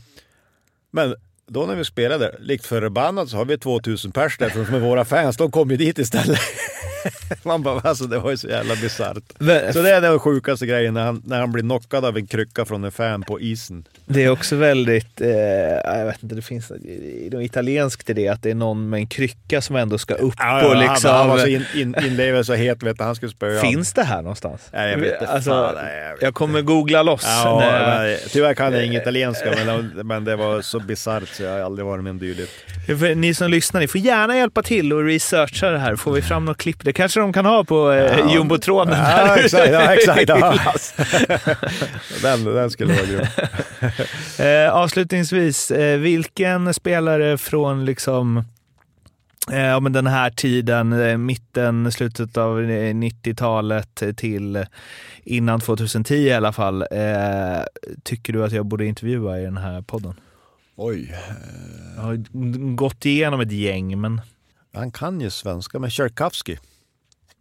Men 0.92 1.16
då 1.48 1.66
när 1.66 1.76
vi 1.76 1.86
spelade, 1.86 2.36
likt 2.40 2.66
förbannat 2.66 3.30
så 3.30 3.38
har 3.38 3.46
vi 3.46 3.58
2000 3.58 4.12
pers 4.12 4.38
där 4.38 4.50
som 4.50 4.76
är 4.76 4.80
våra 4.80 5.06
fans. 5.06 5.38
De 5.38 5.52
kom 5.52 5.72
ju 5.72 5.78
dit 5.78 6.00
istället. 6.00 6.40
Man 7.44 7.64
bara, 7.64 7.80
alltså 7.80 8.04
det 8.06 8.20
var 8.20 8.32
ju 8.32 8.38
så 8.38 8.48
jävla 8.48 8.76
bisarrt. 8.76 9.24
Så 9.74 9.82
det 9.82 9.92
är 9.92 10.02
den 10.02 10.20
sjukaste 10.20 10.66
grejen 10.66 10.94
när 10.94 11.06
han, 11.06 11.22
när 11.26 11.40
han 11.40 11.52
blir 11.52 11.64
knockad 11.64 12.06
av 12.06 12.18
en 12.18 12.28
krycka 12.28 12.66
från 12.66 12.84
en 12.84 12.92
fan 12.92 13.24
på 13.24 13.40
isen. 13.40 13.84
Det 14.06 14.24
är 14.24 14.30
också 14.30 14.56
väldigt, 14.56 15.22
eh, 15.22 15.30
jag 15.30 16.06
vet 16.06 16.24
inte, 16.24 16.36
det 16.36 16.42
finns 16.42 16.70
något 17.32 17.42
italienskt 17.44 18.10
i 18.10 18.14
det, 18.14 18.28
att 18.28 18.44
det 18.44 18.50
är 18.52 18.56
någon 18.56 18.90
med 18.90 18.98
en 19.00 19.08
krycka 19.08 19.62
som 19.62 19.76
ändå 19.76 19.98
ska 19.98 20.14
upp 20.14 20.34
och 20.64 20.76
liksom... 20.78 21.12
Han, 21.12 21.20
han 21.20 21.30
var 21.30 21.38
så 21.38 21.48
in, 21.48 21.66
in, 21.76 21.96
inlevad 22.06 22.46
så 22.46 22.54
het, 22.54 22.84
vet 22.84 22.98
du, 22.98 23.04
han 23.04 23.16
skulle 23.16 23.32
spöa. 23.32 23.62
Finns 23.62 23.94
det 23.94 24.04
här 24.04 24.22
någonstans? 24.22 24.62
Nej, 24.74 24.92
jag 24.92 24.98
vet 24.98 25.14
inte. 25.22 25.28
alltså, 25.34 25.50
Fan, 25.50 25.76
nej, 25.76 25.98
jag 26.04 26.12
vet 26.14 26.22
jag 26.22 26.34
kommer 26.34 26.62
googla 26.62 27.04
loss. 27.04 27.24
Ja, 27.26 27.60
när- 27.60 27.98
nej, 28.04 28.20
tyvärr 28.30 28.54
kan 28.54 28.74
jag 28.74 28.86
inget 28.86 29.02
italienska, 29.02 29.54
men, 29.66 29.88
men 30.08 30.24
det 30.24 30.36
var 30.36 30.62
så 30.62 30.80
bisarrt 30.80 31.28
så 31.30 31.44
jag 31.44 31.52
har 31.52 31.60
aldrig 31.60 31.86
varit 31.86 32.04
med 32.04 32.12
om 32.12 32.20
dylikt. 32.20 32.52
Ni 33.16 33.34
som 33.34 33.52
lyssnar, 33.52 33.82
ni 33.82 33.88
får 33.88 34.02
gärna 34.02 34.38
hjälpa 34.38 34.64
till 34.64 34.94
och 34.94 35.04
researcha 35.06 35.70
det 35.70 35.80
här. 35.80 35.96
Får 35.96 36.12
vi 36.12 36.22
fram 36.22 36.46
något 36.46 36.58
klipp? 36.58 36.84
Det 36.88 36.94
kanske 36.94 37.20
de 37.20 37.34
kan 37.34 37.46
ha 37.46 37.64
på 37.64 37.92
eh, 37.92 38.20
Ja. 38.20 38.34
jumbotronen. 38.34 39.00
Ja, 39.00 39.38
exakt, 39.38 39.72
ja, 39.72 39.94
exakt, 39.94 40.30
ja. 40.30 40.54
Den, 42.22 42.44
den 42.44 42.70
skulle 42.72 42.94
vara 42.94 43.06
grym. 43.06 43.26
Eh, 44.48 44.74
avslutningsvis, 44.74 45.72
eh, 45.72 46.00
vilken 46.00 46.74
spelare 46.74 47.38
från 47.38 47.86
liksom 47.86 48.38
eh, 49.52 49.60
ja, 49.66 49.80
men 49.80 49.94
den 49.94 50.08
här 50.08 50.30
tiden, 50.30 50.94
eh, 50.94 51.18
mitten, 51.18 51.92
slutet 51.92 52.38
av 52.38 52.60
eh, 52.62 52.94
90-talet 52.94 54.04
till 54.18 54.66
innan 55.24 55.60
2010 55.60 56.14
i 56.16 56.34
alla 56.34 56.54
fall, 56.54 56.82
eh, 56.82 57.64
tycker 58.04 58.34
du 58.34 58.44
att 58.46 58.52
jag 58.52 58.66
borde 58.66 58.86
intervjua 58.86 59.40
i 59.40 59.44
den 59.44 59.58
här 59.58 59.82
podden? 59.82 60.14
Oj. 60.76 61.16
Jag 61.96 62.04
har 62.04 62.16
gått 62.76 63.06
igenom 63.06 63.40
ett 63.42 63.52
gäng, 63.52 64.02
men... 64.02 64.22
Han 64.74 64.92
kan 64.92 65.22
ju 65.22 65.30
svenska, 65.30 65.80
men 65.80 65.90
Tjerkowski. 65.90 66.58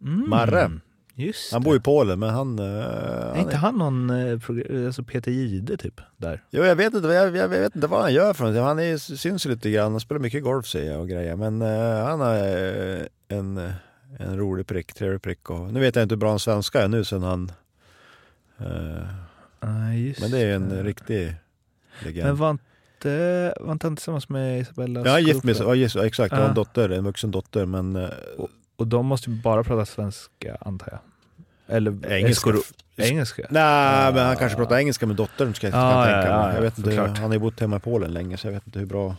Mm, 0.01 0.29
Marre. 0.29 0.71
Just 1.19 1.53
Han 1.53 1.61
det. 1.61 1.65
bor 1.65 1.75
i 1.75 1.79
Polen, 1.79 2.19
men 2.19 2.29
han... 2.29 2.59
eh, 2.59 2.65
Är 2.65 3.27
han 3.29 3.37
inte 3.39 3.55
han 3.55 3.75
någon 3.77 4.09
eh, 4.09 4.85
alltså 4.85 5.03
Peter 5.03 5.31
Jihde 5.31 5.77
typ? 5.77 6.01
Där? 6.17 6.43
Jo, 6.51 6.63
jag 6.63 6.75
vet 6.75 6.93
inte, 6.93 7.07
jag, 7.07 7.35
jag 7.35 7.47
vet 7.47 7.75
inte 7.75 7.87
vad 7.87 8.01
han 8.01 8.13
gör 8.13 8.33
för 8.33 8.43
någonting. 8.43 8.63
Han 8.63 8.79
är, 8.79 8.97
syns 8.97 9.45
lite 9.45 9.71
grann, 9.71 9.91
han 9.91 9.99
spelar 9.99 10.19
mycket 10.21 10.43
golf 10.43 10.67
säger 10.67 10.91
jag 10.91 11.01
och 11.01 11.09
grejer. 11.09 11.35
Men 11.35 11.61
eh, 11.61 12.05
han 12.05 12.21
är 12.21 13.07
en, 13.27 13.71
en 14.19 14.37
rolig 14.37 14.67
prick, 14.67 14.93
trevlig 14.93 15.21
prick. 15.21 15.49
Och, 15.49 15.73
nu 15.73 15.79
vet 15.79 15.95
jag 15.95 16.03
inte 16.03 16.15
hur 16.15 16.19
bra 16.19 16.29
han 16.29 16.39
svenska 16.39 16.81
är 16.81 16.87
nu 16.87 17.03
sen 17.03 17.23
han... 17.23 17.51
eh, 18.59 19.07
Nej, 19.61 20.07
just 20.07 20.21
men 20.21 20.31
det 20.31 20.39
är 20.39 20.55
en 20.55 20.83
riktig 20.83 21.35
legend. 22.05 22.27
Men 22.27 22.35
var 22.37 22.49
inte, 22.49 23.53
var 23.59 23.71
inte 23.71 23.87
han 23.87 23.95
tillsammans 23.95 24.29
med 24.29 24.59
Isabella 24.61 24.99
Ja, 24.99 25.11
han 25.11 25.15
är 25.19 25.23
gift 25.25 25.43
med 25.43 25.55
Scorupio? 25.55 25.87
ja, 25.99 26.05
exakt. 26.05 26.31
Han 26.31 26.41
har 26.41 26.49
en 26.49 26.55
Ja. 26.55 26.63
dotter, 26.63 26.89
en 26.89 27.03
vuxen 27.03 27.31
dotter. 27.31 27.65
Men 27.65 27.95
eh, 27.95 28.09
Och 28.77 28.87
de 28.87 29.05
måste 29.05 29.29
ju 29.29 29.35
bara 29.41 29.63
prata 29.63 29.85
svenska, 29.85 30.57
antar 30.59 30.87
jag. 30.91 30.99
Eller 31.77 32.11
engelska. 32.11 32.49
Engelska? 32.97 33.47
Nej, 33.49 34.13
men 34.13 34.25
han 34.25 34.35
kanske 34.35 34.57
pratar 34.57 34.77
engelska 34.77 35.05
med 35.05 35.15
dottern 35.15 35.53
ska 35.53 35.67
jag, 35.67 35.75
Ja, 35.75 36.09
ja, 36.09 36.13
tänka 36.15 36.29
ja, 36.29 36.45
mig. 36.45 36.55
Jag 36.55 36.61
vet 36.61 36.77
inte, 36.77 37.01
han 37.01 37.17
har 37.17 37.33
ju 37.33 37.39
bott 37.39 37.59
hemma 37.59 37.77
i 37.77 37.79
Polen 37.79 38.13
länge 38.13 38.37
så 38.37 38.47
jag 38.47 38.51
vet 38.53 38.65
inte 38.67 38.79
hur 38.79 38.85
bra. 38.85 39.15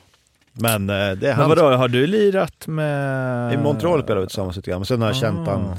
Men 0.53 0.91
eh, 0.91 0.97
det 0.97 1.01
är 1.01 1.15
Men 1.17 1.33
han. 1.35 1.49
vadå, 1.49 1.77
har 1.77 1.89
du 1.89 2.07
lirat 2.07 2.67
med... 2.67 3.55
I 3.55 3.57
Montreal 3.57 4.03
spelade 4.03 4.21
vi 4.21 4.27
tillsammans 4.27 4.57
lite 4.57 4.71
grann, 4.71 4.81
men 4.81 4.87
sen 4.87 5.01
har 5.01 5.09
jag 5.09 5.17
känt 5.17 5.49
Ah. 5.49 5.53
han 5.53 5.77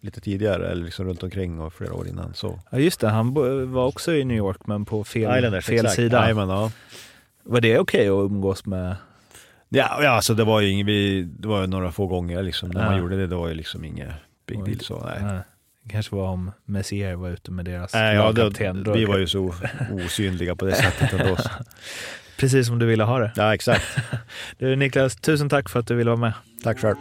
lite 0.00 0.20
tidigare, 0.20 0.68
eller 0.68 0.84
liksom 0.84 1.06
runt 1.06 1.22
omkring 1.22 1.60
och 1.60 1.72
flera 1.72 1.94
år 1.94 2.08
innan. 2.08 2.34
Så. 2.34 2.58
Ja 2.70 2.78
just 2.78 3.00
det, 3.00 3.08
han 3.08 3.34
var 3.72 3.86
också 3.86 4.12
i 4.14 4.24
New 4.24 4.36
York 4.36 4.66
men 4.66 4.84
på 4.84 5.04
fel, 5.04 5.36
Islanders, 5.38 5.66
fel 5.66 5.74
exakt. 5.76 5.94
sida. 5.96 6.22
Jajamän, 6.22 6.48
ja. 6.48 6.70
Var 7.42 7.60
det 7.60 7.78
okej 7.78 8.08
att 8.08 8.12
umgås 8.12 8.66
med? 8.66 8.96
Ja, 9.68 10.02
ja, 10.02 10.10
alltså 10.10 10.34
det 10.34 10.44
var 10.44 10.60
ju 10.60 10.68
inget, 10.68 10.86
vi, 10.86 11.22
det 11.22 11.48
var 11.48 11.60
ju 11.60 11.66
några 11.66 11.92
få 11.92 12.06
gånger 12.06 12.42
liksom. 12.42 12.68
När 12.68 12.84
man 12.84 12.94
Ja. 12.94 12.98
gjorde 13.00 13.16
det, 13.16 13.26
det 13.26 13.36
var 13.36 13.48
ju 13.48 13.54
liksom 13.54 13.84
inget 13.84 14.08
big 14.46 14.64
deal 14.64 14.80
så. 14.80 15.04
Nej. 15.04 15.22
Nej. 15.22 15.40
Det 15.82 15.90
kanske 15.92 16.16
var 16.16 16.28
om 16.28 16.50
Messier 16.64 17.14
var 17.14 17.28
ute 17.28 17.50
med 17.50 17.64
deras 17.64 17.94
Nej, 17.94 18.14
ja, 18.16 18.32
det, 18.32 18.92
vi 18.94 19.04
var 19.04 19.18
ju 19.18 19.26
så 19.26 19.54
osynliga 19.92 20.56
på 20.56 20.64
det 20.64 20.74
sättet 20.74 21.12
ändå. 21.12 21.36
Precis 22.38 22.66
som 22.66 22.78
du 22.78 22.86
ville 22.86 23.04
ha 23.04 23.18
det. 23.18 23.32
Ja, 23.36 23.54
exakt. 23.54 23.84
Du 24.58 24.76
Niklas, 24.76 25.16
tusen 25.16 25.48
tack 25.48 25.68
för 25.68 25.80
att 25.80 25.86
du 25.86 25.94
ville 25.94 26.10
vara 26.10 26.20
med. 26.20 26.32
Tack 26.64 26.78
själv. 26.80 26.96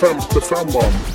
Femte 0.00 0.40
femman. 0.40 1.13